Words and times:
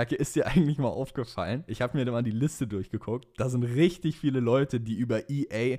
Perke, 0.00 0.14
ist 0.14 0.34
dir 0.34 0.46
eigentlich 0.46 0.78
mal 0.78 0.88
aufgefallen? 0.88 1.62
Ich 1.66 1.82
habe 1.82 1.98
mir 1.98 2.10
mal 2.10 2.22
die 2.22 2.30
Liste 2.30 2.66
durchgeguckt. 2.66 3.26
Da 3.36 3.50
sind 3.50 3.64
richtig 3.64 4.18
viele 4.18 4.40
Leute, 4.40 4.80
die 4.80 4.94
über 4.94 5.28
EA 5.28 5.76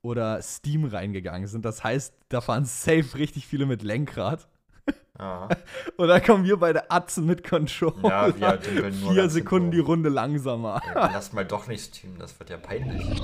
oder 0.00 0.40
Steam 0.42 0.84
reingegangen 0.84 1.48
sind. 1.48 1.64
Das 1.64 1.82
heißt, 1.82 2.14
da 2.28 2.40
fahren 2.40 2.66
safe 2.66 3.18
richtig 3.18 3.48
viele 3.48 3.66
mit 3.66 3.82
Lenkrad. 3.82 4.46
Ja. 5.18 5.48
Und 5.96 6.06
dann 6.06 6.22
kommen 6.22 6.44
wir 6.44 6.56
bei 6.56 6.72
der 6.72 6.92
Atzen 6.92 7.26
mit 7.26 7.42
Controller. 7.42 8.28
Ja, 8.28 8.38
wir 8.38 8.56
dümpeln 8.58 9.00
nur 9.00 9.12
Vier 9.12 9.28
Sekunden 9.28 9.72
die 9.72 9.80
Runde 9.80 10.08
langsamer. 10.08 10.80
Ja, 10.94 11.10
lass 11.12 11.32
mal 11.32 11.44
doch 11.44 11.66
nicht 11.66 11.96
streamen, 11.96 12.16
das 12.20 12.38
wird 12.38 12.50
ja 12.50 12.58
peinlich. 12.58 13.20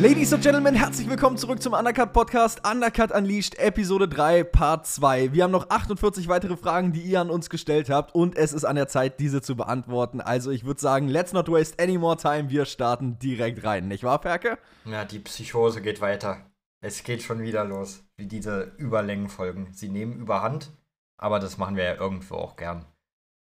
Ladies 0.00 0.32
and 0.32 0.42
Gentlemen, 0.42 0.74
herzlich 0.74 1.10
willkommen 1.10 1.36
zurück 1.36 1.60
zum 1.60 1.74
Undercut 1.74 2.14
Podcast. 2.14 2.66
Undercut 2.66 3.12
Unleashed, 3.12 3.58
Episode 3.58 4.08
3, 4.08 4.44
Part 4.44 4.86
2. 4.86 5.34
Wir 5.34 5.44
haben 5.44 5.50
noch 5.50 5.68
48 5.68 6.26
weitere 6.26 6.56
Fragen, 6.56 6.92
die 6.92 7.02
ihr 7.02 7.20
an 7.20 7.28
uns 7.28 7.50
gestellt 7.50 7.90
habt 7.90 8.14
und 8.14 8.34
es 8.34 8.54
ist 8.54 8.64
an 8.64 8.76
der 8.76 8.88
Zeit, 8.88 9.20
diese 9.20 9.42
zu 9.42 9.56
beantworten. 9.56 10.22
Also 10.22 10.52
ich 10.52 10.64
würde 10.64 10.80
sagen, 10.80 11.06
let's 11.06 11.34
not 11.34 11.50
waste 11.50 11.78
any 11.78 11.98
more 11.98 12.16
time. 12.16 12.48
Wir 12.48 12.64
starten 12.64 13.18
direkt 13.18 13.62
rein, 13.62 13.88
nicht 13.88 14.02
wahr, 14.02 14.22
Perke? 14.22 14.56
Ja, 14.86 15.04
die 15.04 15.18
Psychose 15.18 15.82
geht 15.82 16.00
weiter. 16.00 16.46
Es 16.80 17.04
geht 17.04 17.20
schon 17.22 17.42
wieder 17.42 17.66
los, 17.66 18.02
wie 18.16 18.26
diese 18.26 18.72
Überlängenfolgen. 18.78 19.74
Sie 19.74 19.90
nehmen 19.90 20.14
überhand, 20.14 20.70
aber 21.18 21.40
das 21.40 21.58
machen 21.58 21.76
wir 21.76 21.84
ja 21.84 21.94
irgendwo 21.96 22.36
auch 22.36 22.56
gern. 22.56 22.86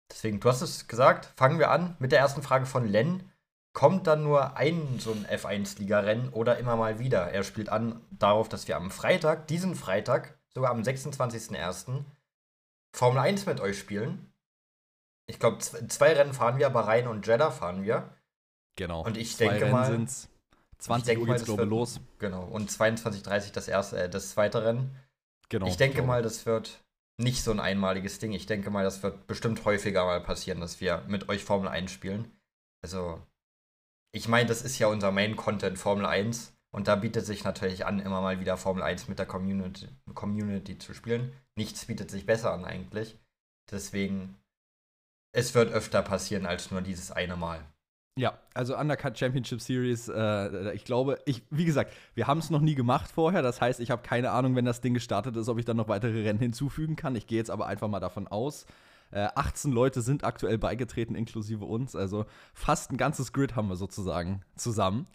Deswegen, 0.10 0.40
du 0.40 0.48
hast 0.48 0.62
es 0.62 0.88
gesagt, 0.88 1.26
fangen 1.36 1.60
wir 1.60 1.72
an 1.72 1.98
mit 2.00 2.14
der 2.14 2.20
ersten 2.20 2.42
Frage 2.42 2.66
von 2.66 2.88
Len 2.88 3.30
kommt 3.78 4.08
dann 4.08 4.24
nur 4.24 4.58
ein 4.58 4.98
so 4.98 5.12
ein 5.12 5.28
F1-Liga-Rennen 5.28 6.30
oder 6.30 6.58
immer 6.58 6.76
mal 6.76 6.98
wieder. 6.98 7.30
Er 7.30 7.44
spielt 7.44 7.70
an 7.70 8.02
darauf, 8.10 8.50
dass 8.50 8.68
wir 8.68 8.76
am 8.76 8.90
Freitag, 8.90 9.48
diesen 9.50 9.76
Freitag, 9.76 10.40
sogar 10.52 10.72
am 10.72 10.82
26.01. 10.82 12.04
Formel 12.92 13.20
1 13.20 13.46
mit 13.46 13.60
euch 13.60 13.78
spielen. 13.78 14.34
Ich 15.28 15.38
glaube, 15.38 15.60
zwei 15.60 16.14
Rennen 16.14 16.34
fahren 16.34 16.58
wir, 16.58 16.72
Bahrain 16.72 17.08
und 17.08 17.28
Jeddah 17.28 17.52
fahren 17.52 17.84
wir. 17.84 18.10
Genau. 18.78 19.04
Und 19.04 19.16
ich 19.16 19.38
denke 19.38 19.62
Rennen 19.62 19.72
mal. 19.72 19.86
Sind's. 19.86 20.28
20 20.80 21.20
Uhr 21.20 21.28
geht's, 21.28 21.46
glaube 21.46 21.66
ich, 21.66 21.70
los. 21.70 22.00
Genau. 22.18 22.46
Und 22.46 22.72
22.30 22.72 23.54
das 23.54 23.68
erste, 23.68 24.06
äh, 24.06 24.10
das 24.10 24.32
zweite 24.32 24.66
Rennen. 24.66 24.96
Genau. 25.50 25.68
Ich 25.68 25.78
denke 25.78 25.98
genau. 25.98 26.08
mal, 26.08 26.24
das 26.24 26.48
wird 26.48 26.84
nicht 27.18 27.44
so 27.44 27.52
ein 27.52 27.60
einmaliges 27.60 28.18
Ding. 28.18 28.32
Ich 28.32 28.48
denke 28.48 28.72
mal, 28.72 28.84
das 28.84 29.04
wird 29.04 29.28
bestimmt 29.28 29.66
häufiger 29.66 30.04
mal 30.06 30.22
passieren, 30.22 30.62
dass 30.62 30.82
wir 30.82 31.04
mit 31.08 31.30
euch 31.30 31.44
Formel 31.44 31.68
1 31.68 31.92
spielen. 31.92 32.32
Also, 32.82 33.22
ich 34.12 34.28
meine, 34.28 34.48
das 34.48 34.62
ist 34.62 34.80
ja 34.80 34.88
unser 34.88 35.12
Main-Content 35.12 35.78
Formel 35.78 36.06
1 36.06 36.58
und 36.72 36.88
da 36.88 36.96
bietet 36.96 37.26
sich 37.26 37.44
natürlich 37.44 37.86
an, 37.86 38.00
immer 38.00 38.22
mal 38.22 38.40
wieder 38.40 38.58
Formel 38.58 38.84
1 38.84 39.08
mit 39.08 39.20
der 39.20 39.26
Community, 39.26 39.88
Community 40.14 40.78
zu 40.78 40.94
spielen. 40.94 41.32
Nichts 41.56 41.86
bietet 41.86 42.12
sich 42.12 42.26
besser 42.26 42.54
an 42.54 42.66
eigentlich. 42.66 43.18
Deswegen, 43.72 44.36
es 45.34 45.56
wird 45.56 45.72
öfter 45.72 46.02
passieren 46.02 46.46
als 46.46 46.72
nur 46.72 46.82
dieses 46.82 47.12
eine 47.12 47.36
Mal. 47.36 47.66
Ja, 48.18 48.40
also 48.56 48.76
Undercut 48.76 49.18
Championship 49.18 49.62
Series, 49.62 50.10
äh, 50.10 50.74
ich 50.74 50.86
glaube, 50.86 51.20
ich, 51.26 51.44
wie 51.52 51.66
gesagt, 51.66 51.94
wir 52.16 52.26
haben 52.26 52.40
es 52.40 52.50
noch 52.50 52.62
nie 52.62 52.74
gemacht 52.74 53.12
vorher. 53.12 53.44
Das 53.44 53.62
heißt, 53.62 53.80
ich 53.80 53.92
habe 53.92 54.02
keine 54.02 54.32
Ahnung, 54.32 54.56
wenn 54.56 54.66
das 54.66 54.82
Ding 54.82 54.96
gestartet 54.96 55.36
ist, 55.36 55.50
ob 55.50 55.60
ich 55.60 55.66
dann 55.66 55.78
noch 55.78 55.88
weitere 55.88 56.24
Rennen 56.24 56.40
hinzufügen 56.40 56.96
kann. 56.96 57.16
Ich 57.16 57.28
gehe 57.28 57.38
jetzt 57.38 57.52
aber 57.52 57.68
einfach 57.68 57.88
mal 57.88 58.00
davon 58.00 58.28
aus, 58.28 58.66
äh, 59.12 59.28
18 59.36 59.72
Leute 59.72 60.02
sind 60.02 60.24
aktuell 60.24 60.58
beigetreten, 60.58 61.16
inklusive 61.16 61.66
uns. 61.66 61.96
Also 61.96 62.26
fast 62.54 62.92
ein 62.92 62.98
ganzes 62.98 63.34
Grid 63.34 63.56
haben 63.56 63.70
wir 63.70 63.76
sozusagen 63.76 64.42
zusammen. 64.56 65.08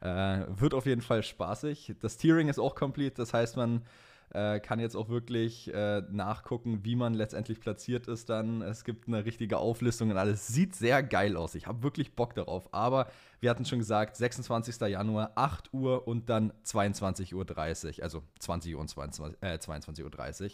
Äh, 0.00 0.44
wird 0.48 0.74
auf 0.74 0.86
jeden 0.86 1.02
Fall 1.02 1.22
spaßig. 1.22 1.96
Das 2.00 2.16
Tiering 2.16 2.48
ist 2.48 2.58
auch 2.58 2.74
complete, 2.74 3.16
das 3.16 3.34
heißt, 3.34 3.56
man 3.56 3.82
äh, 4.32 4.60
kann 4.60 4.78
jetzt 4.78 4.94
auch 4.94 5.08
wirklich 5.08 5.72
äh, 5.74 6.02
nachgucken, 6.10 6.84
wie 6.84 6.94
man 6.94 7.14
letztendlich 7.14 7.60
platziert 7.60 8.06
ist 8.06 8.30
dann. 8.30 8.62
Es 8.62 8.84
gibt 8.84 9.08
eine 9.08 9.24
richtige 9.24 9.58
Auflistung 9.58 10.10
und 10.10 10.16
alles. 10.16 10.46
Sieht 10.46 10.76
sehr 10.76 11.02
geil 11.02 11.36
aus. 11.36 11.54
Ich 11.54 11.66
habe 11.66 11.82
wirklich 11.82 12.14
Bock 12.14 12.34
darauf. 12.34 12.72
Aber 12.72 13.08
wir 13.40 13.50
hatten 13.50 13.64
schon 13.64 13.80
gesagt, 13.80 14.16
26. 14.16 14.80
Januar, 14.82 15.32
8 15.34 15.74
Uhr 15.74 16.06
und 16.06 16.28
dann 16.30 16.52
22.30 16.64 17.34
Uhr. 17.34 18.04
Also 18.04 18.22
20 18.38 18.74
Uhr 18.74 18.80
und 18.80 18.88
22, 18.88 19.36
äh, 19.42 19.54
22.30 19.54 20.44
Uhr. 20.44 20.50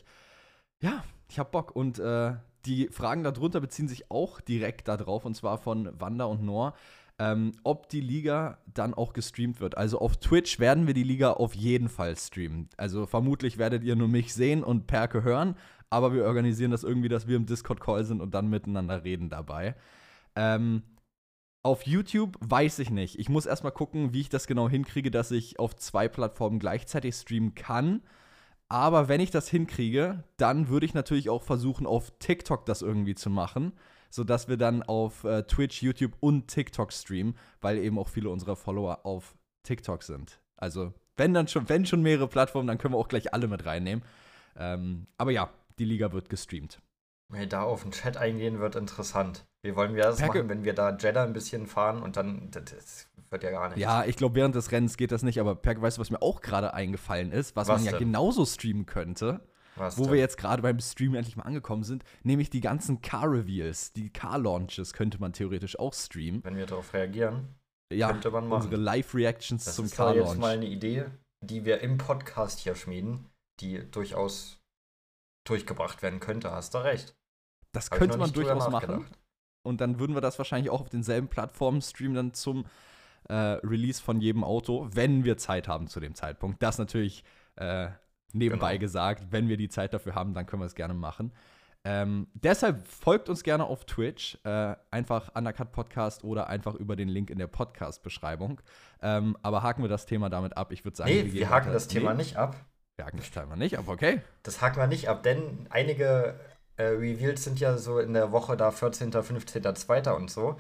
Ja, 0.80 1.04
ich 1.28 1.38
habe 1.38 1.50
Bock. 1.50 1.76
Und 1.76 1.98
äh, 1.98 2.34
die 2.66 2.88
Fragen 2.88 3.24
darunter 3.24 3.60
beziehen 3.60 3.88
sich 3.88 4.10
auch 4.10 4.40
direkt 4.40 4.88
darauf, 4.88 5.24
und 5.24 5.34
zwar 5.34 5.58
von 5.58 5.90
Wanda 5.98 6.24
und 6.24 6.42
Noor, 6.42 6.74
ähm, 7.18 7.52
ob 7.64 7.88
die 7.88 8.00
Liga 8.00 8.58
dann 8.66 8.92
auch 8.92 9.12
gestreamt 9.12 9.60
wird. 9.60 9.76
Also 9.76 9.98
auf 9.98 10.18
Twitch 10.18 10.58
werden 10.58 10.86
wir 10.86 10.94
die 10.94 11.02
Liga 11.02 11.32
auf 11.32 11.54
jeden 11.54 11.88
Fall 11.88 12.16
streamen. 12.16 12.68
Also 12.76 13.06
vermutlich 13.06 13.58
werdet 13.58 13.84
ihr 13.84 13.96
nur 13.96 14.08
mich 14.08 14.34
sehen 14.34 14.62
und 14.62 14.86
Perke 14.86 15.22
hören, 15.22 15.56
aber 15.88 16.12
wir 16.12 16.24
organisieren 16.24 16.72
das 16.72 16.84
irgendwie, 16.84 17.08
dass 17.08 17.26
wir 17.26 17.36
im 17.36 17.46
Discord-Call 17.46 18.04
sind 18.04 18.20
und 18.20 18.34
dann 18.34 18.50
miteinander 18.50 19.04
reden 19.04 19.30
dabei. 19.30 19.76
Ähm, 20.34 20.82
auf 21.62 21.86
YouTube 21.86 22.36
weiß 22.40 22.78
ich 22.80 22.90
nicht. 22.90 23.18
Ich 23.18 23.28
muss 23.28 23.46
erstmal 23.46 23.72
gucken, 23.72 24.12
wie 24.12 24.20
ich 24.20 24.28
das 24.28 24.46
genau 24.46 24.68
hinkriege, 24.68 25.10
dass 25.10 25.30
ich 25.30 25.58
auf 25.58 25.74
zwei 25.74 26.06
Plattformen 26.08 26.58
gleichzeitig 26.58 27.14
streamen 27.14 27.54
kann. 27.54 28.02
Aber 28.68 29.08
wenn 29.08 29.20
ich 29.20 29.30
das 29.30 29.48
hinkriege, 29.48 30.24
dann 30.36 30.68
würde 30.68 30.86
ich 30.86 30.94
natürlich 30.94 31.30
auch 31.30 31.42
versuchen, 31.42 31.86
auf 31.86 32.12
TikTok 32.18 32.66
das 32.66 32.82
irgendwie 32.82 33.14
zu 33.14 33.30
machen, 33.30 33.72
sodass 34.10 34.48
wir 34.48 34.56
dann 34.56 34.82
auf 34.82 35.24
äh, 35.24 35.44
Twitch, 35.44 35.82
YouTube 35.82 36.16
und 36.20 36.48
TikTok 36.48 36.92
streamen, 36.92 37.36
weil 37.60 37.78
eben 37.78 37.98
auch 37.98 38.08
viele 38.08 38.30
unserer 38.30 38.56
Follower 38.56 39.04
auf 39.04 39.36
TikTok 39.62 40.02
sind. 40.02 40.40
Also, 40.56 40.92
wenn 41.16 41.32
dann 41.32 41.48
schon, 41.48 41.68
wenn 41.68 41.86
schon 41.86 42.02
mehrere 42.02 42.28
Plattformen, 42.28 42.66
dann 42.66 42.78
können 42.78 42.94
wir 42.94 42.98
auch 42.98 43.08
gleich 43.08 43.32
alle 43.32 43.46
mit 43.46 43.64
reinnehmen. 43.64 44.04
Ähm, 44.56 45.06
aber 45.16 45.30
ja, 45.30 45.50
die 45.78 45.84
Liga 45.84 46.12
wird 46.12 46.28
gestreamt. 46.28 46.80
Wir 47.28 47.46
da 47.46 47.62
auf 47.62 47.82
den 47.82 47.92
Chat 47.92 48.16
eingehen, 48.16 48.60
wird 48.60 48.76
interessant. 48.76 49.46
Wie 49.62 49.74
wollen 49.74 49.94
wir 49.94 50.04
das 50.04 50.18
Perke. 50.18 50.38
machen, 50.38 50.48
wenn 50.48 50.64
wir 50.64 50.74
da 50.74 50.96
Jeddah 50.96 51.24
ein 51.24 51.32
bisschen 51.32 51.66
fahren 51.66 52.02
und 52.02 52.16
dann. 52.16 52.50
Das 52.52 53.08
wird 53.30 53.42
ja 53.42 53.50
gar 53.50 53.68
nicht. 53.68 53.78
Ja, 53.78 54.04
ich 54.04 54.16
glaube, 54.16 54.34
während 54.34 54.54
des 54.54 54.72
Rennens 54.72 54.96
geht 54.96 55.12
das 55.12 55.22
nicht, 55.22 55.40
aber 55.40 55.54
Perke, 55.54 55.82
weißt 55.82 55.98
du, 55.98 56.00
was 56.00 56.10
mir 56.10 56.22
auch 56.22 56.40
gerade 56.40 56.74
eingefallen 56.74 57.32
ist, 57.32 57.56
was, 57.56 57.68
was 57.68 57.78
man 57.78 57.84
ja 57.84 57.92
denn? 57.92 58.08
genauso 58.08 58.44
streamen 58.44 58.86
könnte? 58.86 59.40
Was 59.76 59.98
wo 59.98 60.04
denn? 60.04 60.12
wir 60.14 60.20
jetzt 60.20 60.38
gerade 60.38 60.62
beim 60.62 60.80
Stream 60.80 61.14
endlich 61.14 61.36
mal 61.36 61.44
angekommen 61.44 61.84
sind, 61.84 62.04
nämlich 62.22 62.50
die 62.50 62.60
ganzen 62.60 63.02
Car-Reveals, 63.02 63.92
die 63.92 64.10
Car-Launches 64.10 64.92
könnte 64.92 65.20
man 65.20 65.32
theoretisch 65.32 65.78
auch 65.78 65.92
streamen. 65.92 66.42
Wenn 66.44 66.56
wir 66.56 66.66
darauf 66.66 66.94
reagieren, 66.94 67.54
ja, 67.92 68.10
könnte 68.10 68.30
man 68.30 68.48
machen. 68.48 68.64
unsere 68.64 68.80
Live-Reactions 68.80 69.74
zum 69.74 69.90
Car-Launch. 69.90 70.18
Das 70.18 70.28
ist 70.28 70.34
jetzt 70.34 70.40
mal 70.40 70.54
eine 70.54 70.66
Idee, 70.66 71.06
die 71.44 71.64
wir 71.64 71.80
im 71.80 71.98
Podcast 71.98 72.60
hier 72.60 72.74
schmieden, 72.74 73.26
die 73.60 73.88
durchaus 73.90 74.60
durchgebracht 75.46 76.02
werden 76.02 76.20
könnte, 76.20 76.50
hast 76.50 76.74
du 76.74 76.78
recht. 76.78 77.14
Das 77.72 77.90
Hab 77.90 77.98
könnte 77.98 78.18
man 78.18 78.32
durchaus 78.32 78.68
machen. 78.70 79.06
Und 79.62 79.80
dann 79.80 79.98
würden 79.98 80.14
wir 80.14 80.20
das 80.20 80.38
wahrscheinlich 80.38 80.70
auch 80.70 80.80
auf 80.80 80.88
denselben 80.88 81.28
Plattformen 81.28 81.82
streamen, 81.82 82.14
dann 82.14 82.34
zum 82.34 82.66
äh, 83.28 83.34
Release 83.34 84.02
von 84.02 84.20
jedem 84.20 84.44
Auto, 84.44 84.88
wenn 84.92 85.24
wir 85.24 85.36
Zeit 85.36 85.68
haben 85.68 85.88
zu 85.88 86.00
dem 86.00 86.14
Zeitpunkt. 86.14 86.62
Das 86.62 86.78
natürlich 86.78 87.24
äh, 87.56 87.88
nebenbei 88.32 88.72
genau. 88.72 88.80
gesagt. 88.80 89.26
Wenn 89.30 89.48
wir 89.48 89.56
die 89.56 89.68
Zeit 89.68 89.94
dafür 89.94 90.14
haben, 90.14 90.34
dann 90.34 90.46
können 90.46 90.62
wir 90.62 90.66
es 90.66 90.74
gerne 90.74 90.94
machen. 90.94 91.32
Ähm, 91.84 92.26
deshalb 92.34 92.84
folgt 92.88 93.28
uns 93.28 93.44
gerne 93.44 93.64
auf 93.64 93.84
Twitch, 93.84 94.38
äh, 94.42 94.74
einfach 94.90 95.30
Undercut 95.36 95.70
Podcast 95.70 96.24
oder 96.24 96.48
einfach 96.48 96.74
über 96.74 96.96
den 96.96 97.08
Link 97.08 97.30
in 97.30 97.38
der 97.38 97.46
Podcast-Beschreibung. 97.46 98.60
Ähm, 99.00 99.36
aber 99.42 99.62
haken 99.62 99.82
wir 99.82 99.88
das 99.88 100.04
Thema 100.04 100.28
damit 100.28 100.56
ab. 100.56 100.72
Ich 100.72 100.84
würde 100.84 100.96
sagen, 100.96 101.10
nee, 101.10 101.26
wir, 101.26 101.32
wir 101.32 101.50
haken 101.50 101.72
das 101.72 101.86
Thema 101.86 102.10
nee. 102.10 102.18
nicht 102.18 102.36
ab. 102.36 102.56
Wir 102.96 103.06
haken 103.06 103.18
das 103.18 103.30
Thema 103.30 103.54
nicht 103.54 103.78
ab, 103.78 103.84
okay? 103.86 104.20
Das 104.42 104.62
haken 104.62 104.78
wir 104.78 104.88
nicht 104.88 105.08
ab, 105.08 105.22
denn 105.22 105.66
einige 105.70 106.40
äh, 106.76 106.84
Reveals 106.84 107.44
sind 107.44 107.60
ja 107.60 107.76
so 107.76 108.00
in 108.00 108.14
der 108.14 108.32
Woche 108.32 108.56
da 108.56 108.72
14., 108.72 109.12
15., 109.12 109.76
2. 109.76 110.12
und 110.12 110.28
so. 110.28 110.56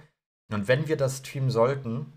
Und 0.52 0.68
wenn 0.68 0.86
wir 0.86 0.96
das 0.96 1.18
streamen 1.18 1.50
sollten, 1.50 2.12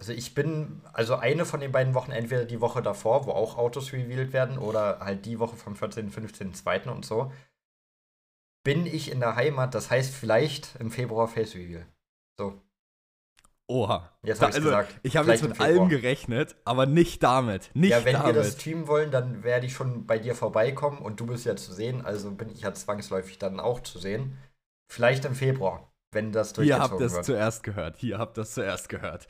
also 0.00 0.14
ich 0.14 0.34
bin, 0.34 0.80
also 0.94 1.16
eine 1.16 1.44
von 1.44 1.60
den 1.60 1.72
beiden 1.72 1.92
Wochen, 1.92 2.10
entweder 2.10 2.46
die 2.46 2.62
Woche 2.62 2.80
davor, 2.80 3.26
wo 3.26 3.32
auch 3.32 3.58
Autos 3.58 3.92
revealed 3.92 4.32
werden, 4.32 4.56
oder 4.56 5.00
halt 5.00 5.26
die 5.26 5.38
Woche 5.38 5.56
vom 5.56 5.76
14., 5.76 6.10
15., 6.10 6.54
2. 6.54 6.84
und 6.84 7.04
so, 7.04 7.30
bin 8.64 8.86
ich 8.86 9.12
in 9.12 9.20
der 9.20 9.36
Heimat, 9.36 9.74
das 9.74 9.90
heißt 9.90 10.14
vielleicht 10.14 10.76
im 10.80 10.90
Februar 10.90 11.28
Face 11.28 11.54
Reveal. 11.54 11.84
So. 12.38 12.62
Oha. 13.66 14.10
Jetzt 14.22 14.40
habe 14.40 14.52
ich 14.52 14.56
also, 14.56 14.68
gesagt. 14.70 15.00
Ich 15.02 15.16
habe 15.18 15.30
jetzt 15.30 15.42
mit 15.42 15.60
allem 15.60 15.90
gerechnet, 15.90 16.56
aber 16.64 16.86
nicht 16.86 17.22
damit. 17.22 17.70
Nicht 17.74 17.90
ja, 17.90 18.02
wenn 18.02 18.14
damit. 18.14 18.34
wir 18.34 18.42
das 18.42 18.52
streamen 18.54 18.88
wollen, 18.88 19.10
dann 19.10 19.44
werde 19.44 19.66
ich 19.66 19.74
schon 19.74 20.06
bei 20.06 20.18
dir 20.18 20.34
vorbeikommen 20.34 21.00
und 21.00 21.20
du 21.20 21.26
bist 21.26 21.44
ja 21.44 21.56
zu 21.56 21.74
sehen, 21.74 22.06
also 22.06 22.30
bin 22.30 22.48
ich 22.48 22.62
ja 22.62 22.72
zwangsläufig 22.72 23.38
dann 23.38 23.60
auch 23.60 23.80
zu 23.80 23.98
sehen. 23.98 24.38
Vielleicht 24.90 25.26
im 25.26 25.34
Februar, 25.34 25.92
wenn 26.10 26.32
das 26.32 26.54
durchgezogen 26.54 26.90
wird. 26.90 27.00
Ihr 27.00 27.04
habt 27.04 27.18
das 27.18 27.26
zuerst 27.26 27.62
gehört. 27.62 28.02
Ihr 28.02 28.18
habt 28.18 28.38
das 28.38 28.54
zuerst 28.54 28.88
gehört. 28.88 29.28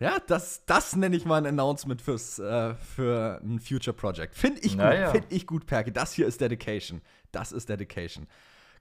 Ja, 0.00 0.18
das, 0.26 0.64
das 0.64 0.94
nenne 0.94 1.16
ich 1.16 1.24
mal 1.24 1.36
ein 1.36 1.46
Announcement 1.46 2.00
fürs, 2.00 2.38
äh, 2.38 2.74
für 2.74 3.40
ein 3.42 3.58
Future 3.58 3.96
Project. 3.96 4.34
Finde 4.36 4.60
ich 4.60 4.72
gut, 4.72 4.78
naja. 4.78 5.10
finde 5.10 5.26
ich 5.30 5.46
gut, 5.46 5.66
Perke. 5.66 5.90
Das 5.90 6.12
hier 6.12 6.26
ist 6.26 6.40
Dedication. 6.40 7.02
Das 7.32 7.50
ist 7.50 7.68
Dedication. 7.68 8.28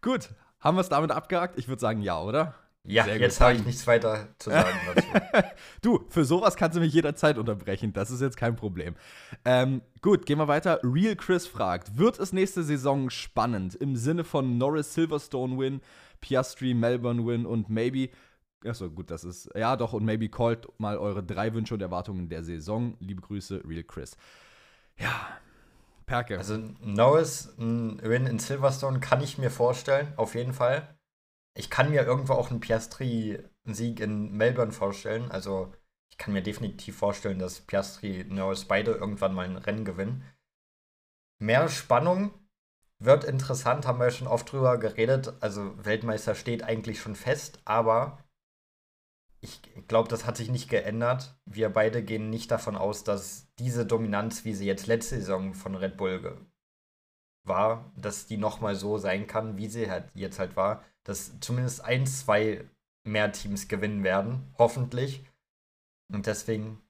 Gut, 0.01 0.29
haben 0.59 0.77
wir 0.77 0.81
es 0.81 0.89
damit 0.89 1.11
abgehakt? 1.11 1.57
Ich 1.57 1.67
würde 1.67 1.79
sagen, 1.79 2.01
ja, 2.01 2.21
oder? 2.21 2.53
Ja, 2.83 3.03
Sehr 3.03 3.17
jetzt 3.17 3.41
habe 3.41 3.53
ich 3.53 3.65
nichts 3.65 3.85
weiter 3.85 4.29
zu 4.39 4.49
sagen 4.49 4.79
dazu. 4.95 5.07
Du, 5.81 6.05
für 6.09 6.23
sowas 6.23 6.55
kannst 6.55 6.77
du 6.77 6.79
mich 6.79 6.93
jederzeit 6.93 7.37
unterbrechen. 7.37 7.91
Das 7.91 8.11
ist 8.11 8.21
jetzt 8.21 8.37
kein 8.37 8.55
Problem. 8.55 8.95
Ähm, 9.43 9.81
gut, 10.01 10.25
gehen 10.25 10.37
wir 10.37 10.47
weiter. 10.47 10.79
Real 10.83 11.15
Chris 11.17 11.47
fragt: 11.47 11.97
Wird 11.97 12.17
es 12.17 12.31
nächste 12.31 12.63
Saison 12.63 13.09
spannend 13.09 13.75
im 13.75 13.97
Sinne 13.97 14.23
von 14.23 14.57
Norris 14.57 14.93
Silverstone 14.93 15.57
Win, 15.57 15.81
Piastri 16.21 16.73
Melbourne 16.73 17.25
Win 17.25 17.45
und 17.45 17.69
maybe. 17.69 18.09
Achso, 18.65 18.89
gut, 18.89 19.11
das 19.11 19.23
ist. 19.23 19.49
Ja, 19.55 19.75
doch, 19.75 19.93
und 19.93 20.03
maybe 20.03 20.29
callt 20.29 20.67
mal 20.79 20.97
eure 20.97 21.23
drei 21.23 21.53
Wünsche 21.53 21.73
und 21.73 21.81
Erwartungen 21.81 22.29
der 22.29 22.43
Saison. 22.43 22.95
Liebe 22.99 23.21
Grüße, 23.21 23.63
Real 23.65 23.83
Chris. 23.83 24.17
Ja, 24.97 25.39
Perke. 26.07 26.37
Also 26.37 26.57
Norris, 26.81 27.53
ein 27.59 28.01
Win 28.01 28.25
in 28.25 28.39
Silverstone 28.39 28.99
kann 28.99 29.21
ich 29.21 29.37
mir 29.37 29.51
vorstellen, 29.51 30.11
auf 30.15 30.35
jeden 30.35 30.53
Fall. 30.53 30.97
Ich 31.53 31.69
kann 31.69 31.91
mir 31.91 32.03
irgendwo 32.03 32.33
auch 32.33 32.49
einen 32.49 32.61
Piastri-Sieg 32.61 33.99
in 33.99 34.31
Melbourne 34.31 34.71
vorstellen. 34.71 35.29
Also 35.29 35.73
ich 36.09 36.17
kann 36.17 36.33
mir 36.33 36.41
definitiv 36.41 36.97
vorstellen, 36.97 37.39
dass 37.39 37.61
Piastri 37.61 38.21
und 38.21 38.31
Norris 38.31 38.65
beide 38.65 38.91
irgendwann 38.91 39.35
mal 39.35 39.45
ein 39.45 39.57
Rennen 39.57 39.85
gewinnen. 39.85 40.23
Mehr 41.39 41.67
Spannung 41.69 42.31
wird 42.99 43.23
interessant, 43.23 43.85
haben 43.85 43.99
wir 43.99 44.05
ja 44.05 44.11
schon 44.11 44.27
oft 44.27 44.51
drüber 44.51 44.77
geredet. 44.79 45.33
Also 45.41 45.73
Weltmeister 45.83 46.33
steht 46.33 46.63
eigentlich 46.63 46.99
schon 46.99 47.15
fest, 47.15 47.59
aber 47.65 48.23
ich 49.41 49.61
glaube, 49.87 50.09
das 50.09 50.25
hat 50.25 50.37
sich 50.37 50.49
nicht 50.49 50.69
geändert. 50.69 51.35
Wir 51.45 51.69
beide 51.69 52.03
gehen 52.03 52.29
nicht 52.29 52.49
davon 52.49 52.75
aus, 52.75 53.03
dass 53.03 53.47
diese 53.59 53.85
Dominanz, 53.85 54.45
wie 54.45 54.53
sie 54.53 54.65
jetzt 54.65 54.87
letzte 54.87 55.15
Saison 55.15 55.53
von 55.53 55.75
Red 55.75 55.97
Bull 55.97 56.37
war, 57.43 57.91
dass 57.95 58.25
die 58.25 58.37
nochmal 58.37 58.75
so 58.75 58.97
sein 58.97 59.27
kann, 59.27 59.57
wie 59.57 59.67
sie 59.67 59.89
halt 59.89 60.09
jetzt 60.15 60.39
halt 60.39 60.55
war. 60.55 60.83
Dass 61.03 61.39
zumindest 61.39 61.83
ein, 61.83 62.07
zwei 62.07 62.65
mehr 63.05 63.31
Teams 63.31 63.67
gewinnen 63.67 64.03
werden, 64.03 64.53
hoffentlich. 64.57 65.23
Und 66.11 66.25
deswegen, 66.25 66.81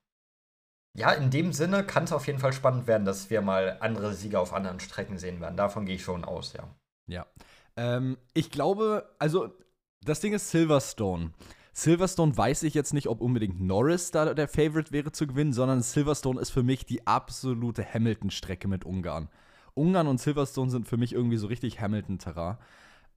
ja, 0.96 1.12
in 1.12 1.30
dem 1.30 1.54
Sinne 1.54 1.86
kann 1.86 2.06
es 2.06 2.14
auf 2.14 2.28
jeden 2.28 2.40
Fall 2.40 2.54
spannend 2.54 2.88
werden, 2.88 3.06
dass 3.06 3.30
wir 3.30 3.42
mal 3.42 3.78
andere 3.82 4.14
Sieger 4.14 4.40
auf 4.40 4.54
anderen 4.54 4.80
Strecken 4.80 5.18
sehen 5.18 5.42
werden. 5.42 5.58
Davon 5.58 5.86
gehe 5.86 5.96
ich 5.96 6.04
schon 6.04 6.26
aus, 6.26 6.54
ja. 6.54 6.68
Ja. 7.08 7.28
Ähm, 7.76 8.18
ich 8.34 8.52
glaube, 8.52 9.16
also 9.20 9.56
das 10.02 10.20
Ding 10.20 10.34
ist 10.34 10.50
Silverstone. 10.50 11.32
Silverstone 11.78 12.36
weiß 12.36 12.64
ich 12.64 12.74
jetzt 12.74 12.96
nicht, 12.96 13.08
ob 13.08 13.22
unbedingt 13.22 13.62
Norris 13.62 14.10
da 14.10 14.34
der 14.34 14.48
Favorite 14.48 14.92
wäre 14.92 15.12
zu 15.12 15.28
gewinnen, 15.28 15.54
sondern 15.54 15.84
Silverstone 15.84 16.42
ist 16.42 16.50
für 16.50 16.64
mich 16.64 16.88
die 16.88 17.06
absolute 17.06 17.86
Hamilton-Strecke 17.86 18.68
mit 18.68 18.84
Ungarn. 18.84 19.30
Ungarn 19.76 20.08
und 20.08 20.20
Silverstone 20.20 20.72
sind 20.72 20.88
für 20.88 20.98
mich 20.98 21.14
irgendwie 21.14 21.38
so 21.38 21.46
richtig 21.46 21.80
Hamilton-Terrain. 21.80 22.58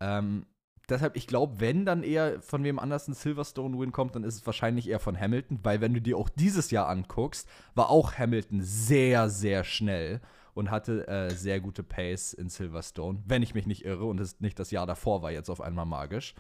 Ähm, 0.01 0.45
deshalb, 0.91 1.17
ich 1.17 1.27
glaube, 1.27 1.59
wenn 1.59 1.87
dann 1.87 2.03
eher 2.03 2.43
von 2.43 2.63
wem 2.63 2.79
anders 2.79 3.09
ein 3.09 3.15
Silverstone-Win 3.15 3.93
kommt, 3.93 4.15
dann 4.15 4.25
ist 4.25 4.35
es 4.35 4.45
wahrscheinlich 4.45 4.91
eher 4.91 5.01
von 5.01 5.19
Hamilton, 5.19 5.61
weil 5.63 5.81
wenn 5.81 5.95
du 5.95 6.03
dir 6.03 6.19
auch 6.19 6.29
dieses 6.29 6.71
Jahr 6.71 6.87
anguckst, 6.91 7.49
war 7.75 7.89
auch 7.89 8.19
Hamilton 8.19 8.61
sehr, 8.61 9.31
sehr 9.31 9.65
schnell 9.65 10.21
und 10.53 10.71
hatte 10.71 11.09
äh, 11.09 11.31
sehr 11.31 11.61
gute 11.61 11.83
Pace 11.83 12.35
in 12.35 12.51
Silverstone, 12.51 13.23
wenn 13.25 13.43
ich 13.43 13.55
mich 13.55 13.67
nicht 13.67 13.87
irre 13.87 14.05
und 14.05 14.21
es 14.21 14.39
nicht 14.41 14.59
das 14.59 14.71
Jahr 14.71 14.87
davor 14.87 15.23
war 15.23 15.33
jetzt 15.33 15.49
auf 15.49 15.63
einmal 15.63 15.87
magisch. 15.87 16.35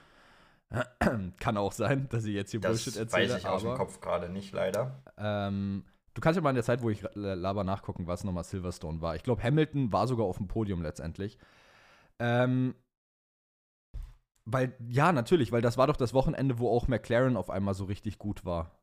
Kann 1.40 1.56
auch 1.56 1.72
sein, 1.72 2.08
dass 2.11 2.25
ich 2.25 2.34
jetzt 2.34 2.52
hier 2.52 2.61
Das 2.61 2.84
Bullshit 2.84 2.96
erzähle. 2.96 3.31
weiß 3.31 3.38
ich 3.38 3.46
aus 3.46 3.62
dem 3.62 3.70
aber, 3.70 3.78
Kopf 3.78 4.00
gerade 4.00 4.28
nicht, 4.28 4.52
leider. 4.52 5.02
Ähm, 5.17 5.84
du 6.14 6.20
kannst 6.20 6.37
ja 6.37 6.43
mal 6.43 6.50
in 6.50 6.56
der 6.56 6.64
Zeit, 6.64 6.82
wo 6.82 6.90
ich 6.90 7.05
laber, 7.14 7.64
nachgucken, 7.64 8.06
was 8.06 8.25
nochmal 8.25 8.44
Silverstone 8.44 9.00
war. 9.00 9.17
Ich 9.17 9.22
glaube, 9.22 9.43
Hamilton 9.43 9.93
war 9.93 10.06
sogar 10.06 10.26
auf 10.26 10.37
dem 10.37 10.46
Podium 10.46 10.82
letztendlich. 10.82 11.38
Ähm, 12.19 12.75
weil, 14.44 14.76
ja, 14.87 15.12
natürlich, 15.12 15.52
weil 15.52 15.62
das 15.62 15.76
war 15.76 15.87
doch 15.87 15.96
das 15.96 16.14
Wochenende, 16.14 16.58
wo 16.58 16.70
auch 16.70 16.88
McLaren 16.88 17.37
auf 17.37 17.50
einmal 17.50 17.75
so 17.75 17.84
richtig 17.84 18.19
gut 18.19 18.44
war. 18.44 18.79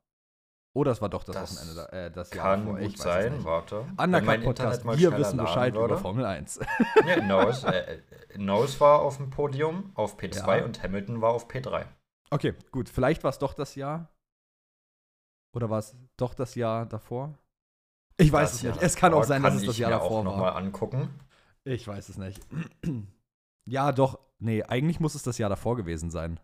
Oder 0.77 0.91
es 0.91 1.01
war 1.01 1.09
doch 1.09 1.23
das, 1.23 1.35
Das 1.35 1.55
Wochenende, 1.57 1.87
da- 1.91 1.97
äh, 2.05 2.11
das 2.11 2.31
Jahr 2.31 2.45
Kann 2.55 2.65
davor. 2.67 2.79
gut 2.81 2.97
sein, 2.99 3.33
nicht. 3.33 3.45
warte. 3.45 3.85
Undercut 3.97 4.43
Podcast, 4.43 4.85
mal 4.85 4.95
wir 4.97 5.17
wissen 5.17 5.37
Bescheid 5.37 5.73
würde. 5.73 5.85
über 5.93 5.97
Formel 5.97 6.23
1. 6.23 6.59
Ja, 7.07 7.21
Norris, 7.25 7.63
äh, 7.63 7.97
Norris 8.37 8.79
war 8.79 9.01
auf 9.01 9.17
dem 9.17 9.31
Podium 9.31 9.91
auf 9.95 10.17
P2 10.19 10.57
Ja. 10.59 10.65
und 10.65 10.83
Hamilton 10.83 11.19
war 11.19 11.31
auf 11.31 11.47
P3. 11.49 11.85
Okay, 12.29 12.53
gut. 12.71 12.89
Vielleicht 12.89 13.23
war 13.23 13.31
es 13.31 13.39
doch 13.39 13.55
das 13.55 13.73
Jahr. 13.73 14.09
Oder 15.55 15.71
war 15.71 15.79
es 15.79 15.95
doch 16.15 16.35
das 16.35 16.53
Jahr 16.53 16.85
davor? 16.85 17.33
Ich 18.17 18.31
weiß 18.31 18.49
Das 18.51 18.53
es 18.57 18.61
Jahr 18.61 18.73
nicht. 18.75 18.83
Es 18.83 18.95
kann 18.95 19.13
auch 19.15 19.23
sein, 19.23 19.41
dass 19.41 19.53
kann 19.53 19.59
es 19.61 19.65
das 19.65 19.77
Jahr 19.79 19.89
davor 19.91 20.07
auch 20.11 20.15
war. 20.17 20.23
nochmal 20.25 20.53
angucken. 20.53 21.09
Ich 21.63 21.87
weiß 21.87 22.09
es 22.09 22.17
nicht. 22.19 22.39
ja, 23.65 23.91
doch. 23.91 24.19
Nee, 24.37 24.61
eigentlich 24.61 24.99
muss 24.99 25.15
es 25.15 25.23
das 25.23 25.39
Jahr 25.39 25.49
davor 25.49 25.75
gewesen 25.75 26.11
sein. 26.11 26.39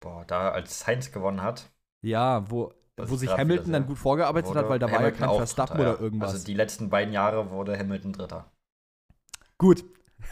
Boah, 0.00 0.24
da 0.24 0.50
als 0.52 0.80
Sainz 0.80 1.12
gewonnen 1.12 1.42
hat. 1.42 1.70
Ja, 2.00 2.50
wo, 2.50 2.72
Das 2.96 3.10
wo 3.10 3.16
sich 3.16 3.30
Hamilton 3.30 3.68
wieder 3.68 3.78
dann 3.80 3.88
gut 3.88 3.98
vorgearbeitet 3.98 4.54
hat, 4.54 4.68
weil 4.68 4.78
da 4.78 4.90
war 4.90 5.02
ja 5.02 5.10
kein 5.10 5.30
Verstappen 5.30 5.78
Dritter, 5.78 5.92
oder 5.92 6.00
irgendwas. 6.00 6.32
Also 6.32 6.46
die 6.46 6.54
letzten 6.54 6.90
beiden 6.90 7.12
Jahre 7.12 7.50
wurde 7.50 7.78
Hamilton 7.78 8.12
Dritter. 8.12 8.50
Gut. 9.58 9.84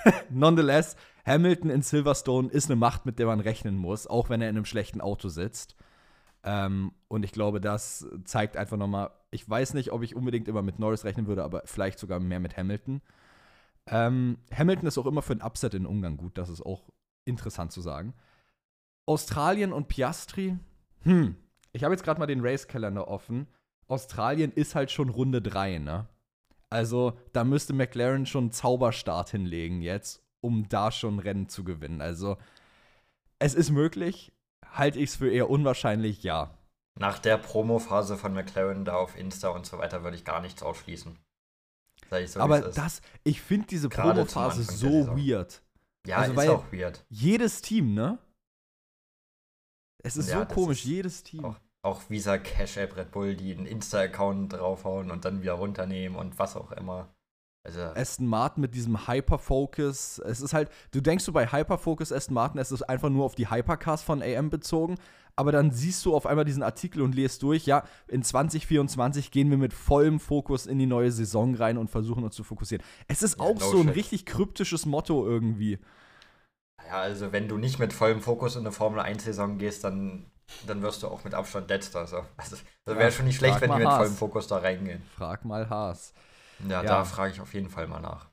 Nonetheless, 0.30 0.96
Hamilton 1.24 1.70
in 1.70 1.82
Silverstone 1.82 2.48
ist 2.48 2.70
eine 2.70 2.76
Macht, 2.76 3.06
mit 3.06 3.18
der 3.18 3.26
man 3.26 3.40
rechnen 3.40 3.76
muss, 3.76 4.06
auch 4.06 4.28
wenn 4.28 4.40
er 4.40 4.50
in 4.50 4.56
einem 4.56 4.64
schlechten 4.64 5.00
Auto 5.00 5.28
sitzt. 5.28 5.76
Ähm, 6.42 6.92
und 7.08 7.24
ich 7.24 7.32
glaube, 7.32 7.60
das 7.60 8.06
zeigt 8.24 8.56
einfach 8.56 8.76
nochmal, 8.76 9.10
ich 9.30 9.48
weiß 9.48 9.74
nicht, 9.74 9.92
ob 9.92 10.02
ich 10.02 10.16
unbedingt 10.16 10.48
immer 10.48 10.62
mit 10.62 10.78
Norris 10.78 11.04
rechnen 11.04 11.26
würde, 11.26 11.44
aber 11.44 11.62
vielleicht 11.64 11.98
sogar 11.98 12.20
mehr 12.20 12.40
mit 12.40 12.56
Hamilton. 12.56 13.02
Ähm, 13.86 14.38
Hamilton 14.56 14.86
ist 14.86 14.98
auch 14.98 15.06
immer 15.06 15.22
für 15.22 15.34
ein 15.34 15.42
Upset 15.42 15.74
in 15.74 15.86
Ungarn 15.86 16.16
gut, 16.16 16.38
das 16.38 16.48
ist 16.48 16.62
auch 16.62 16.88
interessant 17.24 17.72
zu 17.72 17.80
sagen. 17.80 18.14
Australien 19.06 19.72
und 19.72 19.88
Piastri, 19.88 20.58
hm, 21.02 21.36
ich 21.72 21.84
habe 21.84 21.94
jetzt 21.94 22.04
gerade 22.04 22.20
mal 22.20 22.26
den 22.26 22.40
Race-Kalender 22.40 23.08
offen. 23.08 23.46
Australien 23.86 24.52
ist 24.52 24.74
halt 24.74 24.90
schon 24.90 25.08
Runde 25.08 25.42
3, 25.42 25.78
ne? 25.78 26.06
Also, 26.68 27.18
da 27.32 27.42
müsste 27.44 27.72
McLaren 27.72 28.26
schon 28.26 28.44
einen 28.44 28.52
Zauberstart 28.52 29.30
hinlegen 29.30 29.82
jetzt, 29.82 30.22
um 30.40 30.68
da 30.68 30.92
schon 30.92 31.18
Rennen 31.18 31.48
zu 31.48 31.64
gewinnen. 31.64 32.00
Also, 32.00 32.36
es 33.40 33.54
ist 33.54 33.70
möglich, 33.70 34.32
halte 34.64 35.00
ich 35.00 35.10
es 35.10 35.16
für 35.16 35.30
eher 35.30 35.50
unwahrscheinlich, 35.50 36.22
ja. 36.22 36.54
Nach 36.98 37.18
der 37.18 37.38
Promo-Phase 37.38 38.16
von 38.16 38.34
McLaren 38.34 38.84
da 38.84 38.94
auf 38.94 39.16
Insta 39.16 39.48
und 39.48 39.66
so 39.66 39.78
weiter 39.78 40.04
würde 40.04 40.16
ich 40.16 40.24
gar 40.24 40.40
nichts 40.40 40.62
ausschließen. 40.62 41.16
So, 42.26 42.40
Aber 42.40 42.60
das, 42.60 43.02
ich 43.24 43.40
finde 43.40 43.68
diese 43.68 43.88
Gerade 43.88 44.24
Promo-Phase 44.24 44.64
so 44.64 45.16
weird. 45.16 45.62
ja, 46.06 46.16
also 46.16 46.32
ist 46.40 46.48
auch 46.48 46.72
weird. 46.72 47.04
Jedes 47.08 47.62
Team, 47.62 47.94
ne? 47.94 48.18
Es 50.02 50.16
ist 50.16 50.28
Ja, 50.30 50.40
so 50.40 50.54
komisch, 50.54 50.80
ist 50.80 50.84
jedes 50.84 51.22
Team. 51.22 51.44
Auch, 51.44 51.56
auch 51.82 52.08
Visa 52.10 52.38
Cash 52.38 52.76
App 52.76 52.96
Red 52.96 53.10
Bull, 53.12 53.36
die 53.36 53.52
einen 53.54 53.66
Insta-Account 53.66 54.52
draufhauen 54.54 55.10
und 55.10 55.24
dann 55.24 55.42
wieder 55.42 55.54
runternehmen 55.54 56.18
und 56.18 56.38
was 56.38 56.56
auch 56.56 56.72
immer. 56.72 57.08
Also, 57.62 57.80
Aston 57.80 58.26
Martin 58.26 58.62
mit 58.62 58.74
diesem 58.74 59.06
Hyperfocus. 59.06 60.18
Es 60.20 60.40
ist 60.40 60.54
halt, 60.54 60.70
du 60.92 61.00
denkst 61.02 61.26
du 61.26 61.32
bei 61.32 61.46
Hyperfocus 61.46 62.10
Aston 62.12 62.34
Martin, 62.34 62.58
es 62.60 62.72
ist 62.72 62.82
einfach 62.82 63.10
nur 63.10 63.24
auf 63.26 63.34
die 63.34 63.50
Hypercars 63.50 64.02
von 64.02 64.22
AM 64.22 64.48
bezogen, 64.48 64.96
aber 65.36 65.52
dann 65.52 65.70
siehst 65.70 66.04
du 66.06 66.14
auf 66.14 66.24
einmal 66.24 66.46
diesen 66.46 66.62
Artikel 66.62 67.02
und 67.02 67.14
lest 67.14 67.42
durch, 67.42 67.66
ja, 67.66 67.84
in 68.08 68.22
2024 68.22 69.30
gehen 69.30 69.50
wir 69.50 69.58
mit 69.58 69.74
vollem 69.74 70.20
Fokus 70.20 70.66
in 70.66 70.78
die 70.78 70.86
neue 70.86 71.12
Saison 71.12 71.54
rein 71.54 71.76
und 71.76 71.90
versuchen 71.90 72.24
uns 72.24 72.34
zu 72.34 72.44
fokussieren. 72.44 72.84
Es 73.08 73.22
ist 73.22 73.38
Ja, 73.38 73.44
auch 73.44 73.58
no 73.58 73.72
so 73.72 73.80
ein 73.80 73.88
shit. 73.88 73.96
richtig 73.96 74.24
kryptisches 74.26 74.86
Motto 74.86 75.26
irgendwie. 75.26 75.78
Ja, 76.90 77.00
also 77.00 77.32
wenn 77.32 77.48
du 77.48 77.56
nicht 77.56 77.78
mit 77.78 77.92
vollem 77.92 78.20
Fokus 78.20 78.56
in 78.56 78.62
eine 78.62 78.72
Formel 78.72 79.00
1-Saison 79.00 79.58
gehst, 79.58 79.84
dann, 79.84 80.26
dann 80.66 80.82
wirst 80.82 81.02
du 81.02 81.08
auch 81.08 81.22
mit 81.24 81.34
Abstand 81.34 81.68
letzter. 81.68 82.06
So. 82.06 82.24
Also, 82.36 82.56
das 82.84 82.94
Ja, 82.94 82.98
wäre 82.98 83.12
schon 83.12 83.26
nicht 83.26 83.36
schlecht, 83.36 83.60
wenn 83.60 83.70
die 83.70 83.78
mit 83.78 83.86
Haas. 83.86 83.98
vollem 83.98 84.14
Fokus 84.14 84.46
da 84.48 84.58
reingehen. 84.58 85.02
Frag 85.16 85.44
mal 85.44 85.68
Haas. 85.70 86.12
Ja, 86.68 86.82
Ja. 86.82 86.82
da 86.82 87.04
frage 87.04 87.32
ich 87.32 87.40
auf 87.40 87.54
jeden 87.54 87.70
Fall 87.70 87.86
mal 87.86 88.00
nach. 88.00 88.28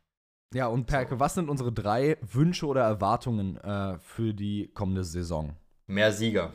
Ja, 0.53 0.67
und 0.67 0.85
Perke, 0.85 1.19
was 1.19 1.33
sind 1.35 1.49
unsere 1.49 1.71
drei 1.71 2.17
Wünsche 2.21 2.65
oder 2.67 2.81
Erwartungen 2.83 3.57
äh, 3.57 3.97
für 3.99 4.33
die 4.33 4.71
kommende 4.73 5.03
Saison? 5.03 5.55
Mehr 5.87 6.11
Sieger. 6.11 6.53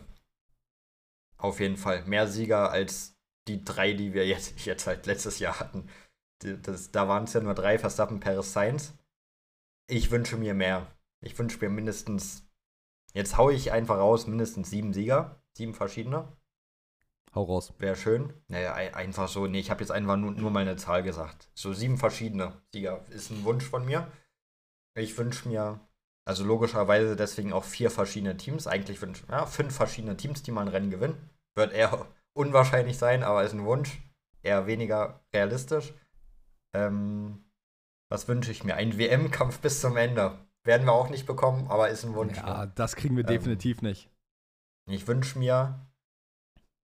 Auf 1.37 1.61
jeden 1.61 1.76
Fall. 1.76 2.02
Mehr 2.06 2.26
Sieger 2.26 2.71
als 2.71 3.14
die 3.49 3.64
drei, 3.64 3.92
die 3.92 4.14
wir 4.14 4.26
jetzt, 4.26 4.59
jetzt 4.64 4.87
halt 4.87 5.06
letztes 5.06 5.38
Jahr 5.38 5.61
hatten. 5.61 5.88
Das, 6.62 6.90
da 6.90 7.06
waren 7.06 7.25
es 7.25 7.32
ja 7.35 7.40
nur 7.40 7.54
drei, 7.54 7.78
Verstappen, 7.78 8.18
Perez, 8.18 8.52
Sainz. 8.52 8.94
Ich 9.88 10.11
wünsche 10.11 10.37
mir 10.37 10.54
mehr. 10.54 10.87
Ich 11.23 11.38
wünsche 11.38 11.59
mir 11.61 11.71
mindestens, 11.71 12.47
jetzt 13.14 13.37
haue 13.38 13.52
ich 13.55 13.73
einfach 13.73 13.97
raus, 13.99 14.26
mindestens 14.26 14.71
sieben 14.71 14.93
Sieger. 14.93 15.43
Sieben 15.57 15.75
verschiedene. 15.75 16.37
Hau 17.35 17.45
raus. 17.45 17.73
Wäre 17.79 17.97
schön. 17.97 18.33
Naja, 18.49 18.75
ei- 18.75 18.95
einfach 18.95 19.29
so, 19.29 19.47
nee, 19.47 19.61
ich 19.61 19.71
habe 19.71 19.81
jetzt 19.81 19.91
einfach 19.91 20.17
nur, 20.17 20.33
nur 20.33 20.50
mal 20.50 20.61
eine 20.61 20.76
Zahl 20.76 21.02
gesagt. 21.02 21.50
So 21.55 21.73
sieben 21.73 21.97
verschiedene 21.99 22.61
Sieger 22.73 23.05
ist 23.11 23.31
ein 23.31 23.45
Wunsch 23.45 23.64
von 23.64 23.85
mir. 23.87 24.11
Ich 24.95 25.17
wünsche 25.17 25.49
mir, 25.49 25.81
also 26.26 26.45
logischerweise 26.45 27.17
deswegen 27.17 27.52
auch 27.52 27.64
vier 27.64 27.91
verschiedene 27.91 28.37
Teams. 28.37 28.67
Eigentlich 28.67 29.00
wünsche 29.00 29.25
ja, 29.29 29.47
fünf 29.47 29.75
verschiedene 29.75 30.17
Teams, 30.17 30.43
die 30.43 30.50
mal 30.50 30.62
ein 30.62 30.69
Rennen 30.69 30.91
gewinnen. 30.91 31.31
Wird 31.55 31.73
eher 31.73 32.07
unwahrscheinlich 32.35 32.99
sein, 32.99 33.23
aber 33.23 33.45
ist 33.45 33.52
ein 33.52 33.64
Wunsch. 33.64 34.02
Eher 34.43 34.67
weniger 34.67 35.25
realistisch. 35.33 35.95
Ähm, 36.75 37.45
was 38.11 38.29
wünsche 38.29 38.50
ich 38.50 38.64
mir? 38.64 38.75
Ein 38.76 38.99
WM-Kampf 38.99 39.61
bis 39.61 39.81
zum 39.81 39.97
Ende. 39.97 40.38
Werden 40.64 40.87
wir 40.87 40.92
auch 40.92 41.11
nicht 41.11 41.26
bekommen, 41.26 41.66
aber 41.69 41.88
ist 41.88 42.04
ein 42.04 42.14
Wunsch. 42.14 42.37
Ja, 42.37 42.66
ne? 42.66 42.73
das 42.75 42.97
kriegen 42.97 43.16
wir 43.16 43.25
Ähm, 43.25 43.35
definitiv 43.35 43.83
nicht. 43.83 44.09
Ich 44.88 45.07
wünsche 45.07 45.38
mir, 45.38 45.87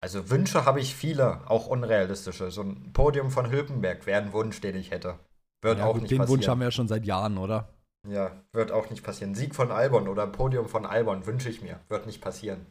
also 0.01 0.29
Wünsche 0.29 0.65
habe 0.65 0.79
ich 0.79 0.95
viele, 0.95 1.49
auch 1.49 1.67
unrealistische. 1.67 2.51
So 2.51 2.61
ein 2.61 2.93
Podium 2.93 3.31
von 3.31 3.49
Hülkenberg 3.49 4.05
wäre 4.05 4.21
ein 4.21 4.33
Wunsch, 4.33 4.61
den 4.61 4.75
ich 4.75 4.91
hätte. 4.91 5.19
Wird 5.61 5.79
ja, 5.79 5.85
auch 5.85 5.93
gut, 5.93 6.03
nicht 6.03 6.11
den 6.11 6.19
passieren. 6.19 6.37
Wunsch 6.37 6.47
haben 6.47 6.59
wir 6.59 6.65
ja 6.65 6.71
schon 6.71 6.87
seit 6.87 7.05
Jahren, 7.05 7.37
oder? 7.37 7.69
Ja, 8.07 8.31
wird 8.53 8.71
auch 8.71 8.89
nicht 8.89 9.03
passieren. 9.03 9.33
Sieg 9.33 9.55
von 9.55 9.71
Albon 9.71 10.07
oder 10.07 10.27
Podium 10.27 10.67
von 10.67 10.85
Albon 10.85 11.25
wünsche 11.25 11.49
ich 11.49 11.61
mir. 11.61 11.79
Wird 11.89 12.05
nicht 12.05 12.21
passieren. 12.21 12.67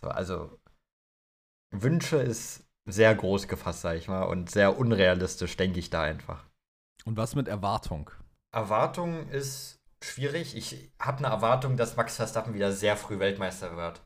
So, 0.00 0.08
also 0.08 0.58
Wünsche 1.72 2.16
ist 2.16 2.64
sehr 2.86 3.14
groß 3.14 3.48
gefasst, 3.48 3.82
sag 3.82 3.96
ich 3.96 4.08
mal, 4.08 4.22
und 4.22 4.50
sehr 4.50 4.78
unrealistisch, 4.78 5.56
denke 5.56 5.78
ich 5.78 5.90
da 5.90 6.02
einfach. 6.02 6.44
Und 7.04 7.16
was 7.16 7.34
mit 7.34 7.48
Erwartung? 7.48 8.10
Erwartung 8.52 9.28
ist 9.28 9.79
schwierig. 10.02 10.56
Ich 10.56 10.90
habe 10.98 11.18
eine 11.18 11.28
Erwartung, 11.28 11.76
dass 11.76 11.96
Max 11.96 12.16
Verstappen 12.16 12.54
wieder 12.54 12.72
sehr 12.72 12.96
früh 12.96 13.18
Weltmeister 13.18 13.76
wird. 13.76 14.02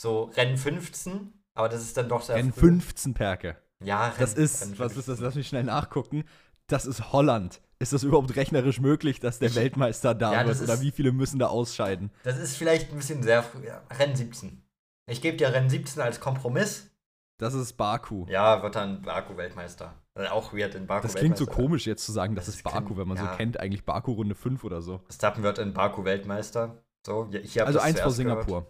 So 0.00 0.24
Rennen 0.36 0.56
15, 0.56 1.32
aber 1.54 1.68
das 1.68 1.82
ist 1.82 1.96
dann 1.96 2.08
doch 2.08 2.22
sehr 2.22 2.36
Rennen 2.36 2.52
früh. 2.52 2.60
15 2.68 3.14
Perke. 3.14 3.56
Ja, 3.82 4.06
Rennen, 4.08 4.16
Das 4.18 4.34
ist, 4.34 4.62
Rennen 4.62 4.78
was 4.78 4.92
ist 4.92 4.98
das? 5.08 5.18
15. 5.18 5.24
Lass 5.24 5.34
mich 5.34 5.48
schnell 5.48 5.64
nachgucken. 5.64 6.24
Das 6.66 6.86
ist 6.86 7.12
Holland. 7.12 7.60
Ist 7.78 7.92
das 7.92 8.02
überhaupt 8.04 8.34
rechnerisch 8.36 8.80
möglich, 8.80 9.20
dass 9.20 9.38
der 9.38 9.50
Ich- 9.50 9.56
Weltmeister 9.56 10.14
da 10.14 10.32
Ja, 10.32 10.46
wird? 10.46 10.60
Oder 10.62 10.74
ist- 10.74 10.80
wie 10.80 10.90
viele 10.90 11.12
müssen 11.12 11.38
da 11.38 11.48
ausscheiden? 11.48 12.10
Das 12.22 12.38
ist 12.38 12.56
vielleicht 12.56 12.90
ein 12.90 12.96
bisschen 12.96 13.22
sehr 13.22 13.42
früh. 13.42 13.66
Ja, 13.66 13.82
Rennen 13.98 14.16
17. 14.16 14.62
Ich 15.06 15.20
gebe 15.20 15.36
dir 15.36 15.52
Rennen 15.52 15.68
17 15.68 16.00
als 16.02 16.20
Kompromiss. 16.20 16.90
Das 17.38 17.52
ist 17.52 17.74
Baku. 17.74 18.24
Ja, 18.28 18.62
wird 18.62 18.76
dann 18.76 19.02
Baku 19.02 19.36
Weltmeister. 19.36 19.92
Also 20.16 20.30
auch 20.30 20.52
weird 20.52 20.74
in 20.76 20.86
Baku 20.86 21.02
das 21.06 21.14
klingt 21.16 21.36
so 21.36 21.44
komisch 21.46 21.86
jetzt 21.86 22.04
zu 22.06 22.12
sagen, 22.12 22.36
das, 22.36 22.46
Das 22.46 22.54
ist 22.56 22.62
Baku, 22.62 22.96
wenn 22.96 23.08
man 23.08 23.16
ja. 23.16 23.30
so 23.32 23.36
kennt, 23.36 23.58
eigentlich 23.58 23.84
Baku 23.84 24.12
Runde 24.12 24.34
5 24.36 24.62
oder 24.62 24.80
so. 24.80 24.98
Verstappen 25.06 25.42
wird 25.42 25.58
in 25.58 25.72
Baku 25.74 26.04
Weltmeister. 26.04 26.82
So, 27.04 27.28
ich 27.32 27.60
Also 27.60 27.80
eins 27.80 28.00
vor 28.00 28.12
gehört. 28.12 28.14
Singapur. 28.14 28.66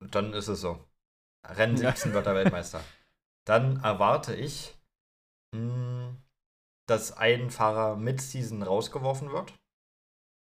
Und 0.00 0.14
dann 0.14 0.32
ist 0.32 0.48
es 0.48 0.60
so. 0.60 0.78
Rennen 1.46 1.76
Ja. 1.76 1.90
17 1.90 2.14
wird 2.14 2.26
er 2.26 2.34
Weltmeister. 2.34 2.80
Dann 3.46 3.82
erwarte 3.82 4.34
ich, 4.34 4.74
mh, 5.54 6.14
dass 6.86 7.12
ein 7.16 7.50
Fahrer 7.50 7.96
mit 7.96 8.22
Season 8.22 8.62
rausgeworfen 8.62 9.30
wird. 9.30 9.52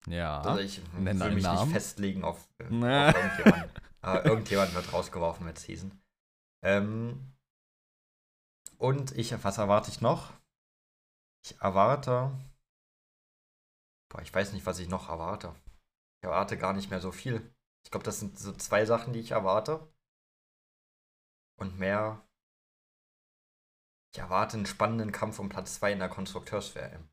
Ja. 0.07 0.41
Also 0.43 0.61
ich 0.61 0.83
nenn 0.99 1.19
will 1.21 1.31
mich 1.33 1.45
Namen. 1.45 1.63
nicht 1.69 1.73
festlegen 1.73 2.25
auf, 2.25 2.47
äh, 2.59 2.65
auf 2.65 3.15
irgendjemanden. 3.15 3.71
Aber 4.03 4.27
irgendjemand 4.27 4.75
wird 4.75 4.93
rausgeworfen 4.93 5.47
mit 5.47 5.59
Season. 5.59 5.93
Ähm, 6.63 7.33
und 8.81 9.13
ich, 9.13 9.33
was 9.45 9.59
erwarte 9.59 9.91
ich 9.91 10.01
noch? 10.01 10.33
Ich 11.45 11.61
erwarte. 11.61 12.33
Boah, 14.09 14.23
ich 14.23 14.35
weiß 14.35 14.53
nicht, 14.53 14.65
was 14.65 14.79
ich 14.79 14.89
noch 14.89 15.11
erwarte. 15.11 15.55
Ich 16.19 16.25
erwarte 16.25 16.57
gar 16.57 16.73
nicht 16.73 16.91
mehr 16.91 17.01
so 17.01 17.13
viel. 17.13 17.55
Ich 17.85 17.91
glaube, 17.91 18.05
das 18.05 18.21
sind 18.21 18.39
so 18.39 18.53
zwei 18.53 18.87
Sachen, 18.87 19.13
die 19.13 19.21
ich 19.21 19.33
erwarte. 19.33 19.87
Und 21.59 21.79
mehr. 21.79 22.27
Ich 24.15 24.19
erwarte 24.19 24.57
einen 24.57 24.67
spannenden 24.67 25.13
Kampf 25.13 25.39
um 25.39 25.51
Platz 25.51 25.75
2 25.75 25.93
in 25.93 25.99
der 25.99 26.09
Konstrukteurs-WM. 26.09 27.07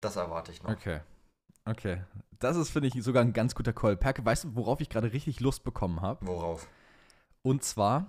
Das 0.00 0.16
erwarte 0.16 0.52
ich 0.52 0.62
noch. 0.62 0.70
Okay. 0.70 1.00
Okay. 1.64 2.04
Das 2.38 2.56
ist, 2.56 2.70
finde 2.70 2.88
ich, 2.88 2.94
sogar 3.02 3.22
ein 3.22 3.32
ganz 3.32 3.56
guter 3.56 3.72
Call. 3.72 3.96
Perke, 3.96 4.24
weißt 4.24 4.44
du, 4.44 4.54
worauf 4.54 4.80
ich 4.80 4.88
gerade 4.88 5.12
richtig 5.12 5.40
Lust 5.40 5.64
bekommen 5.64 6.00
habe? 6.00 6.24
Worauf? 6.26 6.68
Und 7.42 7.64
zwar 7.64 8.06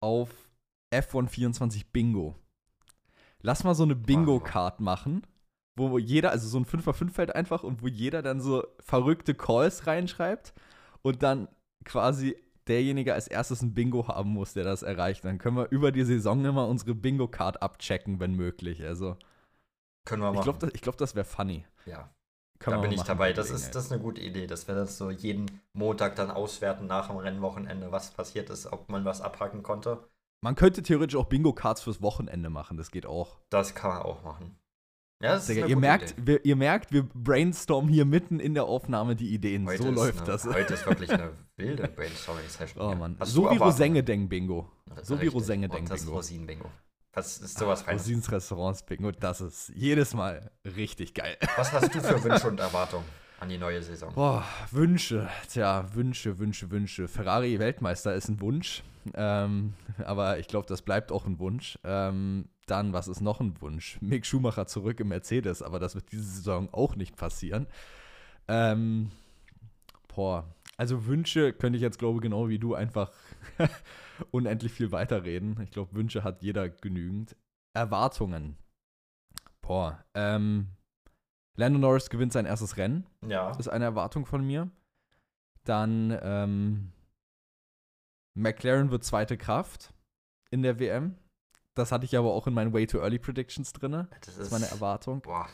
auf 0.00 0.47
F124 0.92 1.86
Bingo. 1.92 2.36
Lass 3.40 3.64
mal 3.64 3.74
so 3.74 3.84
eine 3.84 3.94
Bingo-Card 3.94 4.80
machen, 4.80 5.26
wo 5.76 5.98
jeder, 5.98 6.30
also 6.30 6.48
so 6.48 6.58
ein 6.58 6.66
5x5-Feld 6.66 7.34
einfach 7.34 7.62
und 7.62 7.82
wo 7.82 7.88
jeder 7.88 8.22
dann 8.22 8.40
so 8.40 8.64
verrückte 8.80 9.34
Calls 9.34 9.86
reinschreibt 9.86 10.52
und 11.02 11.22
dann 11.22 11.48
quasi 11.84 12.36
derjenige 12.66 13.14
als 13.14 13.28
erstes 13.28 13.62
ein 13.62 13.74
Bingo 13.74 14.08
haben 14.08 14.30
muss, 14.30 14.52
der 14.52 14.64
das 14.64 14.82
erreicht. 14.82 15.24
Dann 15.24 15.38
können 15.38 15.56
wir 15.56 15.70
über 15.70 15.92
die 15.92 16.04
Saison 16.04 16.44
immer 16.44 16.66
unsere 16.66 16.94
Bingo-Card 16.94 17.62
abchecken, 17.62 18.20
wenn 18.20 18.34
möglich. 18.34 18.84
Also, 18.84 19.16
Können 20.04 20.22
wir 20.22 20.32
machen. 20.32 20.38
ich 20.38 20.42
glaube, 20.42 20.58
das, 20.58 20.80
glaub, 20.80 20.96
das 20.96 21.14
wäre 21.14 21.24
funny. 21.24 21.64
ja. 21.86 22.10
Können 22.58 22.78
da 22.78 22.80
bin 22.82 22.92
ich 22.92 23.02
dabei. 23.02 23.30
bei 23.30 23.34
Das 23.34 23.50
ist, 23.50 23.74
das 23.74 23.84
ist 23.84 23.92
eine 23.92 24.02
gute 24.02 24.20
Idee, 24.20 24.48
dass 24.48 24.66
wir 24.66 24.74
das 24.74 24.98
so 24.98 25.10
jeden 25.10 25.46
Montag 25.74 26.16
dann 26.16 26.30
auswerten 26.30 26.86
nach 26.86 27.06
dem 27.06 27.16
Rennwochenende, 27.18 27.92
was 27.92 28.10
passiert 28.10 28.50
ist, 28.50 28.66
ob 28.66 28.88
man 28.88 29.04
was 29.04 29.20
abhaken 29.20 29.62
konnte. 29.62 30.08
Man 30.40 30.54
könnte 30.54 30.82
theoretisch 30.82 31.16
auch 31.16 31.26
Bingo-Cards 31.26 31.82
fürs 31.82 32.00
Wochenende 32.00 32.50
machen, 32.50 32.76
das 32.76 32.90
geht 32.90 33.06
auch. 33.06 33.38
Das 33.50 33.74
kann 33.74 33.90
man 33.90 34.02
auch 34.02 34.22
machen. 34.22 34.56
Ja, 35.20 35.30
das 35.32 35.42
ist 35.42 35.48
Digga, 35.48 35.62
eine 35.62 35.70
ihr, 35.70 35.74
gute 35.74 35.86
merkt, 35.86 36.10
Idee. 36.12 36.26
wir, 36.26 36.44
ihr 36.44 36.56
merkt, 36.56 36.92
wir 36.92 37.02
brainstormen 37.02 37.92
hier 37.92 38.04
mitten 38.04 38.38
in 38.38 38.54
der 38.54 38.64
Aufnahme 38.64 39.16
die 39.16 39.34
Ideen. 39.34 39.66
Heute 39.66 39.82
so 39.82 39.88
ist 39.88 39.94
läuft 39.96 40.18
eine, 40.18 40.26
das. 40.26 40.44
Heute 40.54 40.74
ist 40.74 40.86
wirklich 40.86 41.10
eine 41.10 41.32
wilde 41.56 41.88
Brainstorming-Session. 41.88 42.82
Oh. 42.82 42.94
Mann. 42.94 43.16
Hast 43.18 43.32
So 43.32 43.50
wie? 43.50 43.56
Rosenge-Deng-Bingo. 43.56 44.70
So 45.02 45.20
wie. 45.20 45.26
Rosenge-Deng-Bingo. 45.26 45.88
Das 45.92 46.06
Rosinen-Bingo. 46.06 46.70
Was 47.14 47.38
ist 47.38 47.58
sowas 47.58 47.82
Feines? 47.82 48.02
Rosins 48.02 48.30
Restaurants-Bingo, 48.30 49.10
das 49.10 49.40
ist 49.40 49.72
jedes 49.74 50.14
Mal 50.14 50.52
richtig 50.64 51.14
geil. 51.14 51.36
Was 51.56 51.72
hast 51.72 51.92
du 51.92 52.00
für 52.00 52.22
Wünsche 52.22 52.46
und 52.46 52.60
Erwartungen 52.60 53.04
an 53.40 53.48
die 53.48 53.58
neue 53.58 53.82
Saison? 53.82 54.12
Boah, 54.14 54.44
Wünsche. 54.70 55.28
Tja, 55.48 55.86
Wünsche, 55.94 56.38
Wünsche, 56.38 56.70
Wünsche. 56.70 57.08
Ferrari-Weltmeister 57.08 58.14
ist 58.14 58.28
ein 58.28 58.40
Wunsch. 58.40 58.82
Ähm, 59.14 59.74
aber 60.04 60.38
ich 60.38 60.48
glaube, 60.48 60.66
das 60.66 60.82
bleibt 60.82 61.12
auch 61.12 61.26
ein 61.26 61.38
Wunsch. 61.38 61.78
Ähm, 61.84 62.48
dann, 62.66 62.92
was 62.92 63.08
ist 63.08 63.20
noch 63.20 63.40
ein 63.40 63.60
Wunsch? 63.60 63.98
Mick 64.00 64.26
Schumacher 64.26 64.66
zurück 64.66 65.00
im 65.00 65.08
Mercedes, 65.08 65.62
aber 65.62 65.78
das 65.78 65.94
wird 65.94 66.12
diese 66.12 66.24
Saison 66.24 66.68
auch 66.72 66.96
nicht 66.96 67.16
passieren. 67.16 67.66
Ähm, 68.48 69.10
boah, 70.14 70.44
also 70.76 71.06
Wünsche 71.06 71.52
könnte 71.52 71.76
ich 71.76 71.82
jetzt, 71.82 71.98
glaube 71.98 72.18
ich, 72.18 72.22
genau 72.22 72.48
wie 72.48 72.58
du 72.58 72.74
einfach 72.74 73.10
unendlich 74.30 74.72
viel 74.72 74.92
weiterreden. 74.92 75.60
Ich 75.62 75.70
glaube, 75.70 75.94
Wünsche 75.94 76.24
hat 76.24 76.42
jeder 76.42 76.68
genügend. 76.68 77.36
Erwartungen. 77.74 78.56
Boah, 79.60 80.02
ähm, 80.14 80.68
Lando 81.58 81.78
Norris 81.78 82.08
gewinnt 82.08 82.32
sein 82.32 82.46
erstes 82.46 82.76
Rennen 82.76 83.04
Ja. 83.26 83.50
ist 83.58 83.68
eine 83.68 83.84
Erwartung 83.84 84.26
von 84.26 84.46
mir. 84.46 84.70
Dann 85.64 86.16
ähm, 86.22 86.92
McLaren 88.34 88.90
wird 88.90 89.04
zweite 89.04 89.36
Kraft 89.36 89.92
in 90.50 90.62
der 90.62 90.78
WM. 90.78 91.16
Das 91.74 91.90
hatte 91.92 92.04
ich 92.04 92.16
aber 92.16 92.32
auch 92.32 92.46
in 92.46 92.54
meinen 92.54 92.72
Way 92.72 92.86
Too 92.86 92.98
Early 92.98 93.18
Predictions 93.18 93.72
drin. 93.72 93.92
Das 93.92 94.08
Das 94.22 94.38
ist 94.38 94.52
meine 94.52 94.66
Erwartung. 94.66 95.20
Boah. 95.20 95.48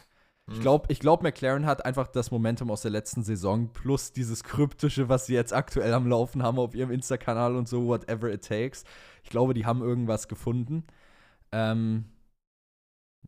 Ich 0.52 0.60
glaube, 0.60 0.92
ich 0.92 1.00
glaub, 1.00 1.22
McLaren 1.22 1.64
hat 1.64 1.86
einfach 1.86 2.06
das 2.06 2.30
Momentum 2.30 2.70
aus 2.70 2.82
der 2.82 2.90
letzten 2.90 3.22
Saison 3.22 3.72
plus 3.72 4.12
dieses 4.12 4.44
Kryptische, 4.44 5.08
was 5.08 5.24
sie 5.24 5.32
jetzt 5.32 5.54
aktuell 5.54 5.94
am 5.94 6.06
Laufen 6.06 6.42
haben 6.42 6.58
auf 6.58 6.74
ihrem 6.74 6.90
Insta-Kanal 6.90 7.56
und 7.56 7.66
so, 7.66 7.86
whatever 7.86 8.30
it 8.30 8.46
takes. 8.46 8.84
Ich 9.22 9.30
glaube, 9.30 9.54
die 9.54 9.64
haben 9.64 9.80
irgendwas 9.80 10.28
gefunden. 10.28 10.84
Ähm, 11.50 12.04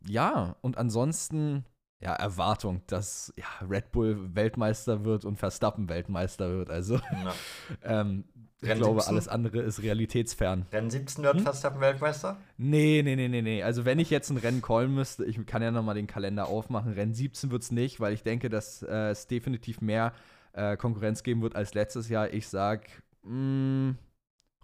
ja, 0.07 0.57
und 0.61 0.77
ansonsten, 0.77 1.65
ja, 2.01 2.13
Erwartung, 2.15 2.83
dass 2.87 3.33
ja, 3.37 3.47
Red 3.67 3.91
Bull 3.93 4.35
Weltmeister 4.35 5.05
wird 5.05 5.25
und 5.25 5.37
Verstappen 5.37 5.89
Weltmeister 5.89 6.51
wird. 6.51 6.71
Also, 6.71 6.97
Ja. 6.97 7.35
ähm, 7.83 8.25
ich 8.61 8.69
Rennen 8.69 8.81
glaube, 8.81 9.01
17? 9.01 9.15
alles 9.15 9.29
andere 9.29 9.61
ist 9.61 9.83
realitätsfern. 9.83 10.67
Rennen 10.73 10.91
17 10.91 11.25
wird 11.25 11.37
Hm? 11.37 11.43
Verstappen 11.43 11.81
Weltmeister? 11.81 12.39
Nee, 12.57 13.03
nee, 13.05 13.15
nee, 13.15 13.29
nee, 13.29 13.43
nee. 13.43 13.63
Also 13.63 13.85
wenn 13.85 13.99
ich 13.99 14.09
jetzt 14.09 14.31
ein 14.31 14.39
Rennen 14.39 14.63
callen 14.63 14.95
müsste, 14.95 15.25
ich 15.27 15.45
kann 15.47 15.63
ja 15.63 15.71
nochmal 15.71 15.95
den 15.95 16.07
Kalender 16.07 16.49
aufmachen. 16.49 16.93
Rennen 16.95 17.13
17 17.15 17.51
wird 17.51 17.63
es 17.63 17.71
nicht, 17.71 18.01
weil 18.01 18.15
ich 18.15 18.23
denke, 18.23 18.49
dass 18.49 18.83
äh, 18.83 19.11
es 19.11 19.27
definitiv 19.27 19.83
mehr 19.83 20.13
äh, 20.55 20.77
Konkurrenz 20.79 21.23
geben 21.23 21.43
wird 21.43 21.55
als 21.55 21.75
letztes 21.75 22.09
Jahr. 22.09 22.33
Ich 22.33 22.49
sag 22.49 22.89
mh, 23.25 23.95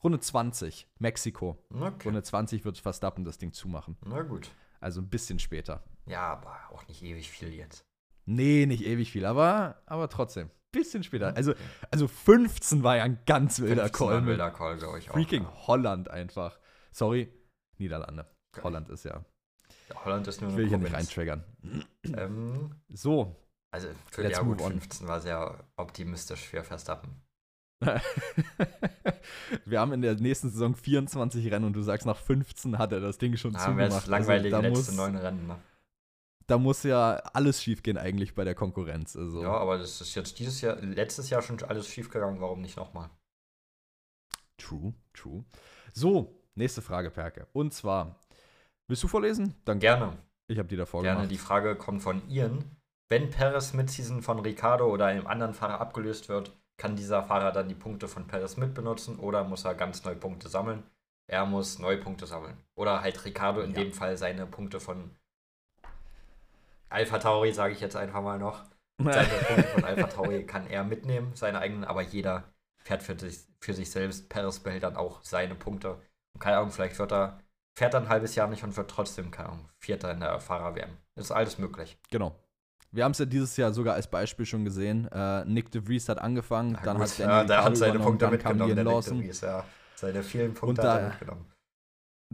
Runde 0.02 0.20
20, 0.20 0.88
Mexiko. 0.98 1.58
Okay. 1.72 2.08
Runde 2.08 2.22
20 2.22 2.64
wird 2.64 2.78
Verstappen 2.78 3.24
das 3.24 3.36
Ding 3.38 3.52
zumachen. 3.52 3.96
Na 4.06 4.22
gut. 4.22 4.50
Also 4.80 5.00
ein 5.02 5.08
bisschen 5.08 5.38
später. 5.38 5.82
Ja, 6.06 6.32
aber 6.32 6.58
auch 6.70 6.86
nicht 6.88 7.02
ewig 7.02 7.30
viel 7.30 7.52
jetzt. 7.52 7.84
Nee, 8.24 8.66
nicht 8.66 8.84
ewig 8.84 9.10
viel, 9.10 9.24
aber, 9.24 9.82
aber 9.86 10.08
trotzdem. 10.08 10.50
Bisschen 10.72 11.02
später. 11.02 11.36
Also, 11.36 11.54
also 11.90 12.08
15 12.08 12.82
war 12.82 12.96
ja 12.96 13.02
ein 13.04 13.18
ganz 13.26 13.60
wilder 13.60 13.82
15 13.82 14.00
war 14.00 14.08
Call. 14.08 14.18
ein 14.18 14.26
wilder 14.26 14.50
Call, 14.50 14.78
glaube 14.78 14.98
ich 14.98 15.10
auch. 15.10 15.14
Freaking 15.14 15.42
ja. 15.42 15.66
Holland 15.66 16.08
einfach. 16.10 16.58
Sorry, 16.92 17.32
Niederlande. 17.78 18.26
Okay. 18.52 18.64
Holland 18.64 18.88
ist 18.88 19.04
ja. 19.04 19.24
Holland 20.04 20.26
ist 20.28 20.40
nur 20.40 20.50
Ich 20.50 20.56
will 20.56 20.68
hier 20.68 20.78
nicht 20.78 20.92
reintriggern. 20.94 21.44
Ähm, 22.04 22.74
So, 22.88 23.36
also 23.72 23.88
für 24.10 24.22
Let's 24.22 24.38
ja, 24.38 24.44
gut, 24.44 24.58
move 24.58 24.66
on. 24.66 24.72
15 24.80 25.08
war 25.08 25.20
sehr 25.20 25.64
optimistisch 25.76 26.40
für 26.40 26.62
Verstappen. 26.62 27.22
wir 29.64 29.80
haben 29.80 29.92
in 29.92 30.02
der 30.02 30.14
nächsten 30.14 30.50
Saison 30.50 30.76
24 30.76 31.50
Rennen 31.50 31.64
und 31.64 31.72
du 31.72 31.80
sagst, 31.82 32.06
nach 32.06 32.16
15 32.18 32.78
hat 32.78 32.92
er 32.92 33.00
das 33.00 33.18
Ding 33.18 33.36
schon 33.36 33.54
Da 33.54 33.60
haben 33.60 33.76
wir 33.78 33.84
zugemacht. 33.86 34.02
jetzt 34.02 34.10
langweilige 34.10 34.56
also, 34.56 34.68
letzte 34.68 34.94
neun 34.94 35.16
Rennen. 35.16 35.46
Ne? 35.48 35.56
Da 36.46 36.58
muss 36.58 36.82
ja 36.82 37.14
alles 37.32 37.62
schiefgehen 37.62 37.98
eigentlich 37.98 38.34
bei 38.34 38.44
der 38.44 38.54
Konkurrenz. 38.54 39.16
Also. 39.16 39.42
Ja, 39.42 39.52
aber 39.52 39.78
das 39.78 40.00
ist 40.00 40.14
jetzt 40.14 40.38
dieses 40.38 40.60
Jahr, 40.60 40.76
letztes 40.80 41.30
Jahr 41.30 41.42
schon 41.42 41.62
alles 41.64 41.88
schief 41.88 42.10
gegangen. 42.10 42.40
Warum 42.40 42.60
nicht 42.60 42.76
nochmal? 42.76 43.10
True, 44.58 44.94
true. 45.12 45.44
So, 45.92 46.42
nächste 46.54 46.82
Frage, 46.82 47.10
Perke. 47.10 47.46
Und 47.52 47.74
zwar, 47.74 48.20
willst 48.88 49.02
du 49.02 49.08
vorlesen? 49.08 49.54
Dann 49.64 49.78
Gerne. 49.78 50.16
Ich 50.48 50.58
habe 50.58 50.68
die 50.68 50.76
davor 50.76 51.02
Gerne. 51.02 51.20
gemacht. 51.20 51.30
Die 51.30 51.38
Frage 51.38 51.76
kommt 51.76 52.02
von 52.02 52.28
Ian. 52.28 52.64
Wenn 53.08 53.30
Perez 53.30 53.72
Midseason 53.72 54.22
von 54.22 54.38
Ricardo 54.40 54.86
oder 54.86 55.06
einem 55.06 55.26
anderen 55.26 55.54
Fahrer 55.54 55.80
abgelöst 55.80 56.28
wird, 56.28 56.52
kann 56.78 56.96
dieser 56.96 57.22
Fahrer 57.22 57.52
dann 57.52 57.68
die 57.68 57.74
Punkte 57.74 58.08
von 58.08 58.26
Perez 58.26 58.56
mitbenutzen 58.56 59.18
oder 59.18 59.44
muss 59.44 59.64
er 59.64 59.74
ganz 59.74 60.04
neu 60.04 60.14
Punkte 60.14 60.48
sammeln? 60.48 60.82
Er 61.26 61.46
muss 61.46 61.78
neue 61.78 61.98
Punkte 61.98 62.26
sammeln. 62.26 62.56
Oder 62.74 63.02
halt 63.02 63.24
Ricardo 63.24 63.60
in 63.60 63.72
ja. 63.72 63.80
dem 63.80 63.92
Fall 63.92 64.16
seine 64.16 64.46
Punkte 64.46 64.80
von 64.80 65.10
Alpha 66.92 67.18
Tauri, 67.18 67.52
sage 67.52 67.74
ich 67.74 67.80
jetzt 67.80 67.96
einfach 67.96 68.22
mal 68.22 68.38
noch. 68.38 68.64
Seine 69.02 69.28
Punkte 69.28 69.62
von 69.64 69.84
Alpha 69.84 70.06
Tauri 70.06 70.46
kann 70.46 70.66
er 70.66 70.84
mitnehmen, 70.84 71.32
seine 71.34 71.58
eigenen, 71.58 71.84
aber 71.84 72.02
jeder 72.02 72.44
fährt 72.84 73.02
für 73.02 73.18
sich, 73.18 73.40
für 73.60 73.74
sich 73.74 73.90
selbst. 73.90 74.28
Perez 74.28 74.60
behält 74.60 74.82
dann 74.82 74.96
auch 74.96 75.22
seine 75.22 75.54
Punkte. 75.54 75.96
Und 76.34 76.40
keine 76.40 76.58
Ahnung, 76.58 76.70
vielleicht 76.70 76.98
wird 76.98 77.12
er, 77.12 77.38
fährt 77.76 77.94
er 77.94 78.00
ein 78.00 78.08
halbes 78.08 78.34
Jahr 78.34 78.48
nicht 78.48 78.62
und 78.62 78.76
wird 78.76 78.90
trotzdem, 78.90 79.30
keine 79.30 79.50
Ahnung, 79.50 79.68
Vierter 79.78 80.12
in 80.12 80.20
der 80.20 80.38
Fahrer-WM. 80.38 80.90
Das 81.16 81.26
ist 81.26 81.30
alles 81.32 81.58
möglich. 81.58 81.98
Genau. 82.10 82.36
Wir 82.90 83.04
haben 83.04 83.12
es 83.12 83.18
ja 83.18 83.24
dieses 83.24 83.56
Jahr 83.56 83.72
sogar 83.72 83.94
als 83.94 84.06
Beispiel 84.06 84.44
schon 84.44 84.64
gesehen. 84.64 85.08
Äh, 85.10 85.46
Nick 85.46 85.70
de 85.70 85.80
Vries 85.84 86.08
hat 86.08 86.18
angefangen, 86.18 86.72
Na 86.72 86.82
dann 86.82 86.98
gut, 86.98 87.06
hat 87.06 87.18
Daniel 87.18 87.36
ja, 87.36 87.44
der 87.44 87.64
hat 87.64 87.76
seine 87.76 87.98
Punkte 87.98 88.28
mitgenommen, 88.28 88.76
der 88.76 88.84
Nick 88.84 89.04
de 89.04 89.18
Vries, 89.18 89.40
ja. 89.40 89.64
Seine 89.94 90.22
vielen 90.22 90.52
Punkte 90.52 90.82
da, 90.82 90.92
hat 90.94 91.00
er 91.00 91.08
mitgenommen. 91.08 91.52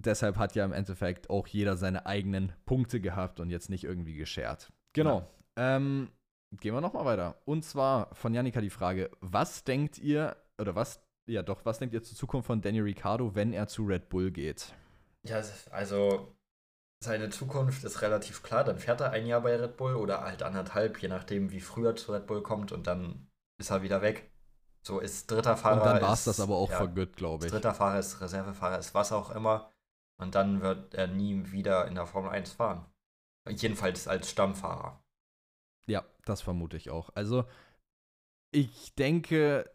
Deshalb 0.01 0.37
hat 0.37 0.55
ja 0.55 0.65
im 0.65 0.73
Endeffekt 0.73 1.29
auch 1.29 1.49
jeder 1.49 1.77
seine 1.77 2.07
eigenen 2.07 2.53
Punkte 2.67 3.01
gehabt 3.01 3.41
und 3.41 3.51
jetzt 3.51 3.69
nicht 3.69 3.83
irgendwie 3.83 4.15
geschert. 4.15 4.73
Genau. 4.93 5.29
Ja. 5.57 5.77
Ähm, 5.77 6.11
gehen 6.53 6.73
wir 6.73 6.81
nochmal 6.81 7.05
weiter. 7.05 7.41
Und 7.45 7.65
zwar 7.65 8.15
von 8.15 8.33
Janika 8.33 8.61
die 8.61 8.71
Frage: 8.71 9.11
Was 9.21 9.65
denkt 9.65 9.99
ihr, 9.99 10.37
oder 10.61 10.77
was, 10.77 11.01
ja 11.29 11.43
doch, 11.43 11.65
was 11.65 11.81
denkt 11.81 11.95
ihr 11.95 12.03
zur 12.03 12.17
Zukunft 12.17 12.47
von 12.47 12.61
Daniel 12.61 12.85
Ricciardo, 12.85 13.35
wenn 13.35 13.53
er 13.53 13.67
zu 13.67 13.85
Red 13.85 14.09
Bull 14.09 14.31
geht? 14.31 14.73
Ja, 15.27 15.43
also 15.71 16.37
seine 17.03 17.31
Zukunft 17.31 17.83
ist 17.83 18.01
relativ 18.03 18.45
klar. 18.45 18.63
Dann 18.63 18.79
fährt 18.79 19.01
er 19.01 19.11
ein 19.11 19.27
Jahr 19.27 19.41
bei 19.41 19.57
Red 19.57 19.77
Bull 19.77 19.97
oder 19.97 20.23
halt 20.23 20.45
anderthalb, 20.45 21.03
je 21.03 21.09
nachdem, 21.09 21.51
wie 21.51 21.61
früher 21.61 21.97
zu 21.97 22.13
Red 22.13 22.27
Bull 22.27 22.43
kommt 22.43 22.71
und 22.71 22.87
dann 22.87 23.29
ist 23.61 23.71
er 23.71 23.83
wieder 23.83 24.01
weg. 24.01 24.31
So 24.87 25.01
ist 25.01 25.29
dritter 25.31 25.57
Fahrer. 25.57 25.83
Und 25.83 25.87
dann 25.87 26.03
war 26.03 26.15
es 26.15 26.25
das 26.25 26.39
aber 26.39 26.55
auch 26.55 26.71
ja, 26.71 26.77
vergütt, 26.77 27.17
glaube 27.17 27.47
ich. 27.47 27.53
Dritter 27.53 27.75
Fahrer 27.75 27.99
ist 27.99 28.21
Reservefahrer, 28.21 28.79
ist 28.79 28.95
was 28.95 29.11
auch 29.11 29.31
immer. 29.31 29.73
Und 30.21 30.35
dann 30.35 30.61
wird 30.61 30.95
er 30.95 31.07
nie 31.07 31.51
wieder 31.53 31.87
in 31.87 31.95
der 31.95 32.07
Formel 32.07 32.31
1 32.31 32.53
fahren. 32.53 32.85
Jedenfalls 33.49 34.09
als 34.09 34.31
Stammfahrer. 34.31 35.03
Ja, 35.87 36.05
das 36.25 36.43
vermute 36.43 36.77
ich 36.77 36.91
auch. 36.91 37.11
Also, 37.15 37.45
ich 38.51 38.95
denke, 38.95 39.71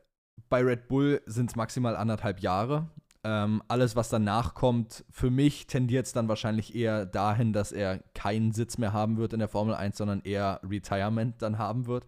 bei 0.50 0.62
Red 0.62 0.88
Bull 0.88 1.22
sind 1.26 1.50
es 1.50 1.56
maximal 1.56 1.96
anderthalb 1.96 2.40
Jahre. 2.42 2.90
Ähm, 3.24 3.64
alles, 3.70 3.96
was 3.96 4.10
danach 4.10 4.54
kommt, 4.54 5.06
für 5.10 5.32
mich 5.32 5.66
tendiert 5.68 6.06
es 6.06 6.12
dann 6.12 6.28
wahrscheinlich 6.28 6.76
eher 6.76 7.06
dahin, 7.06 7.54
dass 7.54 7.72
er 7.72 8.00
keinen 8.14 8.52
Sitz 8.52 8.78
mehr 8.78 8.92
haben 8.92 9.18
wird 9.18 9.34
in 9.34 9.40
der 9.40 9.48
Formel 9.48 9.76
1, 9.76 9.98
sondern 9.98 10.22
eher 10.22 10.60
Retirement 10.64 11.42
dann 11.42 11.58
haben 11.58 11.88
wird. 11.88 12.06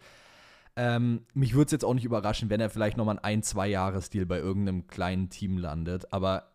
Ähm, 0.75 1.25
mich 1.34 1.54
würde 1.54 1.68
es 1.68 1.72
jetzt 1.72 1.86
auch 1.86 1.94
nicht 1.94 2.04
überraschen, 2.04 2.50
wenn 2.50 2.60
er 2.60 2.70
vielleicht 2.70 2.98
nochmal 2.98 3.20
ein, 3.24 3.44
zwei 3.44 3.68
Jahre 3.68 4.01
Stil 4.01 4.25
bei 4.25 4.39
irgendeinem 4.39 4.88
kleinen 4.88 5.30
Team 5.30 5.58
landet. 5.58 6.12
Aber 6.12 6.51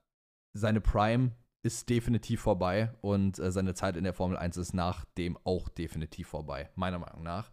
seine 0.53 0.83
Prime 0.83 1.33
ist 1.63 1.89
definitiv 1.89 2.41
vorbei 2.41 2.93
und 3.03 3.39
äh, 3.39 3.53
seine 3.53 3.75
Zeit 3.75 3.97
in 3.97 4.05
der 4.05 4.15
Formel 4.15 4.37
1 4.37 4.57
ist 4.57 4.73
nach 4.73 5.05
dem 5.19 5.39
auch 5.45 5.69
definitiv 5.69 6.29
vorbei, 6.29 6.71
meiner 6.75 6.99
Meinung 6.99 7.23
nach. 7.23 7.51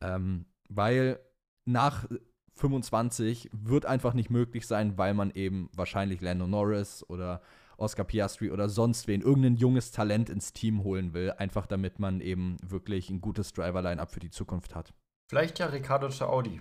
Ähm, 0.00 0.46
weil 0.68 1.18
nach 1.64 2.06
25 2.54 3.50
wird 3.52 3.86
einfach 3.86 4.14
nicht 4.14 4.30
möglich 4.30 4.66
sein, 4.66 4.96
weil 4.98 5.14
man 5.14 5.30
eben 5.32 5.68
wahrscheinlich 5.74 6.20
Lando 6.20 6.46
Norris 6.46 7.04
oder 7.08 7.42
Oscar 7.78 8.04
Piastri 8.04 8.50
oder 8.50 8.68
sonst 8.68 9.08
wen, 9.08 9.22
irgendein 9.22 9.56
junges 9.56 9.90
Talent 9.90 10.30
ins 10.30 10.52
Team 10.52 10.84
holen 10.84 11.14
will, 11.14 11.32
einfach 11.32 11.66
damit 11.66 11.98
man 11.98 12.20
eben 12.20 12.58
wirklich 12.62 13.10
ein 13.10 13.20
gutes 13.20 13.52
Driver-Line-Up 13.52 14.10
für 14.10 14.20
die 14.20 14.30
Zukunft 14.30 14.74
hat. 14.74 14.92
Vielleicht 15.28 15.58
ja 15.58 15.66
Ricardo 15.66 16.08
zu 16.10 16.26
Audi. 16.26 16.60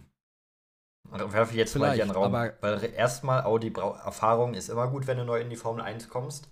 Werfe 1.09 1.51
ich 1.51 1.57
jetzt 1.57 1.73
Vielleicht, 1.73 1.89
mal 1.89 1.95
hier 1.95 2.03
einen 2.03 2.11
Raum. 2.11 2.33
Weil 2.33 2.93
erstmal 2.95 3.43
Audi 3.43 3.73
Erfahrung 3.73 4.53
ist 4.53 4.69
immer 4.69 4.88
gut, 4.88 5.07
wenn 5.07 5.17
du 5.17 5.25
neu 5.25 5.41
in 5.41 5.50
die 5.50 5.55
Formel 5.55 5.83
1 5.83 6.09
kommst 6.09 6.50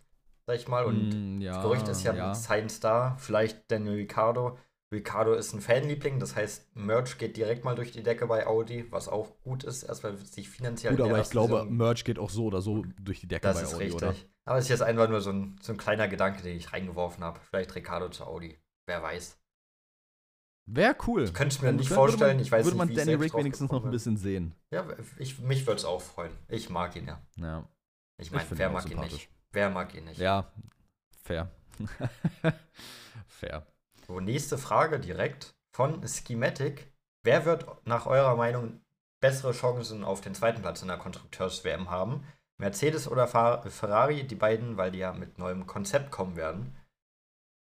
sag 0.49 0.55
ich 0.55 0.67
mal. 0.67 0.85
Und 0.85 1.37
mm, 1.37 1.41
ja, 1.41 1.53
das 1.53 1.61
Gerücht 1.61 1.87
ist 1.87 2.03
ja, 2.03 2.13
ja. 2.13 2.33
Science 2.33 2.79
da, 2.79 3.15
vielleicht 3.19 3.69
Daniel 3.69 3.95
Ricciardo. 3.95 4.57
Ricciardo 4.91 5.33
ist 5.35 5.53
ein 5.53 5.61
Fanliebling, 5.61 6.19
das 6.19 6.35
heißt, 6.35 6.75
Merch 6.75 7.19
geht 7.19 7.37
direkt 7.37 7.63
mal 7.63 7.75
durch 7.75 7.91
die 7.91 8.01
Decke 8.01 8.25
bei 8.25 8.47
Audi, 8.47 8.91
was 8.91 9.07
auch 9.07 9.39
gut 9.43 9.63
ist, 9.63 9.83
erstmal 9.83 10.17
sich 10.17 10.49
finanziell. 10.49 10.95
Gut, 10.95 11.05
aber 11.05 11.21
ich 11.21 11.29
glaube, 11.29 11.53
Saison 11.53 11.77
Merch 11.77 12.03
geht 12.03 12.17
auch 12.17 12.31
so 12.31 12.45
oder 12.45 12.61
so 12.61 12.83
durch 12.99 13.19
die 13.19 13.27
Decke 13.27 13.43
das 13.43 13.57
bei 13.57 13.63
ist 13.63 13.75
Audi, 13.75 13.83
richtig. 13.83 14.01
oder? 14.01 14.15
Aber 14.45 14.57
es 14.57 14.65
ist 14.65 14.69
jetzt 14.69 14.81
einfach 14.81 15.07
nur 15.07 15.21
so 15.21 15.29
ein, 15.29 15.59
so 15.61 15.73
ein 15.73 15.77
kleiner 15.77 16.07
Gedanke, 16.07 16.41
den 16.41 16.57
ich 16.57 16.73
reingeworfen 16.73 17.23
habe. 17.23 17.39
Vielleicht 17.41 17.75
Ricciardo 17.75 18.09
zu 18.09 18.25
Audi. 18.25 18.57
Wer 18.87 19.03
weiß. 19.03 19.37
Wäre 20.65 20.95
cool. 21.05 21.25
Ich 21.25 21.33
könnte 21.35 21.55
es 21.55 21.61
mir 21.61 21.71
nicht 21.71 21.89
vorstellen. 21.89 22.37
Man, 22.37 22.45
ich 22.45 22.51
weiß 22.51 22.65
würde 22.65 22.77
nicht, 22.77 22.87
man 22.87 22.95
Danny 22.95 23.13
Rick 23.13 23.35
wenigstens 23.35 23.71
noch 23.71 23.85
ein 23.85 23.91
bisschen 23.91 24.17
sehen. 24.17 24.55
Ja, 24.71 24.87
ich, 25.19 25.37
mich 25.39 25.67
würde 25.67 25.77
es 25.77 25.85
auch 25.85 26.01
freuen. 26.01 26.31
Ich 26.47 26.71
mag 26.71 26.95
ihn 26.95 27.05
ja. 27.05 27.21
Ja. 27.35 27.69
Ich 28.17 28.31
meine, 28.31 28.47
wer 28.49 28.71
mag 28.71 28.89
ihn 28.89 28.99
nicht? 28.99 29.29
Wer 29.51 29.69
mag 29.69 29.93
ihn 29.95 30.05
nicht? 30.05 30.19
Ja, 30.19 30.51
Fair. 31.29 31.51
Fair. 33.27 33.67
So, 34.07 34.19
nächste 34.19 34.57
Frage 34.57 34.99
direkt 34.99 35.53
von 35.71 36.01
Schematic. 36.07 36.91
Wer 37.23 37.45
wird 37.45 37.67
nach 37.85 38.07
eurer 38.07 38.35
Meinung 38.35 38.81
bessere 39.21 39.51
Chancen 39.51 40.03
auf 40.03 40.21
den 40.21 40.33
zweiten 40.33 40.61
Platz 40.63 40.81
in 40.81 40.87
der 40.87 40.97
Konstrukteurs-WM 40.97 41.91
haben? 41.91 42.25
Mercedes 42.57 43.07
oder 43.07 43.27
Ferrari? 43.27 44.25
Die 44.25 44.35
beiden, 44.35 44.77
weil 44.77 44.89
die 44.89 44.97
ja 44.97 45.13
mit 45.13 45.37
neuem 45.37 45.67
Konzept 45.67 46.09
kommen 46.09 46.35
werden. 46.35 46.75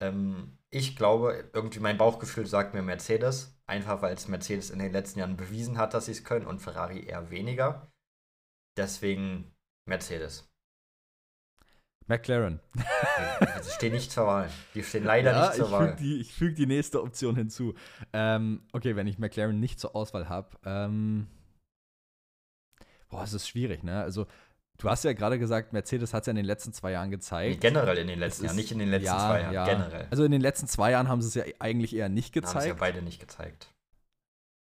Ähm, 0.02 0.58
ich 0.70 0.96
glaube, 0.96 1.50
irgendwie 1.52 1.80
mein 1.80 1.98
Bauchgefühl 1.98 2.48
sagt 2.48 2.74
mir 2.74 2.82
Mercedes. 2.82 3.60
Einfach 3.66 4.02
weil 4.02 4.14
es 4.14 4.30
Mercedes 4.30 4.70
in 4.70 4.80
den 4.80 4.94
letzten 4.94 5.20
Jahren 5.20 5.36
bewiesen 5.36 5.78
hat, 5.78 5.94
dass 5.94 6.06
sie 6.06 6.14
es 6.14 6.24
können 6.24 6.48
und 6.48 6.60
Ferrari 6.60 7.06
eher 7.06 7.30
weniger. 7.30 7.92
Deswegen 8.78 9.54
Mercedes. 9.86 10.49
McLaren. 12.10 12.60
Die 13.66 13.72
stehen 13.72 13.94
nicht 13.94 14.12
zur 14.12 14.26
Wahl. 14.26 14.50
Die 14.74 14.84
stehen 14.84 15.04
leider 15.04 15.32
ja, 15.32 15.42
nicht 15.42 15.54
zur 15.54 15.68
ich 15.68 15.72
Wahl. 15.72 15.88
Füg 15.90 15.98
die, 15.98 16.20
ich 16.20 16.34
füge 16.34 16.56
die 16.56 16.66
nächste 16.66 17.02
Option 17.02 17.36
hinzu. 17.36 17.76
Ähm, 18.12 18.64
okay, 18.74 18.96
wenn 18.96 19.08
ich 19.08 19.20
McLaren 19.20 19.60
nicht 19.60 19.80
zur 19.80 19.96
Auswahl 19.96 20.28
habe. 20.28 20.50
Ähm, 20.66 21.28
boah, 23.10 23.24
es 23.24 23.34
ist 23.34 23.48
schwierig, 23.48 23.84
ne? 23.84 24.02
Also, 24.02 24.26
du 24.80 24.90
hast 24.90 25.04
ja 25.04 25.14
gerade 25.14 25.38
gesagt, 25.38 25.72
Mercedes 25.72 26.14
hat 26.14 26.24
es 26.24 26.28
ja 26.28 26.32
in 26.32 26.38
den 26.38 26.46
letzten 26.46 26.74
zwei 26.74 26.92
Jahren 26.92 27.12
gezeigt. 27.12 27.52
Nee, 27.52 27.70
generell 27.70 27.98
in 28.00 28.08
den 28.08 28.20
letzten 28.20 28.46
Jahren, 28.46 28.56
nicht 28.56 28.72
in 28.72 28.80
den 28.80 28.90
letzten 28.90 29.06
ja, 29.06 29.20
zwei 29.20 29.42
Jahren, 29.42 29.54
ja. 29.54 29.66
generell. 29.66 30.08
Also, 30.10 30.24
in 30.24 30.32
den 30.32 30.42
letzten 30.42 30.68
zwei 30.68 30.92
Jahren 30.92 31.08
haben 31.08 31.22
sie 31.22 31.28
es 31.28 31.36
ja 31.36 31.54
eigentlich 31.60 31.96
eher 31.96 32.10
nicht 32.10 32.34
gezeigt. 32.34 32.56
Haben 32.56 32.62
sie 32.64 32.70
ja 32.70 32.74
beide 32.74 33.02
nicht 33.04 33.20
gezeigt. 33.20 33.68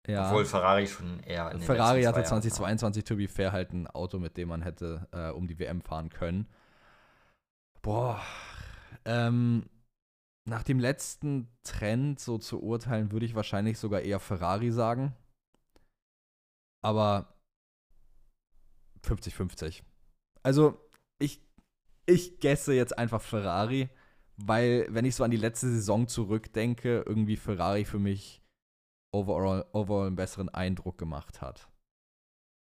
Ja. 0.08 0.30
Obwohl 0.30 0.46
Ferrari 0.46 0.88
schon 0.88 1.20
eher 1.22 1.52
in 1.52 1.60
den 1.60 1.66
Ferrari 1.66 2.04
hatte 2.04 2.24
2022, 2.24 3.04
to 3.04 3.16
be 3.16 3.28
fair, 3.28 3.52
halt 3.52 3.74
ein 3.74 3.88
Auto, 3.88 4.20
mit 4.20 4.38
dem 4.38 4.50
man 4.50 4.62
hätte 4.64 5.08
äh, 5.12 5.30
um 5.30 5.48
die 5.48 5.60
WM 5.60 5.82
fahren 5.82 6.10
können. 6.10 6.48
Boah. 7.86 8.19
Ähm, 9.06 9.69
nach 10.50 10.63
dem 10.63 10.80
letzten 10.80 11.56
Trend 11.63 12.19
so 12.19 12.39
zu 12.39 12.63
urteilen, 12.63 13.12
würde 13.12 13.28
ich 13.28 13.36
wahrscheinlich 13.36 13.78
sogar 13.78 14.02
eher 14.02 14.19
Ferrari 14.19 14.71
sagen. 14.71 15.15
Aber 16.84 17.38
50-50. 19.04 19.84
Also, 20.41 20.84
ich, 21.19 21.48
ich 22.08 22.39
gesse 22.39 22.74
jetzt 22.74 22.98
einfach 22.98 23.21
Ferrari, 23.21 23.89
weil, 24.36 24.88
wenn 24.89 25.06
ich 25.06 25.13
so 25.13 25.24
an 25.24 25.30
die 25.30 25.38
letzte 25.38 25.69
Saison 25.69 26.08
zurückdenke, 26.08 27.04
irgendwie 27.06 27.38
Ferrari 27.38 27.86
für 27.86 28.00
mich 28.00 28.41
overall, 29.13 29.63
overall 29.74 30.08
einen 30.08 30.15
besseren 30.15 30.50
Eindruck 30.50 30.98
gemacht 30.98 31.39
hat. 31.39 31.69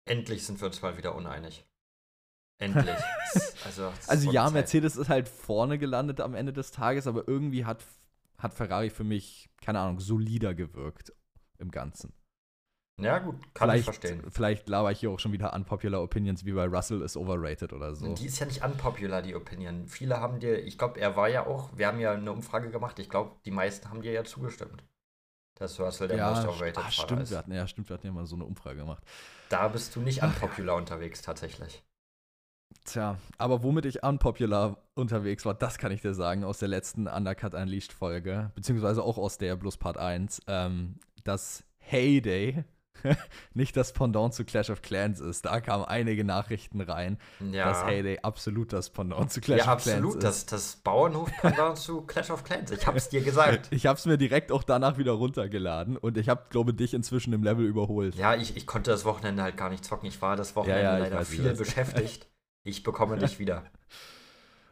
Endlich 0.05 0.45
sind 0.45 0.61
wir 0.61 0.67
uns 0.67 0.81
mal 0.81 0.97
wieder 0.97 1.13
uneinig. 1.13 1.68
Endlich. 2.59 2.95
also, 3.65 3.91
also 4.07 4.31
ja, 4.31 4.45
Zeit. 4.45 4.53
Mercedes 4.53 4.97
ist 4.97 5.09
halt 5.09 5.27
vorne 5.27 5.79
gelandet 5.79 6.21
am 6.21 6.35
Ende 6.35 6.53
des 6.53 6.71
Tages, 6.71 7.07
aber 7.07 7.27
irgendwie 7.27 7.65
hat, 7.65 7.83
hat 8.37 8.53
Ferrari 8.53 8.89
für 8.89 9.05
mich, 9.05 9.49
keine 9.61 9.79
Ahnung, 9.79 9.99
solider 9.99 10.53
gewirkt 10.53 11.13
im 11.57 11.71
Ganzen. 11.71 12.13
Ja, 13.01 13.19
gut, 13.19 13.37
kann 13.53 13.69
vielleicht, 13.69 13.79
ich 13.79 13.85
verstehen. 13.85 14.23
Vielleicht 14.29 14.67
laber 14.67 14.91
ich 14.91 14.99
hier 14.99 15.09
auch 15.09 15.19
schon 15.19 15.31
wieder 15.31 15.53
unpopular 15.53 16.01
Opinions, 16.01 16.43
wie 16.43 16.51
bei 16.51 16.65
Russell 16.65 17.01
ist 17.01 17.15
overrated 17.15 17.71
oder 17.71 17.95
so. 17.95 18.13
Die 18.13 18.25
ist 18.25 18.39
ja 18.39 18.45
nicht 18.45 18.63
unpopular, 18.63 19.21
die 19.21 19.35
Opinion. 19.35 19.87
Viele 19.87 20.19
haben 20.19 20.39
dir, 20.41 20.61
ich 20.61 20.77
glaube, 20.77 20.99
er 20.99 21.15
war 21.15 21.29
ja 21.29 21.45
auch, 21.45 21.69
wir 21.77 21.87
haben 21.87 21.99
ja 21.99 22.11
eine 22.11 22.31
Umfrage 22.31 22.69
gemacht, 22.69 22.99
ich 22.99 23.09
glaube, 23.09 23.37
die 23.45 23.51
meisten 23.51 23.89
haben 23.89 24.01
dir 24.01 24.11
ja 24.11 24.23
zugestimmt. 24.25 24.83
Dass 25.55 25.79
Russell 25.79 26.07
der 26.07 26.17
ja, 26.17 26.29
most 26.29 26.45
overrated 26.45 26.77
ach, 26.77 26.91
stimmt, 26.91 27.21
ist. 27.21 27.31
Wir 27.31 27.37
hatten, 27.37 27.53
ja, 27.53 27.67
stimmt, 27.67 27.89
wir 27.89 27.93
hatten 27.93 28.07
ja 28.07 28.13
mal 28.13 28.25
so 28.25 28.35
eine 28.35 28.45
Umfrage 28.45 28.79
gemacht. 28.79 29.03
Da 29.49 29.67
bist 29.67 29.95
du 29.95 30.01
nicht 30.01 30.21
unpopular 30.23 30.75
unterwegs, 30.75 31.21
tatsächlich. 31.21 31.83
Tja, 32.85 33.17
aber 33.37 33.63
womit 33.63 33.85
ich 33.85 34.03
unpopular 34.03 34.77
unterwegs 34.95 35.45
war, 35.45 35.53
das 35.53 35.77
kann 35.77 35.91
ich 35.91 36.01
dir 36.01 36.13
sagen, 36.13 36.43
aus 36.43 36.59
der 36.59 36.69
letzten 36.69 37.07
Undercut 37.07 37.53
Unleashed 37.53 37.93
Folge, 37.93 38.51
beziehungsweise 38.55 39.03
auch 39.03 39.17
aus 39.17 39.37
der 39.37 39.55
Plus 39.55 39.77
Part 39.77 39.97
1, 39.97 40.41
ähm, 40.47 40.95
das 41.23 41.63
Heyday 41.79 42.63
nicht 43.53 43.77
das 43.77 43.93
Pendant 43.93 44.33
zu 44.33 44.43
Clash 44.45 44.69
of 44.69 44.81
Clans 44.81 45.19
ist. 45.19 45.45
Da 45.45 45.61
kamen 45.61 45.85
einige 45.85 46.23
Nachrichten 46.23 46.81
rein, 46.81 47.17
Ja. 47.51 47.65
dass 47.69 47.85
Heyday 47.85 48.19
absolut 48.21 48.73
das 48.73 48.89
Pendant 48.89 49.31
zu 49.31 49.41
Clash 49.41 49.65
ja, 49.65 49.73
of 49.73 49.83
Clans 49.83 49.97
absolut. 49.97 50.15
ist. 50.15 50.23
Das, 50.23 50.45
das 50.45 50.75
Bauernhof-Pendant 50.77 51.77
zu 51.77 52.01
Clash 52.01 52.29
of 52.29 52.43
Clans. 52.43 52.71
Ich 52.71 52.85
hab's 52.87 53.09
dir 53.09 53.21
gesagt. 53.21 53.67
Ich 53.71 53.85
habe 53.85 53.97
es 53.97 54.05
mir 54.05 54.17
direkt 54.17 54.51
auch 54.51 54.63
danach 54.63 54.97
wieder 54.97 55.13
runtergeladen 55.13 55.97
und 55.97 56.17
ich 56.17 56.29
habe, 56.29 56.45
glaube 56.49 56.73
dich 56.73 56.93
inzwischen 56.93 57.33
im 57.33 57.43
Level 57.43 57.65
überholt. 57.65 58.15
Ja, 58.15 58.35
ich, 58.35 58.57
ich 58.57 58.67
konnte 58.67 58.91
das 58.91 59.05
Wochenende 59.05 59.43
halt 59.43 59.57
gar 59.57 59.69
nicht 59.69 59.85
zocken. 59.85 60.07
Ich 60.07 60.21
war 60.21 60.35
das 60.35 60.55
Wochenende 60.55 60.83
Ja, 60.83 60.93
ja, 60.93 60.97
leider 60.97 61.19
weiß, 61.19 61.29
viel 61.29 61.53
beschäftigt. 61.53 62.27
Ich 62.63 62.83
bekomme 62.83 63.17
dich 63.17 63.39
wieder. 63.39 63.63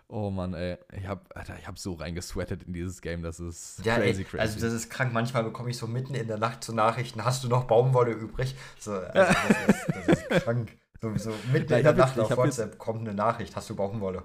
Oh 0.10 0.30
Mann, 0.30 0.54
ey. 0.54 0.78
Ich 0.98 1.06
habe 1.06 1.20
ich 1.58 1.68
hab 1.68 1.78
so 1.78 1.92
reingesweatet 1.96 2.64
in 2.64 2.72
dieses 2.72 3.02
Game, 3.02 3.24
das 3.24 3.42
ist 3.42 3.84
Ja, 3.86 3.98
crazy, 3.98 4.22
ey, 4.22 4.24
crazy. 4.24 4.40
also 4.40 4.60
das 4.62 4.72
ist 4.72 4.90
krank. 4.90 5.12
Manchmal 5.12 5.44
bekomme 5.44 5.70
ich 5.70 5.78
so 5.78 5.86
mitten 5.86 6.14
in 6.16 6.28
der 6.30 6.38
Nacht 6.38 6.64
so 6.64 6.72
Nachrichten, 6.72 7.26
hast 7.26 7.44
du 7.44 7.50
noch 7.50 7.66
Baumwolle 7.66 8.14
übrig? 8.14 8.56
So, 8.80 8.94
also 8.94 9.12
das, 9.14 9.30
ist, 9.68 9.88
das 10.08 10.08
ist 10.22 10.30
krank. 10.46 10.78
So, 11.02 11.14
so 11.18 11.34
mitten 11.52 11.74
Ja, 11.74 11.80
in 11.80 11.84
der 11.84 11.92
hab 11.92 11.98
jetzt- 11.98 11.98
Nacht 11.98 12.16
ich 12.16 12.22
auf 12.24 12.30
hab 12.32 12.38
jetzt- 12.46 12.58
WhatsApp 12.58 12.78
kommt 12.80 13.02
eine 13.02 13.14
Nachricht, 13.14 13.54
hast 13.58 13.70
du 13.70 13.76
Baumwolle? 13.76 14.24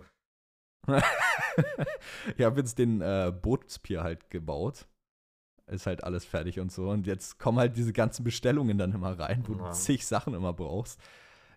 ich 2.36 2.44
habe 2.44 2.60
jetzt 2.60 2.78
den 2.78 3.00
äh, 3.00 3.32
Bootspier 3.42 4.04
halt 4.04 4.30
gebaut. 4.30 4.86
Ist 5.66 5.86
halt 5.86 6.04
alles 6.04 6.24
fertig 6.24 6.60
und 6.60 6.70
so. 6.70 6.90
Und 6.90 7.08
jetzt 7.08 7.40
kommen 7.40 7.58
halt 7.58 7.76
diese 7.76 7.92
ganzen 7.92 8.22
Bestellungen 8.22 8.78
dann 8.78 8.92
immer 8.92 9.18
rein, 9.18 9.42
wo 9.48 9.54
Ja. 9.54 9.68
du 9.70 9.72
zig 9.72 10.06
Sachen 10.06 10.34
immer 10.34 10.52
brauchst. 10.52 11.00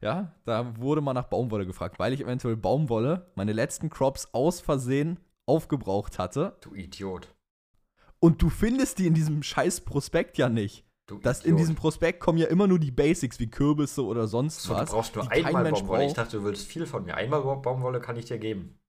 Ja, 0.02 0.34
da 0.44 0.78
wurde 0.78 1.02
mal 1.02 1.14
nach 1.14 1.28
Baumwolle 1.28 1.66
gefragt, 1.66 2.00
weil 2.00 2.14
ich 2.14 2.22
eventuell 2.22 2.56
Baumwolle, 2.56 3.32
meine 3.36 3.54
letzten 3.54 3.90
Crops 3.90 4.30
aus 4.34 4.62
Versehen 4.62 5.20
aufgebraucht 5.46 6.20
hatte. 6.20 6.58
Du 6.62 6.74
Idiot. 6.76 7.34
Und 8.20 8.42
du 8.42 8.50
findest 8.50 9.00
die 9.00 9.08
in 9.08 9.14
diesem 9.14 9.44
scheiß 9.44 9.82
Prospekt 9.82 10.38
ja 10.38 10.50
nicht. 10.50 10.86
Du 11.08 11.20
Das, 11.20 11.40
in 11.40 11.50
Idiot. 11.50 11.60
diesem 11.60 11.76
Prospekt 11.76 12.20
kommen 12.20 12.38
ja 12.38 12.48
immer 12.48 12.68
nur 12.68 12.80
die 12.80 12.92
Basics 12.92 13.40
wie 13.40 13.50
Kürbisse 13.50 14.04
oder 14.04 14.28
sonst 14.28 14.62
so, 14.64 14.74
was. 14.74 14.90
du 14.90 14.96
brauchst 14.96 15.16
nur 15.16 15.32
einmal 15.32 15.72
Baumwolle. 15.72 16.04
Ich 16.06 16.08
braucht. 16.14 16.18
dachte, 16.18 16.38
du 16.38 16.44
willst 16.44 16.68
viel 16.68 16.86
von 16.86 17.06
mir. 17.06 17.16
Einmal 17.16 17.42
Baumwolle 17.42 18.00
kann 18.00 18.16
ich 18.16 18.26
dir 18.26 18.40
geben. 18.40 18.80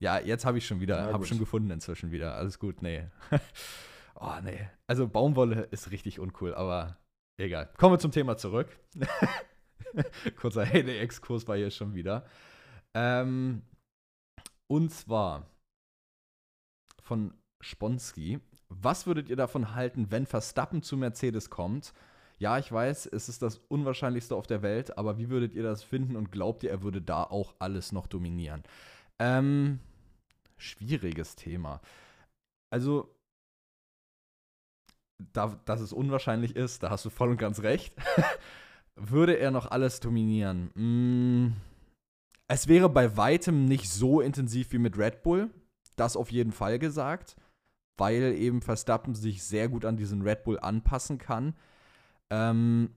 Ja, 0.00 0.18
jetzt 0.18 0.44
habe 0.44 0.58
ich 0.58 0.66
schon 0.66 0.80
wieder, 0.80 1.12
habe 1.12 1.24
schon 1.26 1.38
gefunden 1.38 1.70
inzwischen 1.70 2.10
wieder. 2.10 2.34
Alles 2.34 2.58
gut, 2.58 2.82
nee. 2.82 3.06
oh, 4.16 4.32
nee. 4.42 4.68
Also 4.86 5.06
Baumwolle 5.08 5.68
ist 5.70 5.90
richtig 5.90 6.18
uncool, 6.18 6.54
aber 6.54 6.96
egal. 7.36 7.70
Kommen 7.78 7.94
wir 7.94 7.98
zum 7.98 8.12
Thema 8.12 8.36
zurück. 8.36 8.68
Kurzer 10.36 10.64
Heyday-Exkurs 10.64 11.46
war 11.48 11.56
hier 11.56 11.70
schon 11.70 11.94
wieder. 11.94 12.26
Ähm, 12.94 13.62
und 14.66 14.90
zwar 14.90 15.46
von 17.02 17.34
Sponski. 17.60 18.40
Was 18.68 19.06
würdet 19.06 19.28
ihr 19.28 19.36
davon 19.36 19.74
halten, 19.74 20.10
wenn 20.10 20.26
Verstappen 20.26 20.82
zu 20.82 20.96
Mercedes 20.96 21.50
kommt? 21.50 21.92
Ja, 22.38 22.58
ich 22.58 22.70
weiß, 22.70 23.06
es 23.06 23.28
ist 23.28 23.42
das 23.42 23.58
Unwahrscheinlichste 23.68 24.34
auf 24.34 24.46
der 24.46 24.62
Welt, 24.62 24.98
aber 24.98 25.18
wie 25.18 25.28
würdet 25.30 25.54
ihr 25.54 25.62
das 25.62 25.84
finden 25.84 26.16
und 26.16 26.32
glaubt 26.32 26.62
ihr, 26.64 26.70
er 26.70 26.82
würde 26.82 27.00
da 27.00 27.22
auch 27.22 27.54
alles 27.58 27.92
noch 27.92 28.06
dominieren? 28.06 28.64
Ähm, 29.18 29.78
schwieriges 30.56 31.36
Thema. 31.36 31.80
Also, 32.70 33.14
da, 35.32 35.60
dass 35.64 35.80
es 35.80 35.92
unwahrscheinlich 35.92 36.56
ist, 36.56 36.82
da 36.82 36.90
hast 36.90 37.04
du 37.04 37.10
voll 37.10 37.30
und 37.30 37.36
ganz 37.36 37.60
recht. 37.60 37.94
Würde 38.96 39.34
er 39.34 39.50
noch 39.50 39.70
alles 39.70 40.00
dominieren? 40.00 40.70
Mm, 40.74 41.52
es 42.48 42.68
wäre 42.68 42.88
bei 42.88 43.16
weitem 43.16 43.64
nicht 43.64 43.90
so 43.90 44.20
intensiv 44.20 44.72
wie 44.72 44.78
mit 44.78 44.98
Red 44.98 45.22
Bull. 45.22 45.50
Das 45.96 46.16
auf 46.16 46.30
jeden 46.30 46.52
Fall 46.52 46.78
gesagt. 46.78 47.36
Weil 47.96 48.34
eben 48.34 48.62
Verstappen 48.62 49.14
sich 49.14 49.44
sehr 49.44 49.68
gut 49.68 49.84
an 49.84 49.96
diesen 49.96 50.22
Red 50.22 50.44
Bull 50.44 50.58
anpassen 50.58 51.18
kann. 51.18 51.54
Ähm, 52.30 52.90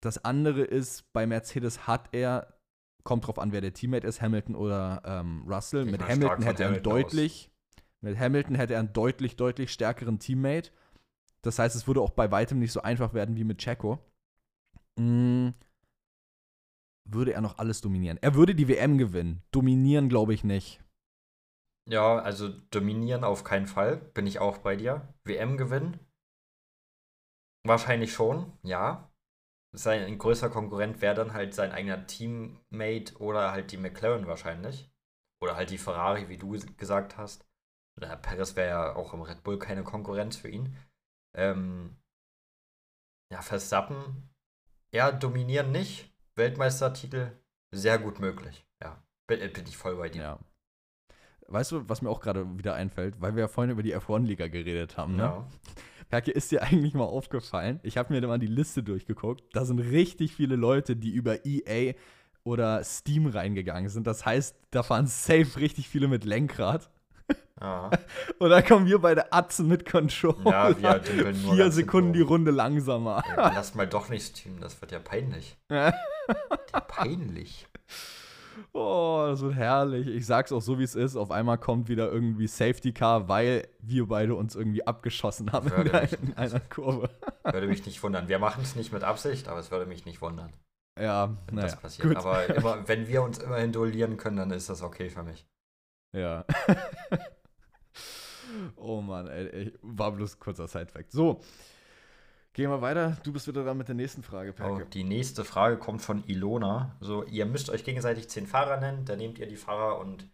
das 0.00 0.24
andere 0.24 0.62
ist, 0.62 1.12
bei 1.12 1.26
Mercedes 1.26 1.86
hat 1.86 2.08
er 2.12 2.54
kommt 3.04 3.26
drauf 3.26 3.38
an, 3.38 3.52
wer 3.52 3.60
der 3.60 3.72
Teammate 3.74 4.06
ist, 4.06 4.20
Hamilton 4.20 4.56
oder 4.56 5.02
ähm, 5.04 5.44
Russell. 5.46 5.84
Mit 5.84 6.02
Hamilton 6.02 6.42
hätte 6.42 6.62
er 6.62 6.68
einen 6.68 6.76
Hamilton 6.76 6.92
aus. 6.92 7.02
deutlich, 7.02 7.50
mit 8.00 8.18
Hamilton 8.18 8.54
hätte 8.56 8.72
er 8.74 8.80
einen 8.80 8.92
deutlich, 8.92 9.36
deutlich 9.36 9.70
stärkeren 9.70 10.18
Teammate. 10.18 10.70
Das 11.42 11.58
heißt, 11.58 11.76
es 11.76 11.86
würde 11.86 12.00
auch 12.00 12.10
bei 12.10 12.30
weitem 12.30 12.58
nicht 12.58 12.72
so 12.72 12.82
einfach 12.82 13.12
werden 13.12 13.36
wie 13.36 13.44
mit 13.44 13.58
Checo. 13.58 13.98
Mm, 14.98 15.50
würde 17.04 17.32
er 17.32 17.40
noch 17.40 17.58
alles 17.58 17.80
dominieren? 17.80 18.18
Er 18.20 18.34
würde 18.34 18.54
die 18.54 18.68
WM 18.68 18.98
gewinnen. 18.98 19.42
Dominieren 19.50 20.08
glaube 20.08 20.34
ich 20.34 20.44
nicht. 20.44 20.80
Ja, 21.86 22.18
also 22.18 22.48
dominieren 22.70 23.24
auf 23.24 23.44
keinen 23.44 23.66
Fall. 23.66 23.96
Bin 23.96 24.26
ich 24.26 24.38
auch 24.38 24.58
bei 24.58 24.76
dir. 24.76 25.14
WM 25.24 25.56
gewinnen? 25.56 26.00
Wahrscheinlich 27.66 28.12
schon, 28.12 28.52
ja. 28.62 29.10
Sein 29.74 30.02
ein 30.02 30.18
größer 30.18 30.50
Konkurrent 30.50 31.02
wäre 31.02 31.14
dann 31.14 31.32
halt 31.32 31.54
sein 31.54 31.72
eigener 31.72 32.06
Teammate 32.06 33.16
oder 33.18 33.52
halt 33.52 33.72
die 33.72 33.76
McLaren 33.76 34.26
wahrscheinlich. 34.26 34.90
Oder 35.42 35.56
halt 35.56 35.70
die 35.70 35.78
Ferrari, 35.78 36.28
wie 36.28 36.38
du 36.38 36.58
gesagt 36.76 37.18
hast. 37.18 37.46
Oder 37.96 38.16
Perez 38.16 38.56
wäre 38.56 38.68
ja 38.68 38.96
auch 38.96 39.12
im 39.14 39.22
Red 39.22 39.42
Bull 39.42 39.58
keine 39.58 39.84
Konkurrenz 39.84 40.36
für 40.36 40.48
ihn. 40.48 40.76
Ähm, 41.36 41.96
ja, 43.32 43.42
Verstappen, 43.42 44.33
ja, 44.94 45.10
dominieren 45.10 45.72
nicht. 45.72 46.10
Weltmeistertitel, 46.36 47.32
sehr 47.72 47.98
gut 47.98 48.20
möglich. 48.20 48.64
Ja, 48.80 49.02
bin, 49.26 49.40
bin 49.52 49.64
ich 49.66 49.76
voll 49.76 49.96
bei 49.96 50.08
dir. 50.08 50.22
Ja. 50.22 50.38
Weißt 51.48 51.72
du, 51.72 51.88
was 51.88 52.00
mir 52.00 52.08
auch 52.08 52.20
gerade 52.20 52.46
wieder 52.56 52.74
einfällt, 52.74 53.20
weil 53.20 53.34
wir 53.34 53.42
ja 53.42 53.48
vorhin 53.48 53.72
über 53.72 53.82
die 53.82 53.94
F1-Liga 53.94 54.48
geredet 54.48 54.96
haben, 54.96 55.16
ne? 55.16 55.22
Ja. 55.22 55.48
Perke, 56.08 56.30
ist 56.30 56.52
dir 56.52 56.62
eigentlich 56.62 56.94
mal 56.94 57.04
aufgefallen? 57.04 57.80
Ich 57.82 57.96
habe 57.96 58.12
mir 58.12 58.20
da 58.20 58.28
mal 58.28 58.38
die 58.38 58.46
Liste 58.46 58.82
durchgeguckt. 58.82 59.44
Da 59.52 59.64
sind 59.64 59.80
richtig 59.80 60.34
viele 60.34 60.54
Leute, 60.54 60.96
die 60.96 61.10
über 61.10 61.44
EA 61.44 61.94
oder 62.44 62.84
Steam 62.84 63.26
reingegangen 63.26 63.88
sind. 63.88 64.06
Das 64.06 64.24
heißt, 64.24 64.56
da 64.70 64.82
fahren 64.82 65.06
safe 65.06 65.58
richtig 65.58 65.88
viele 65.88 66.06
mit 66.06 66.24
Lenkrad. 66.24 66.90
Ja. 67.60 67.90
Und 68.38 68.50
dann 68.50 68.64
kommen 68.64 68.86
wir 68.86 68.98
bei 68.98 69.14
der 69.14 69.32
Atzen 69.32 69.68
mit 69.68 69.88
Controller. 69.90 70.44
Ja, 70.50 70.82
wir 70.82 70.98
dümpeln 70.98 71.42
nur 71.42 71.54
Vier 71.54 71.70
Sekunden 71.72 72.12
die 72.12 72.20
Runde 72.20 72.50
langsamer. 72.50 73.22
Ja, 73.28 73.52
lass 73.54 73.74
mal 73.74 73.86
doch 73.86 74.08
nicht 74.10 74.36
streamen, 74.36 74.60
das 74.60 74.78
wird 74.80 74.92
ja 74.92 74.98
peinlich. 74.98 75.56
Ja, 75.70 75.92
peinlich. 76.88 77.66
Oh, 78.72 79.24
das 79.28 79.40
wird 79.40 79.54
herrlich. 79.54 80.06
Ich 80.08 80.26
sag's 80.26 80.52
auch 80.52 80.60
so, 80.60 80.78
wie 80.78 80.82
es 80.84 80.94
ist. 80.94 81.16
Auf 81.16 81.30
einmal 81.30 81.58
kommt 81.58 81.88
wieder 81.88 82.10
irgendwie 82.10 82.46
Safety 82.46 82.92
Car, 82.92 83.28
weil 83.28 83.66
wir 83.80 84.06
beide 84.08 84.34
uns 84.34 84.54
irgendwie 84.56 84.86
abgeschossen 84.86 85.52
haben 85.52 85.68
in, 85.68 85.76
Würde 85.76 85.90
der, 85.90 86.02
mich 86.02 86.12
in 86.22 86.36
einer 86.36 86.60
Kurve. 86.60 87.08
Würde 87.44 87.66
mich 87.66 87.84
nicht 87.86 88.02
wundern. 88.02 88.28
Wir 88.28 88.38
machen 88.38 88.62
es 88.62 88.74
nicht 88.76 88.92
mit 88.92 89.04
Absicht, 89.04 89.48
aber 89.48 89.60
es 89.60 89.70
würde 89.70 89.86
mich 89.86 90.04
nicht 90.04 90.20
wundern, 90.20 90.52
Ja, 91.00 91.30
wenn 91.46 91.56
naja, 91.56 91.68
das 91.68 91.80
passiert. 91.80 92.08
gut. 92.08 92.16
Aber 92.16 92.46
immer, 92.54 92.86
wenn 92.88 93.08
wir 93.08 93.22
uns 93.22 93.38
immerhin 93.38 93.72
duellieren 93.72 94.16
können, 94.16 94.36
dann 94.36 94.50
ist 94.50 94.68
das 94.68 94.82
okay 94.82 95.08
für 95.08 95.22
mich. 95.22 95.46
Ja. 96.14 96.44
oh 98.76 99.00
Mann, 99.00 99.26
ey, 99.28 99.46
ey, 99.48 99.72
war 99.82 100.12
bloß 100.12 100.38
kurzer 100.38 100.68
Sidefact. 100.68 101.12
So, 101.12 101.40
gehen 102.52 102.70
wir 102.70 102.80
weiter. 102.80 103.16
Du 103.24 103.32
bist 103.32 103.46
wieder 103.48 103.64
dran 103.64 103.76
mit 103.78 103.88
der 103.88 103.94
nächsten 103.94 104.22
Frage, 104.22 104.50
Oh, 104.50 104.54
Perke. 104.54 104.86
die 104.86 105.04
nächste 105.04 105.44
Frage 105.44 105.78
kommt 105.78 106.02
von 106.02 106.24
Ilona. 106.26 106.96
So, 107.00 107.24
ihr 107.24 107.46
müsst 107.46 107.70
euch 107.70 107.84
gegenseitig 107.84 108.28
zehn 108.28 108.46
Fahrer 108.46 108.78
nennen, 108.78 109.04
dann 109.04 109.18
nehmt 109.18 109.38
ihr 109.38 109.46
die 109.48 109.56
Fahrer 109.56 109.98
und 109.98 110.28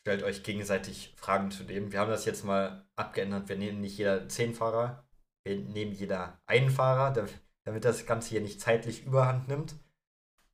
stellt 0.00 0.22
euch 0.22 0.42
gegenseitig 0.44 1.14
Fragen 1.16 1.50
zu 1.50 1.64
dem. 1.64 1.92
Wir 1.92 2.00
haben 2.00 2.10
das 2.10 2.24
jetzt 2.24 2.44
mal 2.44 2.86
abgeändert. 2.94 3.48
Wir 3.48 3.56
nehmen 3.56 3.80
nicht 3.80 3.98
jeder 3.98 4.28
zehn 4.28 4.54
Fahrer, 4.54 5.04
wir 5.44 5.56
nehmen 5.56 5.92
jeder 5.92 6.40
einen 6.46 6.70
Fahrer, 6.70 7.12
da- 7.12 7.26
damit 7.64 7.84
das 7.84 8.06
Ganze 8.06 8.30
hier 8.30 8.40
nicht 8.42 8.60
zeitlich 8.60 9.04
überhand 9.04 9.48
nimmt. 9.48 9.74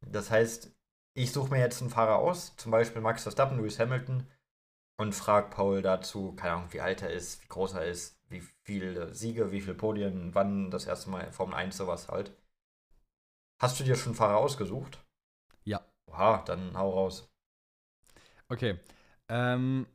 Das 0.00 0.30
heißt, 0.30 0.74
ich 1.14 1.30
suche 1.32 1.50
mir 1.50 1.58
jetzt 1.60 1.82
einen 1.82 1.90
Fahrer 1.90 2.16
aus, 2.16 2.56
zum 2.56 2.72
Beispiel 2.72 3.02
Max 3.02 3.22
Verstappen, 3.24 3.58
Lewis 3.58 3.78
Hamilton, 3.78 4.26
und 4.98 5.14
frage 5.14 5.50
Paul 5.50 5.82
dazu, 5.82 6.34
keine 6.34 6.54
Ahnung, 6.54 6.72
wie 6.72 6.80
alt 6.80 7.02
er 7.02 7.10
ist, 7.10 7.42
wie 7.42 7.48
groß 7.48 7.74
er 7.74 7.86
ist, 7.86 8.20
wie 8.28 8.42
viele 8.64 9.14
Siege, 9.14 9.52
wie 9.52 9.60
viele 9.60 9.74
Podien, 9.74 10.34
wann 10.34 10.70
das 10.70 10.86
erste 10.86 11.10
Mal 11.10 11.32
Formel 11.32 11.54
1 11.54 11.76
sowas 11.76 12.08
halt. 12.08 12.32
Hast 13.60 13.78
du 13.78 13.84
dir 13.84 13.96
schon 13.96 14.10
einen 14.10 14.16
Fahrer 14.16 14.38
ausgesucht? 14.38 15.04
Ja. 15.64 15.84
Oha, 16.10 16.42
dann 16.44 16.76
hau 16.76 16.90
raus. 16.90 17.32
Okay. 18.48 18.78
Ähm, 19.28 19.86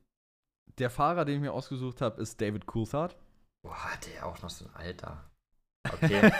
der 0.77 0.89
Fahrer, 0.89 1.25
den 1.25 1.36
ich 1.36 1.41
mir 1.41 1.53
ausgesucht 1.53 2.01
habe, 2.01 2.21
ist 2.21 2.39
David 2.39 2.65
Coulthard. 2.65 3.17
Boah, 3.63 3.91
der 4.05 4.25
auch 4.25 4.41
noch 4.41 4.49
so 4.49 4.65
ein 4.65 4.75
Alter. 4.75 5.29
Okay. 5.93 6.31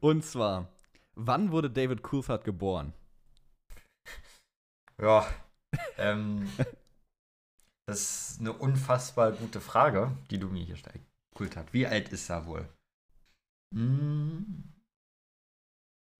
Und 0.00 0.24
zwar, 0.24 0.68
wann 1.16 1.50
wurde 1.50 1.70
David 1.70 2.04
Coulthard 2.04 2.44
geboren? 2.44 2.92
ja. 5.00 5.26
Ähm, 5.96 6.48
das 7.88 8.30
ist 8.32 8.40
eine 8.40 8.52
unfassbar 8.52 9.32
gute 9.32 9.60
Frage, 9.60 10.16
die 10.30 10.38
du 10.38 10.48
mir 10.48 10.64
hier. 10.64 10.76
Cool 11.38 11.50
hat. 11.56 11.72
Wie 11.72 11.86
alt 11.86 12.08
ist 12.10 12.28
er 12.30 12.46
wohl? 12.46 12.68
Hm. 13.74 14.64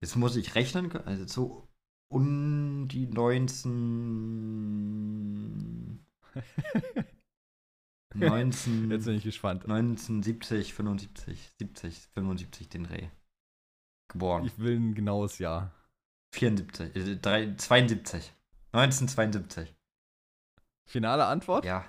Jetzt 0.01 0.15
muss 0.15 0.35
ich 0.35 0.55
rechnen, 0.55 0.91
also 1.05 1.25
so 1.27 1.67
um 2.11 2.87
die 2.87 3.05
19. 3.07 3.69
19. 8.15 8.91
Jetzt 8.91 9.05
bin 9.05 9.15
ich 9.15 9.23
gespannt. 9.23 9.63
1970, 9.63 10.73
75, 10.73 11.51
70, 11.59 12.07
75 12.13 12.69
den 12.69 12.83
Dreh. 12.85 13.09
geboren? 14.11 14.45
Ich 14.45 14.57
will 14.57 14.77
ein 14.79 14.95
genaues 14.95 15.37
Jahr. 15.39 15.73
74, 16.35 16.95
äh, 16.95 17.15
drei- 17.17 17.55
72. 17.55 18.33
1972. 18.71 19.75
Finale 20.85 21.25
Antwort? 21.25 21.65
Ja. 21.65 21.85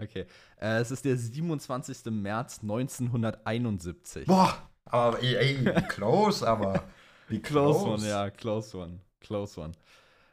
Okay. 0.00 0.26
Äh, 0.60 0.80
es 0.80 0.90
ist 0.90 1.04
der 1.04 1.16
27. 1.16 2.06
März 2.12 2.60
1971. 2.62 4.26
Boah, 4.26 4.70
aber 4.84 5.20
ey, 5.22 5.36
ey 5.36 5.66
wie 5.66 5.88
close, 5.88 6.46
aber. 6.46 6.84
Wie 7.28 7.40
Close 7.42 7.84
one, 7.84 8.08
ja, 8.08 8.30
close 8.30 8.76
one. 8.76 9.00
Close 9.20 9.60
one. 9.60 9.72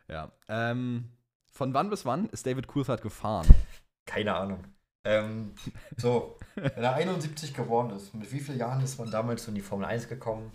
Ja. 0.08 0.31
Ähm, 0.47 1.12
von 1.51 1.73
wann 1.73 1.89
bis 1.89 2.05
wann 2.05 2.29
ist 2.29 2.45
David 2.45 2.67
Coulthard 2.67 3.01
gefahren? 3.01 3.47
Keine 4.05 4.36
Ahnung. 4.36 4.63
Ähm, 5.03 5.53
so, 5.97 6.38
wenn 6.55 6.84
er 6.84 6.95
71 6.95 7.53
geworden 7.53 7.91
ist, 7.91 8.13
mit 8.13 8.31
wie 8.31 8.39
vielen 8.39 8.58
Jahren 8.58 8.81
ist 8.81 8.97
man 8.97 9.12
damals 9.12 9.47
in 9.47 9.55
die 9.55 9.62
Formel 9.62 9.86
1 9.86 10.08
gekommen? 10.08 10.51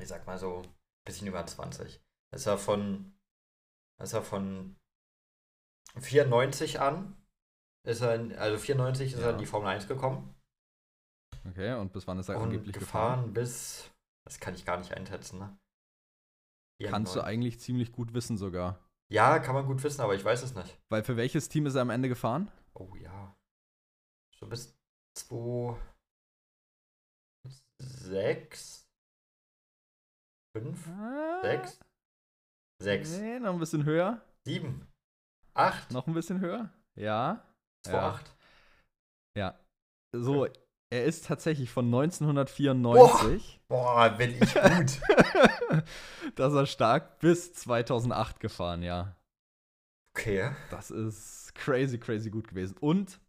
Ich 0.00 0.08
sag 0.08 0.26
mal 0.26 0.38
so, 0.38 0.62
ein 0.62 0.68
bisschen 1.04 1.26
über 1.26 1.44
20. 1.44 2.00
Ist 2.34 2.46
er 2.46 2.58
von, 2.58 3.17
ist 4.00 4.12
er 4.12 4.22
von 4.22 4.76
94 5.98 6.80
an, 6.80 7.16
ist 7.86 8.00
er, 8.02 8.14
in, 8.14 8.34
also 8.36 8.58
94 8.58 9.12
ist 9.14 9.20
Ja. 9.20 9.26
er 9.26 9.30
in 9.32 9.38
die 9.38 9.46
Formel 9.46 9.68
1 9.68 9.88
gekommen 9.88 10.34
Okay, 11.48 11.74
und 11.74 11.92
bis 11.92 12.06
wann 12.06 12.18
ist 12.18 12.28
er 12.28 12.36
und 12.36 12.44
angeblich 12.44 12.74
gefahren 12.74 13.20
gefahren? 13.20 13.32
bis, 13.32 13.90
das 14.26 14.38
kann 14.38 14.54
ich 14.54 14.64
gar 14.66 14.76
nicht 14.76 14.92
einschätzen, 14.94 15.38
ne? 15.38 15.58
Kannst 16.80 17.14
du 17.16 17.20
94. 17.20 17.22
eigentlich 17.22 17.60
ziemlich 17.60 17.90
gut 17.92 18.12
wissen 18.14 18.36
sogar. 18.38 18.78
Ja, 19.10 19.38
kann 19.38 19.54
man 19.54 19.66
gut 19.66 19.82
wissen, 19.82 20.00
aber 20.02 20.14
ich 20.14 20.24
weiß 20.24 20.42
es 20.42 20.54
nicht. 20.54 20.78
Weil 20.90 21.02
für 21.02 21.16
welches 21.16 21.48
Team 21.48 21.66
ist 21.66 21.74
er 21.74 21.82
am 21.82 21.90
Ende 21.90 22.08
gefahren? 22.08 22.52
Oh 22.74 22.94
ja. 22.96 23.34
So 24.36 24.46
bis 24.46 24.78
2, 25.16 25.76
6, 27.80 28.86
5, 30.54 30.84
6, 31.42 31.80
6, 32.80 33.14
Ah, 33.14 33.20
Nee, 33.20 33.38
noch 33.40 33.52
ein 33.54 33.58
bisschen 33.58 33.84
höher. 33.84 34.20
7, 34.46 34.86
8, 35.54 35.90
Noch 35.90 36.06
ein 36.06 36.14
bisschen 36.14 36.40
höher. 36.40 36.70
Ja. 36.96 37.44
2, 37.84 37.92
Ja. 37.92 38.08
8. 38.10 38.36
Ja. 39.36 39.58
So, 40.16 40.46
er 40.90 41.04
ist 41.04 41.26
tatsächlich 41.26 41.70
von 41.70 41.86
1994, 41.86 43.60
Boah, 43.68 44.08
bin 44.10 44.30
ich 44.30 44.40
gut. 44.54 45.00
dass 46.36 46.54
er 46.54 46.66
stark 46.66 47.18
bis 47.18 47.52
2008 47.52 48.40
gefahren, 48.40 48.82
ja. 48.82 49.14
Okay. 50.16 50.50
Das 50.70 50.90
ist 50.90 51.54
crazy, 51.54 51.98
crazy 51.98 52.30
gut 52.30 52.48
gewesen. 52.48 52.76
Und 52.78 53.20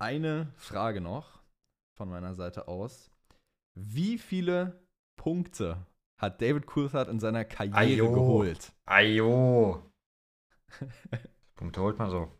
eine 0.00 0.52
Frage 0.56 1.00
noch 1.00 1.42
von 1.96 2.08
meiner 2.08 2.34
Seite 2.34 2.66
aus. 2.68 3.10
Wie 3.78 4.18
viele 4.18 4.80
Punkte 5.16 5.84
hat 6.18 6.42
David 6.42 6.66
Coulthard 6.66 7.08
in 7.08 7.20
seiner 7.20 7.44
Karriere 7.44 8.06
Ajo. 8.06 8.12
geholt? 8.12 8.72
Ajo. 8.84 9.82
Punkte 11.54 11.80
holt 11.80 11.98
man 11.98 12.10
so. 12.10 12.30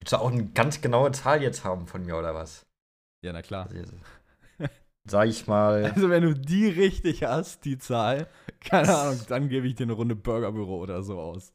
Willst 0.00 0.12
du 0.12 0.16
auch 0.16 0.30
eine 0.30 0.46
ganz 0.50 0.80
genaue 0.80 1.12
Zahl 1.12 1.42
jetzt 1.42 1.64
haben 1.64 1.86
von 1.86 2.04
mir 2.04 2.16
oder 2.16 2.34
was? 2.34 2.66
Ja, 3.22 3.32
na 3.32 3.42
klar. 3.42 3.68
Sag 5.06 5.28
ich 5.28 5.46
mal. 5.46 5.84
Also, 5.84 6.08
wenn 6.08 6.22
du 6.22 6.34
die 6.34 6.66
richtig 6.68 7.24
hast, 7.24 7.64
die 7.64 7.78
Zahl, 7.78 8.28
keine 8.60 8.94
Ahnung, 8.94 9.20
dann 9.28 9.48
gebe 9.48 9.66
ich 9.66 9.74
dir 9.74 9.84
eine 9.84 9.92
Runde 9.94 10.14
Burgerbüro 10.14 10.78
oder 10.78 11.02
so 11.02 11.20
aus. 11.20 11.52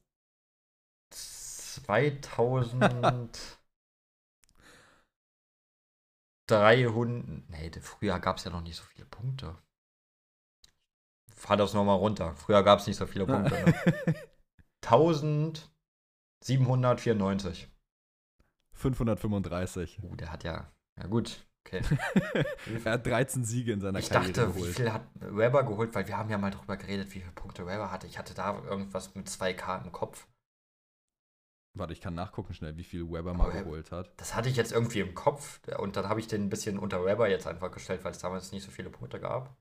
2300. 6.49 7.49
Nee, 7.49 7.71
früher 7.81 8.19
gab 8.19 8.37
es 8.37 8.43
ja 8.43 8.51
noch 8.51 8.61
nicht 8.61 8.75
so 8.75 8.83
viele 8.83 9.05
Punkte. 9.05 9.57
Fahr 11.35 11.57
das 11.57 11.73
nochmal 11.73 11.97
runter. 11.97 12.35
Früher 12.35 12.61
gab 12.63 12.79
es 12.79 12.87
nicht 12.87 12.97
so 12.97 13.05
viele 13.05 13.25
Punkte. 13.25 13.53
Ne? 13.53 13.73
1794. 14.81 17.69
535. 18.73 20.03
Uh, 20.03 20.15
der 20.15 20.31
hat 20.31 20.43
ja. 20.43 20.71
Ja, 20.97 21.07
gut. 21.07 21.45
Okay. 21.65 21.81
er 22.85 22.93
hat 22.93 23.05
13 23.05 23.43
Siege 23.45 23.73
in 23.73 23.81
seiner 23.81 23.99
Ich 23.99 24.09
Karriere 24.09 24.33
dachte, 24.33 24.55
wie 24.55 24.59
geholt. 24.59 24.75
viel 24.75 24.91
hat 24.91 25.07
Weber 25.13 25.63
geholt? 25.63 25.93
Weil 25.93 26.07
wir 26.07 26.17
haben 26.17 26.29
ja 26.29 26.37
mal 26.37 26.51
drüber 26.51 26.77
geredet, 26.77 27.13
wie 27.13 27.19
viele 27.19 27.33
Punkte 27.33 27.67
Weber 27.67 27.91
hatte. 27.91 28.07
Ich 28.07 28.17
hatte 28.17 28.33
da 28.33 28.57
irgendwas 28.63 29.13
mit 29.15 29.27
2K 29.29 29.85
im 29.85 29.91
Kopf. 29.91 30.25
Warte, 31.75 31.93
ich 31.93 32.01
kann 32.01 32.15
nachgucken 32.15 32.53
schnell, 32.53 32.75
wie 32.77 32.83
viel 32.83 33.09
Weber 33.09 33.33
mal 33.33 33.45
Aber 33.45 33.53
er- 33.53 33.63
geholt 33.63 33.91
hat. 33.91 34.11
Das 34.19 34.35
hatte 34.35 34.49
ich 34.49 34.55
jetzt 34.55 34.71
irgendwie 34.71 34.99
im 35.01 35.13
Kopf. 35.15 35.59
Und 35.77 35.95
dann 35.95 36.09
habe 36.09 36.19
ich 36.19 36.27
den 36.27 36.43
ein 36.45 36.49
bisschen 36.49 36.79
unter 36.79 37.05
Weber 37.05 37.29
jetzt 37.29 37.47
einfach 37.47 37.71
gestellt, 37.71 38.03
weil 38.03 38.11
es 38.11 38.17
damals 38.19 38.51
nicht 38.51 38.63
so 38.63 38.71
viele 38.71 38.89
Punkte 38.89 39.19
gab. 39.19 39.55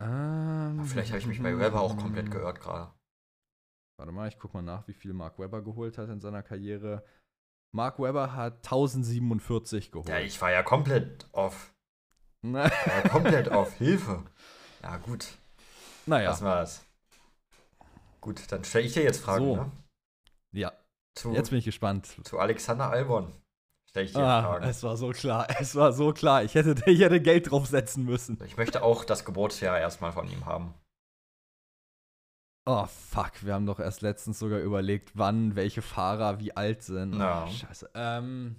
Ähm, 0.00 0.84
vielleicht 0.84 1.10
habe 1.10 1.18
ich 1.20 1.26
mich 1.26 1.42
bei 1.42 1.58
Weber 1.58 1.80
auch 1.80 1.96
komplett 1.96 2.30
geirrt 2.30 2.60
gerade. 2.60 2.92
Warte 3.98 4.12
mal, 4.12 4.28
ich 4.28 4.38
guck 4.38 4.52
mal 4.52 4.62
nach, 4.62 4.86
wie 4.88 4.92
viel 4.92 5.14
Mark 5.14 5.38
Webber 5.38 5.62
geholt 5.62 5.96
hat 5.96 6.10
in 6.10 6.20
seiner 6.20 6.42
Karriere. 6.42 7.02
Mark 7.72 7.98
Webber 7.98 8.34
hat 8.34 8.56
1047 8.58 9.90
geholt. 9.90 10.08
Ja, 10.08 10.18
ich 10.20 10.40
war 10.40 10.50
ja 10.52 10.62
komplett 10.62 11.26
off. 11.32 11.74
Na, 12.42 12.66
ja 12.68 13.00
komplett 13.08 13.48
off. 13.48 13.72
Hilfe. 13.78 14.22
Ja, 14.82 14.98
gut. 14.98 15.26
naja, 16.04 16.36
das. 16.38 16.84
Gut, 18.20 18.52
dann 18.52 18.64
stelle 18.64 18.84
ich 18.86 18.92
dir 18.92 19.02
jetzt 19.02 19.20
Fragen, 19.20 19.44
So. 19.44 19.56
ne? 19.56 19.72
Ja, 20.56 20.72
Zu, 21.14 21.32
jetzt 21.32 21.50
bin 21.50 21.58
ich 21.58 21.64
gespannt. 21.64 22.06
zu 22.24 22.38
Alexander 22.38 22.90
Albon 22.90 23.32
stelle 23.88 24.06
ich 24.06 24.12
dir 24.12 24.18
Ah, 24.24 24.42
Fragen. 24.42 24.64
es 24.64 24.82
war 24.82 24.96
so 24.96 25.10
klar, 25.10 25.46
es 25.60 25.74
war 25.74 25.92
so 25.92 26.12
klar. 26.12 26.42
Ich 26.44 26.54
hätte, 26.54 26.74
ich 26.90 27.00
hätte 27.00 27.20
Geld 27.20 27.50
draufsetzen 27.50 28.04
müssen. 28.04 28.38
Ich 28.44 28.56
möchte 28.56 28.82
auch 28.82 29.04
das 29.04 29.24
Geburtsjahr 29.24 29.78
erstmal 29.78 30.12
von 30.12 30.28
ihm 30.28 30.44
haben. 30.46 30.74
Oh, 32.68 32.84
fuck, 32.86 33.44
wir 33.44 33.54
haben 33.54 33.66
doch 33.66 33.78
erst 33.78 34.02
letztens 34.02 34.40
sogar 34.40 34.58
überlegt, 34.58 35.12
wann 35.14 35.54
welche 35.54 35.82
Fahrer 35.82 36.40
wie 36.40 36.56
alt 36.56 36.82
sind. 36.82 37.16
Ja. 37.16 37.44
Oh, 37.46 37.50
scheiße. 37.50 37.90
Ähm. 37.94 38.56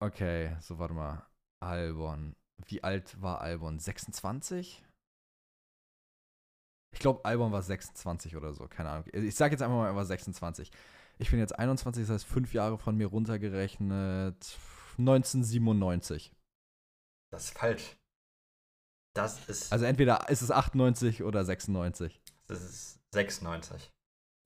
Okay, 0.00 0.56
so 0.60 0.78
warte 0.78 0.94
mal. 0.94 1.24
Albon. 1.60 2.34
Wie 2.66 2.82
alt 2.82 3.20
war 3.22 3.40
Albon? 3.40 3.78
26? 3.78 4.84
Ich 6.94 7.00
glaube, 7.00 7.24
Albon 7.24 7.52
war 7.52 7.60
26 7.62 8.36
oder 8.36 8.52
so, 8.54 8.66
keine 8.68 8.88
Ahnung. 8.90 9.04
Ich 9.12 9.34
sag 9.34 9.52
jetzt 9.52 9.60
einfach 9.62 9.76
mal, 9.76 9.88
er 9.88 9.96
war 9.96 10.04
26. 10.04 10.70
Ich 11.18 11.30
bin 11.30 11.38
jetzt 11.40 11.58
21, 11.58 12.04
das 12.06 12.14
heißt 12.14 12.24
fünf 12.24 12.54
Jahre 12.54 12.78
von 12.78 12.96
mir 12.96 13.06
runtergerechnet. 13.08 14.58
1997. 14.98 16.32
Das 17.32 17.44
ist 17.46 17.58
falsch. 17.58 17.96
Das 19.14 19.48
ist, 19.48 19.72
Also 19.72 19.84
entweder 19.84 20.28
ist 20.28 20.42
es 20.42 20.50
98 20.50 21.22
oder 21.22 21.44
96. 21.44 22.20
das 22.46 22.62
ist 22.62 23.00
96. 23.12 23.90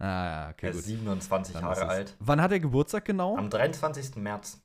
Ah, 0.01 0.05
ja, 0.07 0.51
okay, 0.51 0.67
er 0.67 0.73
gut. 0.73 0.81
ist 0.81 0.87
27 0.87 1.55
Dann 1.55 1.65
Jahre 1.65 1.89
alt. 1.89 2.17
Wann 2.21 2.41
hat 2.41 2.53
er 2.53 2.61
Geburtstag 2.61 3.05
genau? 3.05 3.37
Am 3.37 3.51
23. 3.51 4.17
März. 4.17 4.63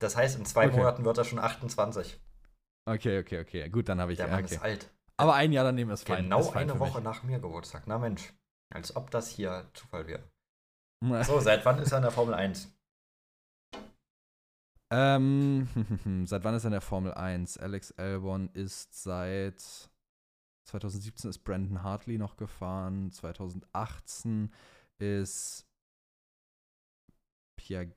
Das 0.00 0.16
heißt, 0.16 0.38
in 0.38 0.46
zwei 0.46 0.66
Okay. 0.68 0.76
Monaten 0.76 1.04
wird 1.04 1.18
er 1.18 1.24
schon 1.24 1.38
28. 1.38 2.20
Okay, 2.88 3.18
okay, 3.20 3.40
okay. 3.40 3.68
Gut, 3.68 3.88
dann 3.88 4.00
habe 4.00 4.12
ich 4.12 4.18
Der 4.18 4.28
Mann 4.28 4.44
okay. 4.44 4.54
ist 4.54 4.62
alt. 4.62 4.90
Aber 5.18 5.34
ein 5.34 5.52
Jahr 5.52 5.64
daneben 5.64 5.90
ist 5.90 6.06
fein. 6.06 6.24
genau 6.24 6.40
ist 6.40 6.52
fein 6.52 6.70
eine 6.70 6.78
Woche 6.78 7.00
nach 7.00 7.22
mir 7.24 7.40
Geburtstag. 7.40 7.82
Na 7.86 7.98
Mensch. 7.98 8.32
Als 8.70 8.94
ob 8.94 9.10
das 9.10 9.28
hier 9.28 9.68
Zufall 9.74 10.06
wäre. 10.06 10.30
So, 11.24 11.38
seit 11.38 11.64
wann 11.64 11.78
ist 11.78 11.92
er 11.92 11.98
in 11.98 12.02
der 12.02 12.10
Formel 12.10 12.34
1? 12.34 12.74
ähm, 14.90 15.68
seit 16.26 16.42
wann 16.42 16.54
ist 16.54 16.64
er 16.64 16.68
in 16.68 16.72
der 16.72 16.80
Formel 16.80 17.14
1? 17.14 17.58
Alex 17.58 17.92
Albon 17.92 18.48
ist 18.52 19.00
seit 19.00 19.90
2017 20.64 21.30
ist 21.30 21.38
Brandon 21.44 21.82
Hartley 21.82 22.18
noch 22.18 22.36
gefahren. 22.36 23.10
2018 23.12 24.52
ist 24.98 25.66
Pierre. 27.56 27.92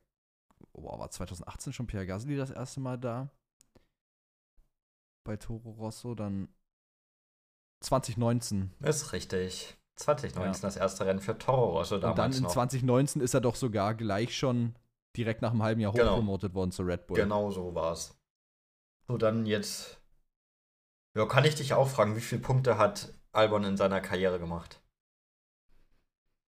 Oh, 0.73 0.99
war 0.99 1.09
2018 1.09 1.73
schon 1.73 1.87
Pierre 1.87 2.05
Gasly 2.05 2.37
das 2.37 2.51
erste 2.51 2.79
Mal 2.79 2.97
da? 2.97 3.29
Bei 5.23 5.37
Toro 5.37 5.71
Rosso, 5.71 6.15
dann 6.15 6.49
2019 7.81 8.71
Ist 8.81 9.11
richtig. 9.13 9.75
2019 9.97 10.61
Ja. 10.63 10.67
das 10.67 10.77
erste 10.77 11.05
Rennen 11.05 11.19
für 11.19 11.37
Toro 11.37 11.77
Rosso 11.77 11.95
Und 11.95 12.01
dann 12.01 12.15
damals 12.15 12.37
in 12.37 12.43
noch. 12.43 12.51
2019 12.51 13.21
ist 13.21 13.33
er 13.33 13.41
doch 13.41 13.55
sogar 13.55 13.93
gleich 13.95 14.35
schon 14.35 14.75
direkt 15.17 15.41
nach 15.41 15.51
einem 15.51 15.61
halben 15.63 15.81
Jahr 15.81 15.91
Genau. 15.93 16.11
hochpromotet 16.13 16.53
worden 16.53 16.71
zu 16.71 16.83
Red 16.83 17.07
Bull. 17.07 17.17
Genau 17.17 17.51
so 17.51 17.75
war's. 17.75 18.17
So, 19.07 19.17
dann 19.17 19.45
jetzt. 19.45 19.99
Ja, 21.15 21.25
kann 21.25 21.43
ich 21.43 21.55
dich 21.55 21.73
auch 21.73 21.89
fragen, 21.89 22.15
wie 22.15 22.21
viele 22.21 22.41
Punkte 22.41 22.77
hat 22.77 23.13
Albon 23.33 23.63
in 23.65 23.77
seiner 23.77 23.99
Karriere 23.99 24.39
gemacht? 24.39 24.81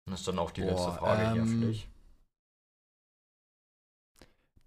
Das 0.09 0.19
ist 0.19 0.27
dann 0.27 0.39
auch 0.39 0.51
die 0.51 0.61
letzte 0.61 0.87
Boah, 0.87 0.97
Frage 0.97 1.31
hier 1.31 1.41
ähm, 1.43 1.47
für 1.61 1.67
dich. 1.67 1.87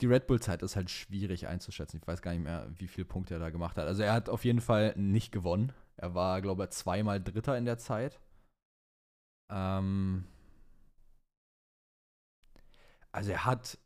Die 0.00 0.06
Red 0.06 0.26
Bull-Zeit 0.26 0.62
ist 0.62 0.74
halt 0.76 0.90
schwierig 0.90 1.46
einzuschätzen. 1.46 2.00
Ich 2.00 2.06
weiß 2.06 2.22
gar 2.22 2.32
nicht 2.32 2.42
mehr, 2.42 2.66
wie 2.76 2.88
viele 2.88 3.04
Punkte 3.04 3.34
er 3.34 3.40
da 3.40 3.50
gemacht 3.50 3.76
hat. 3.76 3.86
Also 3.86 4.02
er 4.02 4.12
hat 4.12 4.28
auf 4.28 4.44
jeden 4.44 4.60
Fall 4.60 4.94
nicht 4.96 5.30
gewonnen. 5.32 5.72
Er 5.96 6.14
war, 6.14 6.42
glaube 6.42 6.64
ich, 6.64 6.70
zweimal 6.70 7.22
Dritter 7.22 7.56
in 7.56 7.64
der 7.64 7.78
Zeit. 7.78 8.20
Ähm 9.50 10.26
also 13.12 13.30
er 13.30 13.44
hat 13.44 13.78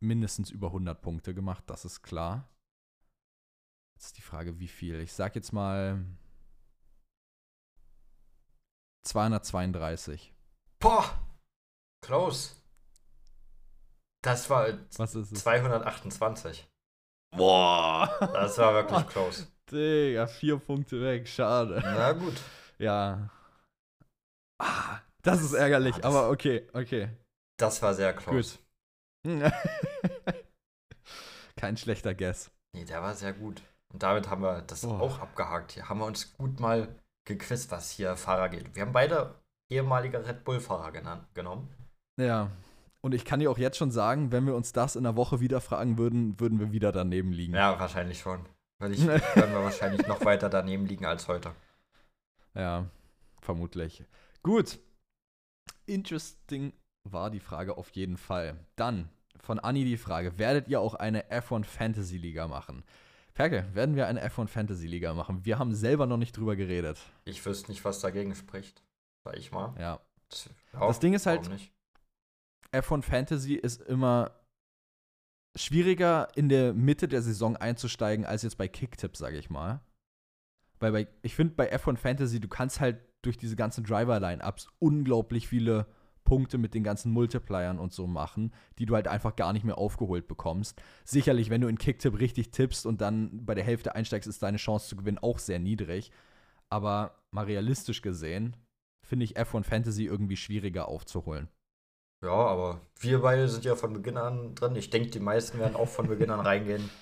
mindestens 0.00 0.50
über 0.50 0.68
100 0.68 1.00
Punkte 1.02 1.34
gemacht, 1.34 1.64
das 1.66 1.84
ist 1.84 2.02
klar. 2.02 2.48
Jetzt 3.96 4.06
ist 4.06 4.18
die 4.18 4.22
Frage, 4.22 4.60
wie 4.60 4.68
viel. 4.68 5.00
Ich 5.00 5.12
sag 5.12 5.34
jetzt 5.34 5.52
mal 5.52 6.04
232. 9.04 10.34
Boah! 10.78 11.04
Close. 12.04 12.54
Das 14.22 14.50
war 14.50 14.68
Was 14.96 15.14
ist 15.14 15.32
es? 15.32 15.42
228. 15.42 16.68
Boah! 17.36 18.08
Das 18.20 18.58
war 18.58 18.74
wirklich 18.74 19.06
close. 19.08 19.46
Digga, 19.70 20.26
vier 20.26 20.58
Punkte 20.58 21.00
weg, 21.02 21.26
schade. 21.28 21.80
Na 21.82 22.12
gut. 22.12 22.34
Ja. 22.78 23.28
Ah, 24.60 25.00
das 25.22 25.42
ist 25.42 25.52
ärgerlich, 25.54 25.94
Ah, 25.96 25.98
das- 25.98 26.04
aber 26.14 26.30
okay, 26.30 26.66
okay. 26.72 27.08
Das 27.58 27.80
war 27.82 27.94
sehr 27.94 28.12
close. 28.14 28.58
Gut. 29.24 29.42
Kein 31.56 31.76
schlechter 31.76 32.14
Guess. 32.14 32.50
Nee, 32.74 32.84
der 32.84 33.02
war 33.02 33.14
sehr 33.14 33.32
gut. 33.32 33.62
Und 33.92 34.02
damit 34.02 34.28
haben 34.28 34.42
wir 34.42 34.62
das 34.62 34.84
Oh. 34.84 34.90
auch 34.92 35.18
abgehakt. 35.20 35.72
Hier 35.72 35.88
haben 35.88 35.98
wir 36.00 36.06
uns 36.06 36.34
gut 36.36 36.60
mal 36.60 36.88
gequizt, 37.26 37.70
was 37.70 37.90
hier 37.90 38.16
Fahrer 38.16 38.48
geht. 38.50 38.74
Wir 38.74 38.82
haben 38.82 38.92
beide 38.92 39.34
ehemalige 39.70 40.24
Red 40.26 40.44
Bull-Fahrer 40.44 40.92
genannt, 40.92 41.26
genommen. 41.34 41.68
Ja. 42.20 42.50
Und 43.00 43.14
ich 43.14 43.24
kann 43.24 43.40
dir 43.40 43.50
auch 43.50 43.58
jetzt 43.58 43.78
schon 43.78 43.90
sagen, 43.90 44.32
wenn 44.32 44.46
wir 44.46 44.54
uns 44.54 44.72
das 44.72 44.96
in 44.96 45.04
der 45.04 45.16
Woche 45.16 45.40
wieder 45.40 45.60
fragen 45.60 45.96
würden, 45.96 46.38
würden 46.40 46.58
wir 46.60 46.72
wieder 46.72 46.92
daneben 46.92 47.32
liegen. 47.32 47.54
Ja, 47.54 47.78
wahrscheinlich 47.80 48.20
schon. 48.20 48.44
Weil 48.78 48.92
ich 48.92 49.06
werden 49.06 49.52
wir 49.52 49.62
wahrscheinlich 49.62 50.06
noch 50.06 50.24
weiter 50.24 50.48
daneben 50.48 50.86
liegen 50.86 51.06
als 51.06 51.28
heute. 51.28 51.54
Ja, 52.54 52.86
vermutlich. 53.40 54.04
Gut. 54.42 54.78
Interesting 55.86 56.72
war 57.04 57.30
die 57.30 57.40
Frage 57.40 57.76
auf 57.76 57.90
jeden 57.90 58.16
Fall. 58.16 58.56
Dann 58.76 59.08
von 59.40 59.58
Anni 59.58 59.84
die 59.84 59.96
Frage: 59.96 60.38
Werdet 60.38 60.68
ihr 60.68 60.80
auch 60.80 60.94
eine 60.94 61.30
F1 61.30 61.64
Fantasy 61.64 62.18
Liga 62.18 62.48
machen? 62.48 62.84
Perke, 63.34 63.66
werden 63.74 63.96
wir 63.96 64.06
eine 64.06 64.26
F1 64.26 64.48
Fantasy 64.48 64.86
Liga 64.86 65.12
machen? 65.14 65.44
Wir 65.44 65.58
haben 65.58 65.74
selber 65.74 66.06
noch 66.06 66.16
nicht 66.16 66.36
drüber 66.36 66.56
geredet. 66.56 66.98
Ich 67.24 67.44
wüsste 67.44 67.70
nicht, 67.70 67.84
was 67.84 68.00
dagegen 68.00 68.34
spricht. 68.34 68.82
Sag 69.24 69.36
ich 69.36 69.52
mal. 69.52 69.74
Ja. 69.78 70.00
Ja, 70.72 70.80
Das 70.86 70.98
Ding 71.00 71.14
ist 71.14 71.26
halt- 71.26 71.48
nicht? 71.48 71.72
F1 72.72 73.02
Fantasy 73.02 73.54
ist 73.54 73.80
immer 73.82 74.32
schwieriger 75.56 76.28
in 76.36 76.48
der 76.48 76.74
Mitte 76.74 77.08
der 77.08 77.22
Saison 77.22 77.56
einzusteigen 77.56 78.24
als 78.24 78.42
jetzt 78.42 78.58
bei 78.58 78.68
Kicktipp, 78.68 79.16
sage 79.16 79.38
ich 79.38 79.50
mal. 79.50 79.80
Weil 80.78 80.92
bei, 80.92 81.08
ich 81.22 81.34
finde 81.34 81.54
bei 81.54 81.74
F1 81.74 81.96
Fantasy, 81.96 82.40
du 82.40 82.48
kannst 82.48 82.80
halt 82.80 82.98
durch 83.22 83.38
diese 83.38 83.56
ganzen 83.56 83.84
Driver-Line-Ups 83.84 84.68
unglaublich 84.78 85.48
viele 85.48 85.86
Punkte 86.24 86.58
mit 86.58 86.74
den 86.74 86.84
ganzen 86.84 87.12
Multipliern 87.12 87.78
und 87.78 87.92
so 87.92 88.06
machen, 88.06 88.52
die 88.78 88.84
du 88.84 88.94
halt 88.94 89.08
einfach 89.08 89.36
gar 89.36 89.52
nicht 89.52 89.64
mehr 89.64 89.78
aufgeholt 89.78 90.28
bekommst. 90.28 90.80
Sicherlich, 91.04 91.48
wenn 91.48 91.62
du 91.62 91.68
in 91.68 91.78
Kicktipp 91.78 92.18
richtig 92.18 92.50
tippst 92.50 92.84
und 92.84 93.00
dann 93.00 93.46
bei 93.46 93.54
der 93.54 93.64
Hälfte 93.64 93.94
einsteigst, 93.94 94.28
ist 94.28 94.42
deine 94.42 94.58
Chance 94.58 94.88
zu 94.88 94.96
gewinnen 94.96 95.18
auch 95.18 95.38
sehr 95.38 95.58
niedrig. 95.58 96.10
Aber 96.68 97.22
mal 97.30 97.44
realistisch 97.44 98.02
gesehen, 98.02 98.56
finde 99.02 99.24
ich 99.24 99.38
F1 99.38 99.64
Fantasy 99.64 100.04
irgendwie 100.04 100.36
schwieriger 100.36 100.88
aufzuholen. 100.88 101.48
Ja, 102.26 102.32
aber 102.32 102.80
wir 102.98 103.22
beide 103.22 103.48
sind 103.48 103.64
ja 103.64 103.76
von 103.76 103.92
Beginn 103.92 104.16
an 104.16 104.54
drin. 104.54 104.76
Ich 104.76 104.90
denke, 104.90 105.10
die 105.10 105.20
meisten 105.20 105.58
werden 105.58 105.76
auch 105.76 105.88
von 105.88 106.08
Beginn 106.08 106.30
an 106.30 106.40
reingehen. 106.40 106.90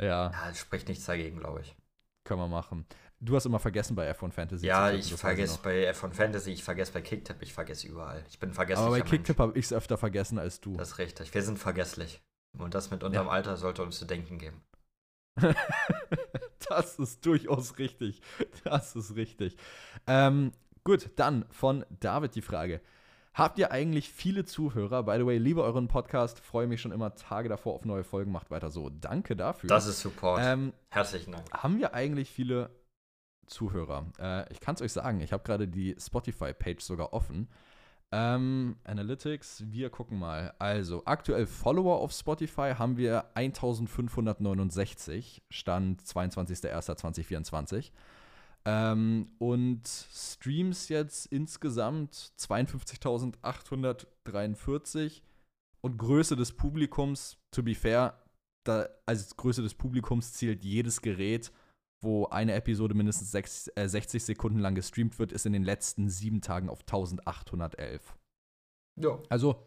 Ja. 0.00 0.30
Ja, 0.30 0.54
spricht 0.54 0.86
nichts 0.86 1.06
dagegen, 1.06 1.40
glaube 1.40 1.60
ich. 1.60 1.74
Können 2.22 2.40
wir 2.40 2.46
machen. 2.46 2.86
Du 3.18 3.34
hast 3.34 3.46
immer 3.46 3.58
vergessen 3.58 3.96
bei 3.96 4.08
F1 4.08 4.30
Fantasy. 4.30 4.64
Ja, 4.64 4.92
ich 4.92 5.12
vergesse 5.12 5.58
bei 5.60 5.90
F1 5.90 6.12
Fantasy, 6.12 6.52
ich 6.52 6.62
vergesse 6.62 6.92
bei 6.92 7.00
Kicktip, 7.00 7.42
ich 7.42 7.52
vergesse 7.52 7.88
überall. 7.88 8.24
Ich 8.30 8.38
bin 8.38 8.52
vergesslich. 8.52 8.86
Aber 8.86 8.96
bei 8.96 9.02
Kicktipp 9.02 9.38
habe 9.40 9.58
ich 9.58 9.64
es 9.64 9.72
öfter 9.72 9.98
vergessen 9.98 10.38
als 10.38 10.60
du. 10.60 10.76
Das 10.76 10.90
ist 10.90 10.98
richtig. 10.98 11.34
Wir 11.34 11.42
sind 11.42 11.58
vergesslich. 11.58 12.22
Und 12.56 12.74
das 12.74 12.92
mit 12.92 13.02
unserem 13.02 13.26
Ja. 13.26 13.32
Alter 13.32 13.56
sollte 13.56 13.82
uns 13.82 13.98
zu 13.98 14.04
denken 14.04 14.38
geben. 14.38 14.62
das 16.68 16.98
ist 17.00 17.26
durchaus 17.26 17.78
richtig. 17.78 18.22
Das 18.62 18.94
ist 18.94 19.16
richtig. 19.16 19.56
Ähm, 20.06 20.52
gut, 20.84 21.10
dann 21.16 21.44
von 21.50 21.84
David 21.90 22.36
die 22.36 22.42
Frage. 22.42 22.80
Habt 23.34 23.58
ihr 23.58 23.70
eigentlich 23.70 24.10
viele 24.10 24.44
Zuhörer? 24.44 25.04
By 25.04 25.16
the 25.18 25.26
way, 25.26 25.38
liebe 25.38 25.62
euren 25.62 25.86
Podcast, 25.86 26.40
freue 26.40 26.66
mich 26.66 26.80
schon 26.80 26.92
immer 26.92 27.14
Tage 27.14 27.48
davor 27.48 27.74
auf 27.74 27.84
neue 27.84 28.02
Folgen. 28.04 28.32
Macht 28.32 28.50
weiter 28.50 28.70
so. 28.70 28.90
Danke 28.90 29.36
dafür. 29.36 29.68
Das 29.68 29.86
ist 29.86 30.00
Support. 30.00 30.40
ähm, 30.44 30.72
Herzlichen 30.88 31.32
Dank. 31.32 31.50
haben 31.52 31.78
wir 31.78 31.94
eigentlich 31.94 32.30
viele 32.30 32.70
Zuhörer? 33.46 34.06
Äh, 34.18 34.52
ich 34.52 34.60
kann 34.60 34.74
es 34.74 34.82
euch 34.82 34.92
sagen, 34.92 35.20
ich 35.20 35.32
habe 35.32 35.44
gerade 35.44 35.68
die 35.68 35.94
Spotify-Page 35.98 36.82
sogar 36.82 37.12
offen. 37.12 37.48
Ähm, 38.10 38.76
Analytics, 38.84 39.64
wir 39.66 39.90
gucken 39.90 40.18
mal. 40.18 40.54
Also, 40.58 41.02
aktuell 41.04 41.46
Follower 41.46 42.00
auf 42.00 42.12
Spotify 42.12 42.72
haben 42.78 42.96
wir 42.96 43.26
1569, 43.34 45.42
Stand 45.50 46.02
22.01.2024. 46.02 47.92
Ähm, 48.68 49.30
und 49.38 49.88
Streams 49.88 50.90
jetzt 50.90 51.24
insgesamt 51.26 52.14
52.843 52.38 55.22
und 55.80 55.96
Größe 55.96 56.36
des 56.36 56.52
Publikums, 56.52 57.38
to 57.50 57.62
be 57.62 57.74
fair, 57.74 58.22
da, 58.64 58.86
als 59.06 59.34
Größe 59.38 59.62
des 59.62 59.72
Publikums 59.72 60.34
zählt 60.34 60.66
jedes 60.66 61.00
Gerät, 61.00 61.50
wo 62.02 62.26
eine 62.26 62.52
Episode 62.52 62.92
mindestens 62.92 63.30
sechs, 63.30 63.70
äh, 63.74 63.88
60 63.88 64.22
Sekunden 64.22 64.58
lang 64.58 64.74
gestreamt 64.74 65.18
wird, 65.18 65.32
ist 65.32 65.46
in 65.46 65.54
den 65.54 65.64
letzten 65.64 66.10
sieben 66.10 66.42
Tagen 66.42 66.68
auf 66.68 66.80
1811. 66.80 68.18
Ja. 69.00 69.18
Also, 69.30 69.66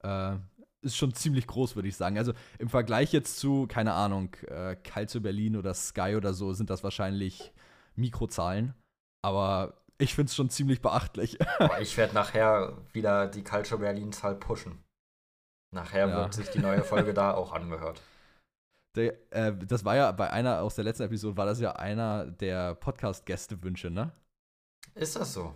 äh, 0.00 0.36
ist 0.82 0.98
schon 0.98 1.14
ziemlich 1.14 1.46
groß, 1.46 1.76
würde 1.76 1.88
ich 1.88 1.96
sagen. 1.96 2.18
Also 2.18 2.34
im 2.58 2.68
Vergleich 2.68 3.14
jetzt 3.14 3.38
zu, 3.38 3.66
keine 3.66 3.94
Ahnung, 3.94 4.36
äh, 4.48 4.76
Calcio 4.76 5.22
Berlin 5.22 5.56
oder 5.56 5.72
Sky 5.72 6.14
oder 6.14 6.34
so, 6.34 6.52
sind 6.52 6.68
das 6.68 6.84
wahrscheinlich 6.84 7.54
Mikrozahlen. 7.98 8.74
Aber 9.22 9.82
ich 9.98 10.14
finde 10.14 10.30
es 10.30 10.36
schon 10.36 10.48
ziemlich 10.50 10.80
beachtlich. 10.80 11.38
Boah, 11.58 11.78
ich 11.80 11.96
werde 11.96 12.14
nachher 12.14 12.76
wieder 12.92 13.26
die 13.26 13.42
Culture 13.44 13.80
Berlin-Zahl 13.80 14.36
pushen. 14.36 14.82
Nachher 15.74 16.08
Ja. 16.08 16.16
wird 16.16 16.34
sich 16.34 16.48
die 16.50 16.60
neue 16.60 16.82
Folge 16.82 17.12
da 17.12 17.34
auch 17.34 17.52
angehört. 17.52 18.00
Der, 18.94 19.14
äh, 19.32 19.54
das 19.54 19.84
war 19.84 19.96
ja 19.96 20.12
bei 20.12 20.30
einer 20.30 20.62
aus 20.62 20.74
der 20.76 20.84
letzten 20.84 21.02
Episode, 21.02 21.36
war 21.36 21.46
das 21.46 21.60
ja 21.60 21.72
einer 21.72 22.26
der 22.26 22.74
Podcast-Gäste-Wünsche, 22.76 23.90
ne? 23.90 24.12
Ist 24.94 25.16
das 25.16 25.34
so? 25.34 25.54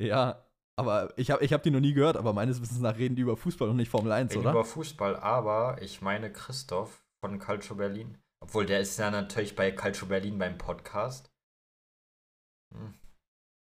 Ja, 0.00 0.44
aber 0.76 1.12
ich 1.16 1.30
habe 1.30 1.44
ich 1.44 1.52
hab 1.52 1.62
die 1.62 1.70
noch 1.70 1.80
nie 1.80 1.92
gehört, 1.92 2.16
aber 2.16 2.32
meines 2.32 2.60
Wissens 2.60 2.80
nach 2.80 2.96
reden 2.96 3.16
die 3.16 3.22
über 3.22 3.36
Fußball 3.36 3.68
und 3.68 3.76
nicht 3.76 3.90
Formel 3.90 4.10
1, 4.12 4.32
Reden 4.32 4.40
oder? 4.40 4.50
über 4.52 4.64
Fußball, 4.64 5.16
aber 5.16 5.80
ich 5.82 6.00
meine 6.00 6.32
Christoph 6.32 7.04
von 7.24 7.38
Calcio 7.38 7.76
Berlin. 7.76 8.18
Obwohl, 8.40 8.66
der 8.66 8.80
ist 8.80 8.98
ja 8.98 9.10
natürlich 9.10 9.54
bei 9.54 9.70
Calcio 9.70 10.06
Berlin 10.08 10.38
beim 10.38 10.58
Podcast. 10.58 11.30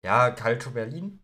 Ja, 0.05 0.31
Calcio 0.31 0.71
Berlin? 0.71 1.19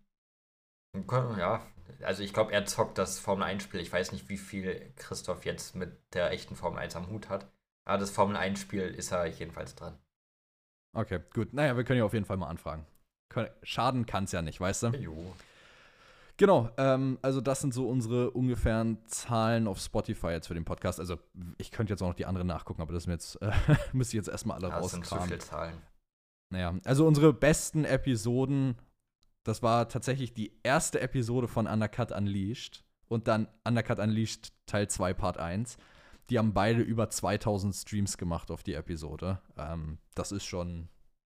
Ja, 1.38 1.66
also 2.04 2.24
ich 2.24 2.34
glaube, 2.34 2.52
er 2.52 2.66
zockt 2.66 2.98
das 2.98 3.20
Formel 3.20 3.48
1-Spiel. 3.48 3.80
Ich 3.80 3.92
weiß 3.92 4.12
nicht, 4.12 4.30
wie 4.30 4.38
viel 4.38 4.94
Christoph 4.96 5.46
jetzt 5.46 5.76
mit 5.76 5.98
der 6.14 6.32
echten 6.32 6.56
Formel 6.56 6.80
1 6.80 6.96
am 6.96 7.08
Hut 7.10 7.30
hat. 7.30 7.52
Aber 7.86 7.98
das 7.98 8.12
Formel 8.12 8.38
1-Spiel 8.38 8.84
ist 8.84 9.12
er 9.12 9.26
jedenfalls 9.26 9.76
dran. 9.76 9.98
Okay, 10.96 11.20
gut. 11.34 11.54
Naja, 11.54 11.76
wir 11.76 11.84
können 11.84 12.00
ja 12.00 12.06
auf 12.06 12.14
jeden 12.14 12.26
Fall 12.26 12.38
mal 12.38 12.48
anfragen. 12.48 12.86
Schaden 13.64 14.06
kann 14.06 14.26
es 14.26 14.32
ja 14.32 14.42
nicht, 14.44 14.60
weißt 14.60 14.84
du? 14.84 14.88
Jo. 14.90 15.36
Genau, 16.38 16.70
ähm, 16.78 17.18
also 17.22 17.42
das 17.42 17.62
sind 17.62 17.74
so 17.74 17.88
unsere 17.90 18.32
ungefähren 18.32 19.04
Zahlen 19.08 19.68
auf 19.68 19.80
Spotify 19.80 20.28
jetzt 20.30 20.48
für 20.48 20.54
den 20.54 20.66
Podcast. 20.66 21.00
Also 21.00 21.18
ich 21.58 21.72
könnte 21.72 21.94
jetzt 21.94 22.02
auch 22.02 22.08
noch 22.10 22.16
die 22.16 22.26
anderen 22.26 22.48
nachgucken, 22.48 22.82
aber 22.82 22.94
das 22.94 23.04
ist 23.04 23.10
jetzt, 23.10 23.42
äh, 23.42 23.52
müsste 23.94 24.16
ich 24.18 24.20
jetzt 24.20 24.30
erstmal 24.30 24.58
alle 24.58 24.70
Das 24.70 24.92
sind 24.92 25.06
zu 25.06 25.16
rauskramen. 25.16 25.28
viele 25.28 25.40
Zahlen. 25.40 25.82
Naja, 26.54 26.76
also 26.86 27.08
unsere 27.08 27.34
besten 27.34 27.84
Episoden, 27.84 28.76
das 29.44 29.63
war 29.63 29.89
tatsächlich 29.89 30.36
die 30.36 30.56
erste 30.62 31.02
Episode 31.02 31.48
von 31.48 31.66
Undercut 31.66 32.12
Unleashed 32.12 32.86
und 33.08 33.28
dann 33.28 33.48
Undercut 33.68 33.98
Unleashed 33.98 34.54
Teil 34.68 34.88
2 34.88 35.16
Part 35.16 35.39
1. 35.39 35.78
Die 36.30 36.38
haben 36.38 36.54
beide 36.54 36.82
über 36.82 37.10
2000 37.10 37.74
Streams 37.74 38.20
gemacht 38.20 38.52
auf 38.52 38.62
die 38.62 38.76
Episode. 38.76 39.42
Ähm, 39.58 39.98
das 40.13 40.32
ist 40.32 40.46
schon, 40.46 40.89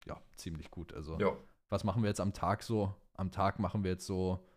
ja, 0.08 0.17
ziemlich 0.38 0.71
gut. 0.71 0.93
Also, 0.93 1.19
Jo. 1.19 1.36
was 1.67 1.84
machen 1.84 2.01
wir 2.01 2.08
jetzt 2.08 2.21
am 2.21 2.32
Tag 2.32 2.63
so? 2.63 2.95
Am 3.13 3.29
Tag 3.29 3.60
machen 3.60 3.84
wir 3.84 3.91
jetzt 3.91 4.05
so 4.05 4.47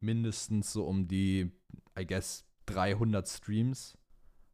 mindestens 0.00 0.72
so 0.72 0.86
um 0.86 1.06
die, 1.06 1.52
I 1.98 2.06
guess, 2.06 2.46
300 2.64 3.28
Streams. 3.28 3.98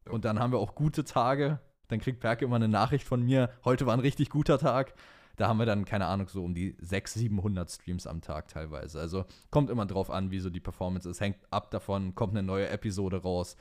Ja. 0.05 0.11
Und 0.11 0.25
dann 0.25 0.37
haben 0.37 0.51
wir 0.51 0.59
auch 0.59 0.75
gute 0.75 1.05
Tage. 1.05 1.61
Dann 1.87 2.01
kriegt 2.01 2.19
Perke 2.19 2.43
immer 2.43 2.57
eine 2.57 2.67
Nachricht 2.67 3.07
von 3.07 3.23
mir, 3.23 3.53
heute 3.63 3.85
war 3.85 3.93
ein 3.93 4.01
richtig 4.01 4.29
guter 4.29 4.59
Tag. 4.59 4.95
Da 5.35 5.47
haben 5.47 5.57
wir 5.57 5.65
dann, 5.65 5.85
keine 5.85 6.05
Ahnung, 6.05 6.27
so 6.27 6.43
um 6.43 6.53
die 6.53 6.75
600, 6.79 7.29
700 7.29 7.71
Streams 7.71 8.07
am 8.07 8.21
Tag 8.21 8.47
teilweise. 8.47 8.99
Also 8.99 9.25
kommt 9.51 9.69
immer 9.69 9.85
drauf 9.85 10.09
an, 10.09 10.31
wie 10.31 10.39
so 10.39 10.49
die 10.49 10.59
Performance 10.59 11.09
ist. 11.09 11.19
Hängt 11.19 11.37
ab 11.51 11.71
davon, 11.71 12.15
kommt 12.15 12.33
eine 12.33 12.43
neue 12.43 12.69
Episode 12.69 13.21
raus. 13.21 13.57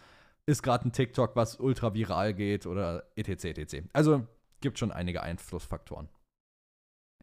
Ist 0.47 0.63
gerade 0.63 0.89
ein 0.89 0.93
TikTok, 0.93 1.37
was 1.37 1.59
ultra 1.59 1.95
viral 1.95 2.35
geht 2.35 2.67
oder 2.67 3.05
etc. 3.17 3.45
etc. 3.45 3.83
Also 3.93 4.27
gibt 4.61 4.79
schon 4.79 4.93
einige 4.93 5.23
Einflussfaktoren. 5.23 6.09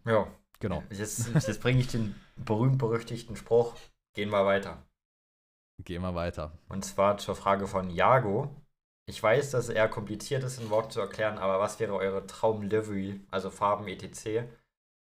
Ja. 0.06 0.28
Genau. 0.60 0.84
Jetzt, 0.91 1.28
jetzt 1.34 1.62
bringe 1.62 1.80
ich 1.80 1.88
den 1.88 2.16
berühmt-berüchtigten 2.36 3.36
Spruch. 3.36 3.76
Gehen 4.16 4.30
wir 4.30 4.45
weiter. 4.45 4.86
Gehen 5.84 6.04
wir 6.04 6.14
weiter. 6.14 6.52
Und 6.70 6.86
zwar 6.86 7.18
zur 7.18 7.36
Frage 7.36 7.68
von 7.68 7.89
Jago. 7.89 8.56
Ich 9.12 9.22
weiß, 9.22 9.51
dass 9.51 9.68
es 9.68 9.76
eher 9.76 9.89
kompliziert 9.89 10.41
ist, 10.45 10.57
in 10.57 10.70
Worten 10.70 10.91
zu 10.91 11.01
erklären, 11.01 11.38
aber 11.38 11.59
was 11.59 11.82
wäre 11.82 11.93
eure 11.95 12.26
Traum-Livery, 12.28 13.20
also 13.30 13.49
Farben 13.49 13.86
etc.? 13.89 14.47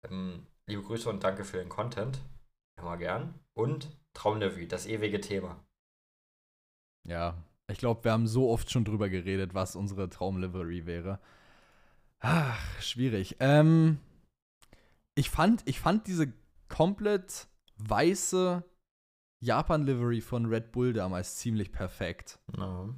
Ähm, 0.07 0.45
liebe 0.67 0.83
Grüße 0.83 1.09
und 1.09 1.23
danke 1.23 1.43
für 1.43 1.57
den 1.57 1.69
Content. 1.69 2.19
Immer 2.79 2.97
gern. 2.97 3.33
Und 3.55 3.89
Traum-Livery, 4.13 4.67
das 4.67 4.85
ewige 4.85 5.21
Thema. 5.21 5.59
Ja, 7.07 7.43
ich 7.67 7.79
glaube, 7.79 8.03
wir 8.03 8.11
haben 8.11 8.27
so 8.27 8.51
oft 8.51 8.69
schon 8.69 8.85
drüber 8.85 9.09
geredet, 9.09 9.55
was 9.55 9.75
unsere 9.75 10.07
Traumlivery 10.07 10.85
wäre. 10.85 11.19
Ach, 12.19 12.79
schwierig. 12.81 13.37
Ähm, 13.39 13.97
ich, 15.15 15.31
fand, 15.31 15.63
ich 15.65 15.79
fand 15.79 16.05
diese 16.05 16.31
komplett 16.69 17.47
weiße 17.77 18.63
Japan-Livery 19.39 20.21
von 20.21 20.45
Red 20.45 20.71
Bull 20.71 20.93
damals 20.93 21.37
ziemlich 21.37 21.71
perfekt. 21.71 22.37
No. 22.55 22.93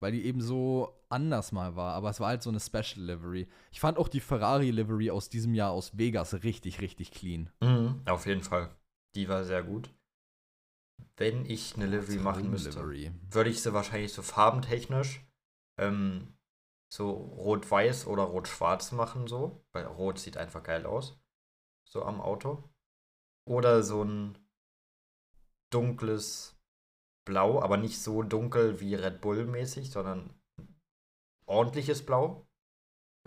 Weil 0.00 0.12
die 0.12 0.26
eben 0.26 0.40
so 0.40 0.94
anders 1.08 1.52
mal 1.52 1.74
war, 1.76 1.94
aber 1.94 2.10
es 2.10 2.20
war 2.20 2.28
halt 2.28 2.42
so 2.42 2.50
eine 2.50 2.60
Special 2.60 3.04
Livery. 3.04 3.48
Ich 3.70 3.80
fand 3.80 3.98
auch 3.98 4.08
die 4.08 4.20
Ferrari 4.20 4.70
Livery 4.70 5.10
aus 5.10 5.28
diesem 5.28 5.54
Jahr 5.54 5.70
aus 5.70 5.96
Vegas 5.96 6.42
richtig, 6.42 6.80
richtig 6.80 7.12
clean. 7.12 7.50
Mhm, 7.60 8.02
auf 8.06 8.26
jeden 8.26 8.42
Fall. 8.42 8.70
Die 9.14 9.28
war 9.28 9.44
sehr 9.44 9.62
gut. 9.62 9.90
Wenn 11.16 11.46
ich 11.46 11.76
eine 11.76 11.86
Livery 11.86 12.18
machen 12.18 12.50
müsste, 12.50 12.80
Livery. 12.80 13.12
würde 13.30 13.48
ich 13.50 13.62
sie 13.62 13.72
wahrscheinlich 13.72 14.12
so 14.12 14.20
farbentechnisch 14.20 15.26
ähm, 15.78 16.34
so 16.92 17.10
rot-weiß 17.10 18.06
oder 18.06 18.24
rot-schwarz 18.24 18.92
machen, 18.92 19.26
so. 19.26 19.64
Weil 19.72 19.86
rot 19.86 20.18
sieht 20.18 20.36
einfach 20.36 20.62
geil 20.62 20.86
aus. 20.86 21.18
So 21.84 22.04
am 22.04 22.20
Auto. 22.20 22.64
Oder 23.44 23.82
so 23.82 24.02
ein 24.02 24.38
dunkles 25.70 26.55
Blau, 27.26 27.60
aber 27.60 27.76
nicht 27.76 28.00
so 28.00 28.22
dunkel 28.22 28.80
wie 28.80 28.94
Red 28.94 29.20
Bull-mäßig, 29.20 29.90
sondern 29.90 30.30
ordentliches 31.44 32.04
Blau. 32.06 32.46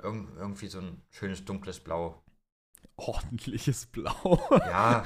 Irg 0.01 0.27
irgendwie 0.37 0.67
so 0.67 0.79
ein 0.79 1.01
schönes 1.09 1.45
dunkles 1.45 1.79
Blau. 1.79 2.23
Ordentliches 2.95 3.85
Blau. 3.85 4.39
Ja, 4.51 5.05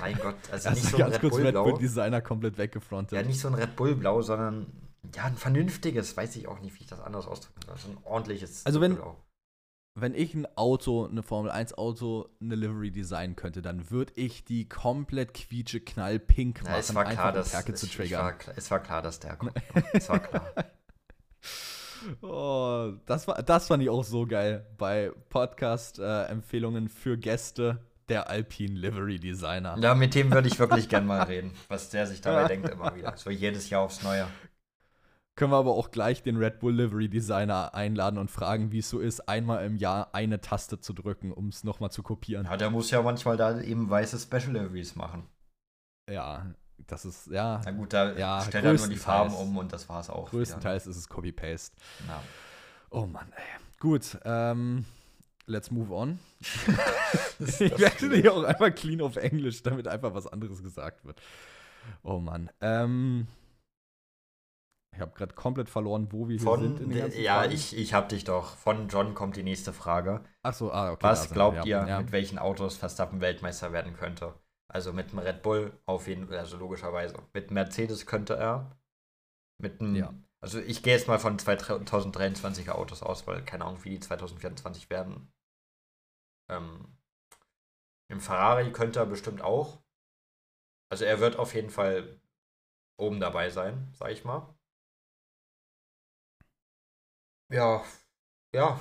mein 0.00 0.16
Gott, 0.18 0.36
also 0.52 0.70
Hast 0.70 0.76
nicht 0.76 0.90
so 0.90 0.96
ein 0.96 1.00
ganz 1.00 1.14
Red 1.14 1.20
kurz 1.20 1.34
Bull 1.34 1.42
Red 1.42 1.52
Blau. 1.52 1.64
Bull 1.64 1.78
Designer 1.78 2.20
komplett 2.22 2.56
weggefrontet. 2.56 3.16
Ja, 3.16 3.22
nicht 3.26 3.40
so 3.40 3.48
ein 3.48 3.54
Red 3.54 3.76
Bull 3.76 3.94
Blau, 3.96 4.22
sondern 4.22 4.66
ja, 5.14 5.24
ein 5.24 5.36
vernünftiges, 5.36 6.16
weiß 6.16 6.36
ich 6.36 6.48
auch 6.48 6.60
nicht, 6.60 6.74
wie 6.76 6.80
ich 6.82 6.86
das 6.88 7.00
anders 7.00 7.26
ausdrücken 7.26 7.60
soll. 7.66 7.76
So 7.76 7.88
ein 7.88 7.98
ordentliches 8.04 8.64
Also 8.64 8.80
wenn- 8.80 8.94
Blau. 8.96 9.16
Wenn 9.96 10.14
ich 10.16 10.34
ein 10.34 10.46
Auto, 10.56 11.06
eine 11.06 11.22
Formel 11.22 11.52
1 11.52 11.74
Auto, 11.78 12.28
eine 12.40 12.56
Livery 12.56 12.90
designen 12.90 13.36
könnte, 13.36 13.62
dann 13.62 13.90
würde 13.92 14.12
ich 14.16 14.44
die 14.44 14.68
komplett 14.68 15.34
quietsche 15.34 15.78
knallpink 15.80 16.62
machen, 16.62 16.72
Ja, 16.72 16.78
es 16.80 16.92
war 16.96 17.04
klar, 17.04 17.28
um 17.28 17.34
dass 17.36 17.52
Perke 17.52 17.74
zu 17.74 17.86
es, 17.86 17.92
war, 17.92 18.04
triggern. 18.04 18.38
klar- 18.38 18.54
es 18.58 18.70
war 18.72 18.80
klar, 18.80 19.02
dass 19.02 19.20
der 19.20 19.36
kommt. 19.36 19.52
es 19.92 20.08
war 20.08 20.18
klar. 20.18 20.52
Oh, 22.20 22.92
das, 23.06 23.26
war, 23.26 23.42
das 23.42 23.68
fand 23.68 23.82
ich 23.82 23.88
auch 23.88 24.04
so 24.04 24.26
geil 24.26 24.66
bei 24.76 25.10
Podcast-Empfehlungen 25.30 26.90
für 26.90 27.16
Gäste, 27.16 27.78
der 28.10 28.28
Alpine 28.28 28.78
Livery 28.78 29.18
Designer. 29.18 29.78
Ja, 29.80 29.94
mit 29.94 30.14
dem 30.14 30.30
würde 30.30 30.48
ich 30.48 30.58
wirklich 30.58 30.90
gern 30.90 31.06
mal 31.06 31.22
reden, 31.22 31.52
was 31.68 31.88
der 31.88 32.06
sich 32.06 32.20
dabei 32.20 32.44
denkt 32.48 32.68
immer 32.68 32.94
wieder. 32.94 33.16
So 33.16 33.30
jedes 33.30 33.70
Jahr 33.70 33.80
aufs 33.82 34.02
Neue. 34.02 34.26
Können 35.36 35.50
wir 35.50 35.56
aber 35.56 35.72
auch 35.72 35.90
gleich 35.90 36.22
den 36.22 36.36
Red 36.36 36.60
Bull 36.60 36.74
Livery 36.74 37.08
Designer 37.08 37.74
einladen 37.74 38.18
und 38.18 38.30
fragen, 38.30 38.70
wie 38.70 38.78
es 38.78 38.88
so 38.88 39.00
ist, 39.00 39.28
einmal 39.28 39.64
im 39.66 39.76
Jahr 39.76 40.14
eine 40.14 40.40
Taste 40.40 40.78
zu 40.78 40.92
drücken, 40.92 41.32
um 41.32 41.48
es 41.48 41.64
nochmal 41.64 41.90
zu 41.90 42.04
kopieren. 42.04 42.46
Ja, 42.46 42.56
der 42.56 42.70
muss 42.70 42.90
ja 42.92 43.02
manchmal 43.02 43.36
da 43.36 43.60
eben 43.60 43.90
weiße 43.90 44.18
Special 44.20 44.52
Liveries 44.52 44.94
machen. 44.94 45.26
Ja, 46.08 46.46
das 46.86 47.04
ist, 47.04 47.26
ja, 47.28 47.60
Na 47.64 47.70
gut, 47.72 47.92
da 47.92 48.12
Ja, 48.12 48.42
stellt 48.42 48.64
er 48.64 48.74
nur 48.74 48.88
die. 48.88 48.96
Farben 48.96 49.34
um 49.34 49.56
und 49.56 49.72
das 49.72 49.88
war 49.88 50.00
es 50.00 50.08
auch. 50.10 50.28
wieder. 50.28 50.38
größtenteils 50.38 50.86
ist 50.86 50.96
es 50.98 51.08
Copy-Paste. 51.08 51.74
Ja. 52.06 52.22
Oh 52.90 53.06
Mann, 53.06 53.26
ey. 53.34 53.42
Gut, 53.80 54.16
ähm, 54.24 54.84
let's 55.46 55.70
move 55.72 55.92
on. 55.92 56.18
Das- 57.40 57.60
Ich 57.60 57.70
das- 57.72 57.80
wechsle 57.80 58.16
hier 58.16 58.32
auch 58.32 58.44
einfach 58.44 58.72
clean 58.74 59.00
auf 59.00 59.16
Englisch, 59.16 59.62
damit 59.64 59.88
einfach 59.88 60.14
was 60.14 60.26
anderes 60.28 60.62
gesagt 60.62 61.04
wird. 61.04 61.20
Oh 62.04 62.18
Mann. 62.20 62.50
Ähm, 62.60 63.26
ich 64.94 65.00
habe 65.00 65.12
gerade 65.12 65.34
komplett 65.34 65.68
verloren, 65.68 66.08
wo 66.12 66.28
wir 66.28 66.36
hier 66.36 66.44
Von, 66.46 66.60
sind 66.60 66.80
in 66.80 66.90
den 66.90 66.98
ganzen 66.98 67.20
ja, 67.20 67.40
Fragen. 67.40 67.52
ich, 67.52 67.76
ich 67.76 67.94
hab 67.94 68.08
dich 68.08 68.24
doch. 68.24 68.56
Von 68.56 68.88
John 68.88 69.14
kommt 69.14 69.36
die 69.36 69.42
nächste 69.42 69.72
Frage. 69.72 70.22
Ach 70.42 70.54
so, 70.54 70.72
ah, 70.72 70.92
okay. 70.92 71.02
Was 71.02 71.30
wir, 71.30 71.34
glaubt 71.34 71.56
ja. 71.56 71.82
ihr, 71.82 71.88
Ja. 71.88 72.00
mit 72.00 72.12
welchen 72.12 72.38
Autos 72.38 72.76
Verstappen 72.76 73.20
Weltmeister 73.20 73.72
werden 73.72 73.94
könnte? 73.94 74.34
Also 74.68 74.92
mit 74.92 75.10
einem 75.10 75.18
Red 75.20 75.42
Bull 75.42 75.78
auf 75.86 76.06
jeden 76.06 76.28
Fall, 76.28 76.38
also 76.38 76.56
logischerweise. 76.56 77.16
Mit 77.32 77.50
Mercedes 77.50 78.06
könnte 78.06 78.34
er. 78.36 78.76
Mit 79.60 79.80
einem, 79.80 79.96
Ja. 79.96 80.14
also 80.40 80.58
ich 80.60 80.82
gehe 80.82 80.94
jetzt 80.94 81.08
mal 81.08 81.18
von 81.18 81.38
2023er 81.38 82.72
Autos 82.72 83.02
aus, 83.02 83.26
weil 83.26 83.44
keine 83.44 83.64
Ahnung, 83.64 83.82
wie 83.84 83.90
die 83.90 84.00
2024 84.00 84.90
werden. 84.90 85.32
Ähm, 86.50 86.96
Im 88.10 88.20
Ferrari 88.20 88.72
könnte 88.72 89.00
er 89.00 89.06
bestimmt 89.06 89.42
auch. 89.42 89.82
Also 90.90 91.04
er 91.04 91.18
wird 91.20 91.36
auf 91.36 91.54
jeden 91.54 91.70
Fall 91.70 92.20
oben 92.96 93.18
dabei 93.18 93.50
sein, 93.50 93.88
sag 93.94 94.10
ich 94.10 94.24
mal. 94.24 94.53
Ja, 97.54 97.84
ja. 98.54 98.80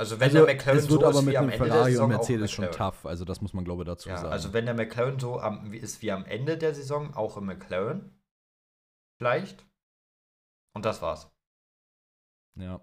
Also 0.00 0.18
wenn 0.20 0.28
Also, 0.28 0.46
der 0.46 0.54
McLaren 0.54 0.78
es 0.78 0.88
wird 0.88 1.00
so 1.00 1.06
aber 1.06 1.18
ist 1.18 1.24
mit 1.24 1.32
wie 1.34 1.38
am 1.38 1.44
einem 1.50 1.52
Ende 1.52 1.68
der 1.70 1.84
Saison 1.84 2.04
und 2.06 2.12
auch 2.14 2.18
Mercedes 2.18 2.50
schon 2.52 2.70
tough, 2.70 3.04
also 3.04 3.24
das 3.24 3.40
muss 3.40 3.52
man 3.52 3.64
glaube 3.64 3.82
ich 3.82 3.86
dazu 3.88 4.08
Ja, 4.08 4.16
sagen. 4.18 4.32
also 4.32 4.52
wenn 4.52 4.64
der 4.64 4.74
McLaren 4.74 5.18
so 5.18 5.40
am, 5.40 5.72
ist 5.72 6.00
wie 6.02 6.12
am 6.12 6.24
Ende 6.24 6.56
der 6.56 6.72
Saison, 6.74 7.14
auch 7.14 7.36
im 7.36 7.46
McLaren. 7.46 8.18
Vielleicht. 9.20 9.66
Und 10.74 10.84
das 10.84 11.02
war's. 11.02 11.30
ja. 12.56 12.80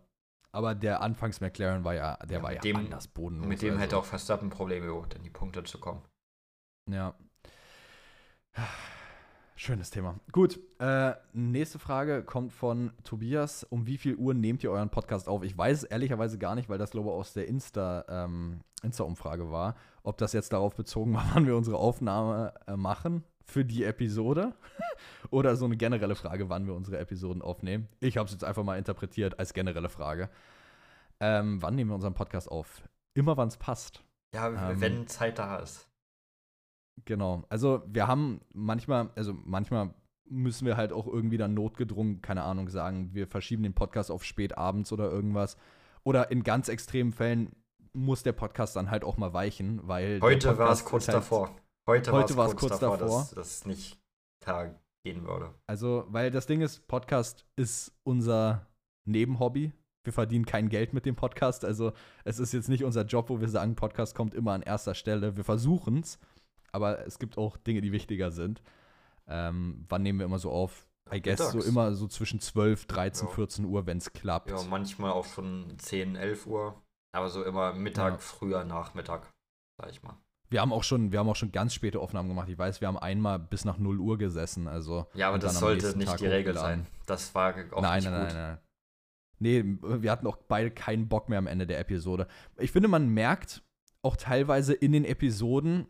Aber 0.51 0.73
der 0.75 1.01
Anfangs 1.01 1.41
McLaren 1.41 1.83
war 1.83 1.93
ja, 1.95 2.15
der 2.17 2.37
Ja, 2.37 2.43
war 2.43 2.49
mit 2.51 2.55
ja 2.57 2.61
dem- 2.61 2.77
anders 2.77 3.07
bodenlos. 3.09 3.47
Mit 3.47 3.61
dem 3.61 3.71
also. 3.73 3.81
hätte 3.83 3.97
auch 3.97 4.05
Verstappen 4.05 4.49
Probleme 4.49 4.85
gehabt, 4.87 5.13
in 5.15 5.23
die 5.23 5.29
Punkte 5.29 5.63
zu 5.65 5.79
kommen. 5.79 6.01
Ja. 6.89 7.13
Schönes 9.57 9.89
Thema. 9.89 10.19
Gut, 10.33 10.59
äh, 10.79 11.13
nächste 11.31 11.79
Frage 11.79 12.23
kommt 12.23 12.51
von 12.51 12.91
Tobias. 13.05 13.63
Um 13.63 13.87
wie 13.87 13.97
viel 13.97 14.15
Uhr 14.15 14.33
nehmt 14.33 14.63
ihr 14.63 14.71
euren 14.71 14.89
Podcast 14.89 15.29
auf? 15.29 15.43
Ich 15.43 15.57
weiß 15.57 15.77
es 15.77 15.83
ehrlicherweise 15.85 16.37
gar 16.37 16.55
nicht, 16.55 16.67
weil 16.67 16.77
das, 16.77 16.91
glaube 16.91 17.07
ich, 17.07 17.15
aus 17.15 17.31
der 17.31 17.47
Insta, 17.47 18.03
ähm, 18.09 18.59
Insta-Umfrage 18.83 19.51
war. 19.51 19.75
Ob 20.03 20.17
das 20.17 20.33
jetzt 20.33 20.51
darauf 20.51 20.75
bezogen 20.75 21.13
war, 21.13 21.25
wann 21.33 21.45
wir 21.45 21.55
unsere 21.55 21.77
Aufnahme 21.77 22.53
äh, 22.67 22.75
machen 22.75 23.23
für 23.45 23.63
die 23.63 23.85
Episode 23.85 24.53
oder 25.29 25.55
so 25.55 25.63
eine 25.63 25.77
generelle 25.77 26.15
Frage, 26.15 26.49
wann 26.49 26.67
wir 26.67 26.73
unsere 26.73 26.97
Episoden 26.97 27.41
aufnehmen. 27.41 27.87
Ich 28.01 28.17
habe 28.17 28.25
es 28.25 28.33
jetzt 28.33 28.43
einfach 28.43 28.63
mal 28.63 28.77
interpretiert 28.77 29.39
als 29.39 29.53
generelle 29.53 29.89
Frage. 29.89 30.29
Ähm, 31.21 31.61
wann 31.61 31.75
nehmen 31.75 31.91
wir 31.91 31.95
unseren 31.95 32.13
Podcast 32.13 32.51
auf? 32.51 32.83
Immer, 33.13 33.37
wann 33.37 33.47
es 33.47 33.55
passt. 33.55 34.03
Ja, 34.33 34.71
Ähm, 34.71 34.81
wenn 34.81 35.07
Zeit 35.07 35.39
da 35.39 35.59
ist. 35.59 35.87
Genau. 37.03 37.43
Also 37.49 37.83
wir 37.87 38.07
haben 38.07 38.39
manchmal, 38.53 39.09
also 39.15 39.33
manchmal 39.43 39.93
müssen 40.27 40.65
wir 40.65 40.77
halt 40.77 40.93
auch 40.93 41.07
irgendwie 41.07 41.37
dann 41.37 41.53
notgedrungen, 41.53 42.21
keine 42.21 42.43
Ahnung, 42.43 42.69
sagen, 42.69 43.09
wir 43.13 43.27
verschieben 43.27 43.63
den 43.63 43.73
Podcast 43.73 44.09
auf 44.09 44.23
spät 44.23 44.57
abends 44.57 44.91
oder 44.91 45.11
irgendwas. 45.11 45.57
Oder 46.03 46.31
in 46.31 46.43
ganz 46.43 46.69
extremen 46.69 47.11
Fällen 47.11 47.51
muss 47.93 48.23
der 48.23 48.33
Podcast 48.33 48.75
dann 48.75 48.91
halt 48.91 49.03
auch 49.03 49.17
mal 49.17 49.33
weichen, 49.33 49.87
weil. 49.87 50.19
Heute 50.21 50.57
war 50.57 50.71
es 50.71 50.85
kurz 50.85 51.07
halt, 51.07 51.17
davor. 51.17 51.55
Heute, 51.87 52.11
Heute 52.11 52.35
war 52.35 52.47
es 52.47 52.51
kurz 52.51 52.61
kurz 52.61 52.79
davor, 52.79 52.97
davor. 52.97 53.19
dass 53.19 53.31
das 53.31 53.65
nicht 53.65 53.99
klar 54.43 54.75
gehen 55.03 55.25
würde. 55.25 55.53
Also, 55.67 56.05
weil 56.09 56.31
das 56.31 56.47
Ding 56.47 56.61
ist, 56.61 56.87
Podcast 56.87 57.45
ist 57.55 57.93
unser 58.03 58.67
Nebenhobby. 59.05 59.71
Wir 60.03 60.13
verdienen 60.13 60.45
kein 60.45 60.69
Geld 60.69 60.93
mit 60.93 61.05
dem 61.05 61.15
Podcast. 61.15 61.65
Also, 61.65 61.93
es 62.23 62.39
ist 62.39 62.53
jetzt 62.53 62.69
nicht 62.69 62.83
unser 62.83 63.05
Job, 63.05 63.29
wo 63.29 63.39
wir 63.39 63.49
sagen, 63.49 63.75
Podcast 63.75 64.15
kommt 64.15 64.33
immer 64.33 64.53
an 64.53 64.61
erster 64.61 64.93
Stelle. 64.93 65.37
Wir 65.37 65.43
versuchen 65.43 65.99
es, 65.99 66.19
aber 66.75 67.05
es 67.07 67.17
gibt 67.17 67.37
auch 67.37 67.57
Dinge, 67.57 67.81
die 67.81 67.91
wichtiger 67.91 68.29
sind. 68.31 68.61
Ähm, 69.27 69.85
wann 69.89 70.03
nehmen 70.03 70.19
wir 70.19 70.25
immer 70.25 70.39
so 70.39 70.51
auf? 70.51 70.87
I 71.13 71.21
guess 71.21 71.37
so 71.39 71.45
Mittags. 71.57 71.65
immer 71.67 71.93
so 71.93 72.07
zwischen 72.07 72.39
12, 72.39 72.85
13, 72.85 73.27
Ja. 73.27 73.33
14 73.33 73.65
Uhr, 73.65 73.85
wenn 73.87 73.97
es 73.97 74.11
klappt. 74.13 74.49
Ja, 74.51 74.61
manchmal 74.69 75.11
auch 75.11 75.25
schon 75.25 75.73
10, 75.77 76.15
11 76.15 76.45
Uhr. 76.47 76.81
Aber 77.11 77.29
so 77.29 77.43
immer 77.43 77.73
Mittag, 77.73 78.13
Ja. 78.13 78.17
früher, 78.19 78.63
Nachmittag, 78.65 79.31
sag 79.79 79.89
ich 79.91 80.03
mal. 80.03 80.17
Wir 80.49 80.61
haben 80.61 80.73
auch 80.73 80.83
schon, 80.83 81.11
wir 81.11 81.19
haben 81.19 81.29
auch 81.29 81.35
schon 81.35 81.51
ganz 81.51 81.73
späte 81.73 81.99
Aufnahmen 81.99 82.29
gemacht. 82.29 82.49
Ich 82.49 82.57
weiß, 82.57 82.81
wir 82.81 82.87
haben 82.87 82.97
einmal 82.99 83.39
bis 83.39 83.65
nach 83.65 83.77
0 83.77 83.99
Uhr 83.99 84.17
gesessen. 84.17 84.67
Also 84.67 85.07
Ja, 85.13 85.29
aber 85.29 85.39
das 85.39 85.59
sollte 85.59 85.97
nicht 85.97 86.09
Tag 86.09 86.19
die 86.19 86.27
Regel 86.27 86.53
sein. 86.55 86.85
Das 87.07 87.33
war 87.33 87.51
auch 87.71 87.81
nein, 87.81 88.01
nicht 88.03 88.11
nein, 88.11 88.25
gut. 88.25 88.33
nein, 88.33 88.35
nein. 88.35 88.57
Nee, 89.37 89.63
wir 90.01 90.11
hatten 90.11 90.27
auch 90.27 90.37
beide 90.37 90.71
keinen 90.71 91.09
Bock 91.09 91.29
mehr 91.29 91.39
am 91.39 91.47
Ende 91.47 91.67
der 91.67 91.79
Episode. 91.79 92.27
Ich 92.57 92.71
finde, 92.71 92.87
man 92.87 93.09
merkt 93.09 93.63
auch 94.01 94.15
teilweise 94.15 94.73
in 94.73 94.91
den 94.91 95.03
Episoden, 95.03 95.87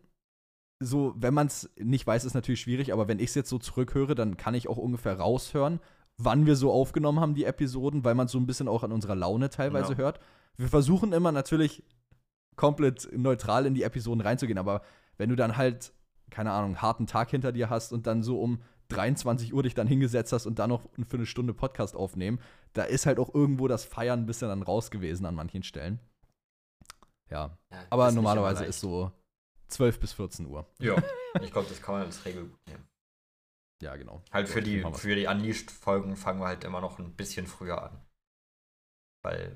so, 0.79 1.13
wenn 1.17 1.33
man 1.33 1.47
es 1.47 1.69
nicht 1.77 2.05
weiß, 2.05 2.25
ist 2.25 2.33
natürlich 2.33 2.61
schwierig, 2.61 2.91
aber 2.91 3.07
wenn 3.07 3.19
ich 3.19 3.29
es 3.29 3.35
jetzt 3.35 3.49
so 3.49 3.57
zurückhöre, 3.59 4.15
dann 4.15 4.37
kann 4.37 4.53
ich 4.55 4.67
auch 4.67 4.77
ungefähr 4.77 5.17
raushören, 5.17 5.79
wann 6.17 6.45
wir 6.45 6.55
so 6.55 6.71
aufgenommen 6.71 7.19
haben, 7.19 7.35
die 7.35 7.45
Episoden, 7.45 8.03
weil 8.03 8.15
man 8.15 8.27
so 8.27 8.37
ein 8.37 8.45
bisschen 8.45 8.67
auch 8.67 8.83
an 8.83 8.91
unserer 8.91 9.15
Laune 9.15 9.49
teilweise 9.49 9.93
Ja. 9.93 9.97
hört. 9.97 10.19
Wir 10.57 10.67
versuchen 10.67 11.13
immer 11.13 11.31
natürlich 11.31 11.83
komplett 12.55 13.09
neutral 13.11 13.65
in 13.65 13.73
die 13.73 13.83
Episoden 13.83 14.21
reinzugehen, 14.21 14.57
aber 14.57 14.81
wenn 15.17 15.29
du 15.29 15.35
dann 15.35 15.57
halt, 15.57 15.93
keine 16.29 16.51
Ahnung, 16.51 16.71
einen 16.71 16.81
harten 16.81 17.07
Tag 17.07 17.29
hinter 17.31 17.51
dir 17.51 17.69
hast 17.69 17.91
und 17.91 18.07
dann 18.07 18.23
so 18.23 18.39
um 18.39 18.61
23 18.89 19.53
Uhr 19.53 19.63
dich 19.63 19.73
dann 19.73 19.87
hingesetzt 19.87 20.31
hast 20.31 20.45
und 20.45 20.59
dann 20.59 20.69
noch 20.69 20.83
für 21.07 21.17
eine 21.17 21.25
Stunde 21.25 21.53
Podcast 21.53 21.95
aufnehmen, 21.95 22.39
da 22.73 22.83
ist 22.83 23.05
halt 23.05 23.19
auch 23.19 23.33
irgendwo 23.33 23.67
das 23.67 23.83
Feiern 23.83 24.21
ein 24.21 24.25
bisschen 24.25 24.49
dann 24.49 24.61
raus 24.61 24.91
gewesen 24.91 25.25
an 25.25 25.35
manchen 25.35 25.63
Stellen. 25.63 25.99
Ja, 27.29 27.57
Ja, 27.71 27.83
aber 27.89 28.11
normalerweise 28.11 28.65
ist 28.65 28.79
so 28.79 29.11
12 29.75 29.99
bis 29.99 30.13
14 30.13 30.45
Uhr. 30.47 30.65
Ja, 30.79 30.95
ich 31.41 31.51
glaube, 31.51 31.67
das 31.69 31.81
kann 31.81 31.95
man 31.95 32.03
als 32.05 32.23
Regel 32.25 32.45
gut 32.47 32.67
nehmen. 32.67 32.87
Ja, 33.81 33.95
genau. 33.95 34.21
Halt 34.31 34.47
für 34.49 34.61
die, 34.61 34.83
für 34.93 35.15
die 35.15 35.27
Unleashed-Folgen 35.27 36.15
fangen 36.15 36.39
wir 36.39 36.47
halt 36.47 36.63
immer 36.63 36.81
noch 36.81 36.97
ein 36.99 37.13
bisschen 37.15 37.45
früher 37.45 37.81
an. 37.83 38.01
Weil, 39.23 39.55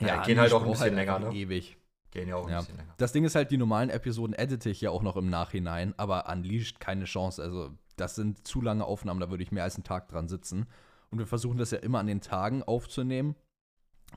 ja, 0.00 0.06
Ja, 0.08 0.22
gehen 0.22 0.38
halt 0.38 0.52
auch 0.52 0.62
ein 0.62 0.70
bisschen 0.70 0.88
braucht 0.88 0.96
länger, 0.96 1.18
ne? 1.18 1.32
Ewig. 1.32 1.76
Gehen 2.10 2.28
ja 2.28 2.36
auch 2.36 2.46
ein 2.46 2.52
Ja. 2.52 2.58
bisschen 2.60 2.76
länger. 2.76 2.94
Das 2.98 3.12
Ding 3.12 3.24
ist 3.24 3.34
halt, 3.34 3.50
die 3.50 3.56
normalen 3.56 3.90
Episoden 3.90 4.34
edite 4.34 4.68
ich 4.70 4.80
ja 4.80 4.90
auch 4.90 5.02
noch 5.02 5.16
im 5.16 5.30
Nachhinein, 5.30 5.94
aber 5.96 6.28
Unleashed 6.28 6.78
keine 6.78 7.04
Chance. 7.06 7.42
Also, 7.42 7.70
das 7.96 8.14
sind 8.16 8.46
zu 8.46 8.60
lange 8.60 8.84
Aufnahmen, 8.84 9.20
da 9.20 9.30
würde 9.30 9.42
ich 9.42 9.50
mehr 9.52 9.64
als 9.64 9.76
einen 9.76 9.84
Tag 9.84 10.08
dran 10.08 10.28
sitzen. 10.28 10.66
Und 11.10 11.18
wir 11.18 11.26
versuchen 11.26 11.58
das 11.58 11.70
ja 11.70 11.78
immer 11.78 12.00
an 12.00 12.06
den 12.06 12.20
Tagen 12.20 12.62
aufzunehmen, 12.62 13.34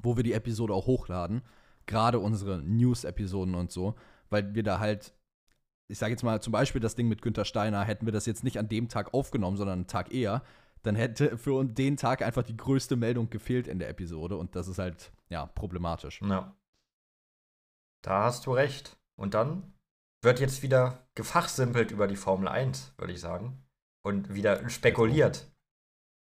wo 0.02 0.18
wir 0.18 0.24
die 0.24 0.34
Episode 0.34 0.74
auch 0.74 0.88
hochladen. 0.88 1.42
Gerade 1.86 2.20
unsere 2.20 2.58
News-Episoden 2.62 3.56
und 3.56 3.72
so, 3.72 3.96
weil 4.30 4.54
wir 4.56 4.64
da 4.64 4.80
halt, 4.80 5.14
ich 5.88 5.98
sage 5.98 6.12
jetzt 6.12 6.24
mal 6.24 6.42
zum 6.42 6.52
Beispiel 6.52 6.82
das 6.82 6.96
Ding 6.96 7.08
mit 7.08 7.22
Günther 7.22 7.46
Steiner, 7.46 7.84
hätten 7.84 8.06
wir 8.06 8.14
das 8.14 8.26
jetzt 8.26 8.44
nicht 8.44 8.60
an 8.60 8.70
dem 8.70 8.90
Tag 8.90 9.14
aufgenommen, 9.14 9.58
sondern 9.58 9.80
einen 9.80 9.88
Tag 9.88 10.14
eher, 10.14 10.44
dann 10.84 10.96
hätte 10.96 11.38
für 11.38 11.54
uns 11.54 11.74
den 11.74 11.98
Tag 11.98 12.22
einfach 12.22 12.44
die 12.44 12.58
größte 12.58 12.96
Meldung 12.96 13.30
gefehlt 13.30 13.68
in 13.68 13.80
der 13.80 13.90
Episode 13.90 14.38
und 14.38 14.56
das 14.56 14.68
ist 14.68 14.80
halt, 14.80 15.12
ja, 15.30 15.46
problematisch. 15.46 16.22
Ja. 16.22 16.56
Da 18.04 18.24
hast 18.24 18.46
du 18.46 18.54
recht. 18.54 18.98
Und 19.16 19.34
dann 19.34 19.74
wird 20.24 20.40
jetzt 20.40 20.62
wieder 20.62 21.08
gefachsimpelt 21.16 21.92
über 21.92 22.08
die 22.08 22.16
Formel 22.16 22.48
1, 22.48 22.94
würde 22.98 23.14
ich 23.14 23.20
sagen. 23.20 23.64
Und 24.04 24.34
wieder 24.34 24.70
spekuliert. 24.70 25.52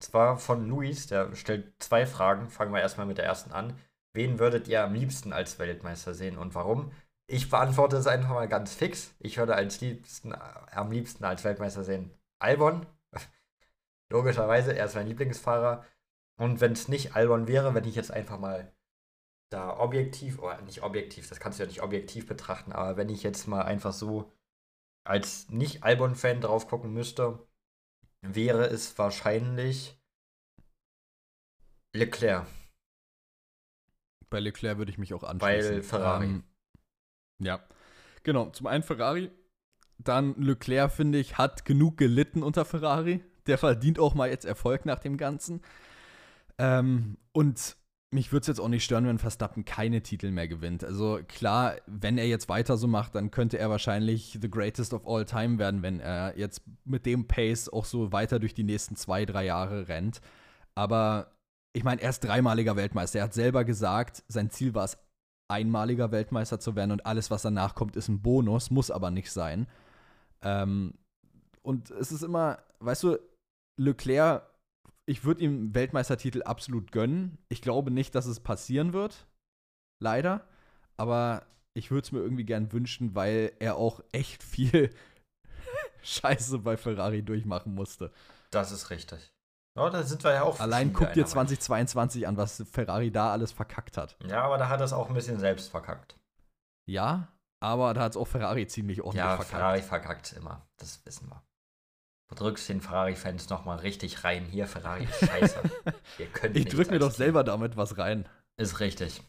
Zwar 0.01 0.37
von 0.37 0.69
Luis, 0.69 1.07
der 1.07 1.35
stellt 1.35 1.73
zwei 1.83 2.07
Fragen. 2.07 2.49
Fangen 2.51 2.73
wir 2.73 2.81
erstmal 2.81 3.07
mit 3.07 3.19
der 3.19 3.25
ersten 3.25 3.53
an. 3.53 3.79
Wen 4.15 4.39
würdet 4.39 4.69
ihr 4.69 4.85
am 4.85 4.95
liebsten 4.95 5.33
als 5.33 5.59
Weltmeister 5.59 6.15
sehen 6.15 6.37
und 6.37 6.55
warum? 6.55 6.93
Ich 7.33 7.49
beantworte 7.49 7.97
es 7.97 8.07
einfach 8.07 8.28
mal 8.28 8.47
ganz 8.47 8.74
fix. 8.74 9.14
Ich 9.18 9.39
würde 9.39 9.55
als 9.55 9.80
liebsten, 9.80 10.35
am 10.35 10.93
liebsten 10.93 11.24
als 11.24 11.45
Weltmeister 11.45 11.83
sehen 11.83 12.11
Albon. 12.39 12.85
Logischerweise, 14.12 14.76
er 14.76 14.85
ist 14.85 14.95
mein 14.95 15.07
Lieblingsfahrer. 15.07 15.83
Und 16.37 16.61
wenn 16.61 16.72
es 16.72 16.89
nicht 16.89 17.16
Albon 17.16 17.49
wäre, 17.49 17.72
wenn 17.72 17.87
ich 17.87 17.95
jetzt 17.95 18.11
einfach 18.11 18.39
mal 18.39 18.70
da 19.49 19.78
objektiv, 19.78 20.41
oder 20.41 20.61
nicht 20.61 20.83
objektiv, 20.83 21.26
das 21.30 21.41
kannst 21.41 21.59
du 21.59 21.62
ja 21.62 21.68
nicht 21.68 21.83
objektiv 21.83 22.26
betrachten, 22.26 22.72
aber 22.72 22.99
wenn 22.99 23.09
ich 23.09 23.22
jetzt 23.22 23.47
mal 23.47 23.62
einfach 23.62 23.95
so 23.95 24.30
als 25.03 25.49
Nicht-Albon-Fan 25.49 26.43
drauf 26.43 26.68
gucken 26.68 26.93
müsste, 26.93 27.39
wäre 28.20 28.66
es 28.66 28.99
wahrscheinlich 28.99 29.99
Leclerc. 31.95 32.47
Bei 34.28 34.39
Leclerc 34.39 34.76
würde 34.76 34.91
ich 34.91 34.99
mich 34.99 35.14
auch 35.14 35.22
anschließen. 35.22 35.72
Weil 35.72 35.83
Ferrari. 35.83 36.26
Ähm, 36.26 36.45
ja. 37.45 37.61
Genau, 38.22 38.51
zum 38.51 38.66
einen 38.66 38.82
Ferrari. 38.82 39.30
Dann 39.99 40.34
Leclerc, 40.36 40.93
finde 40.93 41.18
ich, 41.18 41.38
hat 41.38 41.64
genug 41.64 41.97
gelitten 41.97 42.43
unter 42.43 42.64
Ferrari. 42.64 43.22
Der 43.47 43.59
verdient 43.59 43.99
auch 43.99 44.14
mal 44.14 44.30
jetzt 44.30 44.45
Erfolg 44.45 44.86
nach 44.86 44.99
dem 44.99 45.16
Ganzen. 45.16 45.61
Ähm, 46.59 47.16
und 47.32 47.76
mich 48.12 48.30
würde 48.30 48.43
es 48.43 48.47
jetzt 48.47 48.61
auch 48.61 48.68
nicht 48.68 48.84
stören, 48.84 49.07
wenn 49.07 49.18
Verstappen 49.18 49.64
keine 49.64 50.03
Titel 50.03 50.30
mehr 50.30 50.47
gewinnt. 50.47 50.84
Also 50.84 51.20
klar, 51.28 51.76
wenn 51.86 52.18
er 52.18 52.26
jetzt 52.26 52.49
weiter 52.49 52.76
so 52.76 52.86
macht, 52.86 53.14
dann 53.14 53.30
könnte 53.30 53.59
er 53.59 53.70
wahrscheinlich 53.70 54.38
the 54.40 54.51
greatest 54.51 54.93
of 54.93 55.07
all 55.07 55.24
time 55.24 55.59
werden, 55.59 55.82
wenn 55.82 55.99
er 55.99 56.38
jetzt 56.38 56.62
mit 56.84 57.07
dem 57.07 57.26
Pace 57.26 57.70
auch 57.70 57.86
so 57.86 58.12
weiter 58.12 58.38
durch 58.38 58.53
die 58.53 58.64
nächsten 58.64 58.97
zwei, 58.97 59.24
drei 59.24 59.47
Jahre 59.47 59.88
rennt. 59.88 60.20
Aber 60.74 61.32
ich 61.72 61.84
meine, 61.84 62.03
er 62.03 62.11
ist 62.11 62.20
dreimaliger 62.20 62.76
Weltmeister. 62.76 63.20
Er 63.20 63.24
hat 63.24 63.34
selber 63.34 63.64
gesagt, 63.64 64.22
sein 64.28 64.51
Ziel 64.51 64.74
war 64.74 64.84
es, 64.84 64.99
einmaliger 65.53 66.11
Weltmeister 66.11 66.59
zu 66.59 66.74
werden 66.74 66.90
und 66.90 67.07
alles, 67.07 67.30
was 67.30 67.42
danach 67.42 67.74
kommt, 67.74 67.94
ist 67.96 68.09
ein 68.09 68.22
Bonus, 68.22 68.70
muss 68.70 68.90
aber 68.90 69.11
nicht 69.11 69.30
sein. 69.30 69.68
Ähm, 70.42 70.94
und 71.62 71.90
es 71.90 72.11
ist 72.11 72.22
immer, 72.22 72.59
weißt 72.80 73.05
du, 73.05 73.18
Leclerc, 73.76 74.42
ich 75.07 75.24
würde 75.24 75.42
ihm 75.42 75.74
Weltmeistertitel 75.74 76.42
absolut 76.42 76.92
gönnen. 76.92 77.38
Ich 77.48 77.62
glaube 77.62 77.90
nicht, 77.90 78.14
dass 78.14 78.26
es 78.26 78.40
passieren 78.40 78.92
wird. 78.92 79.26
Leider. 80.00 80.46
Aber 80.96 81.44
ich 81.74 81.90
würde 81.90 82.05
es 82.05 82.12
mir 82.12 82.20
irgendwie 82.20 82.44
gern 82.44 82.72
wünschen, 82.72 83.14
weil 83.14 83.53
er 83.59 83.76
auch 83.76 84.03
echt 84.12 84.42
viel 84.42 84.90
Scheiße 86.03 86.59
bei 86.59 86.76
Ferrari 86.76 87.22
durchmachen 87.22 87.74
musste. 87.74 88.12
Das 88.50 88.72
ist 88.72 88.90
richtig. 88.90 89.32
Ja, 89.75 89.89
da 89.89 90.03
sind 90.03 90.23
wir 90.23 90.35
ja 90.35 90.43
auch. 90.43 90.61
Allein 90.61 90.93
guck 90.93 91.12
dir 91.12 91.20
einer 91.23 91.27
2022 91.27 92.27
an, 92.27 92.37
was 92.37 92.62
Ferrari 92.70 93.11
da 93.11 93.33
alles 93.33 93.53
verkackt 93.53 93.97
hat. 93.97 94.16
Ja, 94.27 94.43
aber 94.43 94.59
da 94.59 94.68
hat 94.68 94.81
er 94.81 94.85
es 94.85 94.93
auch 94.93 95.09
ein 95.09 95.14
bisschen 95.14 95.39
selbst 95.39 95.70
verkackt. 95.70 96.18
Ja, 96.87 97.29
aber 97.61 97.95
da 97.95 98.03
hat 98.03 98.12
es 98.12 98.16
auch 98.16 98.27
Ferrari 98.29 98.66
ziemlich 98.66 99.01
ordentlich 99.01 99.25
Ja, 99.25 99.37
verkackt. 99.37 99.51
Ferrari 99.51 99.83
verkackt 99.83 100.33
immer. 100.35 100.66
Das 100.77 101.05
wissen 101.07 101.29
wir. 101.29 101.43
Du 102.29 102.35
drückst 102.35 102.68
den 102.68 102.81
Ferrari-Fans 102.81 103.51
nochmal 103.51 103.79
richtig 103.79 104.25
rein. 104.25 104.45
Hier, 104.47 104.66
Ferrari 104.66 105.05
ist 105.05 105.27
scheiße. 105.27 105.61
Ihr 106.18 106.27
könnt 106.29 106.57
Ich 106.57 106.66
drück 106.66 106.91
mir 106.91 106.99
doch 106.99 107.11
selber 107.11 107.45
damit 107.45 107.77
was 107.77 107.99
rein. 107.99 108.29
Ist 108.57 108.81
richtig. 108.81 109.23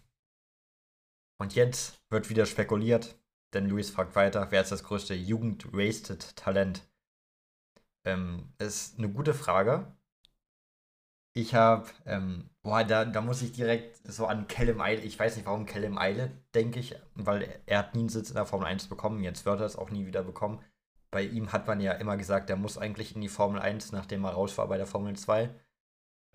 Und 1.38 1.56
jetzt 1.56 2.00
wird 2.10 2.30
wieder 2.30 2.46
spekuliert, 2.46 3.16
denn 3.54 3.68
Luis 3.68 3.90
fragt 3.90 4.16
weiter, 4.16 4.48
wer 4.52 4.62
ist 4.62 4.72
das 4.72 4.84
größte 4.84 5.14
Jugend-Wasted-Talent? 5.14 6.88
Ähm, 8.06 8.54
ist 8.58 8.98
eine 8.98 9.10
gute 9.10 9.34
Frage. 9.34 9.94
Ich 11.36 11.56
habe, 11.56 11.90
ähm, 12.06 12.50
boah, 12.62 12.84
da, 12.84 13.06
da 13.06 13.22
muss 13.22 13.42
ich 13.42 13.54
direkt 13.54 13.98
so 14.06 14.28
an 14.28 14.48
Callum 14.48 14.82
Eile, 14.82 15.02
ich 15.02 15.18
weiß 15.18 15.36
nicht 15.36 15.46
warum 15.48 15.66
Callum 15.66 15.98
Eile, 15.98 16.32
denke 16.54 16.80
ich, 16.80 16.96
weil 17.16 17.42
er, 17.44 17.60
er 17.66 17.80
hat 17.80 17.96
nie 17.96 18.02
einen 18.02 18.10
Sitz 18.10 18.30
in 18.30 18.36
der 18.36 18.46
Formel 18.46 18.68
1 18.68 18.88
bekommen, 18.88 19.24
jetzt 19.24 19.46
wird 19.46 19.60
er 19.60 19.66
es 19.66 19.76
auch 19.76 19.90
nie 19.90 20.06
wieder 20.06 20.24
bekommen. 20.24 20.64
Bei 21.10 21.24
ihm 21.24 21.52
hat 21.52 21.68
man 21.68 21.80
ja 21.80 21.94
immer 21.94 22.18
gesagt, 22.18 22.50
der 22.50 22.56
muss 22.56 22.78
eigentlich 22.78 23.16
in 23.16 23.22
die 23.22 23.30
Formel 23.30 23.62
1, 23.62 23.92
nachdem 23.92 24.24
er 24.26 24.32
raus 24.32 24.58
war 24.58 24.68
bei 24.68 24.78
der 24.78 24.88
Formel 24.88 25.16
2. 25.16 25.50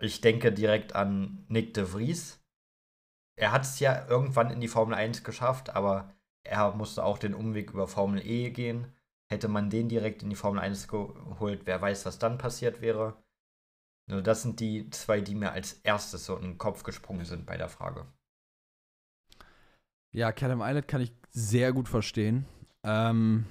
Ich 0.01 0.21
denke 0.21 0.51
direkt 0.51 0.95
an 0.95 1.45
Nick 1.49 1.73
de 1.73 1.85
Vries. 1.85 2.41
Er 3.37 3.51
hat 3.53 3.63
es 3.63 3.79
ja 3.79 4.05
irgendwann 4.07 4.51
in 4.51 4.61
die 4.61 4.67
Formel 4.67 4.95
1 4.95 5.23
geschafft, 5.23 5.69
aber 5.75 6.13
er 6.43 6.73
musste 6.73 7.03
auch 7.03 7.17
den 7.17 7.33
Umweg 7.33 7.71
über 7.71 7.87
Formel 7.87 8.25
E 8.25 8.49
gehen. 8.51 8.93
Hätte 9.29 9.47
man 9.47 9.69
den 9.69 9.89
direkt 9.89 10.23
in 10.23 10.29
die 10.29 10.35
Formel 10.35 10.59
1 10.59 10.87
geholt, 10.87 11.61
wer 11.65 11.81
weiß, 11.81 12.05
was 12.05 12.19
dann 12.19 12.37
passiert 12.37 12.81
wäre. 12.81 13.15
Nur 14.09 14.23
das 14.23 14.41
sind 14.41 14.59
die 14.59 14.89
zwei, 14.89 15.21
die 15.21 15.35
mir 15.35 15.51
als 15.51 15.73
erstes 15.83 16.25
so 16.25 16.35
in 16.35 16.43
den 16.43 16.57
Kopf 16.57 16.83
gesprungen 16.83 17.25
sind 17.25 17.45
bei 17.45 17.57
der 17.57 17.69
Frage. 17.69 18.07
Ja, 20.11 20.31
Callum 20.31 20.61
Islet 20.61 20.87
kann 20.87 21.01
ich 21.01 21.13
sehr 21.29 21.71
gut 21.73 21.87
verstehen. 21.87 22.45
Ähm, 22.83 23.45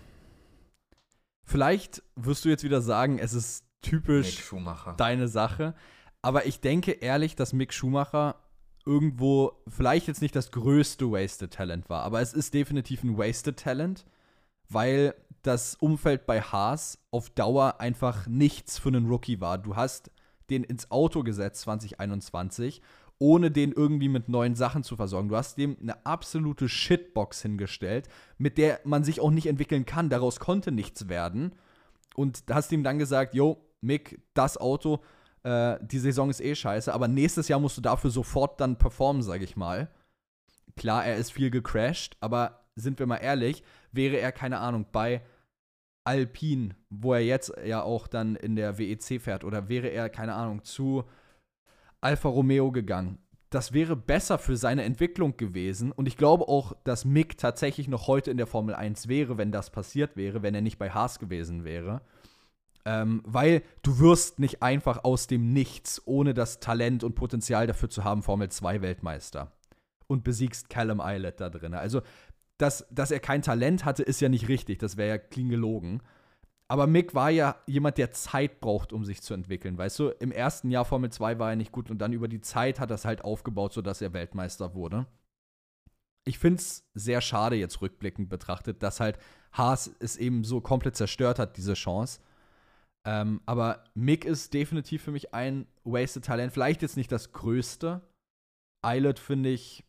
vielleicht 1.44 2.02
wirst 2.16 2.44
du 2.44 2.48
jetzt 2.48 2.64
wieder 2.64 2.82
sagen, 2.82 3.20
es 3.20 3.34
ist 3.34 3.64
typisch 3.82 4.52
deine 4.96 5.28
Sache. 5.28 5.74
Aber 6.22 6.46
ich 6.46 6.60
denke 6.60 6.90
ehrlich, 6.90 7.36
dass 7.36 7.52
Mick 7.52 7.72
Schumacher 7.72 8.34
irgendwo 8.84 9.62
vielleicht 9.68 10.08
jetzt 10.08 10.22
nicht 10.22 10.34
das 10.34 10.50
größte 10.50 11.12
Wasted 11.12 11.52
Talent 11.52 11.88
war, 11.88 12.02
aber 12.02 12.20
es 12.20 12.32
ist 12.32 12.54
definitiv 12.54 13.04
ein 13.04 13.16
Wasted 13.18 13.58
Talent, 13.58 14.06
weil 14.68 15.14
das 15.42 15.76
Umfeld 15.76 16.26
bei 16.26 16.40
Haas 16.40 16.98
auf 17.10 17.30
Dauer 17.30 17.80
einfach 17.80 18.26
nichts 18.26 18.78
für 18.78 18.88
einen 18.88 19.06
Rookie 19.06 19.40
war. 19.40 19.58
Du 19.58 19.76
hast 19.76 20.10
den 20.50 20.64
ins 20.64 20.90
Auto 20.90 21.22
gesetzt 21.22 21.62
2021, 21.62 22.82
ohne 23.18 23.50
den 23.50 23.72
irgendwie 23.72 24.08
mit 24.08 24.28
neuen 24.28 24.54
Sachen 24.54 24.82
zu 24.82 24.96
versorgen. 24.96 25.28
Du 25.28 25.36
hast 25.36 25.58
dem 25.58 25.76
eine 25.80 26.06
absolute 26.06 26.68
Shitbox 26.68 27.42
hingestellt, 27.42 28.08
mit 28.38 28.58
der 28.58 28.80
man 28.84 29.04
sich 29.04 29.20
auch 29.20 29.30
nicht 29.30 29.46
entwickeln 29.46 29.86
kann. 29.86 30.08
Daraus 30.08 30.38
konnte 30.38 30.70
nichts 30.72 31.08
werden. 31.08 31.52
Und 32.14 32.44
hast 32.50 32.72
ihm 32.72 32.84
dann 32.84 32.98
gesagt, 32.98 33.34
yo, 33.34 33.58
Mick, 33.80 34.20
das 34.34 34.56
Auto, 34.56 35.00
äh, 35.42 35.78
die 35.82 35.98
Saison 35.98 36.30
ist 36.30 36.40
eh 36.40 36.54
scheiße, 36.54 36.92
aber 36.92 37.08
nächstes 37.08 37.48
Jahr 37.48 37.60
musst 37.60 37.76
du 37.76 37.80
dafür 37.80 38.10
sofort 38.10 38.60
dann 38.60 38.76
performen, 38.76 39.22
sag 39.22 39.42
ich 39.42 39.56
mal. 39.56 39.88
Klar, 40.76 41.04
er 41.04 41.16
ist 41.16 41.32
viel 41.32 41.50
gecrashed, 41.50 42.16
aber 42.20 42.60
sind 42.76 42.98
wir 42.98 43.06
mal 43.06 43.16
ehrlich, 43.16 43.62
wäre 43.92 44.16
er, 44.16 44.32
keine 44.32 44.58
Ahnung, 44.58 44.86
bei 44.92 45.22
Alpine, 46.08 46.70
wo 46.88 47.12
er 47.12 47.20
jetzt 47.20 47.52
ja 47.66 47.82
auch 47.82 48.06
dann 48.06 48.34
in 48.34 48.56
der 48.56 48.78
WEC 48.78 49.20
fährt, 49.20 49.44
oder 49.44 49.68
wäre 49.68 49.88
er, 49.88 50.08
keine 50.08 50.32
Ahnung, 50.32 50.64
zu 50.64 51.04
Alfa 52.00 52.30
Romeo 52.30 52.72
gegangen. 52.72 53.18
Das 53.50 53.74
wäre 53.74 53.94
besser 53.94 54.38
für 54.38 54.56
seine 54.56 54.84
Entwicklung 54.84 55.36
gewesen. 55.36 55.92
Und 55.92 56.08
ich 56.08 56.16
glaube 56.16 56.48
auch, 56.48 56.72
dass 56.84 57.04
Mick 57.04 57.36
tatsächlich 57.36 57.88
noch 57.88 58.06
heute 58.06 58.30
in 58.30 58.38
der 58.38 58.46
Formel 58.46 58.74
1 58.74 59.08
wäre, 59.08 59.36
wenn 59.36 59.52
das 59.52 59.68
passiert 59.68 60.16
wäre, 60.16 60.42
wenn 60.42 60.54
er 60.54 60.62
nicht 60.62 60.78
bei 60.78 60.90
Haas 60.90 61.18
gewesen 61.18 61.64
wäre. 61.64 62.00
Ähm, 62.86 63.22
weil 63.26 63.62
du 63.82 63.98
wirst 63.98 64.38
nicht 64.38 64.62
einfach 64.62 65.04
aus 65.04 65.26
dem 65.26 65.52
Nichts, 65.52 66.00
ohne 66.06 66.32
das 66.32 66.58
Talent 66.58 67.04
und 67.04 67.16
Potenzial 67.16 67.66
dafür 67.66 67.90
zu 67.90 68.02
haben, 68.02 68.22
Formel 68.22 68.48
2 68.48 68.80
Weltmeister. 68.80 69.52
Und 70.06 70.24
besiegst 70.24 70.70
Callum 70.70 71.02
Islet 71.04 71.38
da 71.38 71.50
drin. 71.50 71.74
Also, 71.74 72.00
dass, 72.58 72.86
dass 72.90 73.10
er 73.10 73.20
kein 73.20 73.42
Talent 73.42 73.84
hatte, 73.84 74.02
ist 74.02 74.20
ja 74.20 74.28
nicht 74.28 74.48
richtig. 74.48 74.78
Das 74.78 74.96
wäre 74.96 75.08
ja 75.08 75.18
clean 75.18 75.48
gelogen. 75.48 76.02
aber 76.68 76.86
Mick 76.86 77.14
war 77.14 77.30
ja 77.30 77.56
jemand, 77.66 77.96
der 77.96 78.10
Zeit 78.12 78.60
braucht, 78.60 78.92
um 78.92 79.04
sich 79.04 79.22
zu 79.22 79.32
entwickeln. 79.32 79.78
Weißt 79.78 79.98
du, 79.98 80.08
im 80.10 80.30
ersten 80.30 80.70
Jahr 80.70 80.84
Formel 80.84 81.10
2 81.10 81.38
war 81.38 81.50
er 81.50 81.56
nicht 81.56 81.72
gut 81.72 81.90
und 81.90 81.98
dann 81.98 82.12
über 82.12 82.28
die 82.28 82.42
Zeit 82.42 82.78
hat 82.78 82.90
er 82.90 82.96
es 82.96 83.06
halt 83.06 83.24
aufgebaut, 83.24 83.72
sodass 83.72 84.02
er 84.02 84.12
Weltmeister 84.12 84.74
wurde. 84.74 85.06
Ich 86.26 86.38
finde 86.38 86.58
es 86.60 86.86
sehr 86.92 87.22
schade, 87.22 87.56
jetzt 87.56 87.80
rückblickend 87.80 88.28
betrachtet, 88.28 88.82
dass 88.82 89.00
halt 89.00 89.18
Haas 89.52 89.90
es 89.98 90.16
eben 90.18 90.44
so 90.44 90.60
komplett 90.60 90.94
zerstört 90.94 91.38
hat, 91.38 91.56
diese 91.56 91.72
Chance. 91.72 92.20
Ähm, 93.06 93.40
aber 93.46 93.84
Mick 93.94 94.26
ist 94.26 94.52
definitiv 94.52 95.02
für 95.02 95.10
mich 95.10 95.32
ein 95.32 95.66
Wasted 95.84 96.26
Talent. 96.26 96.52
Vielleicht 96.52 96.82
jetzt 96.82 96.98
nicht 96.98 97.10
das 97.10 97.32
größte. 97.32 98.02
Eilert 98.82 99.18
finde 99.18 99.48
ich 99.48 99.84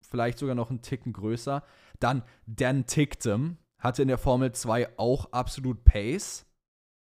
vielleicht 0.00 0.38
sogar 0.38 0.56
noch 0.56 0.70
einen 0.70 0.82
Ticken 0.82 1.12
größer. 1.12 1.62
Dann 2.00 2.22
Dan 2.46 2.86
Ticktum, 2.86 3.58
hatte 3.78 4.02
in 4.02 4.08
der 4.08 4.18
Formel 4.18 4.52
2 4.52 4.98
auch 4.98 5.32
absolut 5.32 5.84
Pace 5.84 6.46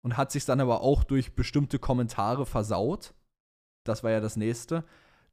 und 0.02 0.16
hat 0.16 0.32
sich 0.32 0.46
dann 0.46 0.60
aber 0.60 0.80
auch 0.80 1.04
durch 1.04 1.34
bestimmte 1.34 1.78
Kommentare 1.78 2.46
versaut. 2.46 3.14
Das 3.84 4.02
war 4.02 4.10
ja 4.10 4.20
das 4.20 4.36
nächste. 4.36 4.84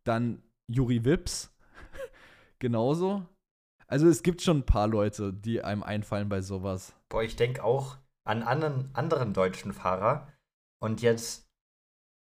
Dann 0.03 0.43
Juri 0.67 1.05
Wips, 1.05 1.55
genauso. 2.59 3.25
Also 3.87 4.07
es 4.07 4.23
gibt 4.23 4.41
schon 4.41 4.57
ein 4.57 4.65
paar 4.65 4.87
Leute, 4.87 5.33
die 5.33 5.61
einem 5.61 5.83
einfallen 5.83 6.27
bei 6.27 6.41
sowas. 6.41 6.93
Boah, 7.09 7.23
ich 7.23 7.37
denke 7.37 7.63
auch 7.63 7.97
an 8.25 8.43
anderen, 8.43 8.93
anderen 8.93 9.33
deutschen 9.33 9.71
Fahrer. 9.71 10.27
Und 10.79 11.01
jetzt 11.01 11.49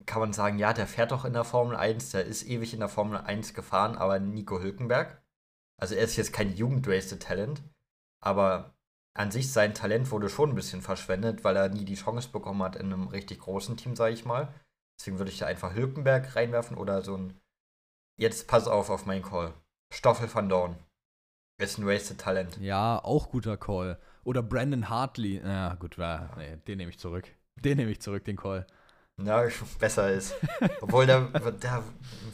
kann 0.05 0.19
man 0.19 0.33
sagen, 0.33 0.59
ja, 0.59 0.73
der 0.73 0.85
fährt 0.85 1.11
doch 1.11 1.25
in 1.25 1.33
der 1.33 1.43
Formel 1.43 1.75
1, 1.75 2.11
der 2.11 2.25
ist 2.25 2.43
ewig 2.47 2.73
in 2.73 2.79
der 2.79 2.89
Formel 2.89 3.17
1 3.17 3.55
gefahren, 3.55 3.97
aber 3.97 4.19
Nico 4.19 4.61
Hülkenberg. 4.61 5.23
Also 5.79 5.95
er 5.95 6.03
ist 6.03 6.15
jetzt 6.15 6.33
kein 6.33 6.55
Jugendwasted 6.55 7.21
Talent, 7.21 7.61
aber 8.23 8.73
an 9.17 9.31
sich 9.31 9.51
sein 9.51 9.73
Talent 9.73 10.11
wurde 10.11 10.29
schon 10.29 10.49
ein 10.49 10.55
bisschen 10.55 10.81
verschwendet, 10.81 11.43
weil 11.43 11.55
er 11.55 11.69
nie 11.69 11.85
die 11.85 11.95
Chance 11.95 12.29
bekommen 12.29 12.61
hat 12.63 12.75
in 12.75 12.93
einem 12.93 13.07
richtig 13.07 13.39
großen 13.39 13.77
Team, 13.77 13.95
sage 13.95 14.13
ich 14.13 14.25
mal. 14.25 14.53
Deswegen 14.99 15.17
würde 15.17 15.31
ich 15.31 15.39
da 15.39 15.47
einfach 15.47 15.73
Hülkenberg 15.73 16.35
reinwerfen 16.35 16.77
oder 16.77 17.01
so 17.01 17.15
ein. 17.15 17.39
Jetzt 18.19 18.47
pass 18.47 18.67
auf 18.67 18.89
auf 18.89 19.05
meinen 19.05 19.23
Call. 19.23 19.53
Stoffel 19.93 20.33
van 20.33 20.49
Dorn. 20.49 20.75
Ist 21.59 21.77
ein 21.77 21.87
wasted 21.87 22.19
Talent. 22.19 22.57
Ja, 22.57 23.03
auch 23.03 23.29
guter 23.29 23.57
Call. 23.57 23.99
Oder 24.23 24.43
Brandon 24.43 24.89
Hartley. 24.89 25.41
Ja, 25.43 25.75
gut, 25.75 25.97
war, 25.97 26.35
nee, 26.37 26.57
den 26.67 26.77
nehme 26.77 26.91
ich 26.91 26.99
zurück. 26.99 27.27
Den 27.55 27.77
nehme 27.77 27.91
ich 27.91 28.01
zurück, 28.01 28.23
den 28.25 28.35
Call. 28.35 28.67
Ja, 29.19 29.47
besser 29.79 30.11
ist. 30.11 30.35
Obwohl 30.81 31.07
der, 31.07 31.21
der 31.21 31.83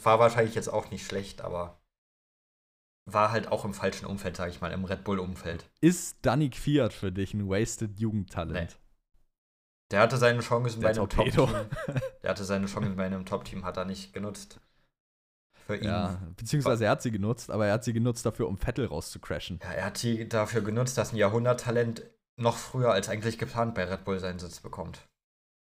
war 0.02 0.18
wahrscheinlich 0.18 0.54
jetzt 0.54 0.68
auch 0.68 0.90
nicht 0.90 1.06
schlecht, 1.06 1.40
aber 1.40 1.78
war 3.06 3.30
halt 3.30 3.50
auch 3.50 3.64
im 3.64 3.74
falschen 3.74 4.06
Umfeld, 4.06 4.36
sag 4.36 4.50
ich 4.50 4.60
mal, 4.60 4.72
im 4.72 4.84
Red 4.84 5.04
Bull-Umfeld. 5.04 5.68
Ist 5.80 6.18
Danny 6.22 6.50
Fiat 6.50 6.92
für 6.92 7.12
dich 7.12 7.34
ein 7.34 7.48
wasted 7.48 7.98
Jugendtalent? 7.98 8.70
Nee. 8.70 8.76
Der 9.90 10.00
hatte 10.00 10.16
seine 10.16 10.40
Chance 10.40 10.80
bei 10.80 10.90
einem 10.90 11.08
Top-Team. 11.08 11.48
Der 12.22 12.30
hatte 12.30 12.44
seine 12.44 12.66
Chance 12.66 12.90
bei 12.90 13.04
einem 13.04 13.26
Top-Team, 13.26 13.64
hat 13.64 13.76
er 13.76 13.84
nicht 13.84 14.12
genutzt. 14.12 14.60
Für 15.66 15.76
ihn. 15.76 15.84
Ja, 15.84 16.20
beziehungsweise 16.36 16.84
er 16.84 16.90
hat 16.92 17.02
sie 17.02 17.10
genutzt, 17.10 17.50
aber 17.50 17.66
er 17.66 17.74
hat 17.74 17.84
sie 17.84 17.92
genutzt 17.92 18.26
dafür, 18.26 18.48
um 18.48 18.58
Vettel 18.58 18.86
rauszcrashen. 18.86 19.60
Ja, 19.62 19.72
er 19.72 19.84
hat 19.84 19.98
sie 19.98 20.28
dafür 20.28 20.62
genutzt, 20.62 20.98
dass 20.98 21.12
ein 21.12 21.16
Jahrhunderttalent 21.16 22.02
noch 22.36 22.56
früher 22.56 22.92
als 22.92 23.08
eigentlich 23.08 23.38
geplant 23.38 23.74
bei 23.74 23.84
Red 23.84 24.04
Bull 24.04 24.18
seinen 24.18 24.38
Sitz 24.38 24.60
bekommt 24.60 25.06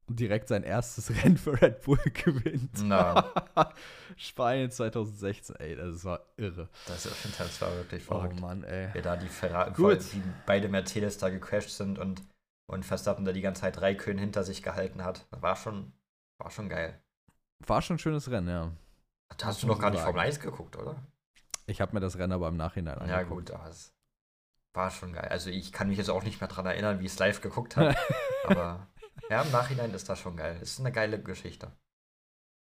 direkt 0.08 0.48
sein 0.48 0.64
erstes 0.64 1.10
Rennen 1.24 1.38
für 1.38 1.60
Red 1.62 1.82
Bull 1.84 2.00
gewinnt. 2.14 2.82
Na. 2.84 3.32
Spanien 4.18 4.70
2016, 4.70 5.56
ey, 5.58 5.76
das 5.76 6.04
war 6.06 6.22
irre. 6.38 6.70
Das, 6.88 7.04
das 7.04 7.62
war 7.62 7.76
wirklich 7.76 8.04
verrückt. 8.04 8.36
Oh 8.38 8.42
Mann, 8.42 8.64
ey. 8.64 8.94
Wie 8.94 9.02
da 9.02 9.16
die 9.16 9.28
Ferrari, 9.28 9.72
Gut. 9.72 10.14
wie 10.14 10.22
beide 10.46 10.70
Mercedes 10.70 11.18
da 11.18 11.30
gecrashed 11.30 11.72
sind 11.72 11.98
und, 12.00 12.22
und 12.68 12.86
Verstappen 12.86 13.26
da 13.26 13.32
die 13.32 13.42
ganze 13.42 13.62
Zeit 13.62 13.78
drei 13.78 13.96
Köhen 13.96 14.18
hinter 14.18 14.44
sich 14.44 14.62
gehalten 14.62 15.04
hat. 15.04 15.26
Das 15.32 15.42
war 15.42 15.56
schon, 15.56 15.94
war 16.40 16.52
schon 16.52 16.70
geil. 16.70 17.02
War 17.66 17.82
schon 17.82 17.96
ein 17.96 18.00
schönes 18.00 18.30
Rennen, 18.30 18.50
ja. 18.50 18.72
Da 19.38 19.48
hast 19.48 19.64
du 19.64 19.68
noch 19.68 19.80
gar 19.80 19.90
nicht 19.90 20.02
Formel 20.02 20.22
1 20.22 20.40
geguckt, 20.40 20.78
oder? 20.78 20.96
Ich 21.66 21.82
habe 21.82 21.94
mir 21.94 22.02
das 22.02 22.18
Rennen 22.18 22.34
aber 22.34 22.50
im 22.50 22.58
Nachhinein 22.58 22.98
angeguckt. 22.98 23.10
Ja, 23.10 23.24
gut, 23.24 23.52
aber 23.52 23.70
es 23.70 23.94
war 24.74 24.92
schon 24.92 25.14
geil. 25.14 25.28
Also 25.30 25.50
ich 25.50 25.72
kann 25.72 25.88
mich 25.88 25.98
jetzt 25.98 26.10
auch 26.10 26.24
nicht 26.24 26.42
mehr 26.42 26.48
daran 26.48 26.66
erinnern, 26.66 27.00
wie 27.00 27.06
ich 27.06 27.14
es 27.14 27.20
live 27.20 27.42
geguckt 27.42 27.78
habe. 27.78 27.96
aber 28.44 28.88
ja, 29.30 29.42
im 29.42 29.52
Nachhinein 29.52 29.94
ist 29.94 30.10
das 30.10 30.20
schon 30.20 30.38
geil. 30.38 30.58
Es 30.62 30.72
ist 30.72 30.80
eine 30.80 30.92
geile 30.92 31.22
Geschichte. 31.22 31.72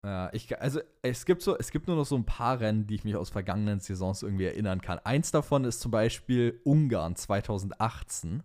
Ja, 0.06 0.30
ich, 0.34 0.60
also 0.62 0.82
es 1.02 1.26
gibt 1.26 1.42
so, 1.42 1.58
es 1.58 1.72
gibt 1.72 1.88
nur 1.88 1.96
noch 1.96 2.06
so 2.06 2.16
ein 2.16 2.26
paar 2.26 2.60
Rennen, 2.60 2.86
die 2.86 2.96
ich 2.96 3.04
mich 3.04 3.16
aus 3.16 3.32
vergangenen 3.32 3.80
Saisons 3.80 4.22
irgendwie 4.22 4.46
erinnern 4.46 4.82
kann. 4.82 5.00
Eins 5.00 5.32
davon 5.32 5.66
ist 5.66 5.80
zum 5.80 5.92
Beispiel 5.92 6.62
Ungarn 6.64 7.16
2018. 7.16 8.44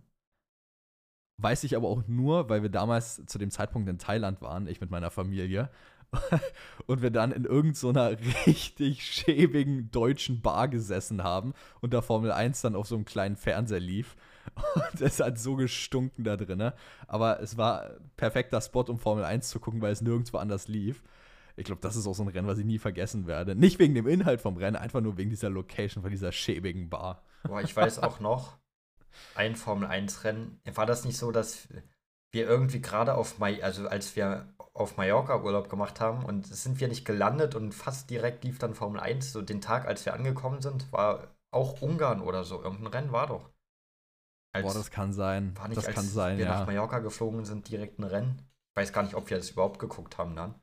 Weiß 1.37 1.63
ich 1.63 1.75
aber 1.75 1.87
auch 1.87 2.07
nur, 2.07 2.49
weil 2.49 2.63
wir 2.63 2.69
damals 2.69 3.23
zu 3.27 3.37
dem 3.37 3.51
Zeitpunkt 3.51 3.89
in 3.89 3.99
Thailand 3.99 4.41
waren, 4.41 4.67
ich 4.67 4.81
mit 4.81 4.89
meiner 4.89 5.11
Familie, 5.11 5.69
und 6.87 7.01
wir 7.01 7.11
dann 7.11 7.31
in 7.31 7.45
irgendeiner 7.45 8.11
so 8.11 8.17
richtig 8.45 9.05
schäbigen 9.05 9.91
deutschen 9.91 10.41
Bar 10.41 10.67
gesessen 10.67 11.23
haben 11.23 11.53
und 11.79 11.93
da 11.93 12.01
Formel 12.01 12.31
1 12.31 12.61
dann 12.61 12.75
auf 12.75 12.87
so 12.87 12.95
einem 12.95 13.05
kleinen 13.05 13.37
Fernseher 13.37 13.79
lief. 13.79 14.15
Und 14.75 15.01
es 15.01 15.19
hat 15.19 15.39
so 15.39 15.55
gestunken 15.55 16.23
da 16.23 16.37
drin. 16.37 16.71
Aber 17.07 17.39
es 17.41 17.57
war 17.57 17.91
perfekter 18.17 18.61
Spot, 18.61 18.83
um 18.83 18.99
Formel 18.99 19.23
1 19.23 19.49
zu 19.49 19.59
gucken, 19.59 19.81
weil 19.81 19.91
es 19.91 20.01
nirgendwo 20.01 20.37
anders 20.37 20.67
lief. 20.67 21.03
Ich 21.55 21.65
glaube, 21.65 21.81
das 21.81 21.95
ist 21.95 22.07
auch 22.07 22.15
so 22.15 22.23
ein 22.23 22.29
Rennen, 22.29 22.47
was 22.47 22.57
ich 22.57 22.65
nie 22.65 22.79
vergessen 22.79 23.27
werde. 23.27 23.55
Nicht 23.55 23.79
wegen 23.79 23.93
dem 23.93 24.07
Inhalt 24.07 24.41
vom 24.41 24.57
Rennen, 24.57 24.77
einfach 24.77 25.01
nur 25.01 25.17
wegen 25.17 25.29
dieser 25.29 25.49
Location, 25.49 26.01
von 26.01 26.11
dieser 26.11 26.31
schäbigen 26.31 26.89
Bar. 26.89 27.23
Boah, 27.43 27.61
ich 27.61 27.75
weiß 27.75 27.99
auch 27.99 28.19
noch, 28.19 28.57
ein 29.35 29.55
Formel 29.55 29.89
1-Rennen, 29.89 30.59
war 30.73 30.85
das 30.85 31.05
nicht 31.05 31.17
so, 31.17 31.31
dass 31.31 31.67
wir 32.31 32.47
irgendwie 32.47 32.81
gerade 32.81 33.15
auf 33.15 33.39
Mai, 33.39 33.61
also 33.63 33.87
als 33.87 34.15
wir 34.15 34.53
auf 34.73 34.95
Mallorca 34.95 35.41
Urlaub 35.41 35.69
gemacht 35.69 35.99
haben 35.99 36.23
und 36.23 36.47
sind 36.47 36.79
wir 36.79 36.87
nicht 36.87 37.03
gelandet 37.03 37.55
und 37.55 37.73
fast 37.73 38.09
direkt 38.09 38.45
lief 38.45 38.57
dann 38.57 38.73
Formel 38.73 39.01
1, 39.01 39.33
so 39.33 39.41
den 39.41 39.59
Tag, 39.59 39.85
als 39.85 40.05
wir 40.05 40.13
angekommen 40.13 40.61
sind, 40.61 40.91
war 40.93 41.35
auch 41.51 41.81
Ungarn 41.81 42.21
oder 42.21 42.45
so. 42.45 42.63
Irgendein 42.63 42.87
Rennen 42.87 43.11
war 43.11 43.27
doch. 43.27 43.50
Als, 44.53 44.65
Boah, 44.65 44.73
das 44.73 44.91
kann 44.91 45.13
sein. 45.13 45.57
War 45.57 45.67
nicht, 45.67 45.77
das 45.77 45.85
als 45.85 45.95
kann 45.95 46.05
sein, 46.05 46.37
wir 46.37 46.45
ja. 46.45 46.59
nach 46.59 46.67
Mallorca 46.67 46.99
geflogen 46.99 47.45
sind, 47.45 47.69
direkt 47.69 47.99
ein 47.99 48.03
Rennen. 48.03 48.41
Ich 48.71 48.75
weiß 48.75 48.93
gar 48.93 49.03
nicht, 49.03 49.15
ob 49.15 49.29
wir 49.29 49.37
das 49.37 49.49
überhaupt 49.51 49.79
geguckt 49.79 50.17
haben 50.17 50.35
dann. 50.35 50.55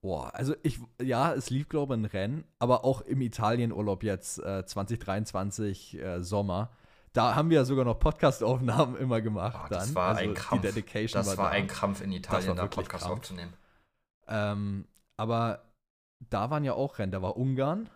Boah, 0.00 0.34
also 0.34 0.54
ich, 0.62 0.78
ja, 1.02 1.34
es 1.34 1.50
lief, 1.50 1.68
glaube 1.68 1.94
ich, 1.94 2.00
ein 2.00 2.04
Rennen, 2.04 2.44
aber 2.58 2.84
auch 2.84 3.00
im 3.00 3.20
Italienurlaub 3.20 4.02
jetzt 4.02 4.38
äh, 4.38 4.64
2023 4.64 5.98
äh, 5.98 6.22
Sommer. 6.22 6.70
Da 7.12 7.34
haben 7.34 7.50
wir 7.50 7.56
ja 7.56 7.64
sogar 7.64 7.84
noch 7.84 7.98
Podcast-Aufnahmen 7.98 8.96
immer 8.98 9.20
gemacht. 9.20 9.58
Oh, 9.64 9.68
das 9.68 9.86
dann. 9.86 9.94
war 9.94 10.08
also 10.08 10.22
ein 10.22 10.34
Krampf. 10.34 10.62
Die 10.62 10.68
Dedication 10.68 11.20
das 11.20 11.36
war, 11.36 11.46
war 11.46 11.50
ein 11.50 11.66
Krampf 11.66 12.02
in 12.02 12.12
Italien, 12.12 12.56
da 12.56 12.66
Podcast 12.66 13.04
Krampf. 13.04 13.18
aufzunehmen. 13.18 13.54
Ähm, 14.28 14.86
aber 15.16 15.64
da 16.30 16.50
waren 16.50 16.64
ja 16.64 16.74
auch 16.74 16.98
Rennen. 16.98 17.12
Da 17.12 17.22
war 17.22 17.36
Ungarn 17.36 17.88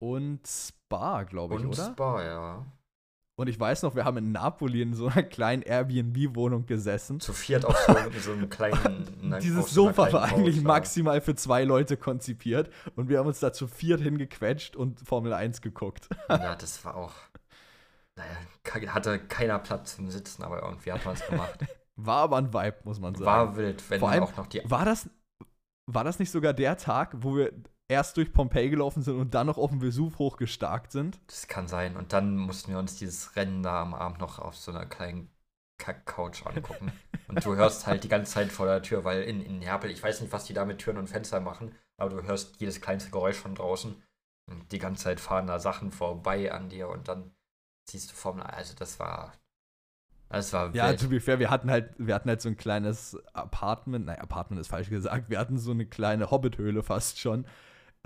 und 0.00 0.46
Spa, 0.46 1.22
glaube 1.24 1.54
ich, 1.54 1.60
und 1.60 1.68
oder? 1.68 1.92
Spa, 1.92 2.22
ja. 2.24 2.66
Und 3.38 3.46
ich 3.46 3.60
weiß 3.60 3.84
noch, 3.84 3.94
wir 3.94 4.04
haben 4.04 4.16
in 4.16 4.32
Napoli 4.32 4.82
in 4.82 4.94
so 4.94 5.06
einer 5.06 5.22
kleinen 5.22 5.62
Airbnb-Wohnung 5.62 6.66
gesessen. 6.66 7.20
Zu 7.20 7.32
viert 7.32 7.64
auf 7.64 7.78
so, 7.86 7.94
so 8.18 8.32
einem 8.32 8.50
kleinen. 8.50 9.38
Dieses 9.40 9.70
Sofa 9.70 10.12
war 10.12 10.24
eigentlich 10.24 10.56
Haus, 10.56 10.64
maximal 10.64 11.20
für 11.20 11.36
zwei 11.36 11.62
Leute 11.62 11.96
konzipiert. 11.96 12.68
Und 12.96 13.08
wir 13.08 13.20
haben 13.20 13.28
uns 13.28 13.38
da 13.38 13.52
zu 13.52 13.68
viert 13.68 14.00
hingequetscht 14.00 14.74
und 14.74 15.06
Formel 15.06 15.32
1 15.32 15.60
geguckt. 15.60 16.08
Ja, 16.28 16.56
das 16.56 16.84
war 16.84 16.96
auch. 16.96 17.12
Naja, 18.16 18.92
hatte 18.92 19.20
keiner 19.20 19.60
Platz 19.60 19.94
zum 19.94 20.10
Sitzen, 20.10 20.42
aber 20.42 20.60
irgendwie 20.64 20.90
hat 20.90 21.04
man 21.04 21.14
es 21.14 21.24
gemacht. 21.24 21.60
War 21.94 22.22
aber 22.22 22.38
ein 22.38 22.52
Vibe, 22.52 22.76
muss 22.84 22.98
man 23.00 23.14
sagen. 23.14 23.26
War 23.26 23.56
wild, 23.56 23.88
wenn 23.88 24.00
Vor 24.00 24.10
allem, 24.10 24.22
auch 24.22 24.36
noch 24.36 24.46
die. 24.46 24.62
War 24.64 24.84
das, 24.84 25.10
war 25.86 26.02
das 26.04 26.18
nicht 26.20 26.30
sogar 26.30 26.54
der 26.54 26.76
Tag, 26.76 27.12
wo 27.16 27.36
wir 27.36 27.52
erst 27.88 28.16
durch 28.18 28.32
Pompeji 28.32 28.70
gelaufen 28.70 29.02
sind 29.02 29.18
und 29.18 29.34
dann 29.34 29.46
noch 29.46 29.58
auf 29.58 29.70
dem 29.70 29.80
Vesuv 29.80 30.18
hochgestarkt 30.18 30.92
sind. 30.92 31.18
Das 31.26 31.48
kann 31.48 31.66
sein. 31.66 31.96
Und 31.96 32.12
dann 32.12 32.36
mussten 32.36 32.70
wir 32.70 32.78
uns 32.78 32.96
dieses 32.96 33.34
Rennen 33.34 33.62
da 33.62 33.82
am 33.82 33.94
Abend 33.94 34.20
noch 34.20 34.38
auf 34.38 34.56
so 34.56 34.70
einer 34.70 34.86
kleinen 34.86 35.30
Kack-Couch 35.78 36.44
angucken. 36.46 36.92
und 37.28 37.44
du 37.44 37.56
hörst 37.56 37.86
halt 37.86 38.04
die 38.04 38.08
ganze 38.08 38.32
Zeit 38.32 38.52
vor 38.52 38.66
der 38.66 38.82
Tür, 38.82 39.04
weil 39.04 39.22
in, 39.22 39.40
in 39.40 39.58
Neapel, 39.58 39.90
ich 39.90 40.02
weiß 40.02 40.20
nicht, 40.20 40.32
was 40.32 40.44
die 40.44 40.54
da 40.54 40.64
mit 40.64 40.78
Türen 40.78 40.98
und 40.98 41.08
Fenstern 41.08 41.44
machen, 41.44 41.74
aber 41.98 42.10
du 42.10 42.22
hörst 42.22 42.60
jedes 42.60 42.80
kleinste 42.80 43.10
Geräusch 43.10 43.36
von 43.36 43.54
draußen. 43.54 44.02
Und 44.50 44.72
die 44.72 44.78
ganze 44.78 45.04
Zeit 45.04 45.20
fahren 45.20 45.46
da 45.46 45.58
Sachen 45.58 45.90
vorbei 45.90 46.52
an 46.52 46.68
dir 46.68 46.88
und 46.88 47.08
dann 47.08 47.32
siehst 47.88 48.10
du 48.10 48.14
Formel. 48.14 48.42
Also 48.44 48.74
das 48.74 48.98
war. 48.98 49.32
Das 50.30 50.52
war 50.52 50.74
ja, 50.74 50.92
to 50.92 51.08
be 51.08 51.20
fair, 51.20 51.38
wir 51.38 51.48
hatten 51.48 51.70
halt, 51.70 51.94
wir 51.96 52.14
hatten 52.14 52.28
halt 52.28 52.42
so 52.42 52.50
ein 52.50 52.56
kleines 52.58 53.16
Apartment, 53.32 54.04
nein, 54.04 54.18
Apartment 54.18 54.60
ist 54.60 54.68
falsch 54.68 54.90
gesagt, 54.90 55.30
wir 55.30 55.38
hatten 55.38 55.56
so 55.56 55.70
eine 55.70 55.86
kleine 55.86 56.30
Hobbithöhle 56.30 56.82
fast 56.82 57.18
schon, 57.18 57.46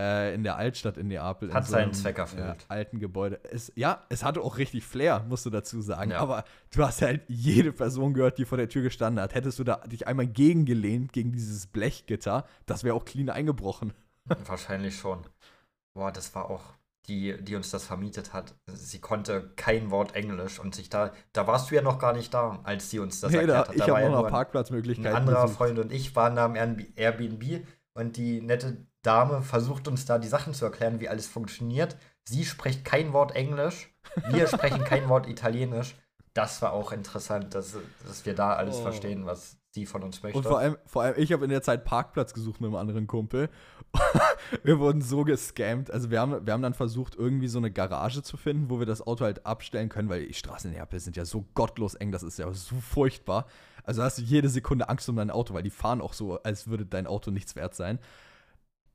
äh, 0.00 0.34
in 0.34 0.42
der 0.44 0.56
Altstadt 0.56 0.96
in 0.96 1.08
Neapel. 1.08 1.52
Hat 1.52 1.62
in 1.62 1.66
so 1.66 1.72
seinen 1.72 1.92
Zweck 1.92 2.18
erfüllt. 2.18 2.42
Ja, 2.44 2.56
alten 2.68 2.98
Gebäude. 2.98 3.40
Es, 3.50 3.72
ja, 3.76 4.02
es 4.08 4.24
hatte 4.24 4.40
auch 4.40 4.58
richtig 4.58 4.84
Flair, 4.84 5.24
musst 5.28 5.44
du 5.46 5.50
dazu 5.50 5.80
sagen. 5.80 6.12
Ja. 6.12 6.18
Aber 6.18 6.44
du 6.74 6.84
hast 6.84 7.02
halt 7.02 7.22
jede 7.28 7.72
Person 7.72 8.14
gehört, 8.14 8.38
die 8.38 8.44
vor 8.44 8.58
der 8.58 8.68
Tür 8.68 8.82
gestanden 8.82 9.22
hat. 9.22 9.34
Hättest 9.34 9.58
du 9.58 9.64
da 9.64 9.76
dich 9.86 10.06
einmal 10.06 10.26
gegengelehnt 10.26 11.12
gegen 11.12 11.32
dieses 11.32 11.66
Blechgitter, 11.66 12.44
das 12.66 12.84
wäre 12.84 12.94
auch 12.94 13.04
clean 13.04 13.28
eingebrochen. 13.30 13.92
Wahrscheinlich 14.46 14.96
schon. 14.96 15.26
Boah, 15.94 16.10
das 16.12 16.34
war 16.34 16.48
auch. 16.50 16.62
die, 17.08 17.36
die 17.42 17.56
uns 17.56 17.70
das 17.70 17.84
vermietet 17.84 18.32
hat, 18.32 18.54
sie 18.72 19.00
konnte 19.00 19.52
kein 19.56 19.90
Wort 19.90 20.14
Englisch 20.14 20.60
und 20.60 20.72
sich 20.74 20.88
da, 20.88 21.12
da 21.32 21.48
warst 21.48 21.70
du 21.70 21.74
ja 21.74 21.82
noch 21.82 21.98
gar 21.98 22.12
nicht 22.12 22.32
da, 22.32 22.60
als 22.62 22.90
sie 22.90 23.00
uns 23.00 23.20
das 23.20 23.32
Nee, 23.32 23.38
erklärt 23.38 23.66
da, 23.66 23.68
hat. 23.68 23.74
ich 23.74 23.78
Da 23.78 23.82
habe 23.82 23.92
war 23.94 24.00
ja 24.02 24.08
noch 24.08 24.28
Parkplatzmöglichkeiten. 24.28 25.10
ein 25.16 25.16
anderer 25.16 25.42
gesucht. 25.42 25.58
Freund 25.58 25.78
und 25.80 25.90
ich 25.92 26.14
waren 26.14 26.36
da 26.36 26.44
am 26.44 26.54
Airbnb 26.54 27.66
und 27.94 28.16
die 28.16 28.40
nette 28.40 28.86
Dame 29.02 29.42
versucht 29.42 29.88
uns 29.88 30.04
da 30.04 30.18
die 30.18 30.28
Sachen 30.28 30.54
zu 30.54 30.64
erklären, 30.64 31.00
wie 31.00 31.08
alles 31.08 31.26
funktioniert. 31.26 31.96
Sie 32.24 32.44
spricht 32.44 32.84
kein 32.84 33.12
Wort 33.12 33.34
Englisch, 33.34 33.92
wir 34.30 34.46
sprechen 34.46 34.84
kein 34.84 35.08
Wort 35.08 35.28
Italienisch. 35.28 35.96
Das 36.34 36.62
war 36.62 36.72
auch 36.72 36.92
interessant, 36.92 37.54
dass, 37.54 37.76
dass 38.06 38.24
wir 38.24 38.34
da 38.34 38.54
alles 38.54 38.76
Oh. 38.76 38.82
verstehen, 38.82 39.26
was 39.26 39.58
sie 39.70 39.86
von 39.86 40.02
uns 40.02 40.22
möchte. 40.22 40.38
Und 40.38 40.44
vor 40.44 40.58
allem, 40.58 40.76
vor 40.86 41.02
allem 41.02 41.14
ich 41.18 41.32
habe 41.32 41.44
in 41.44 41.50
der 41.50 41.62
Zeit 41.62 41.84
Parkplatz 41.84 42.32
gesucht 42.32 42.60
mit 42.60 42.68
einem 42.68 42.76
anderen 42.76 43.06
Kumpel. 43.06 43.48
wir 44.62 44.78
wurden 44.78 45.02
so 45.02 45.24
gescammt. 45.24 45.90
Also 45.90 46.10
wir 46.10 46.20
haben, 46.20 46.46
wir 46.46 46.52
haben 46.52 46.62
dann 46.62 46.74
versucht, 46.74 47.14
irgendwie 47.16 47.48
so 47.48 47.58
eine 47.58 47.70
Garage 47.70 48.22
zu 48.22 48.36
finden, 48.36 48.70
wo 48.70 48.78
wir 48.78 48.86
das 48.86 49.06
Auto 49.06 49.24
halt 49.24 49.44
abstellen 49.44 49.88
können, 49.88 50.08
weil 50.08 50.26
die 50.26 50.34
Straßen 50.34 50.70
in 50.70 50.76
Neapel 50.76 51.00
sind 51.00 51.16
ja 51.16 51.24
so 51.24 51.44
gottlos 51.54 51.94
eng, 51.94 52.12
das 52.12 52.22
ist 52.22 52.38
ja 52.38 52.50
so 52.52 52.76
furchtbar. 52.76 53.46
Also 53.84 54.02
hast 54.02 54.18
du 54.18 54.22
jede 54.22 54.48
Sekunde 54.48 54.88
Angst 54.88 55.08
um 55.08 55.16
dein 55.16 55.30
Auto, 55.30 55.54
weil 55.54 55.62
die 55.62 55.70
fahren 55.70 56.00
auch 56.00 56.12
so, 56.12 56.40
als 56.42 56.68
würde 56.68 56.86
dein 56.86 57.06
Auto 57.06 57.30
nichts 57.30 57.56
wert 57.56 57.74
sein. 57.74 57.98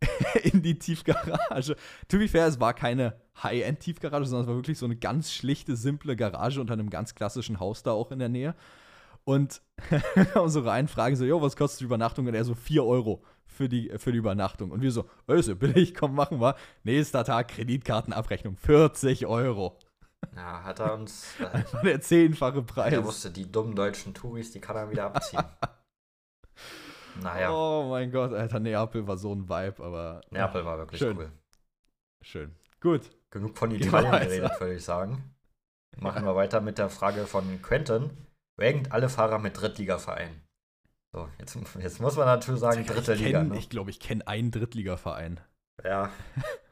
in 0.44 0.62
die 0.62 0.78
Tiefgarage. 0.78 1.76
To 2.08 2.18
be 2.18 2.28
fair, 2.28 2.48
es 2.48 2.60
war 2.60 2.74
keine 2.74 3.16
High-End-Tiefgarage, 3.42 4.26
sondern 4.26 4.44
es 4.44 4.48
war 4.48 4.56
wirklich 4.56 4.78
so 4.78 4.86
eine 4.86 4.96
ganz 4.96 5.32
schlichte, 5.32 5.76
simple 5.76 6.16
Garage 6.16 6.60
unter 6.62 6.74
einem 6.74 6.90
ganz 6.90 7.16
klassischen 7.16 7.60
Haus 7.60 7.84
da 7.84 7.92
auch 7.92 8.12
in 8.12 8.20
der 8.20 8.30
Nähe. 8.30 8.56
Und 9.24 9.62
so 10.46 10.62
rein, 10.62 10.88
fragen 10.88 11.16
so, 11.16 11.26
jo, 11.26 11.42
was 11.42 11.56
kostet 11.56 11.82
die 11.82 11.86
Übernachtung? 11.86 12.28
Und 12.28 12.34
er 12.34 12.46
so, 12.46 12.56
4 12.56 12.86
Euro 12.86 13.24
für 13.46 13.68
die, 13.68 13.92
für 13.98 14.12
die 14.12 14.20
Übernachtung. 14.20 14.72
Und 14.72 14.82
wir 14.82 14.92
so, 14.92 15.10
oh, 15.28 15.34
ist 15.34 15.50
ja 15.50 15.56
billig, 15.56 15.96
komm, 15.96 16.16
machen 16.16 16.40
wir. 16.40 16.56
Nächster 16.84 17.26
Tag, 17.26 17.50
Kreditkartenabrechnung, 17.50 18.56
40 18.56 19.26
Euro. 19.26 19.78
ja, 20.36 20.64
hat 20.64 20.80
er 20.80 20.94
uns. 20.94 21.26
Äh, 21.40 21.64
der 21.84 22.02
zehnfache 22.02 22.62
Preis. 22.62 22.94
er 22.94 23.04
wusste, 23.04 23.32
die 23.32 23.52
dummen 23.52 23.76
deutschen 23.76 24.14
Touris, 24.14 24.52
die 24.52 24.60
kann 24.60 24.76
er 24.76 24.90
wieder 24.90 25.06
abziehen. 25.06 25.44
Naja, 27.22 27.52
Oh 27.52 27.88
mein 27.90 28.12
Gott, 28.12 28.34
Alter, 28.34 28.60
Neapel 28.60 29.08
war 29.08 29.18
so 29.18 29.34
ein 29.34 29.48
Vibe, 29.50 29.84
aber 29.84 30.22
Neapel 30.32 30.66
war 30.66 30.78
wirklich 30.78 31.00
schön. 31.00 31.18
cool. 31.18 31.32
schön. 32.22 32.56
Gut. 32.80 33.10
Genug 33.30 33.58
von 33.58 33.72
Italien 33.72 34.12
geredet, 34.12 34.60
würde 34.60 34.76
ich 34.76 34.84
sagen. 34.86 35.36
Machen 36.00 36.26
wir 36.26 36.36
weiter 36.36 36.62
mit 36.62 36.78
der 36.78 36.90
Frage 36.90 37.26
von 37.26 37.62
Quentin. 37.62 38.12
Rankt 38.60 38.92
alle 38.92 39.10
Fahrer 39.10 39.40
mit 39.40 39.60
Drittligaverein. 39.60 40.42
So, 41.14 41.28
jetzt, 41.40 41.58
jetzt 41.80 42.00
muss 42.02 42.16
man 42.16 42.26
natürlich 42.26 42.60
sagen, 42.62 42.86
dritte 42.86 43.14
ich 43.14 43.22
Liga. 43.22 43.40
kenn, 43.40 43.50
Ne? 43.50 43.58
Ich 43.58 43.70
glaube, 43.70 43.90
ich 43.90 44.00
kenne 44.00 44.28
einen 44.28 44.52
Drittligaverein. 44.52 45.40
Ja. 45.84 46.12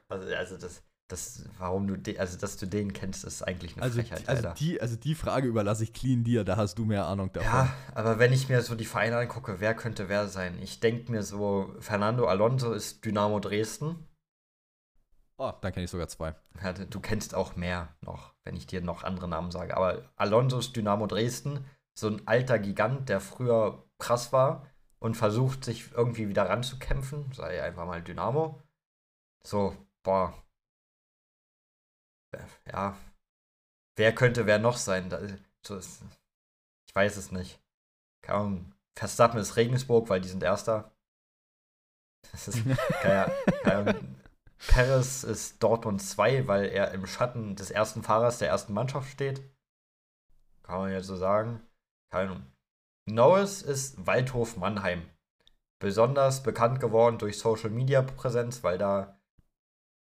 Also, 0.07 0.35
also 0.35 0.57
das, 0.57 0.83
das, 1.07 1.43
warum 1.59 1.87
du 1.87 1.97
de, 1.97 2.17
also 2.17 2.37
dass 2.37 2.57
du 2.57 2.65
den 2.65 2.91
kennst, 2.91 3.23
ist 3.25 3.43
eigentlich 3.43 3.73
eine 3.73 3.83
Also, 3.83 3.99
Frechheit, 4.01 4.27
also, 4.27 4.49
die, 4.57 4.81
also 4.81 4.95
die 4.95 5.13
Frage 5.13 5.47
überlasse 5.47 5.83
ich 5.83 5.93
clean 5.93 6.23
dir, 6.23 6.43
da 6.43 6.57
hast 6.57 6.79
du 6.79 6.85
mehr 6.85 7.05
Ahnung 7.05 7.31
davon. 7.31 7.51
Ja, 7.51 7.73
aber 7.93 8.17
wenn 8.17 8.33
ich 8.33 8.49
mir 8.49 8.61
so 8.61 8.75
die 8.75 8.85
Vereine 8.85 9.17
angucke, 9.17 9.59
wer 9.59 9.75
könnte 9.75 10.09
wer 10.09 10.27
sein? 10.27 10.57
Ich 10.61 10.79
denke 10.79 11.11
mir 11.11 11.21
so, 11.21 11.75
Fernando 11.79 12.25
Alonso 12.27 12.73
ist 12.73 13.05
Dynamo 13.05 13.39
Dresden. 13.39 14.07
Oh, 15.37 15.51
dann 15.61 15.73
kenne 15.73 15.83
ich 15.83 15.91
sogar 15.91 16.07
zwei. 16.07 16.33
Ja, 16.63 16.73
du 16.73 16.99
kennst 16.99 17.35
auch 17.35 17.55
mehr 17.55 17.95
noch, 18.01 18.33
wenn 18.43 18.55
ich 18.55 18.65
dir 18.67 18.81
noch 18.81 19.03
andere 19.03 19.27
Namen 19.27 19.51
sage. 19.51 19.75
Aber 19.75 20.09
Alonso 20.15 20.57
ist 20.59 20.75
Dynamo 20.75 21.07
Dresden, 21.07 21.65
so 21.93 22.07
ein 22.07 22.27
alter 22.27 22.57
Gigant, 22.57 23.09
der 23.09 23.19
früher 23.19 23.85
krass 23.99 24.33
war 24.33 24.65
und 24.99 25.15
versucht, 25.15 25.65
sich 25.65 25.91
irgendwie 25.91 26.29
wieder 26.29 26.49
ranzukämpfen. 26.49 27.31
Sei 27.33 27.61
einfach 27.61 27.85
mal 27.85 28.01
Dynamo. 28.01 28.61
So, 29.45 29.75
boah. 30.03 30.33
Ja. 32.71 32.97
Wer 33.95 34.13
könnte 34.13 34.45
wer 34.45 34.59
noch 34.59 34.77
sein? 34.77 35.11
Ich 35.63 36.95
weiß 36.95 37.17
es 37.17 37.31
nicht. 37.31 37.59
Ahnung. 38.27 38.73
Verstappen 38.97 39.39
ist 39.39 39.55
Regensburg, 39.55 40.09
weil 40.09 40.21
die 40.21 40.29
sind 40.29 40.43
Erster. 40.43 40.91
Das 42.31 42.47
ist, 42.47 42.63
keine, 43.01 43.31
keine. 43.63 44.17
Perez 44.57 45.23
ist 45.23 45.61
Dortmund 45.61 46.01
2, 46.01 46.47
weil 46.47 46.65
er 46.65 46.91
im 46.91 47.05
Schatten 47.05 47.55
des 47.55 47.71
ersten 47.71 48.03
Fahrers 48.03 48.39
der 48.39 48.49
ersten 48.49 48.73
Mannschaft 48.73 49.09
steht. 49.09 49.41
Kann 50.63 50.79
man 50.79 50.91
jetzt 50.91 51.07
so 51.07 51.15
sagen. 51.15 51.61
Keine 52.11 52.31
Ahnung. 52.31 52.51
Norris 53.07 53.61
ist 53.61 54.07
Waldhof 54.07 54.57
Mannheim. 54.57 55.07
Besonders 55.79 56.41
bekannt 56.41 56.79
geworden 56.79 57.17
durch 57.19 57.37
Social 57.37 57.69
Media 57.69 58.01
Präsenz, 58.01 58.63
weil 58.63 58.77
da 58.77 59.19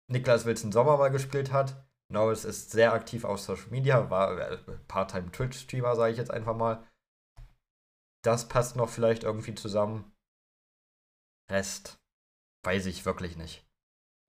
Niklas 0.08 0.44
Wilson 0.44 0.72
Sommer 0.72 0.96
mal 0.96 1.10
gespielt 1.10 1.52
hat. 1.52 1.86
Norris 2.10 2.44
ist 2.44 2.70
sehr 2.70 2.92
aktiv 2.92 3.24
auf 3.24 3.40
Social 3.40 3.70
Media, 3.70 4.10
war 4.10 4.38
äh, 4.38 4.58
Part-Time 4.88 5.30
Twitch-Streamer, 5.30 5.94
sage 5.96 6.12
ich 6.12 6.18
jetzt 6.18 6.30
einfach 6.30 6.56
mal. 6.56 6.86
Das 8.22 8.48
passt 8.48 8.76
noch 8.76 8.88
vielleicht 8.88 9.22
irgendwie 9.22 9.54
zusammen. 9.54 10.12
Rest 11.50 12.00
weiß 12.64 12.86
ich 12.86 13.06
wirklich 13.06 13.36
nicht. 13.36 13.66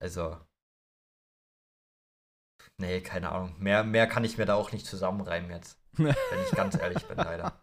Also. 0.00 0.38
Nee, 2.78 3.00
keine 3.00 3.30
Ahnung. 3.30 3.54
Mehr, 3.58 3.84
mehr 3.84 4.06
kann 4.06 4.24
ich 4.24 4.38
mir 4.38 4.46
da 4.46 4.54
auch 4.54 4.72
nicht 4.72 4.86
zusammenreimen 4.86 5.50
jetzt. 5.50 5.78
wenn 5.92 6.14
ich 6.44 6.50
ganz 6.52 6.76
ehrlich 6.76 7.04
bin, 7.06 7.18
leider. 7.18 7.60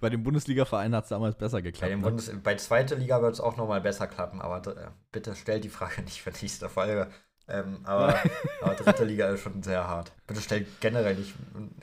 Bei 0.00 0.10
dem 0.10 0.22
Bundesliga-Verein 0.22 0.94
hat 0.94 1.04
es 1.04 1.10
damals 1.10 1.36
besser 1.36 1.58
Bei, 1.58 1.62
geklappt. 1.62 1.92
dem 1.92 2.00
ne? 2.00 2.06
Bundes 2.06 2.30
bei 2.42 2.56
zweiter 2.56 2.96
Liga 2.96 3.22
wird 3.22 3.34
es 3.34 3.40
auch 3.40 3.56
nochmal 3.56 3.80
besser 3.80 4.06
klappen, 4.06 4.40
aber 4.40 4.66
äh, 4.76 4.90
bitte 5.12 5.34
stellt 5.36 5.64
die 5.64 5.70
Frage 5.70 6.02
nicht 6.04 6.22
für 6.22 6.30
nächste 6.30 6.68
Folge. 6.68 7.10
Ähm, 7.48 7.78
aber, 7.84 8.18
aber 8.60 8.74
dritte 8.74 9.04
Liga 9.04 9.28
ist 9.28 9.42
schon 9.42 9.62
sehr 9.62 9.86
hart. 9.86 10.12
Bitte 10.26 10.40
stellt 10.40 10.80
generell 10.80 11.14
nicht 11.14 11.34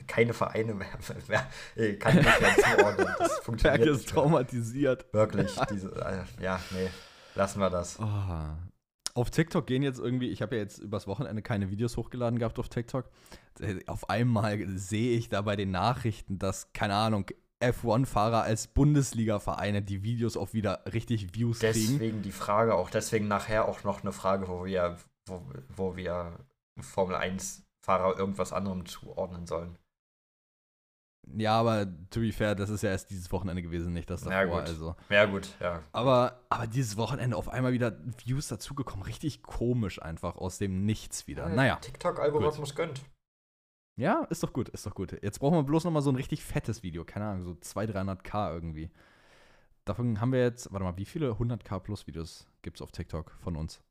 keine 0.06 0.34
Vereine 0.34 0.74
mehr. 0.74 0.88
mehr 1.28 1.46
äh, 1.76 1.94
kann 1.94 2.18
ich 2.18 2.24
nicht 2.24 2.40
mehr 2.40 2.56
zuordnen. 2.56 3.08
Das 3.18 3.38
funktioniert 3.42 3.82
Berg 3.82 3.94
ist 3.94 3.98
nicht 4.02 4.14
mehr. 4.14 4.22
traumatisiert. 4.22 5.06
Wirklich. 5.12 5.56
Diese, 5.70 5.90
äh, 5.90 6.42
ja, 6.42 6.60
nee. 6.70 6.90
Lassen 7.34 7.60
wir 7.60 7.70
das. 7.70 7.98
Oh. 7.98 8.04
Auf 9.14 9.30
TikTok 9.30 9.66
gehen 9.66 9.82
jetzt 9.82 10.00
irgendwie, 10.00 10.28
ich 10.28 10.42
habe 10.42 10.56
ja 10.56 10.62
jetzt 10.62 10.78
übers 10.78 11.06
Wochenende 11.06 11.40
keine 11.40 11.70
Videos 11.70 11.96
hochgeladen 11.96 12.38
gehabt 12.38 12.58
auf 12.58 12.68
TikTok. 12.68 13.08
Auf 13.86 14.10
einmal 14.10 14.66
sehe 14.76 15.16
ich 15.16 15.28
da 15.28 15.42
bei 15.42 15.54
den 15.54 15.70
Nachrichten, 15.70 16.38
dass, 16.38 16.72
keine 16.72 16.94
Ahnung, 16.94 17.26
F1-Fahrer 17.60 18.42
als 18.42 18.66
Bundesliga-Vereine 18.66 19.82
die 19.82 20.02
Videos 20.02 20.36
auch 20.36 20.52
wieder 20.52 20.84
richtig 20.92 21.34
Views 21.34 21.60
kriegen. 21.60 21.92
Deswegen 21.92 22.22
die 22.22 22.32
Frage, 22.32 22.74
auch 22.74 22.90
deswegen 22.90 23.28
nachher 23.28 23.68
auch 23.68 23.84
noch 23.84 24.02
eine 24.02 24.12
Frage, 24.12 24.48
wo 24.48 24.64
wir, 24.64 24.98
wo, 25.26 25.42
wo 25.68 25.96
wir 25.96 26.38
Formel 26.80 27.16
1-Fahrer 27.16 28.18
irgendwas 28.18 28.52
anderem 28.52 28.86
zuordnen 28.86 29.46
sollen. 29.46 29.78
Ja, 31.26 31.58
aber 31.58 31.86
to 32.10 32.20
be 32.20 32.32
fair, 32.32 32.54
das 32.54 32.68
ist 32.68 32.82
ja 32.82 32.90
erst 32.90 33.08
dieses 33.10 33.32
Wochenende 33.32 33.62
gewesen, 33.62 33.94
nicht 33.94 34.10
das 34.10 34.24
Ja, 34.24 34.42
davor. 34.44 34.60
gut. 34.60 34.68
also. 34.68 34.96
Ja, 35.08 35.24
gut, 35.24 35.48
ja. 35.58 35.82
Aber, 35.92 36.44
aber 36.50 36.66
dieses 36.66 36.96
Wochenende 36.96 37.36
auf 37.36 37.48
einmal 37.48 37.72
wieder 37.72 37.96
Views 38.24 38.48
dazugekommen. 38.48 39.04
Richtig 39.06 39.42
komisch 39.42 40.02
einfach 40.02 40.36
aus 40.36 40.58
dem 40.58 40.84
Nichts 40.84 41.26
wieder. 41.26 41.48
Naja. 41.48 41.76
TikTok-Algorithmus 41.76 42.74
gönnt. 42.74 43.02
Ja, 43.96 44.24
ist 44.24 44.42
doch 44.42 44.52
gut, 44.52 44.68
ist 44.70 44.84
doch 44.86 44.94
gut. 44.94 45.16
Jetzt 45.22 45.38
brauchen 45.38 45.54
wir 45.56 45.62
bloß 45.62 45.84
noch 45.84 45.92
mal 45.92 46.02
so 46.02 46.10
ein 46.10 46.16
richtig 46.16 46.44
fettes 46.44 46.82
Video. 46.82 47.04
Keine 47.04 47.26
Ahnung, 47.26 47.44
so 47.44 47.54
200, 47.54 47.96
300k 48.26 48.52
irgendwie. 48.52 48.90
Davon 49.86 50.20
haben 50.20 50.32
wir 50.32 50.40
jetzt, 50.40 50.72
warte 50.72 50.84
mal, 50.84 50.96
wie 50.96 51.04
viele 51.04 51.30
100k 51.32 51.78
plus 51.78 52.06
Videos 52.06 52.46
gibt 52.62 52.78
es 52.78 52.82
auf 52.82 52.90
TikTok 52.90 53.30
von 53.40 53.56
uns? 53.56 53.82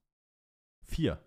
Vier. 0.86 1.23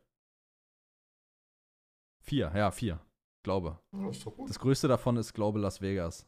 Vier, 2.23 2.53
ja, 2.55 2.71
vier. 2.71 3.01
Glaube. 3.45 3.79
Ja, 3.93 3.99
gut. 4.31 4.49
Das 4.51 4.59
größte 4.59 4.89
davon 4.89 5.17
ist, 5.17 5.33
glaube 5.33 5.59
Las 5.61 5.81
Vegas. 5.81 6.27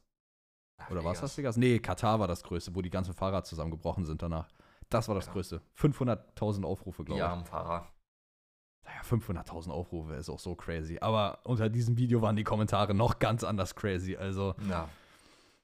Ach, 0.80 0.90
Oder 0.90 1.02
war 1.04 1.12
es. 1.12 1.20
Las 1.20 1.36
Vegas? 1.36 1.56
Nee, 1.56 1.80
Katar 1.80 2.20
war 2.20 2.28
das 2.28 2.42
größte, 2.44 2.74
wo 2.74 2.82
die 2.82 2.90
ganzen 2.90 3.14
Fahrer 3.14 3.42
zusammengebrochen 3.42 4.04
sind 4.06 4.22
danach. 4.22 4.48
Das 4.90 5.08
war 5.08 5.16
das 5.16 5.26
Ja. 5.26 5.32
größte. 5.32 5.60
500.000 5.76 6.64
Aufrufe, 6.64 7.04
glaube 7.04 7.20
ich. 7.20 7.24
armen 7.26 7.44
Fahrer. 7.44 7.92
Naja, 8.84 9.00
500.000 9.02 9.70
Aufrufe 9.72 10.14
ist 10.14 10.30
auch 10.30 10.38
so 10.38 10.54
crazy. 10.54 10.98
Aber 11.00 11.40
unter 11.44 11.68
diesem 11.68 11.98
Video 11.98 12.22
waren 12.22 12.36
die 12.36 12.44
Kommentare 12.44 12.94
noch 12.94 13.18
ganz 13.18 13.42
anders 13.44 13.74
crazy. 13.74 14.16
Also, 14.16 14.54
Ja. 14.68 14.88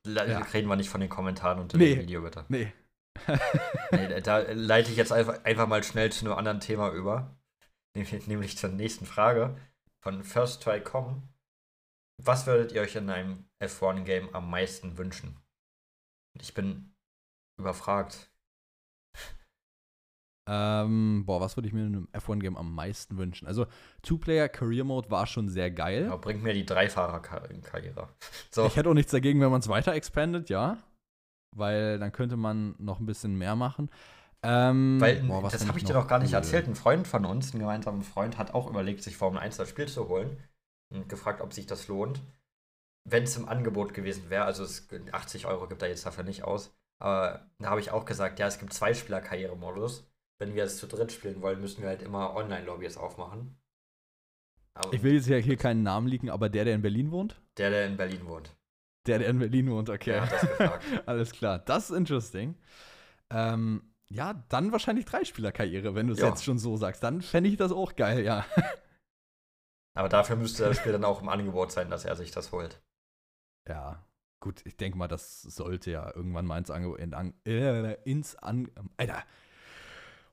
Le 0.06 0.28
Ja. 0.30 0.38
Reden 0.40 0.68
wir 0.68 0.76
nicht 0.76 0.90
von 0.90 1.00
den 1.00 1.08
Kommentaren 1.08 1.60
unter 1.60 1.78
Nee. 1.78 1.94
dem 1.94 2.02
Video, 2.02 2.20
bitte. 2.22 2.44
nee. 2.48 2.72
Nee, 3.92 4.20
da 4.20 4.38
leite 4.38 4.90
ich 4.90 4.96
jetzt 4.96 5.12
einfach, 5.12 5.42
einfach 5.44 5.68
mal 5.68 5.82
schnell 5.84 6.10
zu 6.10 6.26
einem 6.26 6.36
anderen 6.36 6.58
Thema 6.60 6.90
über. 6.90 7.34
Nämlich, 7.96 8.58
zur 8.58 8.70
nächsten 8.70 9.06
Frage 9.06 9.56
von 10.02 10.24
First 10.24 10.62
Try 10.62 10.80
Com. 10.80 11.22
Was 12.22 12.46
würdet 12.46 12.72
ihr 12.72 12.82
euch 12.82 12.96
in 12.96 13.10
einem 13.10 13.44
F1-Game 13.60 14.34
am 14.34 14.50
meisten 14.50 14.98
wünschen? 14.98 15.36
Ich 16.40 16.54
bin 16.54 16.94
überfragt. 17.58 18.30
Ähm, 20.46 21.24
boah, 21.24 21.40
was 21.40 21.56
würde 21.56 21.68
ich 21.68 21.72
mir 21.72 21.86
in 21.86 21.96
einem 21.96 22.08
F1-Game 22.12 22.56
am 22.56 22.74
meisten 22.74 23.16
wünschen? 23.16 23.46
Also, 23.46 23.66
Two-Player 24.02 24.48
Career 24.48 24.84
Mode 24.84 25.10
war 25.10 25.26
schon 25.26 25.48
sehr 25.48 25.70
geil. 25.70 26.06
Ja, 26.06 26.16
bringt 26.16 26.42
mir 26.42 26.52
die 26.52 26.66
Dreifahrer-Karriere. 26.66 28.08
So, 28.50 28.66
Ich 28.66 28.76
hätte 28.76 28.90
auch 28.90 28.94
nichts 28.94 29.10
dagegen, 29.10 29.40
wenn 29.40 29.50
man 29.50 29.60
es 29.60 29.68
weiter 29.68 29.94
expandet, 29.94 30.50
ja. 30.50 30.78
Weil 31.56 31.98
dann 31.98 32.12
könnte 32.12 32.36
man 32.36 32.74
noch 32.78 33.00
ein 33.00 33.06
bisschen 33.06 33.36
mehr 33.36 33.56
machen. 33.56 33.88
Ähm, 34.44 35.00
Weil, 35.00 35.22
boah, 35.22 35.42
das 35.50 35.66
habe 35.68 35.78
ich 35.78 35.84
dir 35.84 35.94
noch 35.94 36.02
noch 36.02 36.06
gar 36.08 36.18
nicht 36.18 36.32
cool? 36.32 36.34
erzählt. 36.34 36.66
Ein 36.68 36.74
Freund 36.76 37.08
von 37.08 37.24
uns, 37.24 37.54
ein 37.54 37.58
gemeinsamer 37.58 38.02
Freund, 38.02 38.38
hat 38.38 38.54
auch 38.54 38.68
überlegt, 38.68 39.02
sich 39.02 39.16
Formel 39.16 39.40
1 39.40 39.56
das 39.56 39.68
Spiel 39.70 39.88
zu 39.88 40.08
holen 40.08 40.42
und 40.92 41.08
gefragt, 41.08 41.40
ob 41.40 41.52
sich 41.52 41.66
das 41.66 41.88
lohnt. 41.88 42.22
Wenn 43.08 43.24
es 43.24 43.36
im 43.36 43.48
Angebot 43.48 43.94
gewesen 43.94 44.30
wäre, 44.30 44.44
also 44.44 44.64
es, 44.64 44.88
80 45.12 45.46
Euro 45.46 45.68
gibt 45.68 45.82
er 45.82 45.88
jetzt 45.88 46.06
dafür 46.06 46.24
nicht 46.24 46.44
aus, 46.44 46.74
aber 47.02 47.50
da 47.58 47.70
habe 47.70 47.80
ich 47.80 47.90
auch 47.90 48.04
gesagt, 48.06 48.38
ja, 48.38 48.46
es 48.46 48.58
gibt 48.58 48.72
zwei 48.72 48.94
Spieler-Karrieremodus. 48.94 50.06
Wenn 50.40 50.54
wir 50.54 50.64
es 50.64 50.78
zu 50.78 50.86
dritt 50.86 51.12
spielen 51.12 51.42
wollen, 51.42 51.60
müssen 51.60 51.82
wir 51.82 51.88
halt 51.88 52.02
immer 52.02 52.34
Online-Lobbys 52.34 52.96
aufmachen. 52.96 53.58
Aber 54.74 54.94
Ich 54.94 55.02
will 55.02 55.14
jetzt 55.14 55.28
ja 55.28 55.36
hier 55.36 55.58
keinen 55.58 55.82
Namen 55.82 56.06
liegen, 56.08 56.30
aber 56.30 56.48
der, 56.48 56.64
der 56.64 56.74
in 56.74 56.80
Berlin 56.82 57.10
wohnt? 57.10 57.38
der, 57.58 57.70
der 57.70 57.86
in 57.86 57.96
Berlin 57.96 58.26
wohnt, 58.26 58.56
Der, 59.06 59.18
der 59.18 59.28
in 59.28 59.38
Berlin 59.38 59.70
wohnt, 59.70 59.90
okay. 59.90 60.12
der 60.12 60.22
hat 60.22 60.32
das 60.32 60.46
gefragt. 60.48 60.84
Alles 61.06 61.32
klar, 61.32 61.58
das 61.58 61.90
ist 61.90 61.96
interesting. 61.96 62.56
Ähm, 63.30 63.93
ja, 64.10 64.34
dann 64.48 64.72
wahrscheinlich 64.72 65.04
Dreispieler-Karriere, 65.06 65.94
wenn 65.94 66.06
du 66.08 66.12
es 66.12 66.20
Ja. 66.20 66.28
jetzt 66.28 66.44
schon 66.44 66.58
so 66.58 66.76
sagst. 66.76 67.02
Dann 67.02 67.22
fände 67.22 67.48
ich 67.50 67.56
das 67.56 67.72
auch 67.72 67.96
geil, 67.96 68.24
ja. 68.24 68.44
Aber 69.96 70.08
dafür 70.08 70.36
müsste 70.36 70.64
das 70.64 70.76
Spiel 70.76 70.92
dann 70.92 71.04
auch 71.04 71.22
im 71.22 71.28
Angebot 71.28 71.70
sein, 71.72 71.88
dass 71.90 72.04
er 72.04 72.16
sich 72.16 72.30
das 72.32 72.50
holt. 72.52 72.82
Ja, 73.68 74.04
gut, 74.40 74.60
ich 74.66 74.76
denke 74.76 74.98
mal, 74.98 75.08
das 75.08 75.42
sollte 75.42 75.90
ja 75.90 76.12
irgendwann 76.14 76.46
mal 76.46 76.58
ins 76.58 76.70
Angebot. 76.70 76.98
In, 76.98 77.14
an, 77.14 77.32
äh, 77.46 77.94
ins 78.04 78.34
An. 78.36 78.70
Alter. 78.96 79.22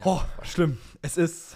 Oh, 0.03 0.21
schlimm. 0.41 0.79
Es 1.03 1.15
ist 1.17 1.55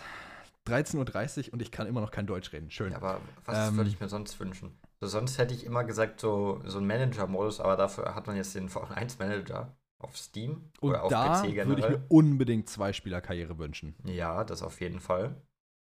13.30 0.67 1.47
Uhr 1.47 1.53
und 1.53 1.61
ich 1.61 1.71
kann 1.71 1.87
immer 1.87 2.01
noch 2.01 2.11
kein 2.11 2.27
Deutsch 2.27 2.53
reden. 2.53 2.69
Schön. 2.69 2.91
Ja, 2.91 2.97
aber 2.97 3.19
was 3.45 3.69
Ähm. 3.69 3.77
würde 3.77 3.89
ich 3.89 3.99
mir 3.99 4.07
sonst 4.07 4.39
wünschen? 4.39 4.77
So, 5.01 5.07
sonst 5.07 5.37
hätte 5.39 5.53
ich 5.53 5.65
immer 5.65 5.83
gesagt, 5.83 6.19
so, 6.19 6.61
so 6.65 6.77
ein 6.77 6.87
Manager-Modus, 6.87 7.59
aber 7.59 7.75
dafür 7.75 8.15
hat 8.15 8.27
man 8.27 8.35
jetzt 8.35 8.53
den 8.55 8.69
Formel 8.69 8.93
1 8.93 9.17
Manager 9.19 9.75
auf 9.99 10.17
Steam 10.17 10.71
und 10.81 10.89
oder 10.89 11.03
auf 11.03 11.09
da 11.09 11.41
PC 11.41 11.43
würde 11.43 11.47
ich 11.47 11.55
generell. 11.55 11.91
mir 11.97 12.05
unbedingt 12.09 12.69
Zweispieler-Karriere 12.69 13.57
wünschen. 13.57 13.95
Ja, 14.03 14.43
das 14.43 14.61
auf 14.61 14.81
jeden 14.81 14.99
Fall. 14.99 15.41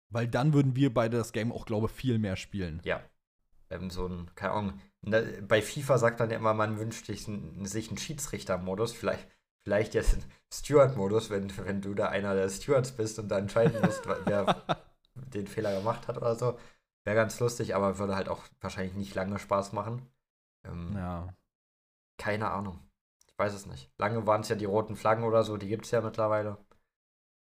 Weil 0.09 0.27
dann 0.27 0.53
würden 0.53 0.75
wir 0.75 0.93
beide 0.93 1.17
das 1.17 1.31
Game 1.31 1.51
auch, 1.51 1.65
glaube 1.65 1.87
ich, 1.87 1.93
viel 1.93 2.17
mehr 2.17 2.35
spielen. 2.35 2.81
Ja. 2.83 3.01
Ähm, 3.69 3.89
so 3.91 4.07
ein, 4.07 4.31
keine 4.35 4.53
Ahnung. 4.53 4.81
Bei 5.47 5.61
FIFA 5.61 5.97
sagt 5.99 6.19
man 6.19 6.29
ja 6.31 6.37
immer, 6.37 6.53
man 6.53 6.79
wünscht 6.79 7.05
sich 7.05 7.27
einen, 7.27 7.59
einen 7.59 7.97
Schiedsrichter-Modus. 7.97 8.93
Vielleicht, 8.93 9.27
vielleicht 9.63 9.93
jetzt 9.93 10.13
einen 10.15 10.31
Steward-Modus, 10.51 11.29
wenn, 11.29 11.55
wenn 11.65 11.81
du 11.81 11.93
da 11.93 12.07
einer 12.09 12.33
der 12.33 12.49
Stewards 12.49 12.91
bist 12.93 13.19
und 13.19 13.29
da 13.29 13.37
entscheiden 13.37 13.79
musst, 13.81 14.01
wer 14.25 14.63
den 15.15 15.47
Fehler 15.47 15.77
gemacht 15.77 16.07
hat 16.07 16.17
oder 16.17 16.35
so. 16.35 16.57
Wäre 17.05 17.15
ganz 17.15 17.39
lustig, 17.39 17.75
aber 17.75 17.99
würde 17.99 18.15
halt 18.15 18.27
auch 18.27 18.43
wahrscheinlich 18.59 18.95
nicht 18.95 19.15
lange 19.15 19.37
Spaß 19.39 19.73
machen. 19.73 20.01
Ähm, 20.65 20.93
Ja. 20.95 21.33
Keine 22.17 22.49
Ahnung. 22.51 22.79
Weiß 23.39 23.53
es 23.53 23.65
nicht. 23.65 23.89
Lange 23.97 24.27
waren 24.27 24.41
es 24.41 24.49
ja 24.49 24.57
die 24.57 24.65
roten 24.65 24.97
Flaggen 24.97 25.23
oder 25.23 25.43
so, 25.43 25.55
die 25.55 25.69
gibt 25.69 25.85
es 25.85 25.91
ja 25.91 26.01
mittlerweile. 26.01 26.57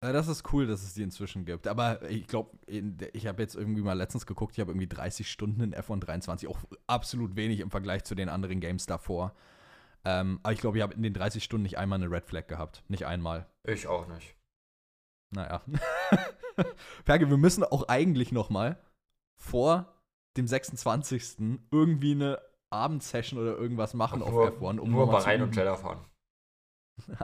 Das 0.01 0.26
ist 0.26 0.53
cool, 0.53 0.66
dass 0.66 0.82
es 0.82 0.95
die 0.95 1.03
inzwischen 1.03 1.45
gibt. 1.45 1.68
Aber 1.68 2.03
ich 2.11 2.26
glaube, 2.26 2.59
ich 2.66 3.26
habe 3.28 3.40
jetzt 3.40 3.55
irgendwie 3.55 3.80
mal 3.80 3.95
letztens 3.95 4.26
geguckt, 4.26 4.55
ich 4.55 4.61
habe 4.61 4.72
irgendwie 4.72 4.88
30 4.88 5.30
Stunden 5.30 5.61
in 5.61 5.72
F1 5.72 6.01
23, 6.01 6.49
auch 6.49 6.59
absolut 6.88 7.36
wenig 7.36 7.61
im 7.61 7.70
Vergleich 7.70 8.03
zu 8.03 8.16
den 8.16 8.28
anderen 8.28 8.59
Games 8.59 8.86
davor. 8.86 9.34
Ähm, 10.05 10.40
aber 10.42 10.53
ich 10.53 10.61
glaube, 10.61 10.76
ich 10.76 10.82
habe 10.82 10.95
in 10.95 11.03
den 11.03 11.14
30 11.14 11.42
Stunden 11.42 11.62
nicht 11.62 11.78
einmal 11.78 12.03
eine 12.03 12.11
Red 12.11 12.26
Flag 12.26 12.49
gehabt. 12.49 12.82
Nicht 12.88 13.07
einmal. 13.07 13.47
Ich 13.62 13.86
auch 13.86 14.09
nicht. 14.09 14.34
Naja. 15.30 15.62
Perge, 17.05 17.30
wir 17.30 17.38
müssen 17.38 17.62
auch 17.62 17.88
eigentlich 17.88 18.32
noch 18.32 18.51
mal 18.51 18.78
vor 19.36 19.95
dem 20.36 20.49
26. 20.49 21.36
irgendwie 21.70 22.12
eine 22.12 22.40
Abendsession 22.71 23.39
oder 23.41 23.57
irgendwas 23.57 23.95
machen 23.95 24.23
auf 24.23 24.31
nur 24.31 24.49
F1. 24.49 24.79
Um 24.79 24.91
nur 24.91 25.07
Bahrain 25.11 25.43
und. 25.43 25.55
Jeddah 25.57 25.77
fahren. 25.77 26.05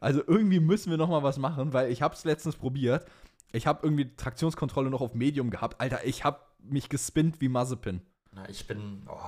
Also 0.00 0.22
irgendwie 0.26 0.60
müssen 0.60 0.90
wir 0.90 0.96
noch 0.96 1.08
mal 1.08 1.22
was 1.22 1.38
machen, 1.38 1.72
weil 1.72 1.90
ich 1.90 2.02
habe 2.02 2.14
es 2.14 2.24
letztens 2.24 2.56
probiert. 2.56 3.06
Ich 3.52 3.66
habe 3.66 3.80
irgendwie 3.84 4.14
Traktionskontrolle 4.16 4.90
noch 4.90 5.00
auf 5.00 5.14
Medium 5.14 5.50
gehabt. 5.50 5.80
Alter, 5.80 6.04
ich 6.04 6.24
habe 6.24 6.40
mich 6.58 6.88
gespinnt 6.88 7.40
wie 7.40 7.48
Mazepin. 7.48 8.00
Na, 8.32 8.48
ich 8.48 8.66
bin 8.66 9.06
oh, 9.08 9.18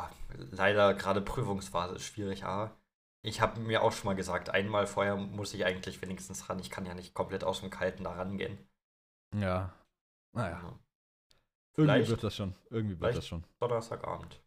leider 0.50 0.94
gerade 0.94 1.20
Prüfungsphase 1.20 1.98
schwierig, 2.00 2.44
aber 2.44 2.76
ich 3.22 3.40
habe 3.40 3.60
mir 3.60 3.82
auch 3.82 3.92
schon 3.92 4.06
mal 4.06 4.14
gesagt, 4.16 4.50
einmal 4.50 4.86
vorher 4.86 5.16
muss 5.16 5.54
ich 5.54 5.64
eigentlich 5.64 6.00
wenigstens 6.02 6.48
ran. 6.48 6.58
Ich 6.58 6.70
kann 6.70 6.86
ja 6.86 6.94
nicht 6.94 7.14
komplett 7.14 7.44
aus 7.44 7.60
dem 7.60 7.70
Kalten 7.70 8.04
da 8.04 8.12
rangehen. 8.12 8.58
Ja. 9.34 9.72
Naja, 10.32 10.50
Ja. 10.60 10.62
irgendwie 10.62 11.92
Vielleicht- 11.92 12.10
wird 12.10 12.24
das 12.24 12.36
schon. 12.36 12.54
Irgendwie 12.70 12.98
wird 13.00 13.16
das 13.16 13.26
schon. 13.26 13.44
Donnerstagabend. 13.60 14.40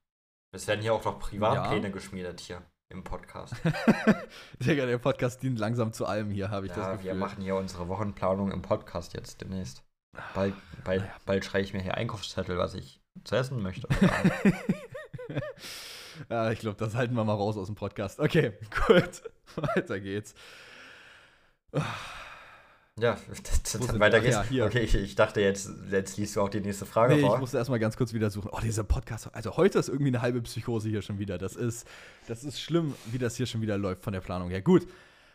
Es 0.52 0.68
werden 0.68 0.82
hier 0.82 0.94
auch 0.94 1.04
noch 1.04 1.20
Privatpläne 1.20 1.92
geschmiedet 1.92 2.40
hier 2.40 2.62
im 2.90 3.04
Podcast. 3.04 3.54
Digga, 4.60 4.86
der 4.86 4.98
Podcast 4.98 5.44
dient 5.44 5.60
langsam 5.60 5.92
zu 5.92 6.06
allem 6.06 6.32
hier, 6.32 6.50
habe 6.50 6.68
ich 6.68 6.72
das 6.72 6.86
ja, 6.86 6.92
Gefühl. 6.94 7.06
wir 7.06 7.16
machen 7.16 7.44
hier 7.44 7.56
unsere 7.56 7.88
Wochenplanung 7.90 8.52
im 8.52 8.62
Podcast 8.62 9.14
jetzt 9.14 9.42
demnächst. 9.42 9.84
Bald, 10.34 10.54
bald, 10.84 11.02
Naja. 11.02 11.14
bald 11.26 11.46
schreibe 11.46 11.66
ich 11.66 11.74
mir 11.74 11.82
hier 11.82 11.96
Einkaufszettel, 11.96 12.58
was 12.58 12.74
ich 12.76 13.02
zu 13.24 13.36
essen 13.36 13.62
möchte. 13.62 13.88
ja, 16.30 16.52
ich 16.52 16.60
glaube, 16.60 16.78
das 16.78 16.96
halten 16.96 17.14
wir 17.14 17.26
mal 17.26 17.34
raus 17.34 17.58
aus 17.58 17.68
dem 17.68 17.76
Podcast. 17.76 18.20
Okay, 18.20 18.54
gut. 18.88 19.22
Weiter 19.56 20.00
geht's. 20.00 20.34
Ja, 23.00 23.18
dann 23.88 24.00
weiter 24.00 24.20
geht's. 24.20 24.36
ja, 24.36 24.44
hier. 24.44 24.66
okay, 24.66 24.80
ich, 24.80 24.96
ich 24.96 25.16
dachte 25.16 25.42
jetzt, 25.42 25.70
jetzt 25.92 26.18
liest 26.18 26.36
du 26.36 26.42
auch 26.42 26.50
die 26.50 26.60
nächste 26.62 26.86
Frage 26.86 27.14
Nee, 27.16 27.22
ich 27.22 27.26
vor. 27.28 27.38
musste 27.40 27.58
erstmal 27.58 27.80
ganz 27.80 27.96
kurz 27.98 28.14
wieder 28.14 28.30
suchen. 28.30 28.50
Oh, 28.52 28.60
dieser 28.62 28.84
Podcast. 28.84 29.34
Also 29.36 29.56
heute 29.58 29.80
ist 29.80 29.90
irgendwie 29.90 30.10
eine 30.10 30.22
halbe 30.22 30.42
Psychose 30.42 30.90
hier 30.90 31.02
schon 31.02 31.20
wieder. 31.20 31.38
Das 31.38 31.56
ist, 31.56 31.88
das 32.28 32.44
ist 32.44 32.60
schlimm, 32.60 32.96
wie 33.12 33.18
das 33.18 33.36
hier 33.36 33.46
schon 33.46 33.62
wieder 33.62 33.78
läuft 33.78 34.04
von 34.04 34.14
der 34.14 34.22
Planung 34.22 34.50
her. 34.50 34.62
Gut. 34.62 34.88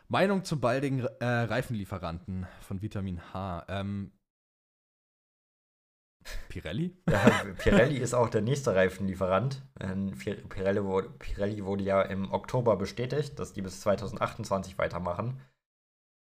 Meinung 0.09 0.45
zum 0.45 0.61
baldigen 0.61 1.07
äh, 1.21 1.25
Reifenlieferanten 1.25 2.47
von 2.61 2.83
Vitamin 2.83 3.21
H. 3.33 3.65
Ähm, 3.69 4.13
Pirelli? 6.49 6.97
Ja, 7.11 7.31
Pirelli 7.59 7.97
ist 7.99 8.15
auch 8.15 8.29
der 8.29 8.43
nächste 8.43 8.75
Reifenlieferant. 8.75 9.63
Ähm, 9.81 10.13
Pir- 10.15 10.47
Pirelli 10.49 10.85
wurde, 10.85 11.09
Pirelli 11.19 11.65
wurde 11.65 11.83
ja 11.85 12.03
im 12.03 12.31
Oktober 12.33 12.77
bestätigt, 12.77 13.39
dass 13.39 13.53
die 13.53 13.63
bis 13.63 13.81
2028 13.81 14.79
weitermachen. 14.79 15.41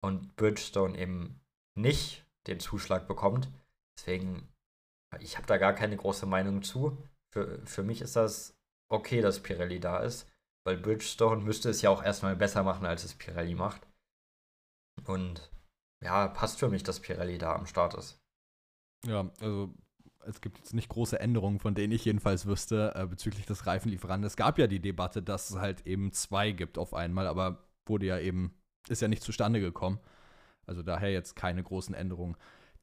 Und 0.04 0.36
Bridgestone 0.36 0.98
eben 0.98 1.40
nicht 1.74 2.26
den 2.46 2.60
Zuschlag 2.60 3.08
bekommt. 3.08 3.50
Deswegen, 3.98 4.52
ich 5.20 5.36
habe 5.36 5.46
da 5.46 5.56
gar 5.56 5.72
keine 5.72 5.96
große 5.96 6.26
Meinung 6.26 6.62
zu. 6.62 6.98
Für, 7.32 7.64
für 7.66 7.82
mich 7.82 8.02
ist 8.02 8.16
das 8.16 8.58
okay, 8.90 9.22
dass 9.22 9.42
Pirelli 9.42 9.80
da 9.80 9.98
ist. 9.98 10.30
Weil 10.66 10.76
Bridgestone 10.76 11.42
müsste 11.42 11.70
es 11.70 11.80
ja 11.80 11.90
auch 11.90 12.02
erstmal 12.02 12.36
besser 12.36 12.62
machen, 12.62 12.86
als 12.86 13.04
es 13.04 13.14
Pirelli 13.14 13.54
macht. 13.54 13.86
Und 15.06 15.50
ja, 16.02 16.28
passt 16.28 16.58
für 16.58 16.68
mich, 16.68 16.82
dass 16.82 17.00
Pirelli 17.00 17.38
da 17.38 17.54
am 17.54 17.66
Start 17.66 17.94
ist. 17.94 18.20
Ja, 19.06 19.30
also 19.40 19.74
es 20.26 20.40
gibt 20.40 20.58
jetzt 20.58 20.74
nicht 20.74 20.88
große 20.88 21.18
Änderungen, 21.18 21.60
von 21.60 21.74
denen 21.74 21.92
ich 21.92 22.04
jedenfalls 22.04 22.46
wüsste, 22.46 22.92
äh, 22.94 23.06
bezüglich 23.06 23.46
des 23.46 23.66
Reifenlieferanten. 23.66 24.26
Es 24.26 24.36
gab 24.36 24.58
ja 24.58 24.66
die 24.66 24.80
Debatte, 24.80 25.22
dass 25.22 25.50
es 25.50 25.56
halt 25.56 25.86
eben 25.86 26.12
zwei 26.12 26.52
gibt 26.52 26.78
auf 26.78 26.94
einmal, 26.94 27.26
aber 27.26 27.64
wurde 27.86 28.06
ja 28.06 28.18
eben, 28.18 28.54
ist 28.88 29.02
ja 29.02 29.08
nicht 29.08 29.22
zustande 29.22 29.60
gekommen. 29.60 29.98
Also 30.66 30.82
daher 30.82 31.12
jetzt 31.12 31.36
keine 31.36 31.62
großen 31.62 31.94
Änderungen 31.94 32.36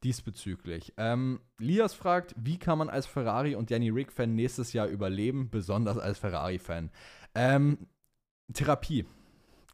diesbezüglich. 0.04 0.92
Ähm, 0.96 1.40
Lias 1.58 1.94
fragt, 1.94 2.34
wie 2.36 2.58
kann 2.58 2.78
man 2.78 2.88
als 2.90 3.06
Ferrari 3.06 3.54
und 3.54 3.70
Danny 3.70 3.88
Rick-Fan 3.90 4.34
nächstes 4.34 4.72
Jahr 4.72 4.88
überleben, 4.88 5.48
besonders 5.50 5.96
als 5.98 6.18
Ferrari-Fan? 6.18 6.90
Ähm, 7.34 7.86
Therapie 8.52 9.06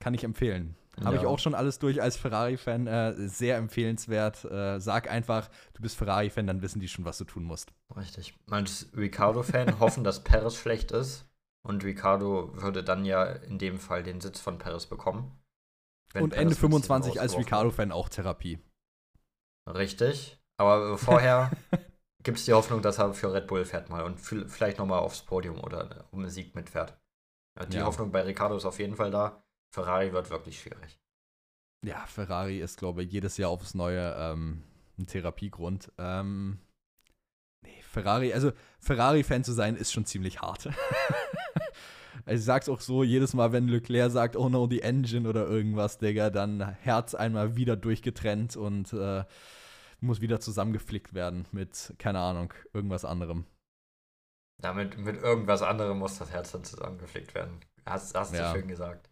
kann 0.01 0.15
ich 0.15 0.25
empfehlen. 0.25 0.77
Habe 1.03 1.17
ich 1.17 1.23
Ja. 1.23 1.29
auch 1.29 1.39
schon 1.39 1.55
alles 1.55 1.79
durch 1.79 2.03
als 2.03 2.17
Ferrari-Fan. 2.17 2.87
Äh, 2.87 3.15
sehr 3.29 3.57
empfehlenswert. 3.57 4.45
Äh, 4.45 4.81
sag 4.81 5.11
einfach, 5.11 5.49
du 5.75 5.81
bist 5.83 5.97
Ferrari-Fan, 5.97 6.47
dann 6.47 6.61
wissen 6.61 6.81
die 6.81 6.89
schon, 6.89 7.05
was 7.05 7.19
du 7.19 7.25
tun 7.25 7.45
musst. 7.45 7.73
Richtig. 7.97 8.35
Als 8.51 8.91
Ricardo-Fan 8.97 9.79
hoffen, 9.81 10.05
dass 10.05 10.25
Perez 10.25 10.57
schlecht 10.57 10.91
ist. 10.91 11.25
Und 11.63 11.85
Ricardo 11.85 12.51
würde 12.61 12.83
dann 12.85 13.05
ja 13.05 13.25
in 13.25 13.59
dem 13.59 13.79
Fall 13.79 14.03
den 14.03 14.21
Sitz 14.21 14.41
von 14.41 14.59
Perez 14.59 14.87
bekommen. 14.87 15.38
Wenn 16.13 16.25
Und 16.25 16.33
Ende 16.33 16.51
mit 16.51 16.59
Steven 16.59 16.71
25 16.73 17.21
als 17.21 17.37
Ricardo-Fan 17.37 17.93
auch 17.93 18.09
Therapie. 18.09 18.59
Richtig. 19.69 20.39
Aber 20.57 20.97
vorher 20.99 21.51
gibt 22.23 22.39
es 22.39 22.45
die 22.47 22.53
Hoffnung, 22.53 22.83
dass 22.83 22.99
er 22.99 23.13
für 23.15 23.33
Red 23.33 23.47
Bull 23.47 23.65
fährt 23.65 23.91
mal 23.91 24.03
und 24.05 24.19
viel- 24.21 24.49
vielleicht 24.49 24.79
nochmal 24.79 25.01
aufs 25.01 25.23
Podium 25.23 25.61
oder 25.61 26.07
um 26.11 26.21
den 26.23 26.31
Sieg 26.31 26.55
mitfährt. 26.55 26.99
Die 27.71 27.77
Ja. 27.77 27.85
Hoffnung 27.85 28.11
bei 28.13 28.23
Ricardo 28.23 28.57
ist 28.57 28.65
auf 28.65 28.79
jeden 28.79 28.97
Fall 28.97 29.11
da. 29.11 29.43
Ferrari 29.75 30.13
wird 30.13 30.31
wirklich 30.31 30.61
schwierig. 30.61 30.99
Ja, 31.85 32.07
Ferrari 32.07 32.59
ist, 32.61 32.79
glaube 32.79 33.03
ich, 33.05 33.13
jedes 33.13 33.37
Jahr 33.37 33.51
aufs 33.51 33.75
Neue 33.75 34.15
ähm, 34.19 34.63
ein 34.99 35.07
Therapiegrund. 35.07 35.93
Ähm, 35.99 36.59
nee, 37.63 37.83
Ferrari, 37.83 38.33
also 38.33 38.53
Ferrari-Fan 38.81 39.45
zu 39.45 39.53
sein, 39.53 39.77
ist 39.77 39.93
schon 39.93 40.07
ziemlich 40.07 40.41
hart. 40.41 40.69
also 42.29 42.39
ich 42.41 42.45
sag's 42.45 42.69
auch 42.69 42.81
so, 42.81 43.03
jedes 43.03 43.35
Mal, 43.35 43.53
wenn 43.53 43.69
Leclerc 43.69 44.11
sagt, 44.13 44.37
oh 44.37 44.49
no, 44.49 44.67
die 44.67 44.83
Engine 44.83 45.29
oder 45.29 45.47
irgendwas, 45.47 45.99
Digga, 45.99 46.31
dann 46.31 46.61
Herz 46.83 47.15
einmal 47.15 47.57
wieder 47.57 47.77
durchgetrennt 47.77 48.57
und 48.57 48.93
äh, 48.93 49.25
muss 50.01 50.21
wieder 50.21 50.39
zusammengeflickt 50.39 51.15
werden 51.15 51.47
mit, 51.53 51.95
keine 51.99 52.21
Ahnung, 52.21 52.53
irgendwas 52.73 53.05
anderem. 53.05 53.45
Damit 54.61 54.99
mit 54.99 55.17
irgendwas 55.23 55.63
anderem 55.63 55.99
muss 55.99 56.19
das 56.19 56.31
Herz 56.31 56.53
dann 56.53 56.65
zusammengeflickt 56.65 57.35
werden. 57.35 57.61
Hast, 57.87 58.15
hast 58.15 58.35
Ja. 58.35 58.53
du 58.53 58.59
schön 58.59 58.69
gesagt. 58.69 59.09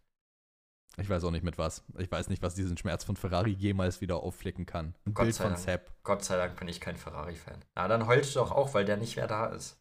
Ich 0.99 1.09
weiß 1.11 1.25
auch 1.25 1.31
nicht 1.31 1.45
mit 1.45 1.59
was. 1.59 1.85
Ich 1.99 2.11
weiß 2.11 2.29
nicht, 2.31 2.43
was 2.43 2.55
diesen 2.55 2.77
Schmerz 2.79 3.05
von 3.05 3.17
Ferrari 3.17 3.51
jemals 3.51 4.01
wieder 4.01 4.17
aufflicken 4.23 4.65
kann. 4.67 4.95
Ein 5.05 5.15
Gott 5.15 5.25
Bild 5.25 5.35
sei 5.35 5.45
von 5.45 5.53
Dank. 5.53 5.65
Sepp. 5.65 5.93
Gott 6.05 6.25
sei 6.25 6.37
Dank 6.37 6.59
bin 6.59 6.69
ich 6.69 6.81
kein 6.81 6.97
Ferrari-Fan. 6.97 7.65
Na, 7.75 7.87
dann 7.87 8.07
heulst 8.07 8.35
du 8.35 8.41
doch 8.41 8.51
auch, 8.51 8.73
weil 8.75 8.85
der 8.85 8.97
nicht 8.97 9.17
mehr 9.17 9.27
da 9.27 9.47
ist. 9.47 9.79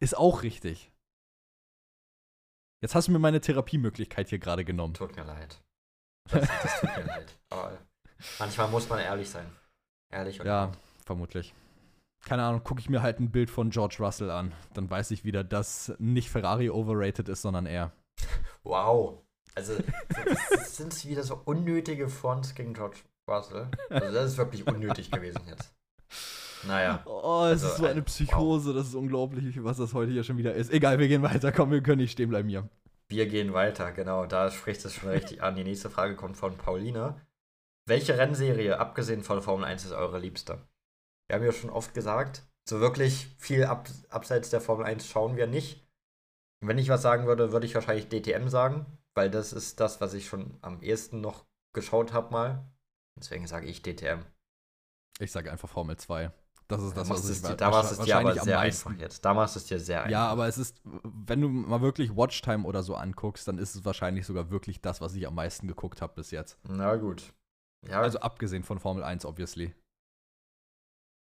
Ist 0.00 0.16
auch 0.16 0.42
richtig. 0.42 0.92
Jetzt 2.84 2.94
hast 2.94 3.08
du 3.08 3.12
mir 3.12 3.18
meine 3.18 3.40
Therapiemöglichkeit 3.40 4.28
hier 4.28 4.38
gerade 4.38 4.62
genommen. 4.62 4.92
Tut 4.92 5.16
mir 5.16 5.24
leid. 5.24 5.58
Das, 6.30 6.46
das 6.46 6.80
tut 6.80 6.94
mir 6.94 7.04
leid. 7.04 7.34
Aber 7.48 7.78
manchmal 8.38 8.68
muss 8.68 8.86
man 8.90 8.98
ehrlich 8.98 9.30
sein. 9.30 9.46
Ehrlich 10.12 10.38
und 10.38 10.44
Ja, 10.44 10.70
vermutlich. 11.06 11.54
Keine 12.26 12.42
Ahnung, 12.42 12.62
gucke 12.62 12.82
ich 12.82 12.90
mir 12.90 13.00
halt 13.00 13.20
ein 13.20 13.30
Bild 13.30 13.48
von 13.48 13.70
George 13.70 13.96
Russell 14.00 14.30
an. 14.30 14.52
Dann 14.74 14.90
weiß 14.90 15.12
ich 15.12 15.24
wieder, 15.24 15.42
dass 15.42 15.94
nicht 15.98 16.28
Ferrari 16.28 16.68
overrated 16.68 17.30
ist, 17.30 17.40
sondern 17.40 17.64
er. 17.64 17.90
Wow. 18.64 19.22
Also, 19.54 19.78
das 20.50 20.76
sind 20.76 21.06
wieder 21.06 21.22
so 21.22 21.40
unnötige 21.42 22.10
Fronts 22.10 22.54
gegen 22.54 22.74
George 22.74 22.98
Russell. 23.30 23.70
Also, 23.88 24.12
das 24.12 24.32
ist 24.32 24.36
wirklich 24.36 24.66
unnötig 24.66 25.10
gewesen 25.10 25.40
jetzt. 25.48 25.72
Naja. 26.66 27.02
Oh, 27.06 27.44
es 27.44 27.62
Also, 27.62 27.66
ist 27.68 27.76
so 27.76 27.86
eine 27.86 28.02
Psychose, 28.02 28.72
das 28.72 28.88
ist 28.88 28.94
unglaublich, 28.94 29.62
was 29.62 29.76
das 29.76 29.92
heute 29.94 30.12
hier 30.12 30.24
schon 30.24 30.36
wieder 30.38 30.54
ist. 30.54 30.72
Egal, 30.72 30.98
wir 30.98 31.08
gehen 31.08 31.22
weiter, 31.22 31.52
komm, 31.52 31.70
wir 31.70 31.82
können 31.82 32.00
nicht 32.00 32.12
stehen 32.12 32.30
bleiben 32.30 32.48
hier. 32.48 32.68
Wir 33.08 33.26
gehen 33.26 33.52
weiter, 33.52 33.92
genau. 33.92 34.26
Da 34.26 34.50
spricht 34.50 34.84
es 34.84 34.94
schon 34.94 35.10
richtig 35.10 35.42
an. 35.42 35.56
Die 35.56 35.64
nächste 35.64 35.90
Frage 35.90 36.16
kommt 36.16 36.36
von 36.36 36.56
Paulina. 36.56 37.20
Welche 37.86 38.16
Rennserie, 38.16 38.78
abgesehen 38.78 39.22
von 39.22 39.42
Formel 39.42 39.66
1, 39.66 39.84
ist 39.84 39.92
eure 39.92 40.18
liebste? 40.18 40.66
Wir 41.28 41.36
haben 41.36 41.44
ja 41.44 41.52
schon 41.52 41.70
oft 41.70 41.92
gesagt, 41.92 42.42
so 42.68 42.80
wirklich 42.80 43.28
viel 43.38 43.64
ab, 43.64 43.88
abseits 44.08 44.48
der 44.50 44.62
Formel 44.62 44.86
1 44.86 45.06
schauen 45.06 45.36
wir 45.36 45.46
nicht. 45.46 45.86
Wenn 46.64 46.78
ich 46.78 46.88
was 46.88 47.02
sagen 47.02 47.26
würde, 47.26 47.52
würde 47.52 47.66
ich 47.66 47.74
wahrscheinlich 47.74 48.08
DTM 48.08 48.48
sagen, 48.48 48.86
weil 49.14 49.30
das 49.30 49.52
ist 49.52 49.80
das, 49.80 50.00
was 50.00 50.14
ich 50.14 50.26
schon 50.26 50.56
am 50.62 50.80
ehesten 50.80 51.20
noch 51.20 51.44
geschaut 51.74 52.14
habe 52.14 52.32
mal. 52.32 52.64
Deswegen 53.18 53.46
sage 53.46 53.66
ich 53.66 53.82
DTM. 53.82 54.24
Ich 55.20 55.30
sage 55.30 55.52
einfach 55.52 55.68
Formel 55.68 55.96
2. 55.96 56.32
Das 56.66 56.82
ist 56.82 56.96
das, 56.96 57.08
da 57.08 57.14
was 57.14 57.28
ich 57.28 57.42
dir, 57.42 57.56
da 57.56 57.70
machst 57.70 57.92
es 57.92 57.98
dir 57.98 58.16
aber 58.18 58.32
sehr 58.34 58.56
meisten- 58.56 58.88
einfach 58.88 59.00
jetzt. 59.02 59.24
Da 59.24 59.34
machst 59.34 59.54
du 59.54 59.58
es 59.60 59.66
dir 59.66 59.78
sehr 59.78 59.98
einfach. 60.00 60.10
Ja, 60.10 60.26
aber 60.28 60.48
es 60.48 60.56
ist, 60.56 60.80
wenn 60.84 61.40
du 61.42 61.48
mal 61.48 61.82
wirklich 61.82 62.16
Watchtime 62.16 62.64
oder 62.66 62.82
so 62.82 62.94
anguckst, 62.96 63.46
dann 63.46 63.58
ist 63.58 63.74
es 63.74 63.84
wahrscheinlich 63.84 64.24
sogar 64.24 64.50
wirklich 64.50 64.80
das, 64.80 65.00
was 65.02 65.14
ich 65.14 65.26
am 65.26 65.34
meisten 65.34 65.68
geguckt 65.68 66.00
habe 66.00 66.14
bis 66.14 66.30
jetzt. 66.30 66.58
Na 66.68 66.96
gut. 66.96 67.34
Ja, 67.86 68.00
Also 68.00 68.20
abgesehen 68.20 68.64
von 68.64 68.78
Formel 68.80 69.04
1, 69.04 69.26
obviously. 69.26 69.74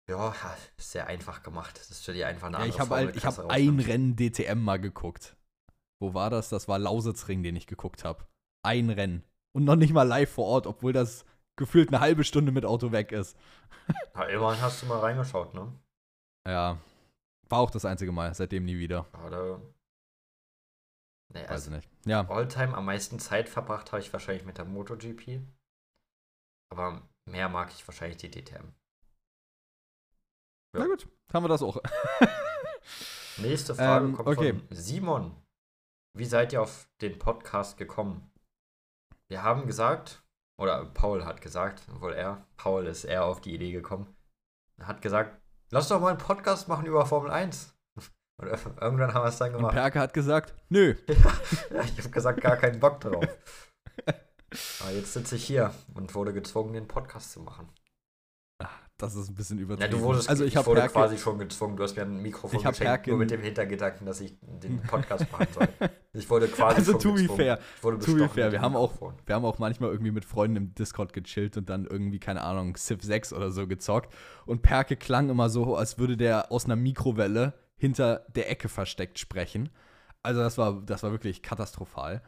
ja, 0.10 0.36
sehr 0.78 1.08
einfach 1.08 1.42
gemacht. 1.44 1.80
Das 1.80 1.90
ist 1.90 2.06
für 2.06 2.14
die 2.14 2.24
einfach 2.24 2.48
eine 2.48 2.60
Ja, 2.60 2.66
ich 2.66 2.80
habe 2.80 2.94
halt, 2.96 3.06
Formelklasse 3.08 3.42
habe 3.44 3.54
ein 3.54 3.70
rausnimmt. 3.70 3.88
Rennen 3.88 4.16
DTM 4.16 4.60
mal 4.62 4.80
geguckt. 4.80 5.36
Wo 6.02 6.14
war 6.14 6.30
das? 6.30 6.50
Das 6.50 6.68
war 6.68 6.78
Lausitzring, 6.78 7.42
den 7.44 7.56
ich 7.56 7.66
geguckt 7.68 8.04
habe. 8.04 8.26
Ein 8.66 8.90
Rennen. 8.90 9.24
Und 9.56 9.64
noch 9.64 9.76
nicht 9.78 9.94
mal 9.94 10.04
live 10.04 10.32
vor 10.32 10.46
Ort, 10.46 10.68
obwohl 10.68 10.94
das 10.94 11.26
gefühlt 11.56 11.90
eine 11.90 12.00
halbe 12.00 12.24
Stunde 12.24 12.52
mit 12.52 12.66
Auto 12.66 12.92
weg 12.92 13.12
ist. 13.12 13.38
Ja, 14.16 14.24
immerhin 14.26 14.62
hast 14.62 14.82
du 14.82 14.86
mal 14.86 15.00
reingeschaut, 15.00 15.54
ne? 15.54 15.74
Ja. 16.48 16.78
War 17.50 17.60
auch 17.60 17.70
das 17.72 17.84
einzige 17.84 18.14
Mal, 18.14 18.34
seitdem 18.34 18.64
nie 18.64 18.78
wieder. 18.78 19.08
Oder. 19.26 19.60
Nee, 21.34 21.42
Weiß 21.42 21.50
also 21.50 21.72
ich 21.72 21.78
nicht. 21.78 21.90
Ja, 22.06 22.30
Alltime 22.30 22.76
am 22.76 22.86
meisten 22.86 23.20
Zeit 23.20 23.50
verbracht 23.50 23.92
habe 23.92 24.02
ich 24.02 24.14
wahrscheinlich 24.14 24.46
mit 24.46 24.58
der 24.58 24.66
MotoGP. 24.66 25.42
Aber 26.72 27.02
mehr 27.30 27.50
mag 27.50 27.72
ich 27.72 27.86
wahrscheinlich 27.88 28.18
die 28.18 28.32
DTM. 28.32 28.74
Ja. 30.76 30.80
na 30.80 30.86
gut, 30.86 31.08
haben 31.34 31.44
wir 31.44 31.50
das 31.50 31.62
auch. 31.62 31.82
Nächste 33.38 33.76
Frage 33.76 34.06
Ähm, 34.06 34.16
kommt 34.16 34.30
okay. 34.30 34.54
von 34.54 34.68
Simon. 34.72 35.36
Wie 36.16 36.26
seid 36.26 36.54
ihr 36.54 36.62
auf 36.62 36.88
den 37.02 37.20
Podcast 37.20 37.78
gekommen? 37.78 38.32
Wir 39.30 39.44
haben 39.44 39.66
gesagt, 39.68 40.23
oder 40.60 40.86
Paul 40.86 41.26
hat 41.26 41.42
gesagt, 41.42 41.84
wohl 42.00 42.14
er, 42.14 42.46
Paul 42.58 42.88
ist 42.88 43.04
eher 43.04 43.26
auf 43.26 43.42
die 43.42 43.54
Idee 43.54 43.72
gekommen, 43.72 44.16
hat 44.82 45.02
gesagt, 45.02 45.42
lass 45.72 45.88
doch 45.88 46.00
mal 46.00 46.10
einen 46.10 46.18
Podcast 46.18 46.68
machen 46.68 46.86
über 46.86 47.06
Formel 47.06 47.32
1. 47.32 47.76
Und 48.42 48.48
irgendwann 48.82 49.14
haben 49.14 49.24
wir 49.24 49.30
es 49.30 49.38
dann 49.38 49.52
Und 49.52 49.58
gemacht. 49.58 49.74
Perke 49.74 50.00
hat 50.00 50.14
gesagt, 50.14 50.54
nö. 50.70 50.96
Ja, 51.08 51.82
ich 51.84 51.98
habe 51.98 52.10
gesagt, 52.10 52.42
gar 52.42 52.58
keinen 52.58 52.80
Bock 52.80 53.00
drauf. 53.02 53.26
Aber 54.82 54.92
jetzt 54.92 55.14
sitze 55.14 55.36
ich 55.36 55.46
hier 55.46 55.74
und 55.96 56.14
wurde 56.14 56.34
gezwungen, 56.34 56.74
den 56.74 56.88
Podcast 56.88 57.32
zu 57.32 57.40
machen. 57.40 57.70
Das 59.04 59.16
ist 59.16 59.30
ein 59.30 59.36
bisschen 59.36 59.58
Ja, 59.58 59.64
übertrieben. 59.66 59.92
du 59.92 60.00
wurdest, 60.02 60.30
also 60.30 60.46
ich, 60.46 60.56
wurde 60.56 60.80
Perke, 60.80 60.94
quasi 60.94 61.18
schon 61.18 61.38
gezwungen. 61.38 61.76
Du 61.76 61.84
hast 61.84 61.96
mir 61.96 62.04
ein 62.04 62.22
Mikrofon 62.22 62.58
Ich 62.58 62.64
geschenkt, 62.66 62.80
Perkin- 62.80 63.12
nur 63.12 63.20
mit 63.20 63.32
dem 63.32 63.42
Hintergedanken, 63.42 64.06
dass 64.06 64.22
ich 64.22 64.38
den 64.42 64.82
Podcast 64.82 65.30
machen 65.32 65.48
soll. 65.54 65.68
Ich 66.16 66.30
wurde 66.30 66.48
quasi 66.48 66.76
also 66.78 66.92
schon 66.92 67.02
to 67.02 67.14
gezwungen. 67.14 67.38
fair, 67.38 67.60
to 67.82 67.92
be 68.16 68.30
fair, 68.30 68.52
wir 68.52 68.62
haben 68.62 68.76
auch, 68.76 68.94
wir 69.26 69.34
haben 69.34 69.46
auch 69.46 69.58
manchmal 69.58 69.90
irgendwie 69.90 70.12
mit 70.12 70.26
Freunden 70.26 70.58
im 70.58 70.76
Discord 70.76 71.12
gechillt 71.12 71.58
und 71.58 71.70
dann 71.70 71.86
irgendwie, 71.88 72.20
keine 72.20 72.44
Ahnung, 72.44 72.76
Civ 72.78 73.02
6 73.02 73.34
oder 73.34 73.50
so 73.50 73.66
gezockt. 73.66 74.14
Und 74.46 74.62
Perke 74.62 74.96
klang 74.96 75.30
immer 75.32 75.50
so, 75.50 75.76
als 75.76 75.98
würde 75.98 76.16
der 76.16 76.52
aus 76.52 76.66
einer 76.66 76.76
Mikrowelle 76.76 77.54
hinter 77.78 78.28
der 78.36 78.52
Ecke 78.52 78.70
versteckt 78.70 79.18
sprechen. 79.18 79.70
Also 80.22 80.40
das 80.42 80.58
war, 80.60 80.84
das 80.86 81.02
war 81.02 81.10
wirklich 81.12 81.42
katastrophal. 81.42 82.22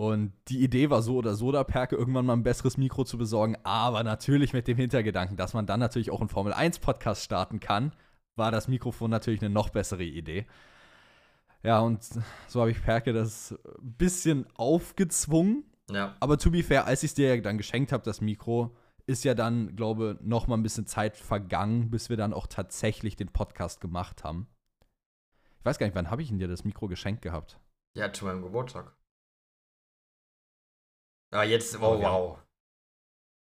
Und 0.00 0.32
die 0.46 0.62
Idee 0.62 0.90
war 0.90 1.02
so 1.02 1.16
oder 1.16 1.34
so, 1.34 1.50
da 1.50 1.64
Perke 1.64 1.96
irgendwann 1.96 2.24
mal 2.24 2.34
ein 2.34 2.44
besseres 2.44 2.76
Mikro 2.76 3.02
zu 3.02 3.18
besorgen, 3.18 3.56
aber 3.64 4.04
natürlich 4.04 4.52
mit 4.52 4.68
dem 4.68 4.76
Hintergedanken, 4.76 5.36
dass 5.36 5.54
man 5.54 5.66
dann 5.66 5.80
natürlich 5.80 6.12
auch 6.12 6.20
einen 6.20 6.28
Formel 6.28 6.52
1 6.52 6.78
Podcast 6.78 7.24
starten 7.24 7.58
kann, 7.58 7.92
war 8.36 8.52
das 8.52 8.68
Mikrofon 8.68 9.10
natürlich 9.10 9.42
eine 9.42 9.50
noch 9.50 9.70
bessere 9.70 10.04
Idee. 10.04 10.46
Ja, 11.64 11.80
und 11.80 11.98
so 12.46 12.60
habe 12.60 12.70
ich 12.70 12.80
Perke 12.80 13.12
das 13.12 13.52
ein 13.52 13.94
bisschen 13.94 14.46
aufgezwungen. 14.54 15.64
Ja, 15.90 16.14
Aber 16.20 16.38
to 16.38 16.52
be 16.52 16.62
fair, 16.62 16.86
als 16.86 17.02
ich 17.02 17.10
es 17.10 17.14
dir 17.14 17.42
dann 17.42 17.58
geschenkt 17.58 17.90
habe, 17.90 18.04
das 18.04 18.20
Mikro, 18.20 18.76
ist 19.06 19.24
ja 19.24 19.34
dann, 19.34 19.74
glaube 19.74 20.16
noch 20.22 20.46
mal 20.46 20.56
ein 20.56 20.62
bisschen 20.62 20.86
Zeit 20.86 21.16
vergangen, 21.16 21.90
bis 21.90 22.08
wir 22.08 22.16
dann 22.16 22.32
auch 22.32 22.46
tatsächlich 22.46 23.16
den 23.16 23.32
Podcast 23.32 23.80
gemacht 23.80 24.22
haben. 24.22 24.46
Ich 25.58 25.64
weiß 25.64 25.78
gar 25.78 25.86
nicht, 25.86 25.96
wann 25.96 26.10
habe 26.10 26.22
ich 26.22 26.28
denn 26.28 26.38
dir 26.38 26.46
das 26.46 26.64
Mikro 26.64 26.86
geschenkt 26.86 27.22
gehabt? 27.22 27.58
ja, 27.98 28.12
zu 28.12 28.24
meinem 28.24 28.42
Geburtstag. 28.42 28.92
Ah, 31.30 31.42
jetzt, 31.44 31.80
wow, 31.80 31.96
Oh, 31.96 32.00
ja. 32.02 32.10
wow. 32.10 32.38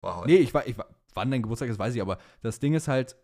Wow. 0.03 0.27
Nee, 0.27 0.37
ich 0.37 0.55
war, 0.55 0.67
ich 0.67 0.77
war, 0.79 0.89
wann 1.15 1.31
dein 1.31 1.43
Geburtstag 1.43 1.69
ist, 1.69 1.79
weiß 1.79 1.95
ich, 1.95 2.03
aber 2.03 2.19
das 2.43 2.59
Ding 2.59 2.75
ist 2.75 2.89
halt, 2.89 3.17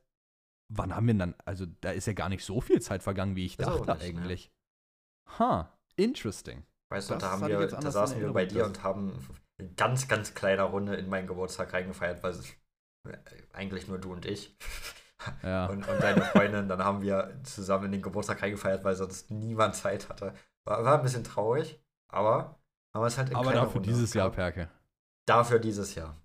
wann 0.69 0.95
haben 0.95 1.07
wir 1.07 1.15
denn 1.15 1.19
dann, 1.19 1.35
also 1.45 1.67
da 1.81 1.91
ist 1.91 2.07
ja 2.07 2.13
gar 2.13 2.29
nicht 2.29 2.45
so 2.45 2.61
viel 2.61 2.81
Zeit 2.81 3.03
vergangen, 3.03 3.37
wie 3.37 3.47
ich 3.47 3.63
auch 3.65 3.87
dachte 3.87 4.05
nicht, 4.05 4.15
ne? 4.15 4.21
eigentlich. 4.21 4.53
Ha, 5.39 5.73
interesting. 5.97 6.65
Weißt 6.91 7.11
du, 7.11 7.15
Das 7.15 7.23
da, 7.23 7.31
haben 7.31 7.47
wir, 7.49 7.61
jetzt 7.61 7.73
da 7.73 7.91
saßen 7.91 8.21
wir 8.21 8.33
bei 8.33 8.47
dir 8.47 8.65
und 8.65 8.83
haben 8.83 9.13
in 9.59 9.75
ganz, 9.75 10.07
ganz 10.07 10.35
kleiner 10.35 10.65
Runde 10.65 10.95
in 10.97 11.09
meinen 11.09 11.27
Geburtstag 11.27 11.73
reingefeiert, 11.73 12.23
weil 12.23 12.33
es 12.33 12.51
äh, 13.09 13.17
eigentlich 13.53 13.89
nur 13.89 13.99
du 13.99 14.13
und 14.13 14.27
ich 14.27 14.57
Ja. 15.43 15.67
und, 15.71 15.89
und 15.89 16.03
deine 16.03 16.23
Freundin. 16.23 16.69
Dann 16.69 16.85
haben 16.85 17.03
wir 17.03 17.41
zusammen 17.43 17.87
in 17.87 17.93
den 17.93 18.03
Geburtstag 18.03 18.43
reingefeiert, 18.43 18.85
weil 18.85 18.95
sonst 18.95 19.31
niemand 19.31 19.75
Zeit 19.75 20.09
hatte. 20.09 20.35
War, 20.65 20.85
war 20.85 20.99
ein 20.99 21.03
bisschen 21.03 21.25
traurig, 21.25 21.81
aber 22.09 22.61
haben 22.97 23.03
wir 23.03 23.07
es 23.09 23.19
halt 23.19 23.31
in 23.31 23.37
aber 23.37 23.53
dafür 23.53 23.73
Runde 23.75 23.89
dieses 23.91 24.15
Jahr. 24.15 24.31
Perke. 24.31 24.69
Dafür 25.27 25.59
dieses 25.59 25.95
Jahr. 25.95 26.17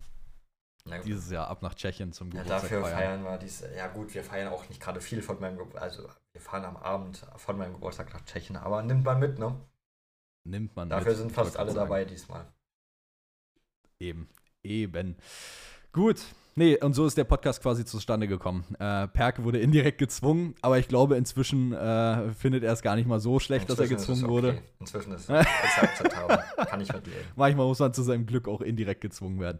Dieses 1.05 1.29
Jahr 1.29 1.47
ab 1.47 1.61
nach 1.61 1.75
Tschechien 1.75 2.11
zum 2.11 2.31
Ja, 2.31 2.41
Geburtstag 2.41 2.61
dafür 2.61 2.81
feiern. 2.81 2.97
feiern 2.97 3.23
wir 3.23 3.37
dies. 3.37 3.63
Ja, 3.75 3.87
gut, 3.87 4.13
wir 4.15 4.23
feiern 4.23 4.51
auch 4.51 4.67
nicht 4.67 4.81
gerade 4.81 4.99
viel 4.99 5.21
von 5.21 5.39
meinem 5.39 5.57
Geburtstag. 5.57 5.83
Also, 5.83 6.09
wir 6.31 6.41
fahren 6.41 6.65
am 6.65 6.77
Abend 6.77 7.23
von 7.37 7.57
meinem 7.57 7.73
Geburtstag 7.73 8.11
nach 8.13 8.25
Tschechien, 8.25 8.57
aber 8.57 8.81
nimmt 8.81 9.03
man 9.03 9.19
mit, 9.19 9.37
ne? 9.37 9.59
Nimmt 10.43 10.75
man 10.75 10.89
Dafür 10.89 11.09
mit, 11.11 11.17
sind 11.17 11.27
ich 11.27 11.35
fast 11.35 11.57
alle 11.57 11.71
sagen. 11.71 11.87
dabei 11.87 12.05
diesmal. 12.05 12.45
Eben. 13.99 14.27
Eben. 14.63 15.17
Gut. 15.91 16.23
Nee, 16.55 16.77
und 16.81 16.93
so 16.93 17.05
ist 17.05 17.17
der 17.17 17.23
Podcast 17.23 17.61
quasi 17.61 17.85
zustande 17.85 18.27
gekommen. 18.27 18.65
Äh, 18.77 19.07
Perke 19.07 19.43
wurde 19.45 19.59
indirekt 19.59 19.97
gezwungen, 19.99 20.53
aber 20.61 20.79
ich 20.79 20.87
glaube, 20.89 21.15
inzwischen 21.15 21.71
äh, 21.71 22.33
findet 22.33 22.63
er 22.63 22.73
es 22.73 22.81
gar 22.81 22.95
nicht 22.97 23.07
mal 23.07 23.19
so 23.21 23.39
schlecht, 23.39 23.69
dass 23.69 23.79
er 23.79 23.83
Inzwischen 23.85 23.95
ist 23.95 24.01
es 24.01 24.07
gezwungen 24.15 24.31
wurde. 24.33 24.49
okay. 24.49 24.61
Inzwischen 24.79 25.11
ist 25.13 25.29
es 25.29 25.83
akzeptabel. 25.83 26.39
Kann 26.67 26.81
ich 26.81 26.91
mitleben. 26.91 27.21
Manchmal 27.37 27.65
muss 27.67 27.79
man 27.79 27.93
zu 27.93 28.03
seinem 28.03 28.25
Glück 28.25 28.47
auch 28.49 28.59
indirekt 28.61 29.01
gezwungen 29.01 29.39
werden. 29.39 29.59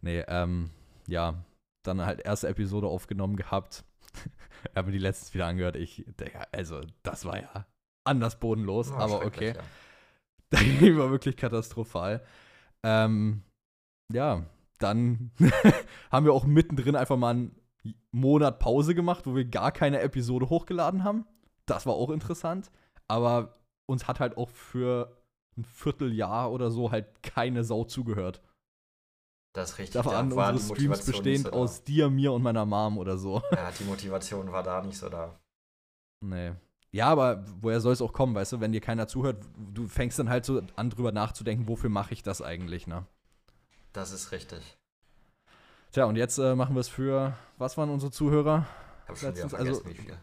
Nee, 0.00 0.24
ähm, 0.26 0.70
ja, 1.06 1.44
dann 1.84 2.04
halt 2.04 2.20
erste 2.20 2.48
Episode 2.48 2.86
aufgenommen 2.88 3.36
gehabt. 3.36 3.84
Ich 4.70 4.76
habe 4.76 4.86
mir 4.86 4.92
die 4.92 4.98
letztens 4.98 5.34
wieder 5.34 5.46
angehört. 5.46 5.74
Ich, 5.74 6.04
Digga, 6.20 6.46
also, 6.52 6.82
das 7.02 7.24
war 7.24 7.36
ja 7.40 7.66
anders 8.04 8.38
bodenlos, 8.38 8.90
Ja, 8.90 8.96
aber 8.98 9.26
okay. 9.26 9.54
ja. 9.56 9.62
Das 10.50 10.62
war 10.96 11.10
wirklich 11.10 11.36
katastrophal. 11.36 12.22
Ähm, 12.84 13.42
ja, 14.12 14.44
dann 14.82 15.30
haben 16.10 16.26
wir 16.26 16.32
auch 16.32 16.44
mittendrin 16.44 16.96
einfach 16.96 17.16
mal 17.16 17.30
einen 17.30 17.56
Monat 18.10 18.58
Pause 18.58 18.94
gemacht, 18.94 19.26
wo 19.26 19.34
wir 19.34 19.44
gar 19.44 19.72
keine 19.72 20.00
Episode 20.00 20.48
hochgeladen 20.48 21.04
haben. 21.04 21.26
Das 21.66 21.86
war 21.86 21.94
auch 21.94 22.10
interessant. 22.10 22.70
Aber 23.08 23.58
uns 23.86 24.06
hat 24.08 24.20
halt 24.20 24.36
auch 24.36 24.48
für 24.48 25.16
ein 25.56 25.64
Vierteljahr 25.64 26.50
oder 26.50 26.70
so 26.70 26.90
halt 26.90 27.22
keine 27.22 27.64
Sau 27.64 27.84
zugehört. 27.84 28.42
Das 29.54 29.72
ist 29.72 29.78
richtig. 29.78 30.02
Da 30.02 30.04
waren 30.04 30.34
war 30.34 30.52
unsere 30.52 30.74
Streams 30.74 31.04
bestehend 31.04 31.46
so 31.46 31.52
aus 31.52 31.84
dir, 31.84 32.08
mir 32.08 32.32
und 32.32 32.42
meiner 32.42 32.64
Mom 32.64 32.98
oder 32.98 33.18
so. 33.18 33.42
Ja, 33.52 33.70
die 33.78 33.84
Motivation 33.84 34.50
war 34.50 34.62
da 34.62 34.80
nicht 34.82 34.96
so 34.96 35.08
da. 35.08 35.38
Nee. 36.24 36.52
Ja, 36.90 37.08
aber 37.08 37.44
woher 37.60 37.80
soll 37.80 37.92
es 37.92 38.02
auch 38.02 38.12
kommen, 38.12 38.34
weißt 38.34 38.52
du, 38.52 38.60
wenn 38.60 38.72
dir 38.72 38.80
keiner 38.80 39.08
zuhört, 39.08 39.44
du 39.72 39.88
fängst 39.88 40.18
dann 40.18 40.28
halt 40.28 40.44
so 40.44 40.62
an, 40.76 40.90
drüber 40.90 41.10
nachzudenken, 41.10 41.66
wofür 41.66 41.88
mache 41.90 42.12
ich 42.12 42.22
das 42.22 42.42
eigentlich, 42.42 42.86
ne? 42.86 43.06
Das 43.92 44.12
ist 44.12 44.32
richtig. 44.32 44.78
Tja, 45.92 46.06
und 46.06 46.16
jetzt 46.16 46.38
äh, 46.38 46.54
machen 46.54 46.74
wir 46.74 46.80
es 46.80 46.88
für, 46.88 47.36
was 47.58 47.76
waren 47.76 47.90
unsere 47.90 48.10
Zuhörer? 48.10 48.66
Ich 49.04 49.08
habe 49.08 49.18
schon 49.18 49.28
Letztens, 49.30 49.54
also- 49.54 49.84
wie 49.86 49.94
viel. 49.94 50.18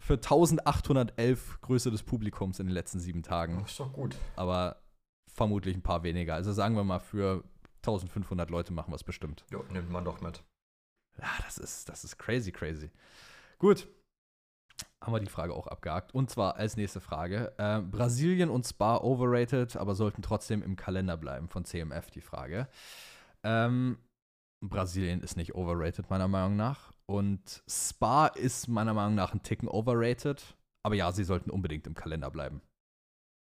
Für 0.00 0.14
1811 0.14 1.60
Größe 1.60 1.92
des 1.92 2.02
Publikums 2.02 2.58
in 2.58 2.66
den 2.66 2.74
letzten 2.74 2.98
sieben 2.98 3.22
Tagen. 3.22 3.60
Das 3.60 3.70
ist 3.70 3.78
doch 3.78 3.92
gut. 3.92 4.16
Aber 4.34 4.82
vermutlich 5.32 5.76
ein 5.76 5.82
paar 5.82 6.02
weniger. 6.02 6.34
Also 6.34 6.52
sagen 6.52 6.74
wir 6.74 6.82
mal, 6.82 6.98
für 6.98 7.44
1500 7.86 8.50
Leute 8.50 8.72
machen 8.72 8.90
wir 8.90 8.96
es 8.96 9.04
bestimmt. 9.04 9.44
Jo, 9.52 9.62
nimmt 9.70 9.90
man 9.90 10.04
doch 10.04 10.20
mit. 10.20 10.42
Ja, 11.18 11.28
das 11.44 11.58
ist, 11.58 11.88
das 11.88 12.02
ist 12.02 12.18
crazy, 12.18 12.50
crazy. 12.50 12.90
Gut. 13.60 13.86
Haben 15.00 15.12
wir 15.12 15.20
die 15.20 15.26
Frage 15.30 15.54
auch 15.54 15.68
abgehakt. 15.68 16.14
Und 16.14 16.30
zwar 16.30 16.56
als 16.56 16.76
nächste 16.76 17.00
Frage. 17.00 17.52
Äh, 17.58 17.80
Brasilien 17.80 18.50
und 18.50 18.66
Spa 18.66 18.96
overrated, 18.96 19.76
aber 19.76 19.94
sollten 19.94 20.22
trotzdem 20.22 20.62
im 20.64 20.74
Kalender 20.74 21.16
bleiben 21.16 21.48
von 21.48 21.64
CMF 21.64 22.10
die 22.10 22.20
Frage. 22.20 22.66
Ähm, 23.44 23.98
Brasilien 24.62 25.20
ist 25.22 25.36
nicht 25.36 25.54
overrated, 25.54 26.08
meiner 26.10 26.28
Meinung 26.28 26.56
nach. 26.56 26.92
Und 27.06 27.62
Spa 27.68 28.28
ist 28.28 28.68
meiner 28.68 28.94
Meinung 28.94 29.14
nach 29.14 29.34
ein 29.34 29.42
Ticken 29.42 29.68
overrated. 29.68 30.56
Aber 30.84 30.94
ja, 30.94 31.12
sie 31.12 31.24
sollten 31.24 31.50
unbedingt 31.50 31.86
im 31.86 31.94
Kalender 31.94 32.30
bleiben. 32.30 32.62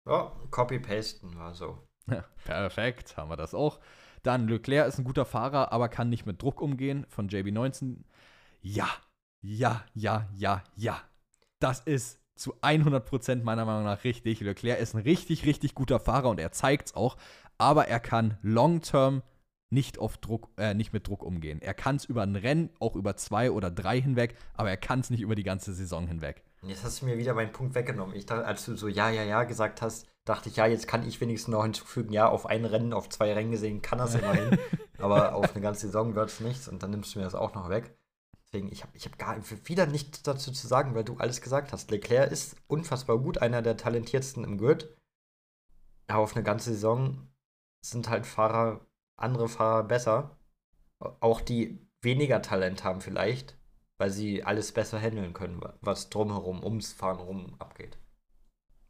Ja, 0.07 0.31
copy-pasten 0.51 1.37
war 1.37 1.53
so. 1.53 1.87
Ja, 2.07 2.25
Perfekt, 2.43 3.15
haben 3.15 3.29
wir 3.29 3.37
das 3.37 3.53
auch. 3.53 3.79
Dann 4.23 4.47
Leclerc 4.47 4.87
ist 4.87 4.97
ein 4.97 5.05
guter 5.05 5.25
Fahrer, 5.25 5.71
aber 5.71 5.89
kann 5.89 6.09
nicht 6.09 6.25
mit 6.25 6.41
Druck 6.41 6.61
umgehen 6.61 7.05
von 7.09 7.29
JB19. 7.29 8.03
Ja, 8.61 8.89
ja, 9.41 9.85
ja, 9.93 10.27
ja, 10.35 10.63
ja. 10.75 11.01
Das 11.59 11.81
ist 11.81 12.19
zu 12.35 12.55
100% 12.61 13.43
meiner 13.43 13.65
Meinung 13.65 13.85
nach 13.85 14.03
richtig. 14.03 14.41
Leclerc 14.41 14.79
ist 14.79 14.95
ein 14.95 15.01
richtig, 15.01 15.45
richtig 15.45 15.75
guter 15.75 15.99
Fahrer 15.99 16.29
und 16.29 16.39
er 16.39 16.51
zeigt 16.51 16.87
es 16.87 16.95
auch. 16.95 17.17
Aber 17.57 17.87
er 17.87 17.99
kann 17.99 18.37
long-term 18.41 19.21
nicht, 19.73 19.97
auf 19.97 20.17
Druck, 20.17 20.49
äh, 20.57 20.73
nicht 20.73 20.93
mit 20.93 21.07
Druck 21.07 21.23
umgehen. 21.23 21.61
Er 21.61 21.73
kann 21.73 21.95
es 21.95 22.05
über 22.05 22.23
ein 22.23 22.35
Rennen, 22.35 22.69
auch 22.79 22.95
über 22.95 23.17
zwei 23.17 23.51
oder 23.51 23.71
drei 23.71 23.99
hinweg, 23.99 24.35
aber 24.53 24.69
er 24.69 24.77
kann 24.77 24.99
es 24.99 25.09
nicht 25.09 25.21
über 25.21 25.35
die 25.35 25.43
ganze 25.43 25.73
Saison 25.73 26.07
hinweg. 26.07 26.43
Und 26.61 26.69
Jetzt 26.69 26.83
hast 26.83 27.01
du 27.01 27.05
mir 27.05 27.17
wieder 27.17 27.33
meinen 27.33 27.51
Punkt 27.51 27.75
weggenommen. 27.75 28.15
Ich 28.15 28.25
dachte, 28.25 28.45
als 28.45 28.65
du 28.65 28.75
so 28.75 28.87
ja, 28.87 29.09
ja, 29.09 29.23
ja 29.23 29.43
gesagt 29.43 29.81
hast, 29.81 30.07
dachte 30.25 30.49
ich, 30.49 30.55
ja, 30.55 30.65
jetzt 30.65 30.87
kann 30.87 31.05
ich 31.07 31.19
wenigstens 31.19 31.51
noch 31.51 31.63
hinzufügen, 31.63 32.13
ja, 32.13 32.29
auf 32.29 32.45
ein 32.45 32.63
Rennen, 32.63 32.93
auf 32.93 33.09
zwei 33.09 33.33
Rennen 33.33 33.51
gesehen 33.51 33.81
kann 33.81 33.99
das 33.99 34.15
immerhin. 34.15 34.57
aber 34.99 35.35
auf 35.35 35.53
eine 35.53 35.61
ganze 35.61 35.87
Saison 35.87 36.15
wird 36.15 36.29
es 36.29 36.39
nichts 36.39 36.67
und 36.67 36.81
dann 36.81 36.91
nimmst 36.91 37.13
du 37.13 37.19
mir 37.19 37.25
das 37.25 37.35
auch 37.35 37.53
noch 37.53 37.69
weg. 37.69 37.97
Deswegen, 38.45 38.71
ich 38.71 38.83
habe 38.83 38.95
ich 38.95 39.05
hab 39.05 39.17
gar 39.17 39.37
wieder 39.65 39.87
nichts 39.87 40.21
dazu 40.21 40.51
zu 40.51 40.67
sagen, 40.67 40.93
weil 40.93 41.03
du 41.03 41.17
alles 41.17 41.41
gesagt 41.41 41.73
hast. 41.73 41.89
Leclerc 41.89 42.31
ist 42.31 42.55
unfassbar 42.67 43.17
gut, 43.17 43.39
einer 43.39 43.61
der 43.61 43.77
talentiertesten 43.77 44.43
im 44.43 44.57
Grid. 44.57 44.95
Aber 46.07 46.21
auf 46.21 46.35
eine 46.35 46.43
ganze 46.43 46.71
Saison 46.71 47.27
sind 47.83 48.09
halt 48.09 48.25
Fahrer, 48.25 48.85
andere 49.17 49.47
Fahrer 49.49 49.83
besser. 49.83 50.37
Auch 51.19 51.41
die 51.41 51.79
weniger 52.01 52.41
Talent 52.41 52.83
haben 52.83 53.01
vielleicht, 53.01 53.57
weil 53.97 54.09
sie 54.09 54.43
alles 54.43 54.71
besser 54.71 54.99
handeln 54.99 55.33
können, 55.33 55.61
was 55.81 56.09
drumherum, 56.09 56.63
ums 56.63 56.93
Fahren 56.93 57.19
rum 57.19 57.55
abgeht. 57.59 57.97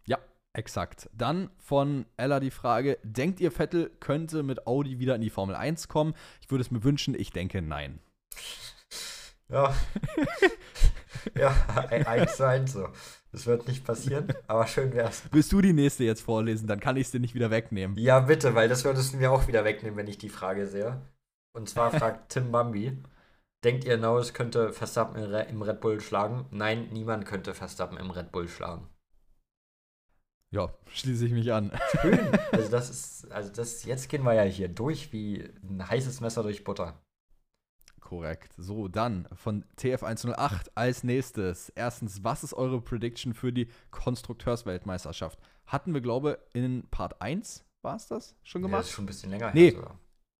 Ja, 0.05 0.17
exakt. 0.53 1.09
Dann 1.13 1.49
von 1.57 2.05
Ella 2.17 2.39
die 2.39 2.51
Frage: 2.51 2.97
Denkt 3.03 3.39
ihr, 3.39 3.51
Vettel 3.51 3.89
könnte 3.99 4.43
mit 4.43 4.67
Audi 4.67 4.99
wieder 4.99 5.15
in 5.15 5.21
die 5.21 5.29
Formel 5.29 5.55
1 5.55 5.87
kommen? 5.87 6.13
Ich 6.41 6.49
würde 6.51 6.61
es 6.61 6.71
mir 6.71 6.83
wünschen, 6.83 7.15
ich 7.15 7.31
denke 7.31 7.61
nein. 7.61 7.99
Ja. 9.49 9.75
ja, 11.35 11.51
ein- 11.89 12.05
eins 12.07 12.37
zu 12.37 12.47
eins 12.47 12.73
so. 12.73 12.89
Das 13.33 13.45
wird 13.47 13.67
nicht 13.67 13.83
passieren, 13.83 14.27
aber 14.47 14.65
schön 14.67 14.93
wär's. 14.93 15.23
Willst 15.31 15.51
du 15.51 15.59
die 15.61 15.73
nächste 15.73 16.03
jetzt 16.05 16.21
vorlesen? 16.21 16.67
Dann 16.67 16.79
kann 16.79 16.95
ich 16.97 17.07
es 17.07 17.11
dir 17.11 17.19
nicht 17.19 17.35
wieder 17.35 17.49
wegnehmen. 17.51 17.97
Ja, 17.97 18.19
bitte, 18.21 18.55
weil 18.55 18.69
das 18.69 18.85
würdest 18.85 19.13
du 19.13 19.17
mir 19.17 19.31
auch 19.31 19.47
wieder 19.47 19.65
wegnehmen, 19.65 19.97
wenn 19.97 20.07
ich 20.07 20.17
die 20.19 20.29
Frage 20.29 20.67
sehe. 20.67 21.01
Und 21.53 21.67
zwar 21.67 21.91
fragt 21.99 22.29
Tim 22.31 22.51
Bambi: 22.51 22.97
Denkt 23.65 23.85
ihr, 23.85 23.97
Norris 23.97 24.33
könnte 24.33 24.71
Verstappen 24.71 25.15
im 25.21 25.29
Re- 25.31 25.47
im 25.49 25.61
Red 25.61 25.81
Bull 25.81 25.99
schlagen? 25.99 26.45
Nein, 26.51 26.89
niemand 26.91 27.25
könnte 27.25 27.53
Verstappen 27.53 27.97
im 27.97 28.11
Red 28.11 28.31
Bull 28.31 28.47
schlagen. 28.47 28.87
Ja, 30.51 30.71
schließe 30.87 31.25
ich 31.25 31.31
mich 31.31 31.51
an. 31.51 31.71
Schön. 32.01 32.19
Also 32.51 32.69
das 32.69 32.89
ist, 32.91 33.31
also 33.31 33.51
das, 33.51 33.83
jetzt 33.85 34.09
gehen 34.09 34.23
wir 34.23 34.33
ja 34.35 34.43
hier 34.43 34.69
durch 34.69 35.11
wie 35.11 35.49
ein 35.63 35.89
heißes 35.89 36.21
Messer 36.21 36.43
durch 36.43 36.63
Butter. 36.63 37.01
Korrekt. 38.03 38.53
So, 38.57 38.89
dann 38.89 39.27
von 39.33 39.63
TF108 39.77 40.71
als 40.75 41.03
nächstes. 41.03 41.69
Erstens, 41.69 42.23
was 42.23 42.43
ist 42.43 42.53
eure 42.53 42.81
Prediction 42.81 43.33
für 43.33 43.53
die 43.53 43.69
Konstrukteursweltmeisterschaft? 43.91 45.39
Hatten 45.65 45.93
wir, 45.93 46.01
glaube 46.01 46.37
in 46.53 46.85
Part 46.91 47.21
1 47.21 47.65
war 47.81 47.95
es 47.95 48.07
das 48.07 48.35
schon 48.43 48.61
Ja, 48.61 48.67
gemacht? 48.67 48.81
das 48.81 48.87
ist 48.89 48.93
schon 48.95 49.05
ein 49.05 49.07
bisschen 49.07 49.29
länger 49.29 49.51
Nee. 49.53 49.71
her 49.71 49.75
sogar. 49.75 49.99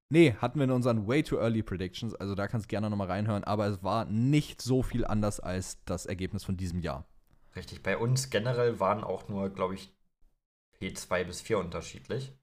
Nee, 0.10 0.36
hatten 0.40 0.60
wir 0.60 0.66
in 0.66 0.72
unseren 0.72 1.08
Way 1.08 1.24
Too 1.24 1.38
Early 1.38 1.64
Predictions, 1.64 2.14
also 2.14 2.36
da 2.36 2.48
kannst 2.48 2.66
du 2.66 2.68
gerne 2.68 2.90
nochmal 2.90 3.08
reinhören, 3.08 3.44
aber 3.46 3.66
es 3.68 3.82
war 3.82 4.06
nicht 4.06 4.62
so 4.62 4.84
viel 4.84 5.06
anders 5.06 5.40
als 5.40 5.84
das 5.86 6.06
Ergebnis 6.06 6.44
von 6.44 6.58
diesem 6.58 6.82
Jahr. 6.82 7.08
Richtig, 7.56 7.82
bei 7.82 7.98
uns 7.98 8.30
generell 8.30 8.80
waren 8.80 9.04
auch 9.04 9.30
nur, 9.30 9.50
glaube 9.50 9.76
ich, 9.76 9.96
P2 10.80 11.24
bis 11.24 11.42
4 11.42 11.58
unterschiedlich. 11.60 12.34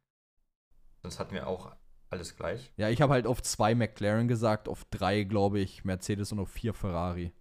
Sonst 1.03 1.21
hatten 1.21 1.35
wir 1.35 1.47
auch 1.47 1.77
alles 2.11 2.37
gleich. 2.37 2.73
Ja, 2.77 2.89
ich 2.89 3.01
habe 3.01 3.13
halt 3.13 3.27
auf 3.29 3.43
zwei 3.43 3.75
McLaren 3.77 4.27
gesagt, 4.29 4.69
auf 4.69 4.85
drei, 4.91 5.23
glaube 5.25 5.61
ich, 5.61 5.85
Mercedes 5.85 6.33
und 6.33 6.41
auf 6.41 6.51
vier 6.51 6.75
Ferrari. 6.75 7.33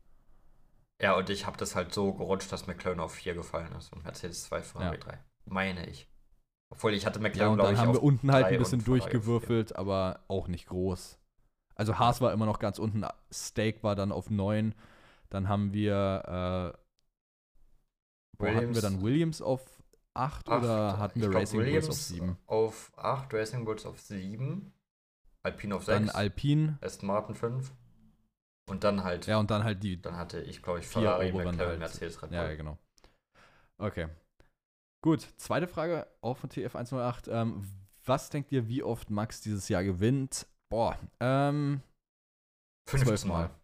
Ja, 1.01 1.15
und 1.15 1.29
ich 1.29 1.45
habe 1.45 1.57
das 1.57 1.75
halt 1.75 1.93
so 1.93 2.13
gerutscht, 2.13 2.51
dass 2.51 2.67
McLaren 2.67 2.99
auf 2.99 3.13
4 3.13 3.33
gefallen 3.33 3.73
ist 3.77 3.91
und 3.93 4.03
Mercedes 4.03 4.43
2, 4.45 4.61
Ferrari 4.61 4.97
Ja. 4.97 4.97
3. 4.97 5.23
Meine 5.45 5.87
ich. 5.89 6.09
Obwohl 6.71 6.93
ich 6.93 7.05
hatte 7.05 7.19
Ja, 7.19 7.23
McLaren, 7.23 7.53
und 7.53 7.59
glaube 7.59 7.67
dann 7.67 7.75
ich, 7.75 7.79
haben 7.79 7.93
wir 7.93 8.03
unten 8.03 8.31
halt 8.31 8.51
ein 8.53 8.57
und 8.57 8.57
bisschen 8.57 8.81
vier. 8.81 8.85
durchgewürfelt, 8.85 9.75
aber 9.75 10.23
auch 10.27 10.47
nicht 10.47 10.67
groß. 10.67 11.19
Also 11.75 11.97
Haas 11.99 12.21
war 12.21 12.33
immer 12.33 12.45
noch 12.45 12.59
ganz 12.59 12.79
unten, 12.79 13.05
Steak 13.31 13.83
war 13.83 13.95
dann 13.95 14.11
auf 14.11 14.29
neun. 14.29 14.75
Dann 15.29 15.47
haben 15.49 15.73
wir, 15.73 16.75
äh, 16.77 16.79
wo 18.37 18.53
hatten 18.55 18.73
wir 18.73 18.81
dann 18.81 19.01
Williams 19.01 19.41
auf 19.41 19.78
acht 20.19 20.49
Acht. 20.49 20.63
oder 20.63 20.97
hatten 20.99 21.19
Ich 21.19 21.23
wir 21.23 21.29
glaub, 21.29 21.41
Racing 21.41 21.59
Bulls 21.59 21.67
Williams 21.67 21.89
auf 21.89 21.95
sieben? 21.95 22.37
Auf 22.45 22.91
8, 22.97 23.33
Racing 23.33 23.65
Bulls 23.65 23.85
auf 23.85 23.99
7, 23.99 24.71
Alpine 25.43 25.75
auf 25.75 25.85
Dann 25.85 26.05
6, 26.05 26.15
Alpine, 26.15 26.77
Aston 26.81 27.07
Martin 27.07 27.35
5 27.35 27.71
und 28.69 28.83
dann 28.83 29.03
halt, 29.03 29.25
ja, 29.27 29.37
und 29.37 29.49
dann 29.49 29.63
halt 29.63 29.81
die 29.83 30.01
dann 30.01 30.17
hatte 30.17 30.41
ich, 30.41 30.61
glaube 30.61 30.79
ich, 30.79 30.87
vier 30.87 31.01
Ferrari, 31.01 31.31
McLaren, 31.31 31.57
halt. 31.57 31.79
Mercedes, 31.79 32.21
Red 32.21 32.29
Bull. 32.29 32.37
Ja, 32.37 32.49
ja, 32.49 32.55
genau. 32.55 32.77
Okay. 33.77 34.07
Gut, 35.01 35.21
zweite 35.37 35.67
Frage, 35.67 36.07
auch 36.21 36.37
von 36.37 36.49
TF108. 36.49 37.31
Ähm, 37.31 37.63
was 38.05 38.29
denkt 38.29 38.51
ihr, 38.51 38.67
wie 38.67 38.83
oft 38.83 39.09
Max 39.09 39.41
dieses 39.41 39.69
Jahr 39.69 39.83
gewinnt? 39.83 40.45
Boah, 40.69 40.97
ähm, 41.19 41.81
15 42.87 43.07
Zwölf 43.07 43.25
Mal. 43.25 43.47
Mal. 43.47 43.55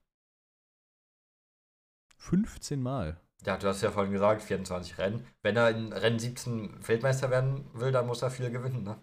15 2.17 2.81
Mal. 2.81 3.19
Ja, 3.45 3.57
du 3.57 3.67
hast 3.67 3.81
ja 3.81 3.91
vorhin 3.91 4.11
gesagt, 4.11 4.41
24 4.41 4.97
Rennen. 4.97 5.27
Wenn 5.43 5.55
er 5.55 5.69
in 5.69 5.93
Rennen 5.93 6.17
17 6.19 6.87
Weltmeister 6.87 7.29
werden 7.29 7.65
will, 7.73 7.91
dann 7.91 8.07
muss 8.07 8.21
er 8.21 8.31
viel 8.31 8.49
gewinnen, 8.49 8.83
ne? 8.83 8.97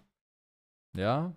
Ja. 0.95 1.33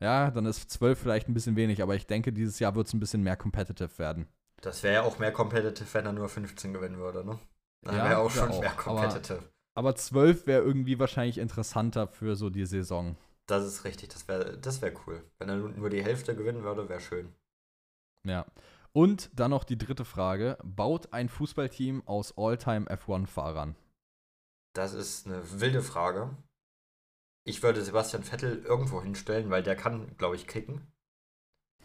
Ja, 0.00 0.30
dann 0.30 0.46
ist 0.46 0.70
12 0.70 0.98
vielleicht 0.98 1.28
ein 1.28 1.34
bisschen 1.34 1.56
wenig, 1.56 1.82
aber 1.82 1.94
ich 1.96 2.06
denke, 2.06 2.32
dieses 2.32 2.58
Jahr 2.60 2.74
wird 2.76 2.86
es 2.86 2.94
ein 2.94 3.00
bisschen 3.00 3.22
mehr 3.22 3.36
competitive 3.36 3.98
werden. 3.98 4.28
Das 4.60 4.82
wäre 4.82 4.94
ja 4.94 5.02
auch 5.02 5.18
mehr 5.18 5.32
competitive, 5.32 5.92
wenn 5.94 6.06
er 6.06 6.12
nur 6.12 6.28
15 6.28 6.72
gewinnen 6.72 6.98
würde, 6.98 7.24
ne? 7.24 7.38
Dann 7.82 7.96
Ja, 7.96 8.04
wäre 8.08 8.18
auch 8.18 8.30
schon 8.30 8.50
auch, 8.50 8.60
mehr 8.60 8.72
aber- 8.72 8.82
competitive. 8.82 9.42
Aber 9.74 9.94
12 9.94 10.46
wäre 10.48 10.62
irgendwie 10.62 10.98
wahrscheinlich 10.98 11.38
interessanter 11.38 12.08
für 12.08 12.34
so 12.34 12.50
die 12.50 12.66
Saison. 12.66 13.16
Das 13.46 13.64
ist 13.64 13.84
richtig, 13.84 14.08
das 14.10 14.26
wäre 14.28 14.58
das 14.58 14.82
wär 14.82 14.92
cool. 15.06 15.22
Wenn 15.38 15.48
er 15.48 15.56
nu- 15.56 15.68
nur 15.68 15.90
die 15.90 16.02
Hälfte 16.02 16.34
gewinnen 16.34 16.64
würde, 16.64 16.88
wäre 16.88 17.00
schön. 17.00 17.32
Ja. 18.26 18.44
Und 18.92 19.30
dann 19.38 19.50
noch 19.50 19.64
die 19.64 19.78
dritte 19.78 20.04
Frage. 20.04 20.58
Baut 20.64 21.12
ein 21.12 21.28
Fußballteam 21.28 22.06
aus 22.06 22.36
All-Time 22.36 22.86
F1-Fahrern? 22.86 23.76
Das 24.74 24.94
ist 24.94 25.26
eine 25.26 25.60
wilde 25.60 25.82
Frage. 25.82 26.36
Ich 27.44 27.62
würde 27.62 27.82
Sebastian 27.82 28.22
Vettel 28.24 28.62
irgendwo 28.64 29.02
hinstellen, 29.02 29.50
weil 29.50 29.62
der 29.62 29.76
kann, 29.76 30.16
glaube 30.16 30.36
ich, 30.36 30.46
kicken. 30.46 30.92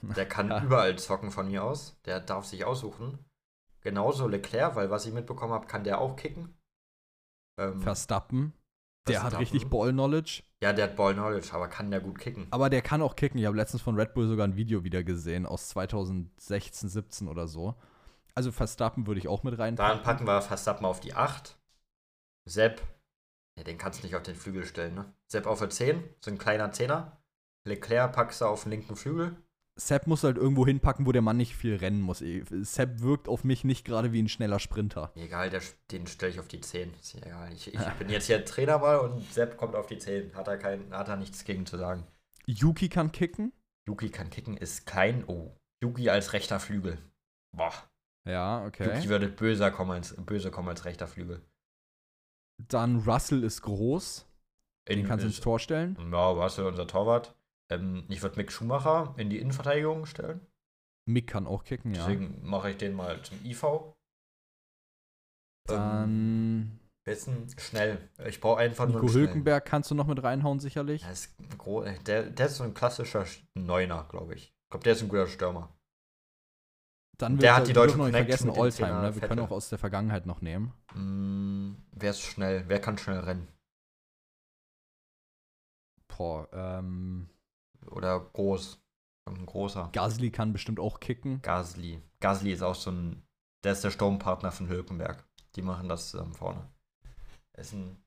Der 0.01 0.27
kann 0.27 0.47
Ja. 0.49 0.63
überall 0.63 0.97
zocken 0.97 1.31
von 1.31 1.47
mir 1.47 1.63
aus. 1.63 1.99
Der 2.05 2.19
darf 2.19 2.45
sich 2.45 2.65
aussuchen. 2.65 3.19
Genauso 3.81 4.27
Leclerc, 4.27 4.75
weil 4.75 4.89
was 4.89 5.05
ich 5.05 5.13
mitbekommen 5.13 5.53
habe, 5.53 5.67
kann 5.67 5.83
der 5.83 5.99
auch 5.99 6.15
kicken. 6.15 6.57
Ähm, 7.59 7.81
Verstappen. 7.81 8.53
Der 9.07 9.23
hat 9.23 9.37
richtig 9.37 9.67
Ball-Knowledge. 9.67 10.43
Ja, 10.61 10.71
der 10.71 10.85
hat 10.85 10.95
Ball 10.95 11.13
Knowledge, 11.13 11.49
aber 11.51 11.67
kann 11.67 11.91
der 11.91 11.99
gut 11.99 12.17
kicken. 12.19 12.47
Aber 12.51 12.69
der 12.69 12.81
kann 12.81 13.01
auch 13.01 13.15
kicken. 13.17 13.37
Ich 13.37 13.45
habe 13.45 13.57
letztens 13.57 13.81
von 13.81 13.95
Red 13.99 14.13
Bull 14.13 14.27
sogar 14.27 14.47
ein 14.47 14.55
Video 14.55 14.83
wieder 14.85 15.03
gesehen 15.03 15.45
aus 15.45 15.67
2016, 15.69 16.87
17 16.87 17.27
oder 17.27 17.47
so. 17.47 17.75
Also 18.33 18.51
Verstappen 18.51 19.05
würde 19.05 19.19
ich 19.19 19.27
auch 19.27 19.43
mit 19.43 19.59
rein. 19.59 19.75
Dann 19.75 20.01
packen 20.01 20.25
wir 20.25 20.41
Verstappen 20.41 20.85
auf 20.85 21.01
die 21.01 21.13
8. 21.13 21.57
Sepp, 22.45 22.81
ja, 23.57 23.63
den 23.63 23.77
kannst 23.77 23.99
du 23.99 24.05
nicht 24.05 24.15
auf 24.15 24.23
den 24.23 24.35
Flügel 24.35 24.65
stellen, 24.65 24.95
ne? 24.95 25.13
Sepp 25.31 25.47
auf 25.47 25.59
der 25.59 25.69
10, 25.69 26.03
so 26.19 26.31
ein 26.31 26.37
kleiner 26.37 26.71
Zehner. 26.71 27.17
Leclerc 27.65 28.11
packst 28.13 28.41
du 28.41 28.45
auf 28.45 28.63
den 28.63 28.71
linken 28.71 28.95
Flügel. 28.95 29.35
Sepp 29.75 30.05
muss 30.05 30.23
halt 30.23 30.37
irgendwo 30.37 30.65
hinpacken, 30.67 31.05
wo 31.05 31.11
der 31.11 31.23
Mann 31.23 31.37
nicht 31.37 31.55
viel 31.55 31.75
rennen 31.75 32.01
muss. 32.01 32.23
Sepp 32.61 33.01
wirkt 33.01 33.27
auf 33.27 33.43
mich 33.43 33.63
nicht 33.63 33.85
gerade 33.85 34.11
wie 34.11 34.21
ein 34.21 34.29
schneller 34.29 34.59
Sprinter. 34.59 35.11
Egal, 35.15 35.49
der, 35.49 35.61
den 35.91 36.05
stelle 36.05 36.31
ich 36.31 36.39
auf 36.39 36.47
die 36.47 36.61
10. 36.61 36.93
Ist 37.01 37.15
egal. 37.15 37.51
Ich, 37.53 37.73
ich 37.73 37.79
bin 37.97 38.09
jetzt 38.09 38.27
hier 38.27 38.45
Trainer 38.45 38.77
mal 38.77 38.97
und 38.99 39.23
Sepp 39.33 39.57
kommt 39.57 39.75
auf 39.75 39.87
die 39.87 39.97
10. 39.97 40.35
Hat 40.35 40.47
er, 40.47 40.57
kein, 40.57 40.91
hat 40.93 41.07
er 41.07 41.17
nichts 41.17 41.43
gegen 41.43 41.65
zu 41.65 41.77
sagen. 41.77 42.05
Yuki 42.45 42.87
kann 42.89 43.11
kicken. 43.11 43.51
Yuki 43.87 44.09
kann 44.09 44.29
kicken, 44.29 44.57
ist 44.57 44.85
klein. 44.85 45.23
Oh. 45.27 45.51
Yuki 45.81 46.09
als 46.09 46.33
rechter 46.33 46.59
Flügel. 46.59 46.99
Boah. 47.51 47.73
Ja, 48.25 48.65
okay. 48.65 48.95
Yuki 48.95 49.09
würde 49.09 49.27
böser 49.27 49.71
kommen 49.71 49.91
als, 49.91 50.15
böse 50.15 50.51
kommen 50.51 50.69
als 50.69 50.85
rechter 50.85 51.07
Flügel. 51.07 51.41
Dann 52.69 52.97
Russell 52.99 53.43
ist 53.43 53.61
groß. 53.63 54.25
Den 54.87 54.99
In- 54.99 55.07
kannst 55.07 55.23
du 55.23 55.27
ins 55.27 55.39
Tor 55.39 55.59
stellen. 55.59 55.97
Ja, 56.11 56.29
Russell, 56.29 56.65
unser 56.65 56.85
Torwart. 56.87 57.35
Ähm, 57.73 58.05
ich 58.09 58.21
würde 58.21 58.37
Mick 58.37 58.51
Schumacher 58.51 59.13
in 59.17 59.29
die 59.29 59.39
Innenverteidigung 59.39 60.05
stellen. 60.05 60.45
Mick 61.05 61.27
kann 61.27 61.47
auch 61.47 61.63
kicken, 61.63 61.93
ja. 61.93 62.05
Deswegen 62.05 62.39
mache 62.45 62.71
ich 62.71 62.77
den 62.77 62.93
mal 62.93 63.21
zum 63.23 63.43
IV. 63.43 63.63
Ähm, 65.69 65.75
Dann 65.75 66.79
Wissen, 67.05 67.47
schnell. 67.57 68.09
Ich 68.25 68.39
brauche 68.39 68.59
einfach 68.61 68.85
nur 68.85 68.95
Nico 68.95 69.01
einen 69.01 69.09
schnellen. 69.09 69.27
Hülkenberg 69.27 69.65
kannst 69.65 69.91
du 69.91 69.95
noch 69.95 70.07
mit 70.07 70.23
reinhauen, 70.23 70.59
sicherlich. 70.59 71.01
Der 71.01 71.11
ist, 71.11 71.35
der, 72.07 72.23
der 72.29 72.45
ist 72.45 72.55
so 72.57 72.63
ein 72.63 72.73
klassischer 72.73 73.25
Neuner, 73.55 74.05
glaube 74.09 74.35
ich. 74.35 74.43
Ich 74.45 74.69
glaube, 74.71 74.83
der 74.85 74.93
ist 74.93 75.01
ein 75.01 75.09
guter 75.09 75.27
Stürmer. 75.27 75.75
Dann 77.17 77.37
Der 77.37 77.55
hat 77.55 77.67
die 77.67 77.73
deutsche 77.73 77.97
noch 77.97 78.05
nicht 78.05 78.15
vergessen, 78.15 78.49
Alltime. 78.49 79.01
Ne? 79.01 79.15
Wir 79.15 79.21
können 79.21 79.31
Vettel. 79.31 79.39
auch 79.41 79.51
aus 79.51 79.69
der 79.69 79.77
Vergangenheit 79.77 80.25
noch 80.25 80.41
nehmen. 80.41 80.73
Mm, 80.95 81.75
wer 81.91 82.11
ist 82.11 82.21
schnell? 82.21 82.63
Wer 82.67 82.79
kann 82.79 82.97
schnell 82.97 83.19
rennen? 83.19 83.47
Boah, 86.07 86.47
ähm, 86.53 87.29
Oder 87.91 88.19
groß? 88.19 88.79
Ein 89.25 89.45
großer. 89.45 89.89
Gasly 89.93 90.31
kann 90.31 90.53
bestimmt 90.53 90.79
auch 90.79 90.99
kicken. 90.99 91.41
Gasly. 91.41 92.01
Gasly 92.19 92.51
ist 92.51 92.61
auch 92.61 92.75
so 92.75 92.91
ein. 92.91 93.23
Der 93.63 93.71
ist 93.71 93.83
der 93.83 93.91
Sturmpartner 93.91 94.51
von 94.51 94.67
Hülkenberg. 94.67 95.25
Die 95.55 95.61
machen 95.61 95.87
das 95.87 96.09
zusammen 96.09 96.33
vorne. 96.33 96.67
Er 97.53 97.61
ist 97.61 97.73
ein 97.73 98.03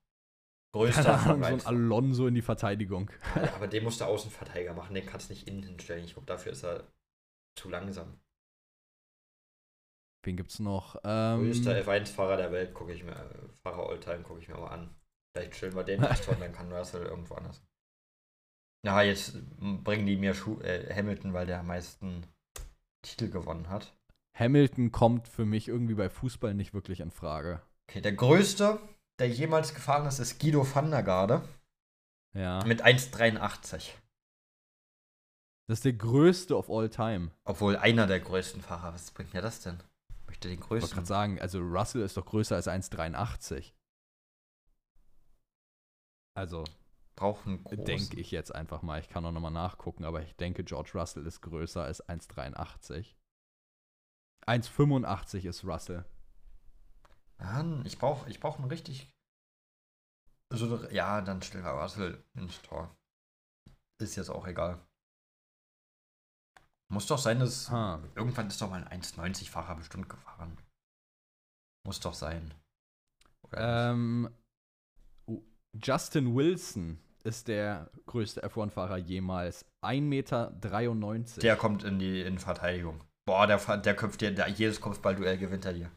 größter 0.73 1.03
Keine 1.03 1.17
Ahnung, 1.17 1.41
so 1.41 1.47
ein 1.47 1.53
1. 1.53 1.65
Alonso 1.65 2.27
in 2.27 2.35
die 2.35 2.41
Verteidigung. 2.41 3.09
Ja, 3.35 3.55
aber 3.55 3.67
den 3.67 3.83
musst 3.83 4.01
du 4.01 4.05
Außenverteidiger 4.05 4.73
machen, 4.73 4.93
den 4.93 5.05
kannst 5.05 5.29
du 5.29 5.33
nicht 5.33 5.47
innen 5.47 5.63
hinstellen. 5.63 6.05
Ich 6.05 6.13
glaube, 6.13 6.27
dafür 6.27 6.51
ist 6.51 6.63
er 6.63 6.83
zu 7.55 7.69
langsam. 7.69 8.19
Wen 10.23 10.35
gibt's 10.35 10.59
noch? 10.59 10.97
Ähm, 11.03 11.45
Größter 11.45 11.81
F1-Fahrer 11.81 12.37
der 12.37 12.51
Welt, 12.51 12.73
gucke 12.73 12.93
ich 12.93 13.03
mir, 13.03 13.13
äh, 13.13 13.47
Fahrer 13.63 13.89
Alltime 13.89 14.23
gucke 14.23 14.41
ich 14.41 14.47
mir 14.47 14.57
mal 14.57 14.67
an. 14.67 14.93
Vielleicht 15.33 15.55
stellen 15.55 15.75
wir 15.75 15.83
den 15.83 16.03
und 16.03 16.09
dann 16.41 16.51
kann 16.51 16.71
Russell 16.71 17.05
irgendwo 17.05 17.35
anders. 17.35 17.63
Ja, 18.87 19.01
jetzt 19.01 19.33
bringen 19.83 20.05
die 20.05 20.15
mir 20.15 20.33
Schu 20.33 20.61
äh, 20.61 20.93
Hamilton, 20.95 21.33
weil 21.33 21.45
der 21.45 21.59
am 21.59 21.67
meisten 21.67 22.23
Titel 23.01 23.29
gewonnen 23.29 23.67
hat. 23.69 23.93
Hamilton 24.33 24.93
kommt 24.93 25.27
für 25.27 25.43
mich 25.43 25.67
irgendwie 25.67 25.95
bei 25.95 26.09
Fußball 26.09 26.53
nicht 26.53 26.73
wirklich 26.73 27.01
in 27.01 27.11
Frage. 27.11 27.61
Okay, 27.89 27.99
der 27.99 28.13
größte, 28.13 28.79
der 29.19 29.27
jemals 29.29 29.73
gefahren 29.75 30.05
ist, 30.07 30.19
ist 30.19 30.39
Guido 30.39 30.65
van 30.73 30.89
der 30.89 31.03
Garde 31.03 31.41
Ja. 32.33 32.63
mit 32.63 32.81
1,83. 32.85 33.91
Das 35.67 35.79
ist 35.79 35.83
der 35.85 35.91
größte 35.91 36.55
of 36.55 36.69
all 36.69 36.87
time. 36.89 37.31
Obwohl 37.43 37.75
einer 37.75 38.07
der 38.07 38.21
größten 38.21 38.61
Fahrer. 38.61 38.93
Was 38.93 39.11
bringt 39.11 39.33
mir 39.33 39.41
das 39.41 39.59
denn? 39.59 39.77
Ich 40.21 40.27
möchte 40.27 40.47
den 40.47 40.59
Ich 40.59 40.69
wollte 40.69 40.79
größten. 40.85 40.95
gerade 40.95 41.07
sagen, 41.07 41.41
also 41.41 41.59
Russell 41.59 42.03
ist 42.03 42.15
doch 42.15 42.25
größer 42.25 42.55
als 42.55 42.69
1,83. 42.69 43.73
Also 46.35 46.63
Brauchen 47.17 47.63
großen. 47.63 47.83
denke 47.83 48.19
ich 48.19 48.29
jetzt 48.29 48.53
einfach 48.53 48.83
mal. 48.83 48.99
Ich 48.99 49.09
kann 49.09 49.25
auch 49.25 49.31
nochmal 49.31 49.51
nachgucken, 49.51 50.05
aber 50.05 50.21
ich 50.21 50.35
denke, 50.35 50.63
George 50.63 50.91
Russell 50.93 51.25
ist 51.25 51.41
größer 51.41 51.83
als 51.83 52.07
1,83. 52.07 53.15
1,85 54.45 55.47
ist 55.47 55.65
Russell. 55.65 56.05
Ja, 57.39 57.81
ich 57.83 57.97
brauche 57.97 58.29
ich 58.29 58.39
brauch 58.39 58.59
einen 58.59 58.69
richtig. 58.69 59.11
So, 60.53 60.87
ja, 60.91 61.21
dann 61.21 61.41
stellen 61.41 61.63
wir 61.65 61.71
Russell 61.71 62.23
ins 62.35 62.61
Tor. 62.61 62.95
Ist 63.99 64.15
jetzt 64.15 64.29
auch 64.29 64.45
egal. 64.45 64.79
Muss 66.89 67.07
doch 67.07 67.17
sein, 67.17 67.39
dass. 67.39 67.71
Ha. 67.71 67.99
Irgendwann 68.13 68.47
ist 68.47 68.61
doch 68.61 68.69
mal 68.69 68.83
ein 68.85 69.01
1,90-Fahrer 69.01 69.75
bestimmt 69.75 70.07
gefahren. 70.07 70.55
Muss 71.83 71.99
doch 71.99 72.13
sein. 72.13 72.53
Ähm, 73.53 74.29
Justin 75.73 76.35
Wilson 76.35 76.99
ist 77.27 77.47
der 77.47 77.91
größte 78.05 78.43
F1-Fahrer 78.45 78.97
jemals. 78.97 79.65
1,93 79.83 80.01
Meter. 80.01 80.51
der 81.41 81.55
kommt 81.57 81.83
in 81.83 81.99
die 81.99 82.21
in 82.21 82.39
Verteidigung. 82.39 83.03
Boah, 83.27 83.45
der, 83.45 83.57
der 83.77 83.95
köpft 83.95 84.21
dir, 84.21 84.33
der, 84.33 84.47
jedes 84.47 84.79
Kopfballduell 84.79 85.37
gewinnt 85.37 85.65
er 85.65 85.73
dir. 85.73 85.91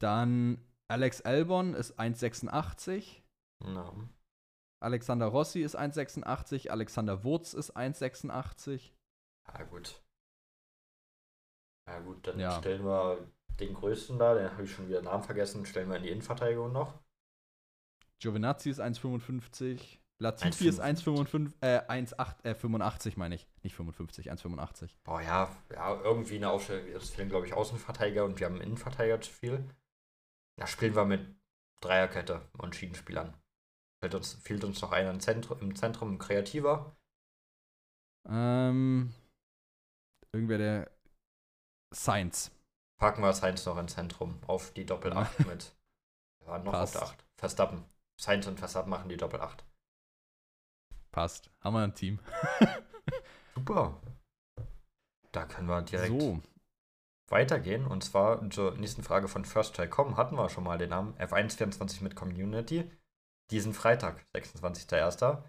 Dann 0.00 0.58
Alex 0.88 1.22
Albon 1.22 1.74
ist 1.74 1.98
1,86. 1.98 3.22
Na. 3.64 3.92
Alexander 4.82 5.26
Rossi 5.26 5.62
ist 5.62 5.78
1,86. 5.78 6.68
Alexander 6.68 7.24
Wurz 7.24 7.54
ist 7.54 7.74
1,86. 7.74 8.90
Ja, 9.48 9.62
gut. 9.64 10.02
Ja, 11.88 12.00
gut, 12.00 12.26
dann 12.26 12.38
Ja. 12.38 12.52
stellen 12.58 12.84
wir 12.84 13.26
den 13.60 13.72
größten 13.74 14.18
da, 14.18 14.34
den 14.34 14.50
habe 14.50 14.64
ich 14.64 14.72
schon 14.72 14.88
wieder 14.88 15.00
Namen 15.00 15.22
vergessen, 15.22 15.64
stellen 15.64 15.88
wir 15.88 15.96
in 15.96 16.02
die 16.02 16.10
Innenverteidigung 16.10 16.72
noch. 16.72 16.98
Giovinazzi 18.20 18.70
ist 18.70 18.80
1,55. 18.80 19.98
Latifi 20.18 20.68
ist 20.68 20.80
1,55. 20.80 21.52
Äh, 21.60 21.80
1,8, 21.88 22.44
äh, 22.44 22.54
85 22.54 23.16
meine 23.16 23.34
ich. 23.34 23.46
Nicht 23.62 23.74
55, 23.74 24.30
1,85. 24.30 24.96
Boah, 25.04 25.20
ja, 25.20 25.54
ja, 25.72 26.00
irgendwie 26.02 26.36
eine 26.36 26.50
Aufstellung. 26.50 26.86
Es 26.94 27.10
fehlen, 27.10 27.28
glaube 27.28 27.46
ich, 27.46 27.54
Außenverteidiger 27.54 28.24
und 28.24 28.38
wir 28.38 28.46
haben 28.46 28.60
Innenverteidiger 28.60 29.20
zu 29.20 29.32
viel. 29.32 29.68
Da 30.56 30.66
spielen 30.66 30.94
wir 30.94 31.04
mit 31.04 31.34
Dreierkette 31.80 32.48
und 32.58 32.76
Schiedenspielern. 32.76 33.36
Fehlt 34.00 34.14
uns, 34.14 34.34
fehlt 34.34 34.64
uns 34.64 34.80
noch 34.80 34.92
einer 34.92 35.10
im 35.10 35.20
Zentrum, 35.20 35.58
im 35.60 35.74
Zentrum 35.74 36.18
Kreativer. 36.18 36.96
Ähm, 38.28 39.12
irgendwer 40.32 40.58
der 40.58 40.90
Science. 41.92 42.50
Packen 42.98 43.22
wir 43.22 43.32
Sainz 43.32 43.66
noch 43.66 43.76
ins 43.78 43.94
Zentrum 43.94 44.38
auf 44.46 44.72
die 44.72 44.86
Doppel-8 44.86 45.46
mit. 45.46 45.76
Wir 46.40 46.48
waren 46.48 46.64
noch 46.64 46.72
Passt. 46.72 46.96
auf 46.96 47.02
der 47.02 47.10
8. 47.10 47.24
Verstappen. 47.36 47.84
Sainz 48.20 48.46
und 48.46 48.58
Verstappen 48.58 48.90
machen 48.90 49.08
die 49.08 49.16
Doppel-8. 49.16 49.58
Passt. 51.10 51.50
Haben 51.60 51.74
wir 51.74 51.84
ein 51.84 51.94
Team. 51.94 52.18
Super. 53.54 54.00
Da 55.32 55.46
können 55.46 55.68
wir 55.68 55.82
direkt 55.82 56.20
So. 56.20 56.40
weitergehen. 57.28 57.86
Und 57.86 58.04
zwar 58.04 58.48
zur 58.50 58.76
nächsten 58.76 59.02
Frage 59.02 59.28
von 59.28 59.44
First 59.44 59.74
Try 59.76 59.88
Com 59.88 60.16
hatten 60.16 60.36
wir 60.36 60.48
schon 60.48 60.64
mal 60.64 60.78
den 60.78 60.90
Namen 60.90 61.14
F124 61.18 62.02
mit 62.02 62.16
Community. 62.16 62.90
Diesen 63.50 63.74
Freitag, 63.74 64.24
26.01. 64.34 65.42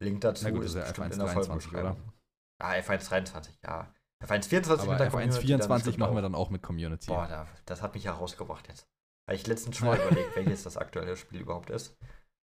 Link 0.00 0.20
dazu 0.20 0.44
Na 0.44 0.50
gut, 0.50 0.64
ist 0.64 0.74
ist 0.74 0.76
ja 0.76 0.82
bestimmt 0.82 1.06
F1 1.08 1.12
in 1.12 1.18
der 1.18 1.26
23, 1.26 1.34
Folgenbeschreibung. 1.34 2.12
Ah, 2.58 2.72
F123, 2.72 3.50
ja. 3.62 3.94
F124 4.24 4.72
Aber 4.80 4.90
mit 4.92 5.00
der 5.00 5.10
Community. 5.10 5.46
dann 5.46 5.60
F124 5.60 5.68
bestimmt 5.74 5.98
machen 5.98 6.14
wir 6.14 6.22
dann 6.22 6.34
auch 6.34 6.50
mit 6.50 6.62
Community. 6.62 7.06
Boah, 7.08 7.26
da, 7.26 7.46
das 7.66 7.82
hat 7.82 7.94
mich 7.94 8.04
ja 8.04 8.12
rausgebracht 8.12 8.66
jetzt. 8.68 8.88
Habe 9.26 9.36
ich 9.36 9.46
letztens 9.46 9.76
schon 9.76 9.88
mal 9.88 9.98
überlegt, 9.98 10.36
welches 10.36 10.64
das 10.64 10.76
aktuelle 10.76 11.16
Spiel 11.16 11.40
überhaupt 11.40 11.70
ist. 11.70 11.96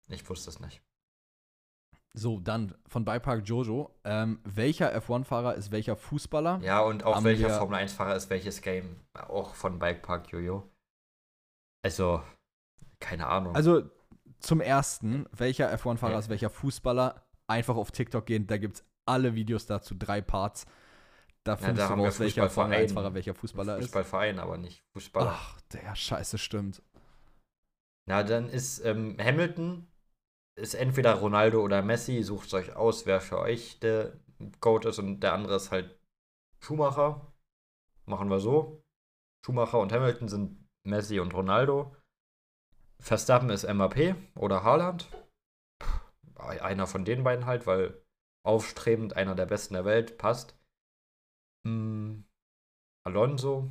Ich 0.08 0.28
wusste 0.28 0.50
es 0.50 0.60
nicht. 0.60 0.82
So, 2.14 2.40
dann 2.40 2.74
von 2.86 3.04
Beipark 3.04 3.46
Jojo. 3.48 3.90
Ähm, 4.04 4.40
welcher 4.44 4.94
F1-Fahrer 4.94 5.54
ist 5.54 5.70
welcher 5.70 5.96
Fußballer? 5.96 6.60
Ja, 6.62 6.80
und 6.80 7.04
auch 7.04 7.16
Haben 7.16 7.24
welcher 7.24 7.48
wir- 7.48 7.58
Formel 7.58 7.78
1-Fahrer 7.78 8.16
ist 8.16 8.28
welches 8.30 8.60
Game. 8.60 9.00
Auch 9.14 9.54
von 9.54 9.78
Bikepark 9.78 10.30
Jojo. 10.30 10.68
Also, 11.82 12.22
keine 13.00 13.26
Ahnung. 13.26 13.54
Also 13.54 13.90
zum 14.40 14.60
ersten, 14.60 15.26
welcher 15.32 15.72
F1-Fahrer 15.72 16.12
Ja. 16.12 16.18
ist 16.18 16.28
welcher 16.28 16.50
Fußballer? 16.50 17.22
Einfach 17.48 17.76
auf 17.76 17.90
TikTok 17.92 18.26
gehen, 18.26 18.46
da 18.46 18.56
gibt 18.58 18.76
es 18.76 18.84
alle 19.06 19.34
Videos 19.34 19.66
dazu, 19.66 19.94
drei 19.94 20.20
Parts. 20.20 20.66
Da 21.44 21.56
findest 21.56 21.90
da 21.90 21.94
du 21.94 22.02
raus, 22.02 22.20
welcher. 22.20 22.44
1-Fahrer 22.44 23.14
welcher 23.14 23.34
Fußballer 23.34 23.78
ist. 23.78 23.86
Fußballverein, 23.86 24.38
aber 24.38 24.58
nicht 24.58 24.84
Fußballer. 24.92 25.32
Ach, 25.32 25.60
der 25.72 25.94
Scheiße 25.96 26.38
stimmt. 26.38 26.82
Na, 28.06 28.22
dann 28.22 28.48
ist 28.48 28.84
ähm, 28.84 29.16
Hamilton 29.20 29.86
ist 30.54 30.74
entweder 30.74 31.14
Ronaldo 31.14 31.60
oder 31.62 31.82
Messi. 31.82 32.22
Sucht 32.22 32.52
euch 32.54 32.76
aus, 32.76 33.06
wer 33.06 33.20
für 33.20 33.38
euch 33.38 33.80
der 33.80 34.12
Goat 34.60 34.84
ist. 34.84 34.98
Und 34.98 35.20
der 35.20 35.32
andere 35.32 35.56
ist 35.56 35.70
halt 35.70 35.98
Schumacher. 36.60 37.32
Machen 38.06 38.28
wir 38.30 38.40
so. 38.40 38.84
Schumacher 39.44 39.80
und 39.80 39.92
Hamilton 39.92 40.28
sind 40.28 40.68
Messi 40.84 41.20
und 41.20 41.34
Ronaldo. 41.34 41.96
Verstappen 43.00 43.50
ist 43.50 43.68
MAP 43.72 44.14
oder 44.36 44.62
Haaland. 44.62 45.08
Einer 46.36 46.86
von 46.86 47.04
den 47.04 47.24
beiden 47.24 47.46
halt, 47.46 47.66
weil 47.66 48.00
aufstrebend 48.44 49.16
einer 49.16 49.34
der 49.34 49.46
besten 49.46 49.74
der 49.74 49.84
Welt 49.84 50.18
passt. 50.18 50.56
Hm, 51.64 52.24
Alonso. 53.04 53.70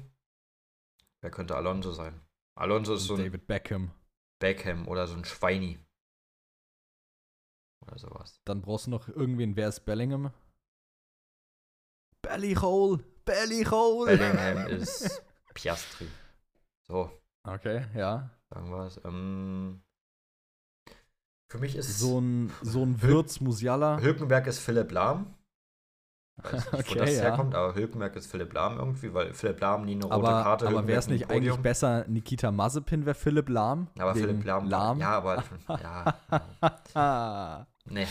Wer 1.21 1.31
könnte 1.31 1.55
Alonso 1.55 1.91
sein? 1.91 2.19
Alonso 2.57 2.95
ist 2.95 3.05
so 3.05 3.15
ein 3.15 3.23
David 3.23 3.47
Beckham. 3.47 3.91
Beckham 4.39 4.87
oder 4.87 5.07
so 5.07 5.15
ein 5.15 5.25
Schweini. 5.25 5.79
Oder 7.85 7.97
sowas. 7.97 8.41
Dann 8.45 8.61
brauchst 8.61 8.87
du 8.87 8.91
noch 8.91 9.07
irgendwen, 9.07 9.55
wer 9.55 9.69
ist 9.69 9.81
Bellingham? 9.81 10.31
Belly 12.21 12.55
Hole. 12.55 13.03
Belly 13.25 13.63
Hole. 13.65 14.17
Bellingham 14.17 14.67
ist 14.67 15.23
Piastri. 15.53 16.07
So, 16.87 17.11
Okay, 17.43 17.87
ja. 17.95 18.29
sagen 18.51 18.69
wir 18.69 18.85
es. 18.85 19.01
Ähm, 19.03 19.81
für 21.49 21.57
mich 21.57 21.75
ist 21.75 21.99
So 21.99 22.19
ein, 22.19 22.51
so 22.61 22.83
ein 22.83 23.01
Würz 23.01 23.39
Musiala. 23.41 23.99
Hülkenberg 23.99 24.45
ist 24.47 24.59
Philipp 24.59 24.91
Lahm. 24.91 25.33
Weiß 26.43 26.71
nicht, 26.71 26.89
wo 26.89 26.93
Okay, 26.93 26.99
das 26.99 27.15
ja. 27.15 27.21
herkommt, 27.23 27.53
aber 27.55 27.75
Hülkenberg 27.75 28.15
ist 28.15 28.27
Philipp 28.27 28.53
Lahm 28.53 28.77
irgendwie, 28.77 29.13
weil 29.13 29.33
Philipp 29.33 29.59
Lahm 29.61 29.85
nie 29.85 29.93
eine 29.93 30.05
rote 30.05 30.15
Aber, 30.15 30.43
Karte 30.43 30.67
aber 30.67 30.87
wäre 30.87 30.99
es 30.99 31.07
nicht 31.07 31.29
eigentlich 31.29 31.57
besser, 31.57 32.05
Nikita 32.07 32.51
Mazepin 32.51 33.05
wäre 33.05 33.15
Philipp 33.15 33.49
Lahm? 33.49 33.87
Aber 33.97 34.15
Philipp 34.15 34.43
Lahm, 34.43 34.69
Lahm? 34.69 34.99
ja, 34.99 35.17
aber 35.17 35.43
ja, 35.81 36.15
nee. 37.85 38.07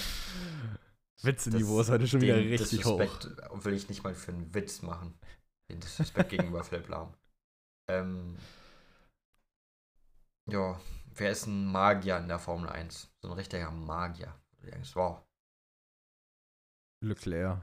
Witze-Niveau 1.22 1.80
ist 1.80 1.90
heute 1.90 2.06
schon 2.06 2.20
wieder 2.20 2.36
richtig 2.36 2.84
hoch. 2.84 3.00
Disrespect 3.00 3.64
will 3.64 3.74
ich 3.74 3.88
nicht 3.88 4.04
mal 4.04 4.14
für 4.14 4.32
einen 4.32 4.54
Witz 4.54 4.82
machen. 4.82 5.18
Den 5.70 5.80
Disrespect 5.80 6.30
gegenüber 6.30 6.64
Philipp 6.64 6.88
Lahm. 6.88 7.14
Ähm, 7.88 8.36
ja, 10.50 10.80
wer 11.14 11.30
ist 11.30 11.46
ein 11.46 11.66
Magier 11.66 12.18
in 12.18 12.28
der 12.28 12.38
Formel 12.38 12.68
1? 12.68 13.10
So 13.20 13.28
ein 13.28 13.34
richtiger 13.34 13.70
Magier. 13.70 14.34
Du 14.60 14.70
denkst, 14.70 14.94
wow. 14.96 15.22
Leclerc. 17.02 17.60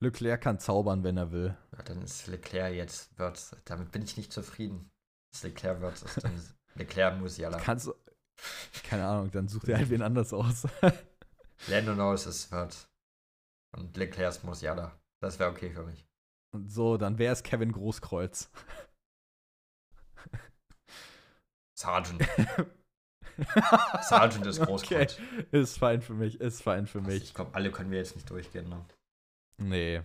Leclerc 0.00 0.40
kann 0.40 0.58
zaubern, 0.60 1.02
wenn 1.02 1.16
er 1.16 1.32
will. 1.32 1.56
Ja, 1.76 1.82
dann 1.82 2.02
ist 2.02 2.26
Leclerc 2.28 2.74
jetzt 2.74 3.18
Wirtz. 3.18 3.56
Damit 3.64 3.90
bin 3.90 4.02
ich 4.02 4.16
nicht 4.16 4.32
zufrieden. 4.32 4.90
Das 5.32 5.42
Leclerc 5.42 5.80
Wirtz 5.80 6.02
ist 6.02 6.22
dann 6.22 6.40
Leclerc 6.74 7.18
Musiala. 7.18 7.58
Kannst 7.58 7.86
du. 7.88 7.94
Keine 8.84 9.06
Ahnung, 9.06 9.30
dann 9.32 9.48
sucht 9.48 9.68
er 9.68 9.78
halt 9.78 9.90
wen 9.90 10.02
anders 10.02 10.32
aus. 10.32 10.66
Lando 11.66 11.94
Norris 11.94 12.26
ist 12.26 12.52
Wirtz. 12.52 12.88
Und 13.76 13.96
Leclerc 13.96 14.30
ist 14.30 14.44
Musiala. 14.44 14.98
Das 15.20 15.38
wäre 15.38 15.50
okay 15.50 15.70
für 15.70 15.82
mich. 15.82 16.06
Und 16.54 16.70
so, 16.70 16.96
dann 16.96 17.18
wäre 17.18 17.32
es 17.32 17.42
Kevin 17.42 17.72
Großkreuz. 17.72 18.50
Sargent. 21.76 22.26
Sargent 24.02 24.46
ist 24.46 24.60
Großkreuz. 24.60 25.18
Okay, 25.18 25.46
ist 25.52 25.78
fein 25.78 26.00
für 26.02 26.14
mich, 26.14 26.40
ist 26.40 26.62
fein 26.62 26.86
für 26.86 27.00
Ich 27.00 27.06
mich. 27.06 27.34
glaube, 27.34 27.54
alle 27.54 27.70
können 27.70 27.90
wir 27.90 27.98
jetzt 27.98 28.14
nicht 28.16 28.28
durchgehen. 28.30 28.68
Ne? 28.68 28.84
Nee. 29.58 30.02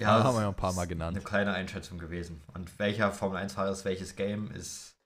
Ja, 0.00 0.08
haben 0.08 0.24
das 0.24 0.34
wir 0.34 0.42
ja 0.42 0.48
ein 0.48 0.56
paar 0.56 0.72
Mal 0.72 0.82
ist 0.82 0.88
genannt. 0.88 1.16
Eine 1.16 1.24
kleine 1.24 1.52
Einschätzung 1.54 1.98
gewesen. 1.98 2.42
Und 2.54 2.78
welcher 2.78 3.12
Formel 3.12 3.42
1-Fahrer 3.42 3.70
ist 3.70 3.84
welches 3.84 4.16
Game, 4.16 4.50
ist 4.50 4.96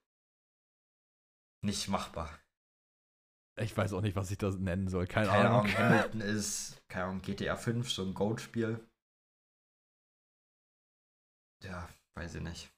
nicht 1.63 1.89
machbar. 1.89 2.31
Ich 3.59 3.77
weiß 3.77 3.93
auch 3.93 4.03
nicht, 4.03 4.17
was 4.17 4.31
ich 4.31 4.39
das 4.39 4.59
nennen 4.59 4.89
soll. 4.89 5.07
Keine, 5.07 5.29
Keine 5.29 5.49
Ahnung. 5.49 5.61
Ahnung, 5.61 5.79
Hamilton 5.79 6.21
ist, 6.21 6.77
keine 6.89 7.07
Ahnung, 7.07 7.23
GTA 7.23 7.57
5, 7.57 7.91
so 7.91 8.03
ein 8.03 8.15
Goat-Spiel. 8.15 8.81
Ja, 11.65 11.89
weiß 12.15 12.35
ich 12.37 12.43
nicht. 12.43 12.71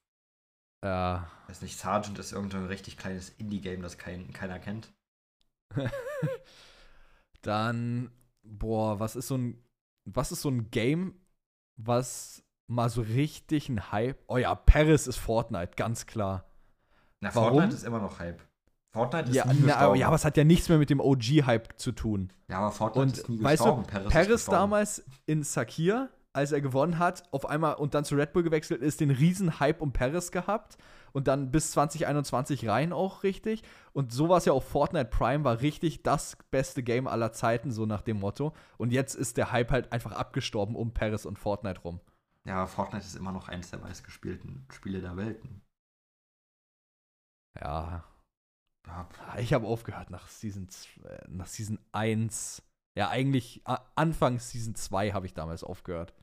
Ja. 0.85 1.31
Weiß 1.49 1.63
nicht, 1.63 1.77
Sargent 1.77 2.19
ist 2.19 2.33
irgendein 2.33 2.67
richtig 2.67 2.97
kleines 2.97 3.31
Indie-Game, 3.31 3.83
das 3.83 3.99
kein, 3.99 4.33
keiner 4.33 4.61
kennt. 4.61 4.93
Dann, 7.43 8.13
boah, 8.43 9.01
was 9.01 9.17
ist 9.17 9.29
so 9.29 9.37
ein, 9.37 9.63
was 10.15 10.33
ist 10.33 10.43
so 10.43 10.49
ein 10.51 10.71
Game, 10.71 11.15
was 11.77 12.43
mal 12.67 12.89
so 12.91 13.01
richtig 13.03 13.69
ein 13.69 13.93
Hype? 13.93 14.19
Oh 14.29 14.37
ja, 14.37 14.55
Paris 14.55 15.07
ist 15.07 15.17
Fortnite, 15.17 15.73
ganz 15.77 16.07
klar. 16.07 16.45
Na, 17.21 17.35
Warum? 17.35 17.55
Fortnite 17.55 17.75
ist 17.77 17.85
immer 17.85 18.01
noch 18.01 18.19
Hype. 18.19 18.43
Fortnite 18.91 19.29
ist 19.31 19.35
Ja, 19.37 19.45
nie 19.53 19.61
na, 19.61 19.75
gestorben. 19.75 19.99
ja, 20.01 20.07
aber 20.07 20.17
es 20.17 20.25
hat 20.25 20.37
ja 20.37 20.45
nichts 20.45 20.69
mehr 20.69 20.79
mit 20.79 20.91
dem 20.91 21.01
OG-Hype 21.01 21.79
zu 21.79 21.93
tun. 21.93 22.33
ja, 22.49 22.59
aber 22.59 22.71
Fortnite 22.73 23.03
Und 23.07 23.19
ist 23.19 23.29
nie 23.29 23.43
weißt 23.43 23.63
gestorben. 23.63 23.83
du, 23.85 23.89
Paris, 23.91 24.13
Paris 24.13 24.45
damals 24.47 25.05
in 25.27 25.43
Sakir, 25.43 26.09
als 26.39 26.53
er 26.53 26.61
gewonnen 26.61 26.99
hat, 26.99 27.25
auf 27.33 27.47
einmal 27.47 27.75
und 27.75 27.95
dann 27.95 28.05
zu 28.05 28.15
Red 28.15 28.33
Bull 28.33 28.43
gewechselt 28.43 28.81
ist, 28.83 29.01
den 29.01 29.11
riesen 29.11 29.61
Hype 29.61 29.81
um 29.83 29.93
Paris 29.93 30.33
gehabt 30.33 30.79
und 31.13 31.29
dann 31.29 31.51
bis 31.51 31.73
2021 31.73 32.69
rein 32.69 32.93
auch 32.93 33.23
richtig. 33.23 33.63
Und 33.93 34.13
so 34.13 34.29
war 34.29 34.39
es 34.39 34.45
ja 34.45 34.53
auch 34.53 34.63
Fortnite 34.63 35.11
Prime, 35.11 35.45
war 35.45 35.61
richtig 35.61 36.03
das 36.03 36.37
beste 36.51 36.83
Game 36.83 37.07
aller 37.07 37.33
Zeiten, 37.33 37.71
so 37.73 37.87
nach 37.87 38.03
dem 38.03 38.21
Motto. 38.21 38.55
Und 38.77 38.93
jetzt 38.93 39.15
ist 39.15 39.37
der 39.37 39.53
Hype 39.53 39.71
halt 39.71 39.93
einfach 39.93 40.13
abgestorben 40.13 40.77
um 40.77 40.95
Paris 40.95 41.27
und 41.27 41.39
Fortnite 41.39 41.81
rum. 41.81 42.01
Ja, 42.45 42.67
Fortnite 42.67 43.05
ist 43.05 43.17
immer 43.17 43.33
noch 43.33 43.49
eins 43.49 43.71
der 43.71 43.81
meistgespielten 43.81 44.67
Spiele 44.71 45.01
der 45.01 45.17
Welten. 45.17 45.63
Ja, 47.61 48.05
Ja, 48.87 49.07
ich 49.39 49.53
habe 49.53 49.67
aufgehört 49.67 50.11
nach 50.11 50.29
Season, 50.29 50.69
äh, 51.05 51.19
nach 51.29 51.47
Season 51.47 51.79
1. 51.93 52.63
Ja, 52.97 53.11
eigentlich 53.11 53.63
Anfang 53.95 54.39
Season 54.39 54.75
2 54.75 55.13
habe 55.13 55.27
ich 55.27 55.35
damals 55.35 55.63
aufgehört. 55.63 56.15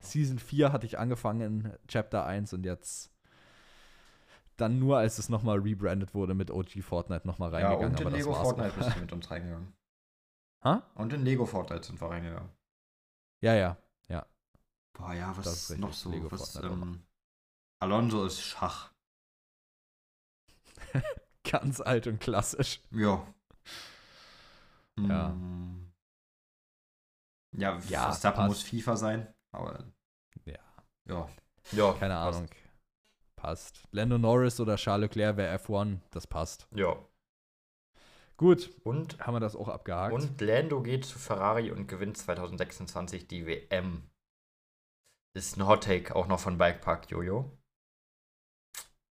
Season 0.00 0.38
4 0.38 0.72
hatte 0.72 0.86
ich 0.86 0.98
angefangen, 0.98 1.72
Chapter 1.88 2.26
1 2.26 2.52
und 2.52 2.64
jetzt 2.64 3.10
dann 4.56 4.78
nur, 4.78 4.98
als 4.98 5.18
es 5.18 5.28
nochmal 5.28 5.58
rebrandet 5.58 6.14
wurde 6.14 6.34
mit 6.34 6.50
OG 6.50 6.82
Fortnite 6.82 7.26
nochmal 7.26 7.52
ja 7.52 7.68
reingegangen. 7.68 7.96
und 7.96 8.00
in 8.00 8.12
Lego 8.14 8.32
Fortnite 8.32 8.70
auch. 8.70 8.76
bist 8.76 8.96
du 8.96 9.00
mit 9.00 9.12
uns 9.12 9.30
reingegangen. 9.30 9.74
Ha? 10.64 10.82
Und 10.94 11.12
in 11.12 11.24
Lego 11.24 11.44
Fortnite 11.44 11.84
sind 11.84 12.00
wir 12.00 12.08
reingegangen. 12.08 12.50
Ja, 13.42 13.54
ja. 13.54 13.76
Boah, 14.96 15.12
ja, 15.12 15.36
was 15.36 15.70
ist 15.70 15.78
noch 15.78 15.92
so? 15.92 16.10
Lego 16.10 16.30
was, 16.32 16.56
ähm, 16.56 17.02
Alonso 17.80 18.24
ist 18.24 18.40
Schach. 18.40 18.92
Ganz 21.44 21.80
alt 21.80 22.06
und 22.06 22.18
klassisch. 22.18 22.80
Ja. 22.90 23.26
Ja. 24.98 25.28
Mm. 25.28 25.92
Ja, 27.52 27.78
Ja, 27.88 28.04
Verstappen 28.04 28.46
muss 28.46 28.62
FIFA 28.62 28.96
sein, 28.96 29.34
aber. 29.52 29.84
Ja. 30.44 30.58
Ja. 31.08 31.28
Ja. 31.72 31.92
Keine 31.94 32.14
passt. 32.14 32.38
Ahnung. 32.38 32.50
Passt. 33.36 33.82
Lando 33.90 34.18
Norris 34.18 34.58
oder 34.60 34.76
Charles 34.76 35.08
Leclerc 35.10 35.36
wäre 35.36 35.56
F1, 35.58 35.98
das 36.10 36.26
passt. 36.26 36.66
Ja. 36.74 36.96
Gut, 38.38 38.70
Und, 38.84 39.18
haben 39.20 39.34
wir 39.34 39.40
das 39.40 39.56
auch 39.56 39.68
abgehakt. 39.68 40.12
und 40.14 40.40
Lando 40.42 40.82
geht 40.82 41.06
zu 41.06 41.18
Ferrari 41.18 41.70
und 41.70 41.86
gewinnt 41.86 42.18
2026 42.18 43.28
die 43.28 43.46
WM. 43.46 44.10
Ist 45.34 45.56
ein 45.56 45.66
Hot 45.66 45.84
Take 45.84 46.14
auch 46.14 46.26
noch 46.26 46.40
von 46.40 46.58
Bikepark 46.58 47.10
Jojo. 47.10 47.50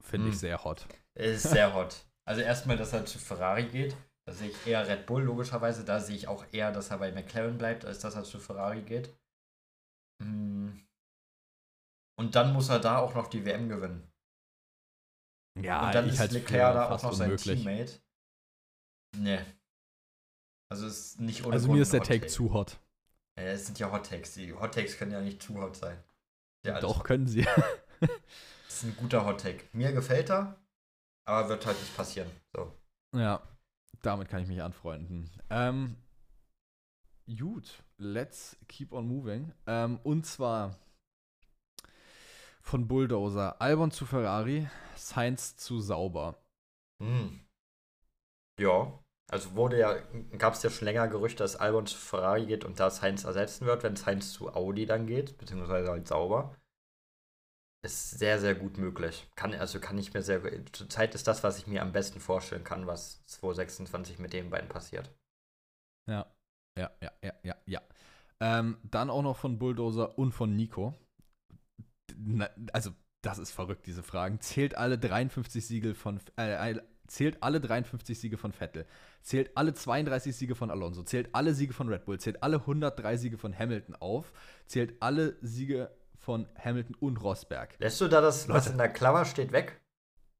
Finde 0.03 0.27
ich 0.29 0.33
Hm. 0.35 0.39
sehr 0.39 0.63
hot. 0.63 0.87
Ist 1.15 1.43
sehr 1.43 1.73
hot. 1.75 2.05
Also 2.27 2.41
erstmal, 2.41 2.77
dass 2.77 2.93
er 2.93 3.05
zu 3.05 3.19
Ferrari 3.19 3.65
geht. 3.65 3.95
Da 4.27 4.33
sehe 4.33 4.49
ich 4.49 4.67
eher 4.67 4.87
Red 4.87 5.05
Bull, 5.07 5.23
logischerweise. 5.23 5.83
Da 5.83 5.99
sehe 5.99 6.15
ich 6.15 6.27
auch 6.27 6.45
eher, 6.51 6.71
dass 6.71 6.89
er 6.91 6.97
bei 6.99 7.11
McLaren 7.11 7.57
bleibt, 7.57 7.85
als 7.85 7.99
dass 7.99 8.15
er 8.15 8.23
zu 8.23 8.39
Ferrari 8.39 8.81
geht. 8.81 9.13
Mm. 10.23 10.69
Und 12.17 12.35
dann 12.35 12.53
muss 12.53 12.69
er 12.69 12.79
da 12.79 12.97
auch 12.99 13.15
noch 13.15 13.27
die 13.27 13.45
WM 13.45 13.67
gewinnen. 13.69 14.11
Ja, 15.59 15.87
Und 15.87 15.95
dann 15.95 16.07
ich 16.07 16.19
ist 16.19 16.31
Leclerc 16.31 16.73
da 16.73 16.89
auch 16.89 17.03
noch 17.03 17.13
sein 17.13 17.31
unmöglich. 17.31 17.63
Teammate. 17.63 18.01
Nee. 19.17 19.39
Also 20.69 20.87
es 20.87 20.99
ist 20.99 21.19
nicht 21.19 21.43
ohne 21.43 21.53
Also 21.53 21.67
Grund 21.67 21.77
mir 21.77 21.81
ist 21.81 21.91
der 21.91 21.99
Hot 21.99 22.07
Take 22.07 22.27
zu 22.27 22.53
hot. 22.53 22.79
Ja, 23.37 23.43
es 23.43 23.65
sind 23.65 23.79
ja 23.79 23.91
Hot 23.91 24.05
Takes. 24.05 24.35
Die 24.35 24.53
Hot 24.53 24.73
Takes 24.73 24.97
können 24.97 25.11
ja 25.11 25.21
nicht 25.21 25.41
zu 25.41 25.59
hot 25.59 25.75
sein. 25.75 26.01
Ja, 26.65 26.79
Doch, 26.79 27.03
können 27.03 27.27
sie. 27.27 27.45
Das 27.99 28.09
ist 28.67 28.83
ein 28.83 28.95
guter 28.95 29.25
Hot 29.25 29.41
Take. 29.41 29.65
Mir 29.73 29.91
gefällt 29.91 30.29
er, 30.29 30.55
aber 31.25 31.49
wird 31.49 31.65
halt 31.65 31.79
nicht 31.79 31.95
passieren. 31.95 32.29
So. 32.53 32.71
ja, 33.15 33.41
damit 34.01 34.29
kann 34.29 34.43
ich 34.43 34.47
mich 34.47 34.61
anfreunden. 34.61 35.29
Ähm, 35.49 35.97
gut, 37.27 37.83
let's 38.01 38.57
keep 38.67 38.91
on 38.91 39.07
moving. 39.07 39.53
Ähm, 39.67 39.99
und 40.03 40.25
zwar 40.25 40.75
von 42.61 42.87
Bulldozer, 42.87 43.61
Albon 43.61 43.91
zu 43.91 44.05
Ferrari, 44.05 44.67
Sainz 44.95 45.55
zu 45.55 45.79
Sauber. 45.79 46.35
Hm. 46.99 47.39
Ja. 48.59 48.97
Also 49.29 49.55
wurde 49.55 49.79
ja, 49.79 49.95
gab 50.37 50.55
es 50.55 50.63
ja 50.63 50.69
schon 50.69 50.85
länger 50.85 51.07
Gerüchte, 51.07 51.43
dass 51.43 51.55
Albon 51.55 51.85
zu 51.85 51.97
Ferrari 51.97 52.45
geht 52.45 52.65
und 52.65 52.79
da 52.81 52.89
Sainz 52.89 53.23
ersetzen 53.23 53.65
wird, 53.65 53.83
wenn 53.83 53.95
Sainz 53.95 54.33
zu 54.33 54.53
Audi 54.53 54.85
dann 54.85 55.07
geht, 55.07 55.37
beziehungsweise 55.37 55.89
halt 55.89 56.07
sauber. 56.07 56.57
Ist 57.83 58.11
sehr, 58.11 58.39
sehr 58.39 58.55
gut 58.55 58.77
möglich. 58.77 59.29
Kann, 59.35 59.53
also 59.53 59.79
kann 59.79 59.97
ich 59.97 60.13
mir 60.13 60.21
sehr 60.21 60.41
Zurzeit 60.73 61.15
ist 61.15 61.27
das, 61.27 61.43
was 61.43 61.57
ich 61.57 61.65
mir 61.65 61.81
am 61.81 61.93
besten 61.93 62.19
vorstellen 62.19 62.65
kann, 62.65 62.87
was 62.87 63.25
2026 63.27 64.19
mit 64.19 64.33
den 64.33 64.49
beiden 64.49 64.69
passiert. 64.69 65.09
Ja, 66.07 66.29
ja, 66.77 66.91
ja, 67.01 67.11
ja, 67.23 67.33
ja, 67.43 67.55
ja. 67.65 67.81
Ähm, 68.39 68.77
dann 68.83 69.09
auch 69.09 69.21
noch 69.21 69.37
von 69.37 69.59
Bulldozer 69.59 70.17
und 70.17 70.31
von 70.31 70.55
Nico. 70.55 70.95
Na, 72.17 72.49
also, 72.73 72.91
das 73.21 73.37
ist 73.37 73.51
verrückt, 73.51 73.85
diese 73.85 74.03
Fragen. 74.03 74.39
Zählt 74.41 74.75
alle 74.75 74.97
53 74.97 75.65
Siege 75.65 75.93
von 75.93 76.19
äh, 76.37 76.71
äh, 76.71 76.81
zählt 77.11 77.43
alle 77.43 77.59
53 77.59 78.19
Siege 78.19 78.37
von 78.37 78.53
Vettel, 78.53 78.85
zählt 79.21 79.55
alle 79.55 79.73
32 79.73 80.35
Siege 80.35 80.55
von 80.55 80.71
Alonso, 80.71 81.03
zählt 81.03 81.29
alle 81.33 81.53
Siege 81.53 81.73
von 81.73 81.89
Red 81.89 82.05
Bull, 82.05 82.19
zählt 82.19 82.41
alle 82.41 82.57
103 82.57 83.17
Siege 83.17 83.37
von 83.37 83.57
Hamilton 83.57 83.95
auf, 83.99 84.31
zählt 84.65 84.95
alle 85.01 85.37
Siege 85.41 85.91
von 86.17 86.47
Hamilton 86.57 86.95
und 86.99 87.21
Rosberg. 87.21 87.75
Lässt 87.79 87.99
du 87.99 88.07
da 88.07 88.21
das, 88.21 88.47
was 88.47 88.65
Leute. 88.65 88.71
in 88.71 88.77
der 88.77 88.89
Klammer 88.89 89.25
steht, 89.25 89.51
weg? 89.51 89.81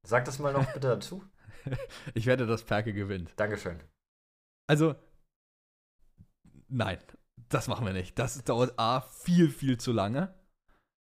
Sag 0.06 0.24
das 0.24 0.38
mal 0.38 0.52
noch 0.52 0.66
bitte 0.72 0.88
dazu. 0.88 1.22
Ich 2.14 2.26
wette, 2.26 2.44
dass 2.44 2.64
Perke 2.64 2.92
gewinnt. 2.92 3.32
Dankeschön. 3.36 3.78
Also, 4.66 4.96
nein. 6.72 6.98
das 7.48 7.68
machen 7.68 7.86
wir 7.86 7.92
nicht. 7.92 8.18
Das 8.18 8.42
dauert 8.44 8.78
A, 8.78 9.00
viel, 9.02 9.48
viel 9.50 9.78
zu 9.78 9.92
lange. 9.92 10.34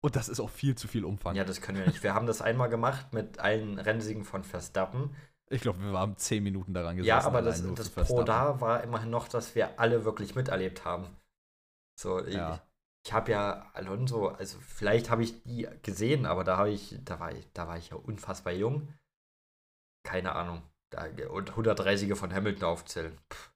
Und 0.04 0.16
das 0.16 0.28
ist 0.28 0.40
auch 0.40 0.50
viel 0.50 0.74
zu 0.74 0.88
viel 0.88 1.04
Umfang. 1.04 1.36
Ja, 1.36 1.44
das 1.44 1.60
können 1.60 1.78
wir 1.78 1.86
nicht. 1.86 2.02
Wir 2.02 2.14
haben 2.14 2.26
das 2.26 2.42
einmal 2.42 2.68
gemacht 2.68 3.12
mit 3.12 3.38
allen 3.38 3.78
Rennsiegen 3.78 4.24
von 4.24 4.42
Verstappen. 4.42 5.14
Ich 5.48 5.62
glaube, 5.62 5.80
wir 5.80 5.92
haben 5.98 6.16
zehn 6.16 6.42
Minuten 6.42 6.74
daran 6.74 6.96
gesessen. 6.96 7.08
Ja, 7.08 7.24
aber 7.24 7.42
das, 7.42 7.62
das 7.74 7.90
Pro 7.90 8.22
da 8.24 8.60
war 8.60 8.82
immerhin 8.82 9.10
noch, 9.10 9.28
dass 9.28 9.54
wir 9.54 9.78
alle 9.78 10.04
wirklich 10.04 10.34
miterlebt 10.34 10.84
haben. 10.84 11.16
So, 12.00 12.24
Ja. 12.26 12.54
ich, 12.54 12.60
ich 13.06 13.12
habe 13.12 13.30
ja 13.32 13.70
Alonso, 13.74 14.28
also 14.28 14.58
vielleicht 14.60 15.10
habe 15.10 15.22
ich 15.22 15.42
die 15.44 15.68
gesehen, 15.82 16.24
aber 16.26 16.42
da 16.42 16.56
habe 16.56 16.70
ich, 16.70 16.98
da 17.04 17.20
war 17.20 17.32
ich, 17.32 17.52
da 17.52 17.68
war 17.68 17.76
ich 17.76 17.90
ja 17.90 17.96
unfassbar 17.96 18.54
jung. 18.54 18.88
Keine 20.04 20.34
Ahnung. 20.34 20.62
Da, 20.90 21.04
und 21.30 21.52
130er 21.52 22.16
von 22.16 22.32
Hamilton 22.34 22.64
aufzählen. 22.64 23.18
Pff. 23.32 23.51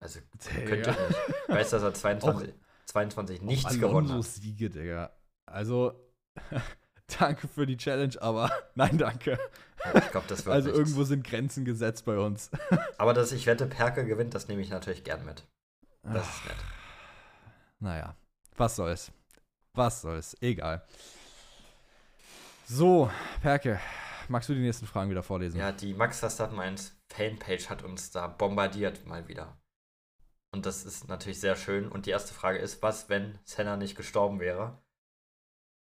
Also 0.00 0.20
könnte 0.38 0.76
Digga. 0.76 0.90
ich 0.92 0.98
nicht. 1.08 1.20
Ich 1.48 1.54
weiß, 1.54 1.70
dass 1.70 1.82
er 1.82 1.94
22, 1.94 2.54
22 2.86 3.42
nichts 3.42 3.64
Alonso 3.66 3.86
gewonnen 3.88 4.12
hat. 4.12 4.24
Siege, 4.24 4.70
Digga. 4.70 5.10
Also, 5.46 6.00
danke 7.18 7.48
für 7.48 7.66
die 7.66 7.76
Challenge, 7.76 8.14
aber 8.20 8.50
nein, 8.74 8.98
danke. 8.98 9.38
Ich 9.94 10.10
glaube, 10.10 10.26
das 10.28 10.44
wird 10.44 10.54
Also 10.54 10.68
nichts. 10.68 10.78
irgendwo 10.80 11.04
sind 11.04 11.24
Grenzen 11.26 11.64
gesetzt 11.64 12.04
bei 12.04 12.18
uns. 12.18 12.50
Aber 12.98 13.14
dass 13.14 13.30
ich 13.32 13.46
wette, 13.46 13.66
Perke 13.66 14.04
gewinnt, 14.04 14.34
das 14.34 14.48
nehme 14.48 14.62
ich 14.62 14.70
natürlich 14.70 15.04
gern 15.04 15.24
mit. 15.24 15.46
Das 16.02 16.26
Ach, 16.26 16.36
ist 16.36 16.44
nett. 16.46 16.56
naja, 17.78 18.16
was 18.56 18.76
soll's. 18.76 19.12
Was 19.74 20.00
soll's. 20.02 20.36
Egal. 20.40 20.84
So, 22.68 23.10
Perke, 23.42 23.78
magst 24.28 24.48
du 24.48 24.54
die 24.54 24.60
nächsten 24.60 24.86
Fragen 24.86 25.10
wieder 25.10 25.22
vorlesen? 25.22 25.58
Ja, 25.58 25.70
die 25.72 25.94
Max 25.94 26.18
Verstappen 26.20 26.58
1 26.58 26.96
Fanpage 27.12 27.68
hat 27.70 27.82
uns 27.84 28.10
da 28.10 28.26
bombardiert 28.26 29.06
mal 29.06 29.28
wieder. 29.28 29.56
Und 30.52 30.66
das 30.66 30.84
ist 30.84 31.08
natürlich 31.08 31.40
sehr 31.40 31.56
schön. 31.56 31.88
Und 31.88 32.06
die 32.06 32.10
erste 32.10 32.34
Frage 32.34 32.58
ist, 32.58 32.82
was, 32.82 33.08
wenn 33.08 33.38
Senna 33.44 33.76
nicht 33.76 33.96
gestorben 33.96 34.40
wäre? 34.40 34.82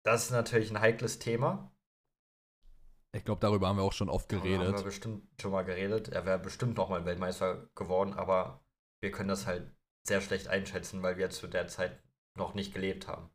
Das 0.04 0.24
ist 0.24 0.30
natürlich 0.30 0.70
ein 0.70 0.80
heikles 0.80 1.18
Thema. 1.18 1.72
Ich 3.14 3.24
glaube, 3.24 3.40
darüber 3.40 3.68
haben 3.68 3.76
wir 3.76 3.82
auch 3.82 3.92
schon 3.92 4.08
oft 4.08 4.30
Darüber 4.32 4.44
haben 4.44 4.52
wir 4.52 4.66
geredet. 4.66 4.84
bestimmt 4.84 5.28
schon 5.40 5.52
mal 5.52 5.64
geredet. 5.64 6.08
Er 6.08 6.24
wäre 6.24 6.38
bestimmt 6.38 6.76
nochmal 6.76 7.04
Weltmeister 7.04 7.68
geworden, 7.74 8.14
aber 8.14 8.64
wir 9.00 9.10
können 9.10 9.28
das 9.28 9.46
halt 9.46 9.70
sehr 10.06 10.20
schlecht 10.20 10.48
einschätzen, 10.48 11.02
weil 11.02 11.18
wir 11.18 11.30
zu 11.30 11.46
der 11.46 11.68
Zeit 11.68 12.02
noch 12.36 12.54
nicht 12.54 12.72
gelebt 12.72 13.08
haben. 13.08 13.30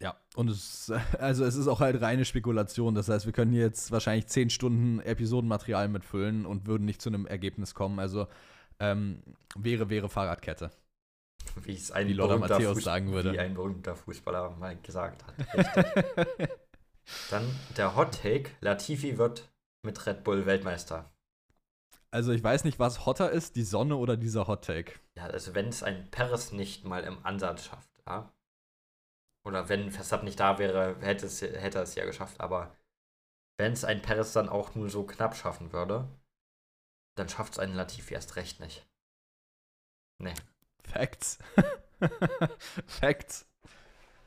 Ja, 0.00 0.16
und 0.34 0.50
es, 0.50 0.92
also 1.18 1.44
es 1.44 1.54
ist 1.54 1.68
auch 1.68 1.80
halt 1.80 2.00
reine 2.00 2.24
Spekulation. 2.24 2.94
Das 2.94 3.08
heißt, 3.08 3.26
wir 3.26 3.32
können 3.32 3.52
jetzt 3.52 3.92
wahrscheinlich 3.92 4.26
zehn 4.26 4.50
Stunden 4.50 5.00
Episodenmaterial 5.00 5.88
mitfüllen 5.88 6.46
und 6.46 6.66
würden 6.66 6.84
nicht 6.84 7.00
zu 7.00 7.08
einem 7.08 7.26
Ergebnis 7.26 7.74
kommen. 7.74 7.98
Also 7.98 8.26
ähm, 8.80 9.22
wäre, 9.56 9.90
wäre 9.90 10.08
Fahrradkette. 10.08 10.70
Wie 11.62 11.74
es 11.74 11.90
ein 11.90 12.08
ein 13.40 13.54
berühmter 13.54 13.96
Fußballer 13.96 14.50
mal 14.50 14.76
gesagt 14.76 15.24
hat. 15.26 15.34
Dann 17.30 17.44
der 17.76 17.96
Hot 17.96 18.20
Take: 18.22 18.50
Latifi 18.60 19.16
wird 19.18 19.48
mit 19.84 20.06
Red 20.06 20.24
Bull 20.24 20.44
Weltmeister. 20.46 21.10
also 22.10 22.32
ich 22.32 22.42
weiß 22.42 22.64
nicht, 22.64 22.78
was 22.78 23.06
hotter 23.06 23.30
ist, 23.30 23.56
die 23.56 23.62
Sonne 23.62 23.96
oder 23.96 24.16
dieser 24.16 24.46
Hot 24.46 24.64
Take. 24.64 24.92
Ja, 25.16 25.24
also 25.26 25.54
wenn 25.54 25.68
es 25.68 25.82
ein 25.82 26.10
Perez 26.10 26.52
nicht 26.52 26.84
mal 26.84 27.04
im 27.04 27.24
Ansatz 27.24 27.64
schafft, 27.64 27.90
ja. 28.06 28.30
Oder 29.46 29.68
wenn 29.68 29.90
Verstappen 29.90 30.26
nicht 30.26 30.38
da 30.38 30.58
wäre, 30.58 30.96
hätte, 31.00 31.26
es, 31.26 31.40
hätte 31.40 31.78
er 31.78 31.82
es 31.84 31.94
ja 31.94 32.04
geschafft. 32.04 32.40
Aber 32.40 32.76
wenn 33.58 33.72
es 33.72 33.84
ein 33.84 34.02
Perez 34.02 34.32
dann 34.32 34.48
auch 34.48 34.74
nur 34.74 34.90
so 34.90 35.04
knapp 35.04 35.34
schaffen 35.34 35.72
würde, 35.72 36.06
dann 37.18 37.28
schafft 37.28 37.54
es 37.54 37.58
ein 37.58 37.74
Latifi 37.74 38.14
erst 38.14 38.36
recht 38.36 38.60
nicht. 38.60 38.86
Nee, 40.18 40.34
Facts. 40.88 41.38
Facts. 42.86 43.46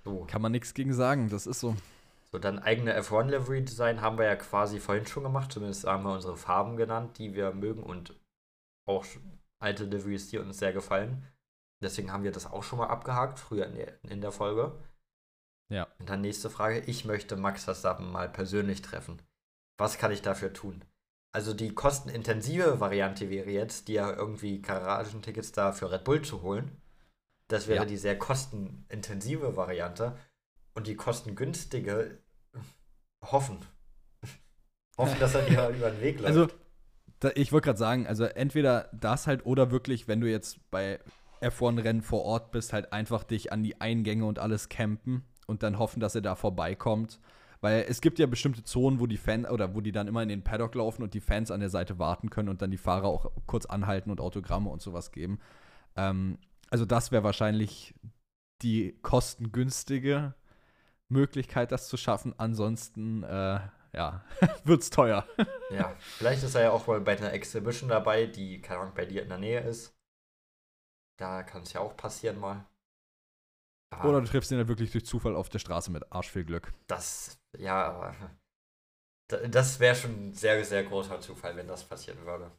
so. 0.03 0.25
Kann 0.25 0.41
man 0.41 0.51
nichts 0.51 0.73
gegen 0.73 0.93
sagen, 0.93 1.29
das 1.29 1.47
ist 1.47 1.59
so. 1.59 1.75
So, 2.31 2.39
dann 2.39 2.59
eigene 2.59 2.97
F1-Livery-Design 2.97 4.01
haben 4.01 4.17
wir 4.17 4.25
ja 4.25 4.35
quasi 4.37 4.79
vorhin 4.79 5.05
schon 5.05 5.23
gemacht. 5.23 5.51
Zumindest 5.51 5.85
haben 5.85 6.03
wir 6.03 6.13
unsere 6.13 6.37
Farben 6.37 6.77
genannt, 6.77 7.17
die 7.17 7.35
wir 7.35 7.51
mögen 7.51 7.83
und 7.83 8.17
auch 8.87 9.05
alte 9.59 9.83
Liveries, 9.85 10.29
die 10.29 10.37
uns 10.37 10.57
sehr 10.57 10.71
gefallen. 10.71 11.27
Deswegen 11.81 12.11
haben 12.11 12.23
wir 12.23 12.31
das 12.31 12.45
auch 12.45 12.63
schon 12.63 12.79
mal 12.79 12.87
abgehakt, 12.87 13.39
früher 13.39 13.65
in 13.65 13.75
der, 13.75 14.03
in 14.05 14.21
der 14.21 14.31
Folge. 14.31 14.79
Ja. 15.69 15.87
Und 15.99 16.09
dann 16.09 16.21
nächste 16.21 16.49
Frage. 16.49 16.79
Ich 16.81 17.05
möchte 17.05 17.35
Max 17.35 17.65
Verstappen 17.65 18.11
mal 18.11 18.29
persönlich 18.29 18.81
treffen. 18.81 19.21
Was 19.77 19.97
kann 19.97 20.11
ich 20.11 20.21
dafür 20.21 20.53
tun? 20.53 20.85
Also 21.33 21.53
die 21.53 21.73
kostenintensive 21.73 22.79
Variante 22.79 23.29
wäre 23.29 23.49
jetzt, 23.49 23.87
dir 23.87 24.15
irgendwie 24.17 24.61
Garagentickets 24.61 25.51
da 25.53 25.71
für 25.71 25.91
Red 25.91 26.03
Bull 26.03 26.21
zu 26.21 26.41
holen. 26.41 26.81
Das 27.47 27.67
wäre 27.67 27.83
Ja. 27.83 27.85
die 27.85 27.97
sehr 27.97 28.17
kostenintensive 28.17 29.55
Variante. 29.55 30.17
Und 30.73 30.87
die 30.87 30.95
kostengünstige 30.95 32.19
hoffen. 33.23 33.59
hoffen, 34.97 35.19
dass 35.19 35.35
er 35.35 35.43
dir 35.43 35.69
über 35.77 35.91
den 35.91 36.01
Weg 36.01 36.19
läuft. 36.19 36.27
Also, 36.27 36.47
da, 37.19 37.29
ich 37.35 37.51
wollte 37.51 37.65
gerade 37.65 37.79
sagen, 37.79 38.07
also 38.07 38.23
entweder 38.23 38.89
das 38.93 39.27
halt 39.27 39.45
oder 39.45 39.69
wirklich, 39.71 40.07
wenn 40.07 40.21
du 40.21 40.29
jetzt 40.29 40.59
bei 40.71 40.99
F1-Rennen 41.41 42.01
vor 42.01 42.23
Ort 42.23 42.51
bist, 42.51 42.73
halt 42.73 42.93
einfach 42.93 43.23
dich 43.23 43.51
an 43.51 43.63
die 43.63 43.79
Eingänge 43.79 44.25
und 44.25 44.39
alles 44.39 44.69
campen 44.69 45.23
und 45.47 45.63
dann 45.63 45.77
hoffen, 45.77 45.99
dass 45.99 46.15
er 46.15 46.21
da 46.21 46.35
vorbeikommt. 46.35 47.19
Weil 47.61 47.85
es 47.87 48.01
gibt 48.01 48.17
ja 48.17 48.25
bestimmte 48.25 48.63
Zonen, 48.63 48.99
wo 48.99 49.05
die 49.05 49.17
Fans 49.17 49.47
oder 49.47 49.75
wo 49.75 49.81
die 49.81 49.91
dann 49.91 50.07
immer 50.07 50.23
in 50.23 50.29
den 50.29 50.43
Paddock 50.43 50.73
laufen 50.73 51.03
und 51.03 51.13
die 51.13 51.21
Fans 51.21 51.51
an 51.51 51.59
der 51.59 51.69
Seite 51.69 51.99
warten 51.99 52.31
können 52.31 52.49
und 52.49 52.61
dann 52.61 52.71
die 52.71 52.77
Fahrer 52.77 53.07
auch 53.07 53.31
kurz 53.45 53.67
anhalten 53.67 54.09
und 54.09 54.19
Autogramme 54.19 54.69
und 54.69 54.81
sowas 54.81 55.11
geben. 55.11 55.39
Ähm, 55.95 56.39
also 56.71 56.85
das 56.85 57.11
wäre 57.11 57.23
wahrscheinlich 57.23 57.93
die 58.63 58.97
kostengünstige 59.03 60.33
Möglichkeit, 61.09 61.71
das 61.71 61.87
zu 61.87 61.97
schaffen. 61.97 62.33
Ansonsten, 62.37 63.23
äh, 63.23 63.59
ja, 63.93 64.25
wird's 64.63 64.89
teuer. 64.89 65.27
ja, 65.69 65.93
vielleicht 65.99 66.43
ist 66.43 66.55
er 66.55 66.63
ja 66.63 66.71
auch 66.71 66.87
mal 66.87 67.01
bei 67.01 67.17
einer 67.17 67.33
Exhibition 67.33 67.89
dabei, 67.89 68.25
die, 68.25 68.59
keine 68.61 68.81
Ahnung, 68.81 68.93
bei 68.95 69.05
dir 69.05 69.21
in 69.21 69.29
der 69.29 69.37
Nähe 69.37 69.61
ist. 69.61 69.93
Da 71.17 71.43
kann 71.43 71.61
es 71.61 71.73
ja 71.73 71.81
auch 71.81 71.95
passieren 71.95 72.39
mal. 72.39 72.65
Aber 73.91 74.09
Oder 74.09 74.21
du 74.21 74.27
triffst 74.27 74.51
ihn 74.51 74.57
halt 74.57 74.69
wirklich 74.69 74.91
durch 74.91 75.05
Zufall 75.05 75.35
auf 75.35 75.49
der 75.49 75.59
Straße 75.59 75.91
mit 75.91 76.11
arsch 76.11 76.31
viel 76.31 76.45
Glück. 76.45 76.73
das, 76.87 77.37
ja, 77.57 77.83
aber 77.85 78.15
da- 79.29 79.47
das 79.47 79.79
wäre 79.79 79.95
schon 79.95 80.29
ein 80.29 80.33
sehr, 80.33 80.63
sehr 80.65 80.83
großer 80.83 81.19
Zufall, 81.21 81.55
wenn 81.55 81.67
das 81.67 81.83
passieren 81.87 82.25
würde. 82.25 82.51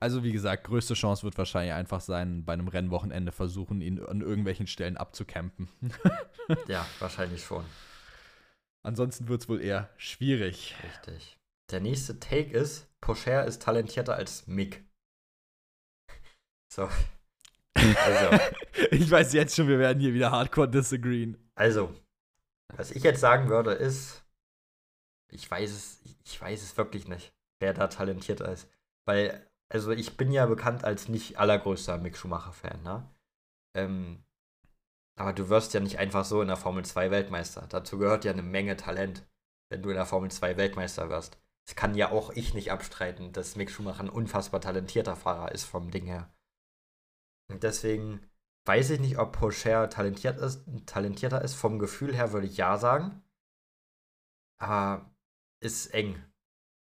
Also 0.00 0.22
wie 0.22 0.30
gesagt, 0.32 0.64
größte 0.64 0.94
Chance 0.94 1.24
wird 1.24 1.36
wahrscheinlich 1.38 1.72
einfach 1.74 2.00
sein, 2.00 2.44
bei 2.44 2.52
einem 2.52 2.68
Rennwochenende 2.68 3.32
versuchen, 3.32 3.80
ihn 3.80 4.00
an 4.04 4.20
irgendwelchen 4.20 4.66
Stellen 4.66 4.96
abzucampen. 4.96 5.68
Ja, 6.66 6.86
wahrscheinlich 6.98 7.44
schon. 7.44 7.64
Ansonsten 8.82 9.28
wird 9.28 9.42
es 9.42 9.48
wohl 9.50 9.60
eher 9.60 9.90
schwierig. 9.98 10.74
Richtig. 10.82 11.38
Der 11.70 11.80
nächste 11.80 12.18
Take 12.20 12.52
ist, 12.56 12.88
Pocher 13.02 13.44
ist 13.44 13.60
talentierter 13.60 14.14
als 14.14 14.46
Mick. 14.46 14.84
So. 16.72 16.88
Also, 17.74 18.38
ich 18.90 19.10
weiß 19.10 19.32
jetzt 19.32 19.56
schon, 19.56 19.68
wir 19.68 19.78
werden 19.78 20.00
hier 20.00 20.14
wieder 20.14 20.30
hardcore 20.30 20.68
disagreeen. 20.70 21.36
also, 21.54 21.94
was 22.76 22.90
ich 22.90 23.02
jetzt 23.02 23.20
sagen 23.20 23.48
würde, 23.48 23.72
ist, 23.72 24.24
ich 25.30 25.50
weiß 25.50 25.70
es, 25.70 26.00
ich 26.24 26.40
weiß 26.40 26.62
es 26.62 26.76
wirklich 26.76 27.08
nicht, 27.08 27.34
wer 27.60 27.74
da 27.74 27.88
talentierter 27.88 28.50
ist. 28.50 28.68
Weil, 29.06 29.46
also 29.68 29.90
ich 29.90 30.16
bin 30.16 30.32
ja 30.32 30.46
bekannt 30.46 30.84
als 30.84 31.08
nicht 31.08 31.38
allergrößter 31.38 31.98
Mick 31.98 32.16
Schumacher-Fan, 32.16 32.82
ne? 32.82 33.08
Ähm, 33.76 34.24
aber 35.18 35.32
du 35.32 35.48
wirst 35.48 35.74
ja 35.74 35.80
nicht 35.80 35.98
einfach 35.98 36.24
so 36.24 36.40
in 36.42 36.48
der 36.48 36.56
Formel 36.56 36.84
2 36.84 37.10
Weltmeister. 37.10 37.66
Dazu 37.68 37.98
gehört 37.98 38.24
ja 38.24 38.32
eine 38.32 38.42
Menge 38.42 38.76
Talent, 38.76 39.26
wenn 39.68 39.82
du 39.82 39.90
in 39.90 39.96
der 39.96 40.06
Formel 40.06 40.30
2 40.30 40.56
Weltmeister 40.56 41.10
wirst. 41.10 41.38
Das 41.66 41.74
kann 41.74 41.94
ja 41.94 42.10
auch 42.10 42.30
ich 42.30 42.54
nicht 42.54 42.70
abstreiten, 42.70 43.32
dass 43.32 43.56
Mick 43.56 43.70
Schumacher 43.70 44.00
ein 44.00 44.08
unfassbar 44.10 44.60
talentierter 44.60 45.16
Fahrer 45.16 45.52
ist 45.52 45.64
vom 45.64 45.90
Ding 45.90 46.06
her. 46.06 46.32
Und 47.50 47.62
deswegen 47.62 48.27
weiß 48.68 48.90
ich 48.90 49.00
nicht, 49.00 49.18
ob 49.18 49.32
Pocher 49.32 49.88
talentiert 49.88 50.38
ist, 50.38 50.62
talentierter 50.86 51.42
ist. 51.42 51.54
Vom 51.54 51.78
Gefühl 51.78 52.14
her 52.14 52.32
würde 52.32 52.46
ich 52.46 52.56
ja 52.58 52.76
sagen. 52.76 53.22
Aber 54.60 55.10
ist 55.60 55.86
eng. 55.94 56.22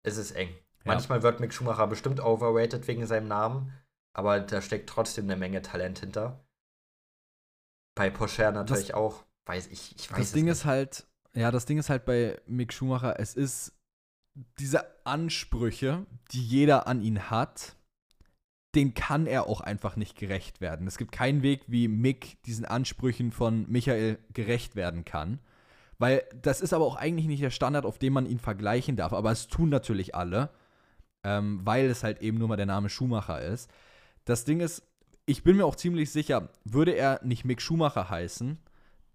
Es 0.02 0.16
ist 0.16 0.32
eng. 0.32 0.48
Ja. 0.48 0.92
Manchmal 0.94 1.22
wird 1.22 1.40
Mick 1.40 1.52
Schumacher 1.54 1.86
bestimmt 1.86 2.20
overrated 2.20 2.86
wegen 2.88 3.06
seinem 3.06 3.28
Namen, 3.28 3.72
aber 4.14 4.40
da 4.40 4.60
steckt 4.62 4.88
trotzdem 4.88 5.24
eine 5.24 5.36
Menge 5.36 5.62
Talent 5.62 6.00
hinter. 6.00 6.44
Bei 7.94 8.10
Pocher 8.10 8.50
natürlich 8.52 8.94
auch. 8.94 9.24
Weiß 9.46 9.66
ich, 9.68 9.94
ich 9.96 10.10
weiß 10.10 10.18
Das 10.18 10.32
Ding 10.32 10.44
nicht. 10.44 10.52
ist 10.52 10.64
halt, 10.64 11.06
ja, 11.34 11.50
das 11.50 11.66
Ding 11.66 11.78
ist 11.78 11.90
halt 11.90 12.04
bei 12.04 12.40
Mick 12.46 12.72
Schumacher, 12.72 13.18
es 13.18 13.34
ist 13.34 13.72
diese 14.58 15.04
Ansprüche, 15.04 16.06
die 16.30 16.42
jeder 16.44 16.86
an 16.86 17.02
ihn 17.02 17.30
hat, 17.30 17.76
den 18.74 18.94
kann 18.94 19.26
er 19.26 19.46
auch 19.46 19.60
einfach 19.60 19.96
nicht 19.96 20.16
gerecht 20.16 20.60
werden. 20.60 20.86
Es 20.86 20.98
gibt 20.98 21.12
keinen 21.12 21.42
Weg, 21.42 21.62
wie 21.66 21.88
Mick 21.88 22.42
diesen 22.44 22.64
Ansprüchen 22.64 23.32
von 23.32 23.66
Michael 23.68 24.18
gerecht 24.32 24.76
werden 24.76 25.04
kann. 25.04 25.40
Weil 25.98 26.22
das 26.40 26.60
ist 26.60 26.72
aber 26.72 26.86
auch 26.86 26.96
eigentlich 26.96 27.26
nicht 27.26 27.42
der 27.42 27.50
Standard, 27.50 27.84
auf 27.84 27.98
dem 27.98 28.12
man 28.12 28.26
ihn 28.26 28.38
vergleichen 28.38 28.96
darf. 28.96 29.12
Aber 29.12 29.32
es 29.32 29.48
tun 29.48 29.68
natürlich 29.68 30.14
alle, 30.14 30.50
ähm, 31.24 31.60
weil 31.64 31.86
es 31.86 32.04
halt 32.04 32.22
eben 32.22 32.38
nur 32.38 32.48
mal 32.48 32.56
der 32.56 32.66
Name 32.66 32.88
Schumacher 32.88 33.42
ist. 33.42 33.70
Das 34.24 34.44
Ding 34.44 34.60
ist, 34.60 34.82
ich 35.26 35.42
bin 35.42 35.56
mir 35.56 35.66
auch 35.66 35.76
ziemlich 35.76 36.10
sicher, 36.10 36.48
würde 36.64 36.92
er 36.92 37.20
nicht 37.24 37.44
Mick 37.44 37.60
Schumacher 37.60 38.08
heißen 38.08 38.58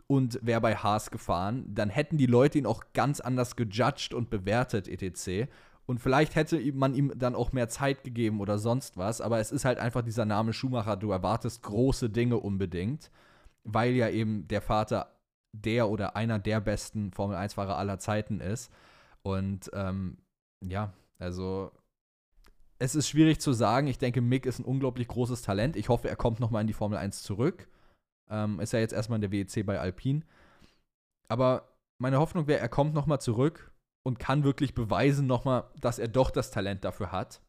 und 0.08 0.40
wäre 0.44 0.62
bei 0.62 0.76
Haas 0.76 1.12
gefahren, 1.12 1.66
dann 1.74 1.90
hätten 1.90 2.18
die 2.18 2.26
Leute 2.28 2.58
ihn 2.58 2.66
auch 2.66 2.84
ganz 2.94 3.20
anders 3.20 3.56
gejudged 3.56 4.14
und 4.14 4.30
bewertet, 4.30 4.88
etc. 4.88 5.50
Und 5.86 6.00
vielleicht 6.00 6.36
hätte 6.36 6.60
man 6.74 6.96
ihm 6.96 7.14
dann 7.16 7.36
auch 7.36 7.52
mehr 7.52 7.70
Zeit 7.70 8.04
gegeben 8.04 8.40
oder 8.40 8.58
sonst 8.58 8.98
was, 8.98 9.22
aber 9.22 9.40
es 9.40 9.52
ist 9.52 9.66
halt 9.66 9.78
einfach 9.78 10.02
dieser 10.02 10.26
Name 10.26 10.52
Schumacher, 10.52 10.98
du 10.98 11.12
erwartest 11.12 11.62
große 11.62 12.10
Dinge 12.10 12.38
unbedingt, 12.38 13.12
weil 13.64 13.94
ja 13.94 14.10
eben 14.10 14.48
der 14.48 14.62
Vater 14.62 15.12
der 15.52 15.90
oder 15.90 16.16
einer 16.16 16.40
der 16.40 16.60
besten 16.60 17.12
Formel-1-Fahrer 17.12 17.78
aller 17.78 18.00
Zeiten 18.00 18.40
ist. 18.42 18.72
Und 19.22 19.70
ähm, 19.74 20.18
ja, 20.62 20.94
also 21.20 21.72
es 22.80 22.96
ist 22.96 23.08
schwierig 23.08 23.40
zu 23.40 23.54
sagen. 23.54 23.88
Ich 23.88 23.98
denke, 23.98 24.22
Mick 24.22 24.46
ist 24.46 24.60
ein 24.60 24.66
unglaublich 24.66 25.08
großes 25.08 25.44
Talent. 25.44 25.76
Ich 25.76 25.90
hoffe, 25.90 26.10
er 26.10 26.16
kommt 26.16 26.40
nochmal 26.40 26.62
in 26.62 26.68
die 26.68 26.74
Formel 26.74 26.98
1 26.98 27.24
zurück. 27.24 27.68
Ähm, 28.30 28.60
ist 28.60 28.74
ja 28.74 28.80
jetzt 28.80 28.94
erstmal 28.94 29.18
in 29.22 29.30
der 29.30 29.32
WEC 29.32 29.66
bei 29.66 29.80
Alpine. 29.80 30.22
Aber 31.28 31.70
meine 32.00 32.20
Hoffnung 32.20 32.48
wäre, 32.48 32.60
er 32.60 32.70
kommt 32.70 32.94
nochmal 32.94 33.22
zurück 33.22 33.72
und 34.06 34.20
kann 34.20 34.44
wirklich 34.44 34.76
beweisen 34.76 35.26
nochmal, 35.26 35.66
dass 35.82 35.98
er 35.98 36.08
doch 36.08 36.30
das 36.30 36.52
Talent 36.52 36.86
dafür 36.86 37.12
hat. 37.12 37.42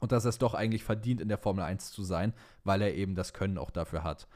Und 0.00 0.10
dass 0.10 0.24
er 0.24 0.30
es 0.30 0.38
doch 0.38 0.54
eigentlich 0.54 0.82
verdient, 0.82 1.20
in 1.20 1.28
der 1.28 1.38
Formel 1.38 1.62
1 1.64 1.92
zu 1.92 2.02
sein, 2.02 2.34
weil 2.64 2.82
er 2.82 2.94
eben 2.94 3.14
das 3.14 3.32
Können 3.32 3.58
auch 3.58 3.70
dafür 3.70 4.02
hat. 4.02 4.26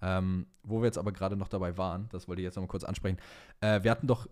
Ähm, 0.00 0.46
wo 0.62 0.80
wir 0.80 0.86
jetzt 0.86 0.98
aber 0.98 1.12
gerade 1.12 1.36
noch 1.36 1.48
dabei 1.48 1.76
waren, 1.76 2.08
das 2.10 2.28
wollte 2.28 2.40
ich 2.40 2.44
jetzt 2.44 2.56
nochmal 2.56 2.68
kurz 2.68 2.84
ansprechen. 2.84 3.18
Äh, 3.60 3.82
wir 3.82 3.90
hatten 3.90 4.06
doch 4.06 4.26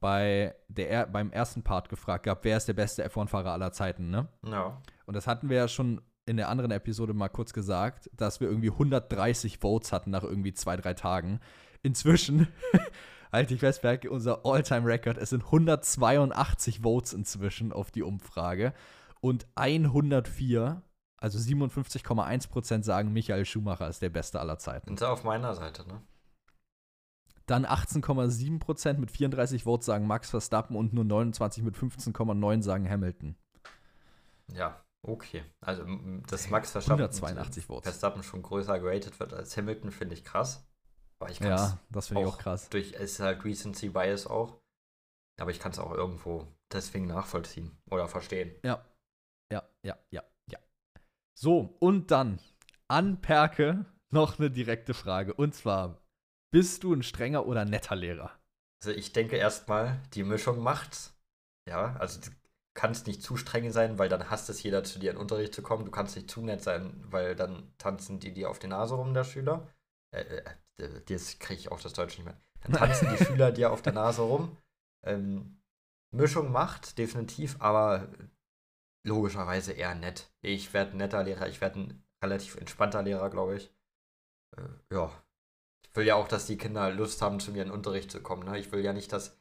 bei 0.00 0.56
der, 0.68 1.06
beim 1.06 1.30
ersten 1.30 1.62
Part 1.62 1.88
gefragt 1.88 2.24
gehabt, 2.24 2.44
wer 2.44 2.56
ist 2.56 2.66
der 2.66 2.74
beste 2.74 3.06
F1-Fahrer 3.06 3.52
aller 3.52 3.72
Zeiten, 3.72 4.10
ne? 4.10 4.28
Ja. 4.44 4.80
Und 5.04 5.14
das 5.14 5.26
hatten 5.26 5.48
wir 5.48 5.56
ja 5.56 5.68
schon 5.68 6.00
in 6.26 6.36
der 6.36 6.48
anderen 6.48 6.72
Episode 6.72 7.14
mal 7.14 7.28
kurz 7.28 7.52
gesagt, 7.52 8.10
dass 8.12 8.40
wir 8.40 8.48
irgendwie 8.48 8.70
130 8.70 9.58
Votes 9.58 9.92
hatten 9.92 10.10
nach 10.10 10.24
irgendwie 10.24 10.52
zwei, 10.52 10.76
drei 10.76 10.94
Tagen. 10.94 11.40
Inzwischen, 11.82 12.48
halte 13.32 13.54
ich 13.54 13.60
fest, 13.60 13.84
unser 14.08 14.44
All-Time-Record, 14.44 15.18
es 15.18 15.30
sind 15.30 15.44
182 15.44 16.80
Votes 16.80 17.12
inzwischen 17.12 17.72
auf 17.72 17.90
die 17.90 18.02
Umfrage 18.02 18.72
und 19.20 19.46
104, 19.54 20.82
also 21.18 21.38
57,1% 21.38 22.82
sagen, 22.82 23.12
Michael 23.12 23.44
Schumacher 23.44 23.88
ist 23.88 24.02
der 24.02 24.10
Beste 24.10 24.40
aller 24.40 24.58
Zeiten. 24.58 24.88
Sind 24.88 24.98
sie 25.00 25.08
auf 25.08 25.24
meiner 25.24 25.54
Seite, 25.54 25.86
ne? 25.86 26.02
Dann 27.46 27.64
18,7% 27.64 28.98
mit 28.98 29.12
34 29.12 29.62
Votes 29.62 29.86
sagen 29.86 30.06
Max 30.08 30.30
Verstappen 30.30 30.74
und 30.74 30.92
nur 30.92 31.04
29 31.04 31.62
mit 31.62 31.76
15,9 31.76 32.62
sagen 32.62 32.90
Hamilton. 32.90 33.36
Ja, 34.52 34.82
Okay, 35.08 35.44
also 35.60 35.84
dass 36.28 36.50
Max 36.50 36.72
Verstappen, 36.72 37.04
182 37.04 37.66
Votes. 37.66 37.88
Verstappen 37.88 38.24
schon 38.24 38.42
größer 38.42 38.80
geratet 38.80 39.20
wird 39.20 39.34
als 39.34 39.56
Hamilton, 39.56 39.92
finde 39.92 40.14
ich 40.14 40.24
krass. 40.24 40.66
Aber 41.18 41.30
ich 41.30 41.38
ja, 41.40 41.78
das 41.90 42.08
finde 42.08 42.22
ich 42.22 42.28
auch 42.28 42.38
krass. 42.38 42.68
Durch, 42.68 42.92
es 42.94 43.12
ist 43.12 43.20
halt 43.20 43.44
Recency 43.44 43.88
Bias 43.88 44.26
auch. 44.26 44.60
Aber 45.40 45.50
ich 45.50 45.60
kann 45.60 45.72
es 45.72 45.78
auch 45.78 45.92
irgendwo 45.92 46.46
deswegen 46.72 47.06
nachvollziehen 47.06 47.76
oder 47.90 48.08
verstehen. 48.08 48.54
Ja, 48.64 48.84
ja, 49.52 49.62
ja, 49.84 49.98
ja, 50.10 50.22
ja. 50.50 50.58
So, 51.38 51.76
und 51.80 52.10
dann 52.10 52.40
an 52.88 53.20
Perke 53.20 53.86
noch 54.10 54.38
eine 54.38 54.50
direkte 54.50 54.94
Frage. 54.94 55.34
Und 55.34 55.54
zwar, 55.54 56.02
bist 56.52 56.84
du 56.84 56.94
ein 56.94 57.02
strenger 57.02 57.46
oder 57.46 57.64
netter 57.64 57.96
Lehrer? 57.96 58.38
Also 58.82 58.96
ich 58.96 59.12
denke 59.12 59.36
erstmal, 59.36 60.00
die 60.14 60.22
Mischung 60.22 60.60
macht's. 60.60 61.14
Ja, 61.68 61.96
also 61.96 62.20
kannst 62.74 63.06
nicht 63.06 63.22
zu 63.22 63.36
streng 63.36 63.72
sein, 63.72 63.98
weil 63.98 64.08
dann 64.08 64.30
hasst 64.30 64.48
es 64.50 64.62
jeder, 64.62 64.84
zu 64.84 64.98
dir 64.98 65.10
in 65.10 65.16
Unterricht 65.16 65.54
zu 65.54 65.62
kommen. 65.62 65.84
Du 65.84 65.90
kannst 65.90 66.14
nicht 66.14 66.30
zu 66.30 66.42
nett 66.42 66.62
sein, 66.62 67.02
weil 67.06 67.34
dann 67.34 67.72
tanzen 67.78 68.20
die 68.20 68.32
dir 68.32 68.50
auf 68.50 68.58
die 68.58 68.68
Nase 68.68 68.94
rum, 68.94 69.14
der 69.14 69.24
Schüler. 69.24 69.72
Äh, 70.14 70.20
äh, 70.20 70.44
äh 70.78 71.00
jetzt 71.08 71.40
kriege 71.40 71.60
ich 71.60 71.72
auch 71.72 71.80
das 71.80 71.92
Deutsch 71.92 72.18
nicht 72.18 72.24
mehr. 72.24 72.40
Dann 72.62 72.72
tanzen 72.72 73.08
die 73.10 73.24
Schüler 73.24 73.52
dir 73.52 73.72
auf 73.72 73.82
der 73.82 73.92
Nase 73.92 74.22
rum. 74.22 74.56
Ähm, 75.04 75.60
Mischung 76.12 76.50
macht, 76.52 76.98
definitiv, 76.98 77.56
aber 77.60 78.08
logischerweise 79.04 79.72
eher 79.72 79.94
nett. 79.94 80.30
Ich 80.40 80.72
werde 80.72 80.92
ein 80.92 80.96
netter 80.96 81.22
Lehrer, 81.22 81.48
ich 81.48 81.60
werde 81.60 81.80
ein 81.80 82.02
relativ 82.22 82.56
entspannter 82.56 83.02
Lehrer, 83.02 83.30
glaube 83.30 83.56
ich. 83.56 83.72
Äh, 84.56 84.94
ja. 84.94 85.12
Ich 85.84 85.94
will 85.94 86.06
ja 86.06 86.16
auch, 86.16 86.28
dass 86.28 86.46
die 86.46 86.58
Kinder 86.58 86.90
Lust 86.90 87.22
haben, 87.22 87.40
zu 87.40 87.52
mir 87.52 87.62
in 87.62 87.68
den 87.68 87.74
Unterricht 87.74 88.10
zu 88.10 88.22
kommen. 88.22 88.44
Ne? 88.44 88.58
Ich 88.58 88.72
will 88.72 88.84
ja 88.84 88.92
nicht, 88.92 89.12
dass. 89.12 89.38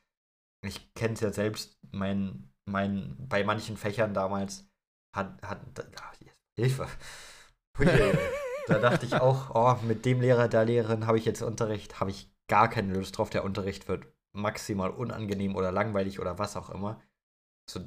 Ich 0.62 0.94
kenne 0.94 1.14
es 1.14 1.20
ja 1.20 1.32
selbst, 1.32 1.78
mein 1.92 2.50
mein, 2.66 3.16
bei 3.30 3.44
manchen 3.44 3.78
Fächern 3.78 4.14
damals 4.14 4.68
hat, 5.16 5.42
hat 5.44 5.62
ach, 6.02 6.16
Hilfe. 6.58 6.88
Da 8.68 8.80
dachte 8.80 9.06
ich 9.06 9.16
auch, 9.16 9.52
oh, 9.54 9.86
mit 9.86 10.06
dem 10.06 10.22
Lehrer, 10.22 10.48
der 10.48 10.66
Lehrerin 10.66 11.08
habe 11.08 11.18
ich 11.18 11.26
jetzt 11.26 11.42
Unterricht, 11.42 12.00
habe 12.00 12.12
ich 12.12 12.30
gar 12.48 12.70
keine 12.70 12.94
Lust 12.94 13.18
drauf. 13.18 13.30
Der 13.30 13.44
Unterricht 13.44 13.88
wird 13.88 14.06
maximal 14.34 14.92
unangenehm 14.92 15.56
oder 15.56 15.72
langweilig 15.72 16.20
oder 16.20 16.38
was 16.40 16.56
auch 16.56 16.70
immer. 16.70 17.02
So, 17.70 17.82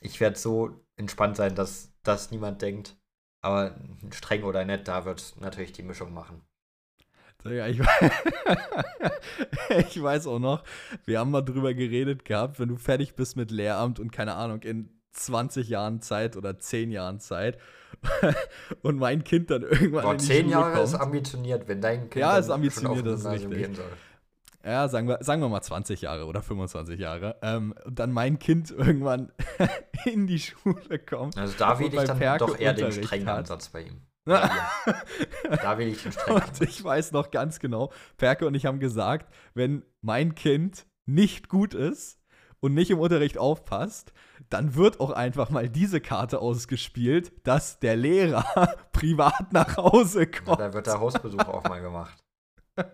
ich 0.00 0.20
werde 0.20 0.38
so 0.38 0.84
entspannt 0.96 1.36
sein, 1.36 1.54
dass 1.54 1.92
das 2.02 2.30
niemand 2.30 2.62
denkt. 2.62 2.96
Aber 3.42 3.76
streng 4.10 4.42
oder 4.42 4.64
nett, 4.64 4.88
da 4.88 5.04
wird 5.04 5.34
natürlich 5.40 5.72
die 5.72 5.82
Mischung 5.82 6.12
machen. 6.12 6.42
Ja, 7.44 7.68
ich, 7.68 7.80
ich 9.68 10.02
weiß 10.02 10.26
auch 10.26 10.40
noch, 10.40 10.64
wir 11.04 11.20
haben 11.20 11.30
mal 11.30 11.42
drüber 11.42 11.74
geredet 11.74 12.24
gehabt, 12.24 12.58
wenn 12.58 12.68
du 12.68 12.76
fertig 12.76 13.14
bist 13.14 13.36
mit 13.36 13.52
Lehramt 13.52 14.00
und 14.00 14.10
keine 14.10 14.34
Ahnung, 14.34 14.62
in 14.62 14.95
20 15.16 15.68
Jahren 15.68 16.00
Zeit 16.00 16.36
oder 16.36 16.58
10 16.58 16.90
Jahren 16.90 17.20
Zeit 17.20 17.58
und 18.82 18.98
mein 18.98 19.24
Kind 19.24 19.50
dann 19.50 19.62
irgendwann 19.62 20.02
Boah, 20.02 20.12
in 20.12 20.18
die 20.18 20.24
10 20.24 20.36
Schule 20.36 20.50
Jahre 20.52 20.72
kommt. 20.72 20.84
ist 20.84 20.94
ambitioniert, 20.94 21.68
wenn 21.68 21.80
dein 21.80 22.00
Kind 22.10 22.16
ja, 22.16 22.38
ist 22.38 22.50
ambitioniert, 22.50 23.06
das 23.06 23.20
ist 23.20 23.26
richtig. 23.26 23.78
Ja, 24.64 24.88
sagen 24.88 25.06
wir, 25.06 25.18
sagen 25.20 25.40
wir 25.42 25.48
mal 25.48 25.62
20 25.62 26.00
Jahre 26.00 26.26
oder 26.26 26.42
25 26.42 26.98
Jahre. 26.98 27.36
Ähm, 27.40 27.72
und 27.84 28.00
dann 28.00 28.10
mein 28.10 28.40
Kind 28.40 28.72
irgendwann 28.72 29.30
in 30.04 30.26
die 30.26 30.40
Schule 30.40 30.98
kommt. 30.98 31.38
Also 31.38 31.54
da 31.56 31.78
will 31.78 31.94
ich 31.94 32.02
dann 32.02 32.18
Perke 32.18 32.46
doch 32.46 32.58
eher 32.58 32.74
den 32.74 32.90
strengen 32.90 33.28
Ansatz 33.28 33.68
bei 33.68 33.82
ihm. 33.82 34.00
da 34.24 35.78
will 35.78 35.86
ich 35.86 36.02
den 36.02 36.10
Streck. 36.10 36.34
Und 36.34 36.60
ich 36.62 36.82
weiß 36.82 37.12
noch 37.12 37.30
ganz 37.30 37.60
genau, 37.60 37.92
Perke 38.16 38.44
und 38.44 38.56
ich 38.56 38.66
haben 38.66 38.80
gesagt, 38.80 39.32
wenn 39.54 39.84
mein 40.00 40.34
Kind 40.34 40.84
nicht 41.04 41.48
gut 41.48 41.72
ist 41.72 42.18
und 42.58 42.74
nicht 42.74 42.90
im 42.90 42.98
Unterricht 42.98 43.38
aufpasst, 43.38 44.12
dann 44.50 44.74
wird 44.74 45.00
auch 45.00 45.10
einfach 45.10 45.50
mal 45.50 45.68
diese 45.68 46.00
Karte 46.00 46.40
ausgespielt, 46.40 47.32
dass 47.46 47.78
der 47.78 47.96
Lehrer 47.96 48.44
privat 48.92 49.52
nach 49.52 49.76
Hause 49.76 50.26
kommt. 50.26 50.48
Ja, 50.60 50.68
da 50.68 50.74
wird 50.74 50.86
der 50.86 51.00
Hausbesuch 51.00 51.40
auch 51.40 51.64
mal 51.64 51.80
gemacht. 51.80 52.22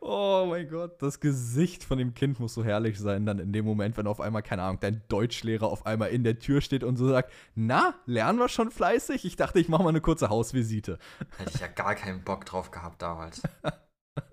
Oh 0.00 0.46
mein 0.48 0.68
Gott, 0.68 1.02
das 1.02 1.20
Gesicht 1.20 1.84
von 1.84 1.98
dem 1.98 2.14
Kind 2.14 2.40
muss 2.40 2.54
so 2.54 2.64
herrlich 2.64 2.98
sein, 2.98 3.26
dann 3.26 3.38
in 3.38 3.52
dem 3.52 3.64
Moment, 3.64 3.96
wenn 3.96 4.06
auf 4.06 4.20
einmal, 4.20 4.42
keine 4.42 4.62
Ahnung, 4.62 4.78
dein 4.80 5.02
Deutschlehrer 5.08 5.66
auf 5.66 5.86
einmal 5.86 6.10
in 6.10 6.24
der 6.24 6.38
Tür 6.38 6.60
steht 6.60 6.84
und 6.84 6.96
so 6.96 7.08
sagt: 7.08 7.30
Na, 7.54 7.94
lernen 8.06 8.38
wir 8.38 8.48
schon 8.48 8.70
fleißig? 8.70 9.24
Ich 9.24 9.36
dachte, 9.36 9.60
ich 9.60 9.68
mache 9.68 9.82
mal 9.82 9.90
eine 9.90 10.00
kurze 10.00 10.30
Hausvisite. 10.30 10.98
Hätte 11.36 11.52
ich 11.54 11.60
ja 11.60 11.66
gar 11.68 11.94
keinen 11.94 12.22
Bock 12.22 12.46
drauf 12.46 12.70
gehabt 12.70 13.02
damals. 13.02 13.42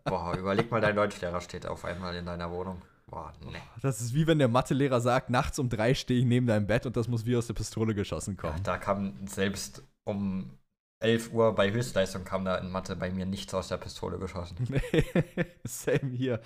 Boah, 0.05 0.37
überleg 0.37 0.71
mal, 0.71 0.81
dein 0.81 0.95
Deutschlehrer 0.95 1.41
steht 1.41 1.65
auf 1.65 1.85
einmal 1.85 2.15
in 2.15 2.25
deiner 2.25 2.51
Wohnung. 2.51 2.81
Boah, 3.11 3.33
nee. 3.41 3.61
Das 3.81 3.99
ist 3.99 4.15
wie 4.15 4.25
wenn 4.25 4.39
der 4.39 4.47
Mathelehrer 4.47 5.01
sagt: 5.01 5.29
Nachts 5.29 5.59
um 5.59 5.69
drei 5.69 5.93
stehe 5.93 6.19
ich 6.21 6.25
neben 6.25 6.47
deinem 6.47 6.65
Bett 6.65 6.85
und 6.85 6.95
das 6.95 7.07
muss 7.07 7.25
wie 7.25 7.35
aus 7.35 7.47
der 7.47 7.53
Pistole 7.53 7.93
geschossen 7.93 8.37
kommen. 8.37 8.57
Ja, 8.57 8.63
da 8.63 8.77
kam 8.77 9.27
selbst 9.27 9.83
um 10.05 10.57
11 11.01 11.33
Uhr 11.33 11.53
bei 11.53 11.71
Höchstleistung 11.71 12.23
kam 12.23 12.45
da 12.45 12.57
in 12.57 12.71
Mathe 12.71 12.95
bei 12.95 13.11
mir 13.11 13.25
nichts 13.25 13.53
aus 13.53 13.67
der 13.67 13.77
Pistole 13.77 14.17
geschossen. 14.17 14.55
Same 15.63 16.11
hier. 16.11 16.39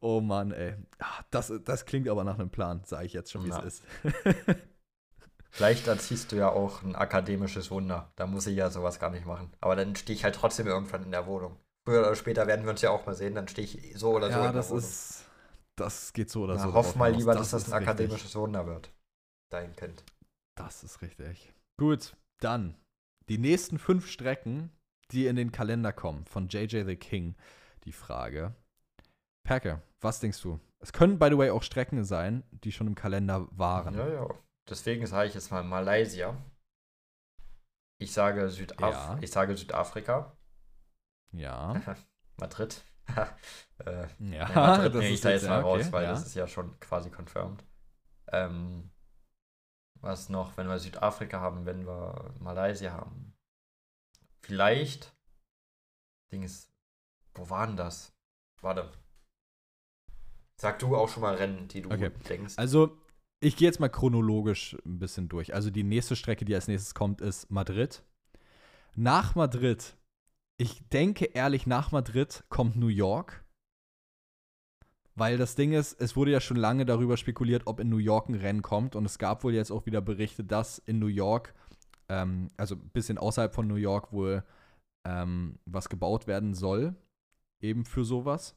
Oh 0.00 0.20
Mann, 0.20 0.52
ey. 0.52 0.76
Ah, 1.00 1.24
das, 1.30 1.52
das 1.64 1.84
klingt 1.84 2.08
aber 2.08 2.22
nach 2.22 2.38
einem 2.38 2.50
Plan, 2.50 2.82
sage 2.84 3.06
ich 3.06 3.12
jetzt 3.12 3.32
schon, 3.32 3.44
wie 3.44 3.50
es 3.50 3.58
ist. 3.58 3.82
Vielleicht 5.50 5.86
erziehst 5.86 6.32
du 6.32 6.36
ja 6.36 6.48
auch 6.48 6.82
ein 6.82 6.94
akademisches 6.94 7.70
Wunder. 7.70 8.12
Da 8.16 8.26
muss 8.26 8.46
ich 8.46 8.56
ja 8.56 8.70
sowas 8.70 9.00
gar 9.00 9.10
nicht 9.10 9.26
machen. 9.26 9.52
Aber 9.60 9.74
dann 9.74 9.96
stehe 9.96 10.16
ich 10.16 10.24
halt 10.24 10.34
trotzdem 10.34 10.66
irgendwann 10.66 11.02
in 11.02 11.10
der 11.10 11.26
Wohnung. 11.26 11.58
Früher 11.84 12.00
oder 12.00 12.14
später 12.14 12.46
werden 12.46 12.64
wir 12.64 12.70
uns 12.70 12.82
ja 12.82 12.90
auch 12.90 13.04
mal 13.06 13.14
sehen, 13.14 13.34
dann 13.34 13.48
stehe 13.48 13.66
ich 13.66 13.98
so 13.98 14.12
oder 14.12 14.30
so 14.30 14.38
ja, 14.38 14.46
in 14.46 14.52
der 14.52 14.52
das 14.52 14.70
Wohnung. 14.70 14.84
Ist, 14.84 15.24
das 15.76 16.12
geht 16.12 16.30
so 16.30 16.44
oder 16.44 16.54
Na, 16.54 16.62
so. 16.62 16.74
Hoff 16.74 16.96
mal 16.96 17.12
lieber, 17.12 17.34
das 17.34 17.50
dass 17.50 17.64
das 17.64 17.72
ein 17.72 17.82
akademisches. 17.82 18.34
Wunder 18.36 18.66
wird. 18.66 18.92
Dein 19.50 19.74
Kind. 19.76 20.04
Das 20.56 20.84
ist 20.84 21.02
richtig. 21.02 21.52
Gut, 21.78 22.16
dann 22.40 22.76
die 23.28 23.38
nächsten 23.38 23.78
fünf 23.78 24.08
Strecken, 24.08 24.70
die 25.10 25.26
in 25.26 25.36
den 25.36 25.52
Kalender 25.52 25.92
kommen, 25.92 26.24
von 26.26 26.48
JJ 26.48 26.84
the 26.84 26.96
King, 26.96 27.34
die 27.84 27.92
Frage. 27.92 28.54
Perke, 29.44 29.82
was 30.00 30.20
denkst 30.20 30.40
du? 30.42 30.60
Es 30.80 30.92
können, 30.92 31.18
by 31.18 31.28
the 31.30 31.38
way, 31.38 31.50
auch 31.50 31.62
Strecken 31.62 32.04
sein, 32.04 32.42
die 32.50 32.72
schon 32.72 32.86
im 32.86 32.94
Kalender 32.94 33.48
waren. 33.52 33.94
Ja, 33.94 34.08
ja. 34.08 34.28
Deswegen 34.68 35.06
sage 35.06 35.28
ich 35.28 35.34
jetzt 35.34 35.50
mal 35.50 35.62
Malaysia. 35.62 36.36
Ich 37.98 38.12
sage, 38.12 38.48
Südaf 38.48 38.80
ja. 38.80 39.18
ich 39.20 39.30
sage 39.30 39.56
Südafrika. 39.56 40.36
Ja. 41.32 41.80
Madrid. 42.36 42.84
äh, 43.84 44.06
ja, 44.18 44.48
Madrid 44.54 44.94
nehme 44.94 45.08
ich 45.08 45.20
da 45.20 45.30
jetzt 45.30 45.48
mal 45.48 45.60
raus, 45.60 45.82
okay, 45.82 45.92
weil 45.92 46.04
ja. 46.04 46.10
das 46.10 46.26
ist 46.26 46.34
ja 46.34 46.46
schon 46.46 46.78
quasi 46.80 47.10
confirmed. 47.10 47.64
Ähm, 48.28 48.90
was 50.00 50.28
noch, 50.28 50.56
wenn 50.56 50.68
wir 50.68 50.78
Südafrika 50.78 51.40
haben, 51.40 51.64
wenn 51.64 51.86
wir 51.86 52.34
Malaysia 52.40 52.92
haben. 52.92 53.34
vielleicht. 54.40 55.14
Ding 56.32 56.42
ist. 56.42 56.72
Wo 57.34 57.48
war 57.50 57.66
denn 57.66 57.76
das? 57.76 58.12
Warte. 58.60 58.90
Sag 60.60 60.78
du 60.80 60.96
auch 60.96 61.08
schon 61.08 61.22
mal 61.22 61.34
Rennen, 61.34 61.68
die 61.68 61.82
du 61.82 61.90
Okay. 61.90 62.10
denkst. 62.28 62.54
Also, 62.56 62.98
ich 63.40 63.56
gehe 63.56 63.68
jetzt 63.68 63.80
mal 63.80 63.88
chronologisch 63.88 64.76
ein 64.84 64.98
bisschen 64.98 65.28
durch. 65.28 65.54
Also, 65.54 65.70
die 65.70 65.84
nächste 65.84 66.16
Strecke, 66.16 66.44
die 66.44 66.54
als 66.54 66.68
nächstes 66.68 66.94
kommt, 66.94 67.20
ist 67.20 67.50
Madrid. 67.50 68.02
Nach 68.94 69.34
Madrid, 69.34 69.96
ich 70.62 70.88
denke 70.90 71.24
ehrlich, 71.24 71.66
nach 71.66 71.90
Madrid 71.90 72.44
kommt 72.48 72.76
New 72.76 72.86
York. 72.86 73.44
Weil 75.16 75.36
das 75.36 75.56
Ding 75.56 75.72
ist, 75.72 76.00
es 76.00 76.14
wurde 76.14 76.30
ja 76.30 76.40
schon 76.40 76.56
lange 76.56 76.86
darüber 76.86 77.16
spekuliert, 77.16 77.66
ob 77.66 77.80
in 77.80 77.88
New 77.88 77.98
York 77.98 78.28
ein 78.28 78.36
Rennen 78.36 78.62
kommt. 78.62 78.94
Und 78.94 79.04
es 79.04 79.18
gab 79.18 79.42
wohl 79.42 79.54
jetzt 79.54 79.72
auch 79.72 79.86
wieder 79.86 80.00
Berichte, 80.00 80.44
dass 80.44 80.78
in 80.78 81.00
New 81.00 81.08
York, 81.08 81.52
ähm, 82.08 82.48
also 82.56 82.76
ein 82.76 82.90
bisschen 82.90 83.18
außerhalb 83.18 83.52
von 83.52 83.66
New 83.66 83.74
York, 83.74 84.12
wohl 84.12 84.44
ähm, 85.04 85.58
was 85.66 85.88
gebaut 85.88 86.28
werden 86.28 86.54
soll. 86.54 86.94
Eben 87.60 87.84
für 87.84 88.04
sowas. 88.04 88.54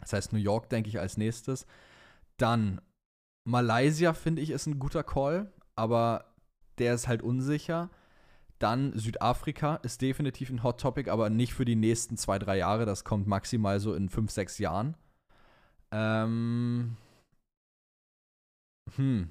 Das 0.00 0.12
heißt, 0.12 0.34
New 0.34 0.38
York 0.38 0.68
denke 0.68 0.90
ich 0.90 1.00
als 1.00 1.16
nächstes. 1.16 1.66
Dann 2.36 2.82
Malaysia, 3.48 4.12
finde 4.12 4.42
ich, 4.42 4.50
ist 4.50 4.66
ein 4.66 4.78
guter 4.78 5.02
Call, 5.02 5.50
aber 5.76 6.34
der 6.76 6.92
ist 6.92 7.08
halt 7.08 7.22
unsicher. 7.22 7.88
Dann 8.58 8.98
Südafrika 8.98 9.76
ist 9.76 10.00
definitiv 10.00 10.50
ein 10.50 10.62
Hot 10.62 10.80
Topic, 10.80 11.10
aber 11.10 11.28
nicht 11.30 11.52
für 11.52 11.64
die 11.64 11.76
nächsten 11.76 12.16
zwei, 12.16 12.38
drei 12.38 12.56
Jahre. 12.56 12.86
Das 12.86 13.04
kommt 13.04 13.26
maximal 13.26 13.80
so 13.80 13.94
in 13.94 14.08
fünf, 14.08 14.30
sechs 14.30 14.58
Jahren. 14.58 14.96
Ähm. 15.90 16.96
Hm. 18.96 19.30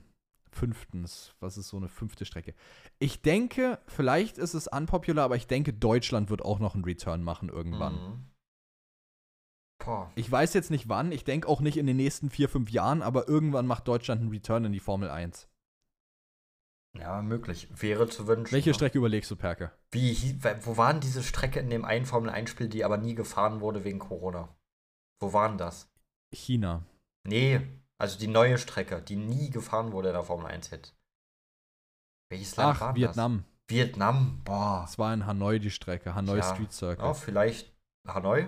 Fünftens, 0.52 1.34
was 1.42 1.58
ist 1.58 1.68
so 1.68 1.78
eine 1.78 1.90
fünfte 1.90 2.24
Strecke? 2.24 2.54
Ich 3.00 3.22
denke, 3.22 3.80
vielleicht 3.88 4.38
ist 4.38 4.54
es 4.54 4.68
unpopular, 4.68 5.26
aber 5.26 5.36
ich 5.36 5.48
denke, 5.48 5.74
Deutschland 5.74 6.30
wird 6.30 6.44
auch 6.44 6.60
noch 6.60 6.76
einen 6.76 6.86
Return 6.86 7.24
machen 7.24 7.50
irgendwann. 7.50 7.94
Mhm. 7.94 8.26
Ich 10.16 10.32
weiß 10.32 10.54
jetzt 10.54 10.72
nicht 10.72 10.88
wann, 10.88 11.12
ich 11.12 11.26
denke 11.26 11.48
auch 11.50 11.60
nicht 11.60 11.78
in 11.78 11.86
den 11.86 11.98
nächsten 11.98 12.30
vier, 12.30 12.48
fünf 12.48 12.72
Jahren, 12.72 13.02
aber 13.02 13.28
irgendwann 13.28 13.68
macht 13.68 13.88
Deutschland 13.88 14.22
einen 14.22 14.32
Return 14.32 14.66
in 14.66 14.72
die 14.72 14.80
Formel 14.80 15.10
1. 15.10 15.50
Ja, 16.98 17.22
möglich. 17.22 17.68
Wäre 17.72 18.08
zu 18.08 18.28
wünschen. 18.28 18.54
Welche 18.54 18.70
ne? 18.70 18.74
Strecke 18.74 18.98
überlegst 18.98 19.30
du, 19.30 19.36
Perke? 19.36 19.72
Wie, 19.92 20.40
wo 20.62 20.78
waren 20.78 21.00
diese 21.00 21.24
Strecke 21.24 21.60
in 21.60 21.70
dem 21.70 21.86
einen 21.86 22.06
Formel-1-Spiel, 22.06 22.70
die 22.70 22.84
aber 22.84 22.98
nie 22.98 23.16
gefahren 23.16 23.62
wurde 23.62 23.84
wegen 23.84 24.00
Corona? 24.00 24.56
Wo 25.20 25.34
waren 25.34 25.58
das? 25.58 25.92
China. 26.34 26.84
Nee, 27.28 27.62
also 27.98 28.20
die 28.20 28.28
neue 28.28 28.58
Strecke, 28.58 29.02
die 29.02 29.16
nie 29.16 29.50
gefahren 29.50 29.92
wurde 29.92 30.10
in 30.10 30.14
der 30.14 30.24
Formel 30.24 30.48
1 30.48 30.70
Hit. 30.70 30.94
Welches 32.30 32.56
Land 32.56 32.80
war 32.80 32.90
Ach, 32.90 32.94
das? 32.94 33.02
Vietnam. 33.02 33.46
Vietnam, 33.68 34.42
boah. 34.44 34.82
Das 34.82 35.00
war 35.00 35.14
in 35.14 35.26
Hanoi 35.26 35.60
die 35.60 35.72
Strecke, 35.72 36.14
Hanoi 36.14 36.38
Ja. 36.38 36.44
Street 36.44 36.72
Circuit. 36.72 37.06
Ja, 37.06 37.14
vielleicht 37.14 37.74
Hanoi? 38.08 38.48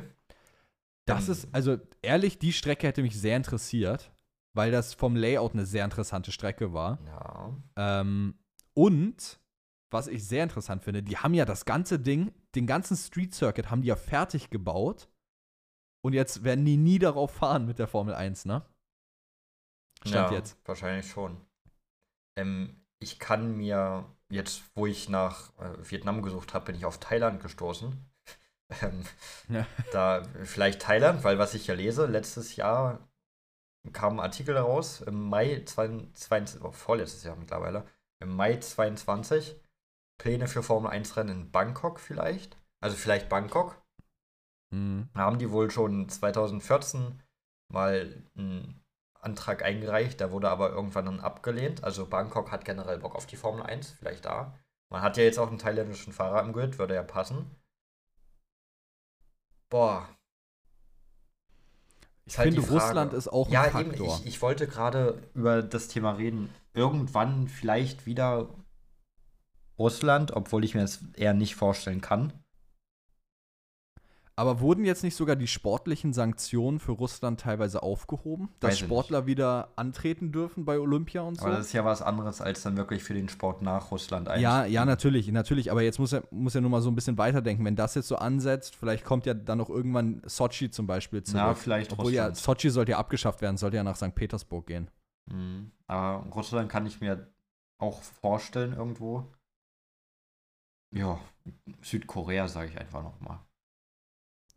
Das 1.06 1.30
ist, 1.30 1.48
also 1.54 1.78
ehrlich, 2.02 2.38
die 2.38 2.52
Strecke 2.52 2.86
hätte 2.86 3.02
mich 3.02 3.20
sehr 3.20 3.38
interessiert, 3.38 4.12
weil 4.58 4.72
das 4.72 4.96
vom 4.96 5.16
Layout 5.16 5.54
eine 5.54 5.68
sehr 5.68 5.86
interessante 5.86 6.32
Strecke 6.32 6.74
war. 6.74 6.98
Ja. 7.06 7.56
Ähm, 7.76 8.40
und, 8.74 9.40
was 9.92 10.08
ich 10.08 10.28
sehr 10.28 10.44
interessant 10.44 10.84
finde, 10.84 11.04
die 11.04 11.16
haben 11.16 11.36
ja 11.36 11.46
das 11.46 11.64
ganze 11.66 12.00
Ding, 12.00 12.34
den 12.56 12.66
ganzen 12.66 12.98
Street 12.98 13.36
Circuit 13.36 13.70
haben 13.70 13.84
die 13.84 13.90
ja 13.90 13.96
fertig 13.96 14.50
gebaut. 14.50 15.10
Und 16.04 16.14
jetzt 16.14 16.44
werden 16.44 16.66
die 16.66 16.76
nie 16.76 16.98
darauf 16.98 17.32
fahren 17.32 17.68
mit 17.68 17.78
der 17.78 17.88
Formel 17.88 18.16
1, 18.16 18.46
ne? 18.46 18.66
Stand 20.04 20.32
ja, 20.32 20.38
jetzt. 20.38 20.58
Wahrscheinlich 20.66 21.08
schon. 21.08 21.38
Ähm, 22.36 22.84
ich 23.00 23.20
kann 23.20 23.56
mir, 23.58 24.06
jetzt 24.30 24.64
wo 24.74 24.88
ich 24.88 25.08
nach 25.08 25.52
äh, 25.60 25.90
Vietnam 25.90 26.24
gesucht 26.24 26.56
habe, 26.56 26.66
bin 26.66 26.76
ich 26.76 26.86
auf 26.86 27.00
Thailand 27.00 27.42
gestoßen. 27.44 27.96
ähm, 28.82 29.04
Ja. 29.50 29.68
Da 29.92 30.24
vielleicht 30.44 30.82
Thailand, 30.82 31.24
weil 31.24 31.38
was 31.38 31.54
ich 31.54 31.68
ja 31.68 31.76
lese, 31.76 32.08
letztes 32.08 32.56
Jahr 32.56 33.07
kam 33.94 34.20
ein 34.20 34.26
Artikel 34.26 34.58
raus, 34.58 35.02
im 35.02 35.30
Mai 35.30 35.64
22, 35.64 36.64
oh, 36.64 36.72
vorletztes 36.72 37.24
Jahr 37.24 37.36
mittlerweile, 37.36 37.86
im 38.20 38.36
Mai 38.36 38.58
22, 38.58 39.60
Pläne 40.18 40.48
für 40.48 40.64
Formel 40.64 40.92
1 40.92 41.16
Rennen 41.18 41.42
in 41.42 41.52
Bangkok 41.52 42.00
vielleicht. 42.00 42.58
Also 42.80 42.96
vielleicht 42.96 43.30
Bangkok. 43.30 43.82
Mhm. 44.72 45.10
Da 45.14 45.22
haben 45.22 45.40
die 45.40 45.52
wohl 45.52 45.70
schon 45.72 46.10
2014 46.10 47.22
mal 47.70 48.24
einen 48.36 48.84
Antrag 49.20 49.64
eingereicht, 49.64 50.20
der 50.20 50.32
wurde 50.32 50.50
aber 50.50 50.72
irgendwann 50.72 51.06
dann 51.06 51.20
abgelehnt. 51.20 51.84
Also 51.84 52.06
Bangkok 52.08 52.52
hat 52.52 52.66
generell 52.66 53.00
Bock 53.00 53.16
auf 53.16 53.26
die 53.26 53.38
Formel 53.38 53.64
1, 53.64 53.92
vielleicht 53.92 54.26
da. 54.26 54.58
Man 54.90 55.02
hat 55.02 55.18
ja 55.18 55.24
jetzt 55.24 55.38
auch 55.38 55.50
einen 55.50 55.58
thailändischen 55.58 56.14
Fahrer 56.14 56.42
im 56.42 56.54
Grid, 56.54 56.80
würde 56.80 56.96
ja 56.96 57.04
passen. 57.04 57.52
Boah. 59.70 60.17
Ich 62.28 62.34
Ist 62.34 62.40
halt 62.40 62.54
finde. 62.54 62.70
Russland 62.70 63.14
ist 63.14 63.30
auch 63.30 63.48
ein 63.48 63.54
Ja, 63.54 63.64
Faktor. 63.64 63.94
eben, 63.94 64.04
ich, 64.06 64.26
ich 64.26 64.42
wollte 64.42 64.68
gerade 64.68 65.18
über 65.34 65.64
das 65.64 65.88
Thema 65.88 66.12
reden. 66.12 66.50
Irgendwann 66.74 67.48
vielleicht 67.48 68.06
wieder 68.06 68.50
Russland, 69.80 70.32
obwohl 70.36 70.66
ich 70.66 70.76
mir 70.76 70.82
das 70.82 71.00
eher 71.16 71.34
nicht 71.34 71.56
vorstellen 71.56 72.02
kann. 72.02 72.34
Aber 74.40 74.60
wurden 74.60 74.86
jetzt 74.86 75.04
nicht 75.04 75.16
sogar 75.16 75.36
die 75.36 75.48
sportlichen 75.48 76.14
Sanktionen 76.14 76.80
für 76.80 76.92
Russland 76.92 77.40
teilweise 77.40 77.82
aufgehoben? 77.82 78.50
Dass 78.60 78.74
Weiß 78.74 78.80
Sportler 78.80 79.26
wieder 79.26 79.70
antreten 79.76 80.32
dürfen 80.32 80.64
bei 80.64 80.78
Olympia 80.78 81.22
und 81.22 81.40
so? 81.40 81.46
Aber 81.48 81.56
das 81.56 81.66
ist 81.68 81.74
ja 81.74 81.84
was 81.84 82.04
anderes, 82.04 82.40
als 82.40 82.62
dann 82.62 82.78
wirklich 82.78 83.04
für 83.04 83.16
den 83.16 83.30
Sport 83.30 83.64
nach 83.64 83.90
Russland 83.90 84.28
Ja, 84.28 84.34
ja, 84.36 84.44
einzutreten. 84.62 84.86
natürlich, 84.86 85.32
natürlich. 85.32 85.72
Aber 85.72 85.82
jetzt 85.82 85.98
muss 85.98 86.14
er, 86.14 86.24
muss 86.30 86.54
er 86.54 86.62
nur 86.62 86.70
mal 86.70 86.82
so 86.82 86.92
ein 86.92 86.96
bisschen 86.96 87.18
weiterdenken. 87.18 87.66
Wenn 87.66 87.76
das 87.76 87.96
jetzt 87.96 88.10
so 88.10 88.18
ansetzt, 88.18 88.76
vielleicht 88.76 89.04
kommt 89.04 89.26
ja 89.26 89.34
dann 89.34 89.58
noch 89.58 89.72
irgendwann 89.72 90.22
Sochi 90.24 90.70
zum 90.70 90.86
Beispiel 90.86 91.24
zurück. 91.24 91.42
Ja, 91.42 91.56
vielleicht 91.56 91.94
Obwohl 91.94 92.14
ja, 92.14 92.28
Russland. 92.28 92.60
Sochi 92.60 92.70
sollte 92.70 92.92
ja 92.92 93.00
abgeschafft 93.00 93.42
werden, 93.42 93.58
sollte 93.58 93.78
ja 93.78 93.84
nach 93.84 93.96
St. 93.96 94.14
Petersburg 94.14 94.68
gehen. 94.68 94.92
Mhm. 95.32 95.72
Aber 95.88 96.28
Russland 96.30 96.70
kann 96.70 96.86
ich 96.86 97.02
mir 97.02 97.28
auch 97.80 98.04
vorstellen 98.04 98.74
irgendwo. 98.74 99.26
Ja, 100.94 101.20
Südkorea 101.82 102.48
sage 102.48 102.70
ich 102.70 102.78
einfach 102.80 103.02
noch 103.02 103.20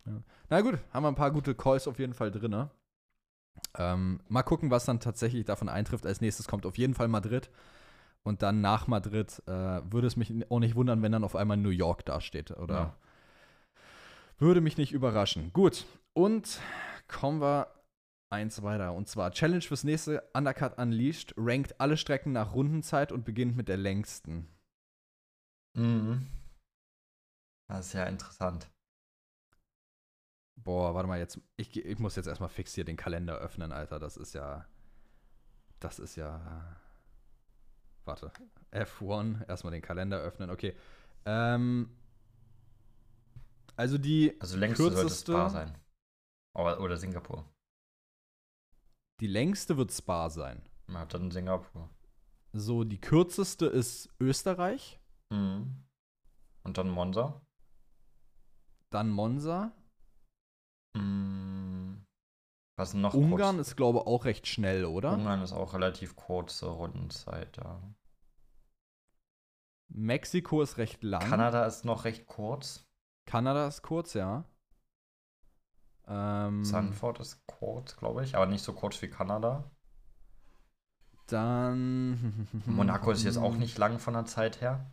mal. 0.04 0.22
Na 0.48 0.60
gut, 0.60 0.78
haben 0.92 1.02
wir 1.04 1.08
ein 1.08 1.14
paar 1.14 1.30
gute 1.30 1.54
Calls 1.54 1.86
auf 1.88 1.98
jeden 1.98 2.14
Fall 2.14 2.30
drin. 2.30 2.68
Ähm, 3.76 4.20
mal 4.28 4.42
gucken, 4.42 4.70
was 4.70 4.84
dann 4.84 5.00
tatsächlich 5.00 5.44
davon 5.44 5.68
eintrifft. 5.68 6.06
Als 6.06 6.20
nächstes 6.20 6.48
kommt 6.48 6.66
auf 6.66 6.78
jeden 6.78 6.94
Fall 6.94 7.08
Madrid. 7.08 7.50
Und 8.22 8.42
dann 8.42 8.60
nach 8.60 8.86
Madrid 8.86 9.42
äh, 9.46 9.50
würde 9.50 10.06
es 10.06 10.16
mich 10.16 10.32
auch 10.50 10.60
nicht 10.60 10.74
wundern, 10.74 11.02
wenn 11.02 11.12
dann 11.12 11.24
auf 11.24 11.36
einmal 11.36 11.56
New 11.56 11.70
York 11.70 12.04
dasteht. 12.04 12.50
Oder 12.52 12.74
Ja. 12.74 12.96
würde 14.38 14.60
mich 14.60 14.76
nicht 14.76 14.92
überraschen. 14.92 15.52
Gut, 15.52 15.86
und 16.12 16.60
kommen 17.08 17.40
wir 17.40 17.68
eins 18.30 18.62
weiter. 18.62 18.92
Und 18.92 19.08
zwar 19.08 19.30
Challenge 19.32 19.62
fürs 19.62 19.84
nächste 19.84 20.22
Undercut 20.34 20.78
Unleashed 20.78 21.34
rankt 21.36 21.80
alle 21.80 21.96
Strecken 21.96 22.32
nach 22.32 22.54
Rundenzeit 22.54 23.10
und 23.10 23.24
beginnt 23.24 23.56
mit 23.56 23.68
der 23.68 23.76
längsten. 23.76 24.48
Mhm. 25.74 26.26
Das 27.68 27.86
ist 27.86 27.92
ja 27.92 28.04
interessant. 28.04 28.70
Boah, 30.64 30.94
warte 30.94 31.08
mal 31.08 31.18
jetzt. 31.18 31.40
Ich, 31.56 31.76
ich 31.76 31.98
muss 31.98 32.16
jetzt 32.16 32.26
erstmal 32.26 32.48
fix 32.50 32.74
hier 32.74 32.84
den 32.84 32.96
Kalender 32.96 33.36
öffnen, 33.38 33.72
Alter. 33.72 33.98
Das 33.98 34.16
ist 34.16 34.34
ja. 34.34 34.66
Das 35.78 35.98
ist 35.98 36.16
ja. 36.16 36.76
Warte. 38.04 38.30
F1. 38.72 39.46
Erstmal 39.48 39.72
den 39.72 39.82
Kalender 39.82 40.18
öffnen. 40.18 40.50
Okay. 40.50 40.76
Ähm. 41.24 41.90
Also 43.76 43.96
die. 43.98 44.36
Also 44.40 44.58
längste 44.58 44.82
sollte 44.84 45.00
Kürzeste- 45.00 45.32
Spa 45.32 45.48
sein. 45.48 45.78
Oder, 46.54 46.80
oder 46.80 46.96
Singapur. 46.96 47.44
Die 49.20 49.26
längste 49.28 49.76
wird 49.76 49.92
Spa 49.92 50.28
sein. 50.30 50.62
Ja, 50.88 51.04
dann 51.06 51.30
Singapur. 51.30 51.88
So, 52.52 52.84
die 52.84 53.00
kürzeste 53.00 53.66
ist 53.66 54.08
Österreich. 54.18 54.98
Mhm. 55.30 55.84
Und 56.64 56.78
dann 56.78 56.88
Monza. 56.90 57.40
Dann 58.90 59.08
Monza. 59.10 59.72
Mhm. 60.94 62.04
Was 62.76 62.94
noch 62.94 63.14
Ungarn 63.14 63.56
kurz? 63.56 63.68
ist, 63.68 63.76
glaube 63.76 63.98
ich, 64.00 64.06
auch 64.06 64.24
recht 64.24 64.46
schnell, 64.46 64.84
oder? 64.84 65.12
Ungarn 65.12 65.42
ist 65.42 65.52
auch 65.52 65.74
relativ 65.74 66.16
kurze 66.16 66.66
Rundenzeit, 66.66 67.56
ja. 67.58 67.80
Mexiko 69.88 70.62
ist 70.62 70.78
recht 70.78 71.02
lang. 71.02 71.20
Kanada 71.28 71.64
ist 71.66 71.84
noch 71.84 72.04
recht 72.04 72.26
kurz. 72.26 72.86
Kanada 73.26 73.66
ist 73.66 73.82
kurz, 73.82 74.14
ja. 74.14 74.44
Ähm, 76.06 76.64
Sanford 76.64 77.20
ist 77.20 77.44
kurz, 77.46 77.96
glaube 77.96 78.24
ich, 78.24 78.34
aber 78.34 78.46
nicht 78.46 78.62
so 78.64 78.72
kurz 78.72 79.00
wie 79.02 79.08
Kanada. 79.08 79.70
Dann. 81.26 82.48
Monaco 82.66 83.10
ist 83.10 83.24
jetzt 83.24 83.36
auch 83.38 83.54
nicht 83.56 83.78
lang 83.78 83.98
von 83.98 84.14
der 84.14 84.24
Zeit 84.26 84.60
her. 84.60 84.90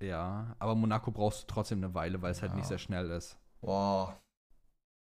Ja, 0.00 0.54
aber 0.58 0.74
Monaco 0.74 1.10
brauchst 1.10 1.42
du 1.42 1.46
trotzdem 1.46 1.78
eine 1.82 1.94
Weile, 1.94 2.20
weil 2.20 2.32
es 2.32 2.42
halt 2.42 2.52
Ja. 2.52 2.56
nicht 2.56 2.66
sehr 2.68 2.78
schnell 2.78 3.10
ist. 3.10 3.38
Boah. 3.60 4.20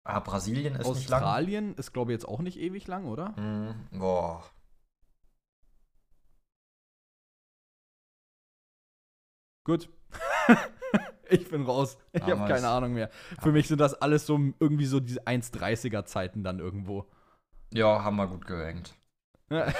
Ah, 0.08 0.20
Brasilien 0.20 0.74
ist 0.74 0.88
nicht 0.88 1.10
lang. 1.10 1.22
Australien 1.22 1.74
ist, 1.74 1.92
glaube 1.92 2.12
ich, 2.12 2.14
jetzt 2.14 2.26
auch 2.26 2.40
nicht 2.40 2.58
ewig 2.58 2.86
lang, 2.86 3.04
oder? 3.04 3.38
Mhm. 3.38 3.98
Boah. 3.98 4.42
Gut. 9.64 9.90
Ich 11.30 11.50
bin 11.50 11.66
raus. 11.66 11.98
Ich 12.14 12.22
habe 12.22 12.48
keine 12.48 12.68
Ahnung 12.68 12.94
mehr. 12.94 13.10
Für 13.42 13.52
mich 13.52 13.68
sind 13.68 13.82
das 13.82 13.92
alles 13.92 14.24
so 14.24 14.40
irgendwie 14.58 14.86
so 14.86 14.98
diese 14.98 15.26
1,30er 15.26 16.06
Zeiten 16.06 16.42
dann 16.42 16.58
irgendwo. 16.58 17.04
Ja, 17.70 18.02
haben 18.02 18.16
wir 18.16 18.28
gut 18.28 18.46
gerankt. 18.46 18.97
Ja. 19.50 19.72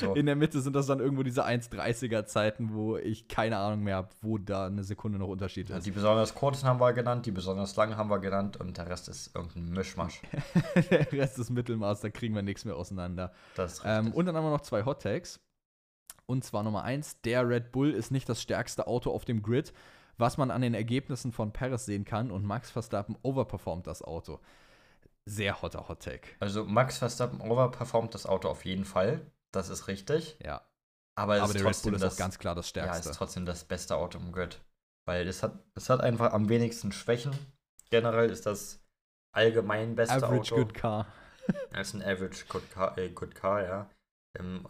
So. 0.00 0.14
In 0.14 0.26
der 0.26 0.34
Mitte 0.34 0.60
sind 0.60 0.74
das 0.74 0.86
dann 0.86 0.98
irgendwo 0.98 1.22
diese 1.22 1.46
1,30er 1.46 2.26
Zeiten, 2.26 2.74
wo 2.74 2.96
ich 2.96 3.28
keine 3.28 3.58
Ahnung 3.58 3.84
mehr 3.84 3.96
habe, 3.96 4.08
wo 4.20 4.38
da 4.38 4.66
eine 4.66 4.82
Sekunde 4.82 5.18
noch 5.18 5.28
Unterschied 5.28 5.70
ist. 5.70 5.86
die 5.86 5.92
besonders 5.92 6.34
kurzen 6.34 6.68
haben 6.68 6.80
wir 6.80 6.92
genannt, 6.92 7.26
die 7.26 7.30
besonders 7.30 7.76
langen 7.76 7.96
haben 7.96 8.10
wir 8.10 8.18
genannt 8.18 8.56
und 8.56 8.76
der 8.76 8.88
Rest 8.88 9.08
ist 9.08 9.34
irgendein 9.34 9.70
Mischmasch. 9.70 10.20
der 10.90 11.12
Rest 11.12 11.38
ist 11.38 11.50
Mittelmaß, 11.50 12.00
da 12.00 12.10
kriegen 12.10 12.34
wir 12.34 12.42
nichts 12.42 12.64
mehr 12.64 12.76
auseinander. 12.76 13.32
Ähm, 13.84 14.12
und 14.12 14.26
dann 14.26 14.36
haben 14.36 14.44
wir 14.44 14.50
noch 14.50 14.62
zwei 14.62 14.84
Hot 14.84 15.02
Takes. 15.02 15.40
Und 16.26 16.44
zwar 16.44 16.62
Nummer 16.62 16.82
eins: 16.84 17.20
Der 17.20 17.48
Red 17.48 17.70
Bull 17.70 17.92
ist 17.92 18.10
nicht 18.10 18.28
das 18.28 18.42
stärkste 18.42 18.86
Auto 18.86 19.10
auf 19.10 19.24
dem 19.24 19.42
Grid, 19.42 19.72
was 20.16 20.36
man 20.36 20.50
an 20.50 20.62
den 20.62 20.74
Ergebnissen 20.74 21.32
von 21.32 21.52
Perez 21.52 21.84
sehen 21.84 22.04
kann. 22.04 22.30
Und 22.30 22.44
Max 22.44 22.70
Verstappen 22.70 23.16
overperformt 23.22 23.86
das 23.86 24.02
Auto. 24.02 24.40
Sehr 25.26 25.62
hotter 25.62 25.88
Hot 25.88 26.02
Take. 26.02 26.28
also 26.40 26.64
Max 26.64 26.98
Verstappen 26.98 27.40
overperformt 27.40 28.14
das 28.14 28.26
Auto 28.26 28.48
auf 28.48 28.64
jeden 28.64 28.84
Fall. 28.84 29.30
Das 29.52 29.68
ist 29.70 29.88
richtig. 29.88 30.36
Ja. 30.42 30.66
Aber 31.16 31.36
es 31.36 31.42
Aber 31.42 31.50
ist 31.50 31.54
der 31.54 31.62
Red 31.62 31.72
trotzdem 31.72 31.92
Bull 31.92 31.96
ist 31.96 32.02
das, 32.02 32.16
ganz 32.16 32.38
klar 32.38 32.54
das 32.54 32.66
ja, 32.66 32.82
stärkste. 32.82 33.10
ist 33.10 33.16
trotzdem 33.16 33.46
das 33.46 33.64
beste 33.64 33.96
Auto 33.96 34.18
im 34.18 34.32
Grid. 34.32 34.60
Weil 35.06 35.26
es 35.28 35.42
hat, 35.42 35.58
es 35.74 35.88
hat 35.88 36.00
einfach 36.00 36.32
am 36.32 36.48
wenigsten 36.48 36.92
Schwächen. 36.92 37.32
Generell 37.90 38.30
ist 38.30 38.46
das 38.46 38.82
allgemein 39.34 39.94
beste 39.94 40.14
Average 40.16 40.54
Auto. 40.54 40.56
Good 40.56 40.74
Car. 40.74 41.06
Es 41.72 41.88
ist 41.88 41.94
ein 41.94 42.02
Average 42.02 42.46
Good 42.46 42.70
Car, 42.70 42.96
äh, 42.96 43.10
good 43.10 43.34
car 43.34 43.62
ja. 43.62 43.90
Ähm, 44.38 44.66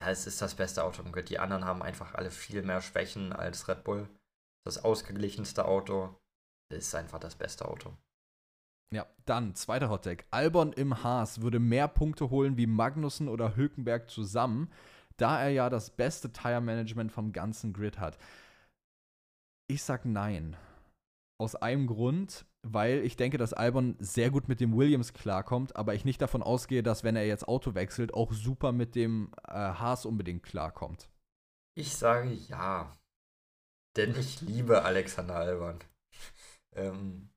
ja, 0.00 0.10
es 0.10 0.26
ist 0.26 0.40
das 0.40 0.54
beste 0.54 0.84
Auto 0.84 1.02
im 1.02 1.10
Grid. 1.10 1.28
Die 1.28 1.40
anderen 1.40 1.64
haben 1.64 1.82
einfach 1.82 2.14
alle 2.14 2.30
viel 2.30 2.62
mehr 2.62 2.80
Schwächen 2.80 3.32
als 3.32 3.66
Red 3.66 3.82
Bull. 3.82 4.08
Das 4.64 4.84
ausgeglichenste 4.84 5.64
Auto 5.64 6.14
ist 6.72 6.94
einfach 6.94 7.18
das 7.18 7.34
beste 7.34 7.66
Auto. 7.66 7.96
Ja, 8.94 9.06
dann 9.24 9.54
zweiter 9.54 9.90
Hot 9.90 10.04
Take. 10.04 10.24
Albon 10.30 10.72
im 10.72 11.02
Haas 11.02 11.40
würde 11.40 11.58
mehr 11.58 11.88
Punkte 11.88 12.30
holen 12.30 12.56
wie 12.56 12.66
Magnussen 12.66 13.28
oder 13.28 13.56
Hülkenberg 13.56 14.08
zusammen, 14.08 14.70
da 15.16 15.40
er 15.42 15.50
ja 15.50 15.70
das 15.70 15.90
beste 15.90 16.32
Tire 16.32 16.60
Management 16.60 17.10
vom 17.10 17.32
ganzen 17.32 17.72
Grid 17.72 17.98
hat. 17.98 18.18
Ich 19.68 19.82
sag 19.82 20.04
nein. 20.04 20.56
Aus 21.38 21.56
einem 21.56 21.86
Grund, 21.86 22.46
weil 22.62 23.00
ich 23.00 23.16
denke, 23.16 23.36
dass 23.36 23.52
Albon 23.52 23.96
sehr 23.98 24.30
gut 24.30 24.48
mit 24.48 24.60
dem 24.60 24.76
Williams 24.76 25.12
klarkommt, 25.12 25.76
aber 25.76 25.94
ich 25.94 26.04
nicht 26.04 26.22
davon 26.22 26.42
ausgehe, 26.42 26.82
dass 26.82 27.04
wenn 27.04 27.16
er 27.16 27.26
jetzt 27.26 27.48
Auto 27.48 27.74
wechselt, 27.74 28.14
auch 28.14 28.32
super 28.32 28.72
mit 28.72 28.94
dem 28.94 29.32
äh, 29.46 29.52
Haas 29.52 30.06
unbedingt 30.06 30.42
klarkommt. 30.42 31.08
Ich 31.76 31.94
sage 31.94 32.32
ja. 32.32 32.90
Denn 33.96 34.14
ich 34.18 34.40
liebe 34.40 34.84
Alexander 34.84 35.36
Albon. 35.36 35.78
ähm, 36.74 37.28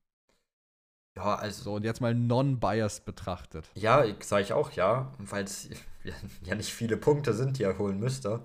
ja, 1.15 1.35
also. 1.35 1.63
So, 1.63 1.73
und 1.73 1.83
jetzt 1.83 2.01
mal 2.01 2.15
non-biased 2.15 3.05
betrachtet. 3.05 3.69
Ja, 3.75 4.05
sage 4.21 4.43
ich 4.43 4.53
auch 4.53 4.71
ja, 4.71 5.11
weil 5.17 5.43
es 5.43 5.69
ja 6.43 6.55
nicht 6.55 6.73
viele 6.73 6.97
Punkte 6.97 7.33
sind, 7.33 7.57
die 7.57 7.63
er 7.63 7.77
holen 7.77 7.99
müsste. 7.99 8.41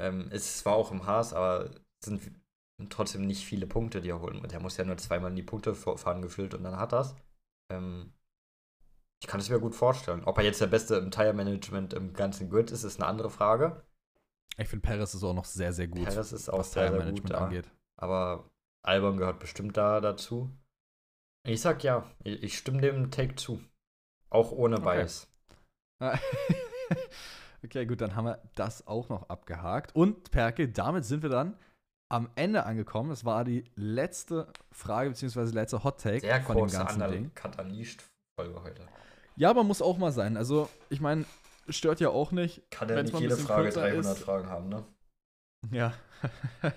Ähm, 0.00 0.28
es 0.30 0.58
zwar 0.58 0.74
auch 0.74 0.90
im 0.90 1.06
Haas, 1.06 1.32
aber 1.32 1.70
es 2.00 2.06
sind 2.06 2.20
trotzdem 2.90 3.26
nicht 3.26 3.44
viele 3.44 3.66
Punkte, 3.66 4.00
die 4.00 4.10
er 4.10 4.20
holen 4.20 4.38
muss. 4.38 4.48
Der 4.48 4.60
muss 4.60 4.76
ja 4.76 4.84
nur 4.84 4.96
zweimal 4.96 5.30
in 5.30 5.36
die 5.36 5.42
Punkte 5.42 5.74
fahren 5.74 6.22
gefühlt 6.22 6.54
und 6.54 6.64
dann 6.64 6.76
hat 6.76 6.92
das. 6.92 7.14
Ähm, 7.70 8.12
ich 9.22 9.28
kann 9.28 9.38
es 9.38 9.48
mir 9.48 9.60
gut 9.60 9.76
vorstellen. 9.76 10.24
Ob 10.24 10.38
er 10.38 10.44
jetzt 10.44 10.60
der 10.60 10.66
Beste 10.66 10.96
im 10.96 11.12
Tire-Management 11.12 11.94
im 11.94 12.12
ganzen 12.12 12.50
Grid 12.50 12.72
ist, 12.72 12.82
ist 12.82 13.00
eine 13.00 13.08
andere 13.08 13.30
Frage. 13.30 13.84
Ich 14.58 14.68
finde, 14.68 14.82
Perez 14.86 15.14
ist 15.14 15.22
auch 15.22 15.32
noch 15.32 15.44
sehr, 15.44 15.72
sehr 15.72 15.86
gut, 15.86 16.04
Perez 16.04 16.32
ist 16.32 16.48
auch 16.48 16.58
was 16.58 16.72
sehr, 16.72 16.90
sehr 16.90 17.12
gut 17.12 17.30
da. 17.30 17.46
angeht. 17.46 17.70
Aber 17.96 18.50
Albon 18.82 19.16
gehört 19.16 19.38
bestimmt 19.38 19.76
da 19.76 20.00
dazu. 20.00 20.50
Ich 21.44 21.60
sag 21.60 21.82
ja, 21.82 22.08
ich, 22.22 22.42
ich 22.42 22.58
stimme 22.58 22.80
dem 22.80 23.10
Take 23.10 23.34
zu. 23.34 23.62
Auch 24.30 24.52
ohne 24.52 24.76
Okay. 24.76 24.96
Bias. 24.98 25.28
okay, 27.64 27.86
gut, 27.86 28.00
dann 28.00 28.14
haben 28.16 28.26
wir 28.26 28.42
das 28.54 28.86
auch 28.86 29.08
noch 29.08 29.28
abgehakt. 29.28 29.94
Und 29.94 30.30
Perke, 30.30 30.68
damit 30.68 31.04
sind 31.04 31.22
wir 31.22 31.30
dann 31.30 31.56
am 32.10 32.30
Ende 32.34 32.64
angekommen. 32.64 33.10
Das 33.10 33.24
war 33.24 33.44
die 33.44 33.64
letzte 33.74 34.52
Frage, 34.70 35.10
beziehungsweise 35.10 35.52
letzte 35.54 35.82
Hot 35.82 36.00
Take 36.00 36.20
Sehr 36.20 36.42
von 36.42 36.56
dem 36.56 36.68
ganzen 36.68 37.10
Ding. 37.10 37.30
Unleashed 37.58 38.04
Folge 38.38 38.62
heute. 38.62 38.86
Ja, 39.36 39.50
aber 39.50 39.64
muss 39.64 39.82
auch 39.82 39.98
mal 39.98 40.12
sein. 40.12 40.36
Also, 40.36 40.68
ich 40.90 41.00
meine, 41.00 41.24
stört 41.68 42.00
ja 42.00 42.10
auch 42.10 42.32
nicht. 42.32 42.70
Kann 42.70 42.88
ja 42.88 43.02
nicht 43.02 43.18
jede 43.18 43.36
Frage 43.36 43.64
kürzer 43.64 43.82
300 43.82 44.16
ist. 44.16 44.22
Fragen 44.22 44.48
haben, 44.48 44.68
ne? 44.68 44.84
Ja, 45.70 45.94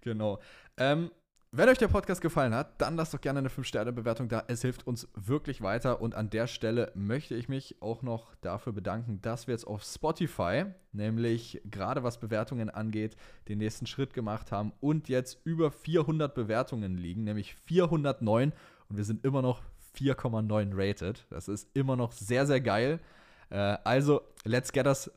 genau. 0.00 0.40
Ähm, 0.76 1.10
wenn 1.54 1.68
euch 1.68 1.76
der 1.76 1.88
Podcast 1.88 2.22
gefallen 2.22 2.54
hat, 2.54 2.80
dann 2.80 2.96
lasst 2.96 3.12
doch 3.12 3.20
gerne 3.20 3.40
eine 3.40 3.50
5-Sterne-Bewertung 3.50 4.26
da. 4.30 4.42
Es 4.48 4.62
hilft 4.62 4.86
uns 4.86 5.06
wirklich 5.14 5.60
weiter. 5.60 6.00
Und 6.00 6.14
an 6.14 6.30
der 6.30 6.46
Stelle 6.46 6.90
möchte 6.94 7.34
ich 7.34 7.50
mich 7.50 7.76
auch 7.82 8.00
noch 8.00 8.34
dafür 8.36 8.72
bedanken, 8.72 9.20
dass 9.20 9.46
wir 9.46 9.52
jetzt 9.52 9.66
auf 9.66 9.82
Spotify, 9.82 10.64
nämlich 10.92 11.60
gerade 11.70 12.02
was 12.02 12.18
Bewertungen 12.20 12.70
angeht, 12.70 13.16
den 13.48 13.58
nächsten 13.58 13.86
Schritt 13.86 14.14
gemacht 14.14 14.50
haben 14.50 14.72
und 14.80 15.10
jetzt 15.10 15.40
über 15.44 15.70
400 15.70 16.34
Bewertungen 16.34 16.96
liegen, 16.96 17.24
nämlich 17.24 17.54
409. 17.54 18.54
Und 18.88 18.96
wir 18.96 19.04
sind 19.04 19.22
immer 19.22 19.42
noch 19.42 19.60
4,9 19.98 20.70
rated. 20.72 21.26
Das 21.28 21.48
ist 21.48 21.68
immer 21.76 21.96
noch 21.96 22.12
sehr, 22.12 22.46
sehr 22.46 22.62
geil. 22.62 22.98
Äh, 23.50 23.76
also, 23.84 24.22
let's 24.44 24.72
get 24.72 24.86
us 24.86 25.10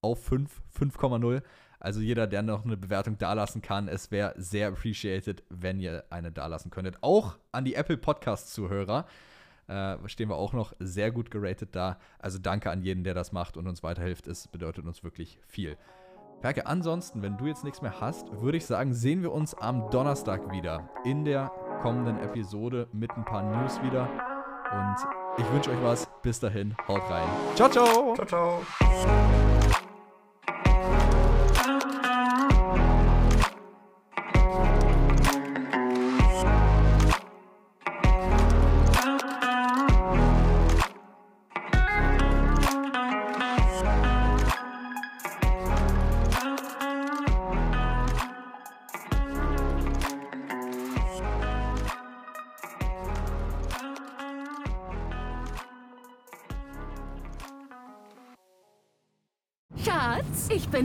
auf 0.00 0.24
5, 0.24 0.62
5,0. 0.78 1.42
Also 1.80 2.00
jeder, 2.00 2.26
der 2.26 2.42
noch 2.42 2.64
eine 2.64 2.76
Bewertung 2.76 3.18
dalassen 3.18 3.62
kann, 3.62 3.88
es 3.88 4.10
wäre 4.10 4.34
sehr 4.36 4.68
appreciated, 4.68 5.44
wenn 5.48 5.78
ihr 5.80 6.04
eine 6.10 6.32
dalassen 6.32 6.70
könntet. 6.70 6.98
Auch 7.02 7.38
an 7.52 7.64
die 7.64 7.74
Apple 7.74 7.96
Podcast-Zuhörer 7.96 9.06
äh, 9.68 9.96
stehen 10.06 10.28
wir 10.28 10.36
auch 10.36 10.52
noch 10.52 10.72
sehr 10.80 11.12
gut 11.12 11.30
geratet 11.30 11.70
da. 11.76 11.98
Also 12.18 12.38
danke 12.38 12.70
an 12.70 12.82
jeden, 12.82 13.04
der 13.04 13.14
das 13.14 13.32
macht 13.32 13.56
und 13.56 13.68
uns 13.68 13.82
weiterhilft. 13.82 14.26
Es 14.26 14.48
bedeutet 14.48 14.86
uns 14.86 15.04
wirklich 15.04 15.38
viel. 15.46 15.76
Perke, 16.40 16.66
ansonsten, 16.66 17.22
wenn 17.22 17.36
du 17.36 17.46
jetzt 17.46 17.64
nichts 17.64 17.82
mehr 17.82 18.00
hast, 18.00 18.30
würde 18.40 18.58
ich 18.58 18.66
sagen, 18.66 18.94
sehen 18.94 19.22
wir 19.22 19.32
uns 19.32 19.54
am 19.54 19.90
Donnerstag 19.90 20.52
wieder 20.52 20.88
in 21.04 21.24
der 21.24 21.50
kommenden 21.82 22.18
Episode 22.20 22.88
mit 22.92 23.10
ein 23.12 23.24
paar 23.24 23.42
News 23.42 23.82
wieder. 23.82 24.08
Und 24.72 24.96
ich 25.38 25.52
wünsche 25.52 25.70
euch 25.70 25.82
was. 25.82 26.08
Bis 26.22 26.38
dahin, 26.38 26.76
haut 26.86 27.02
rein. 27.10 27.28
Ciao, 27.54 27.68
ciao! 27.68 28.14
Ciao, 28.14 28.26
ciao. 28.26 29.57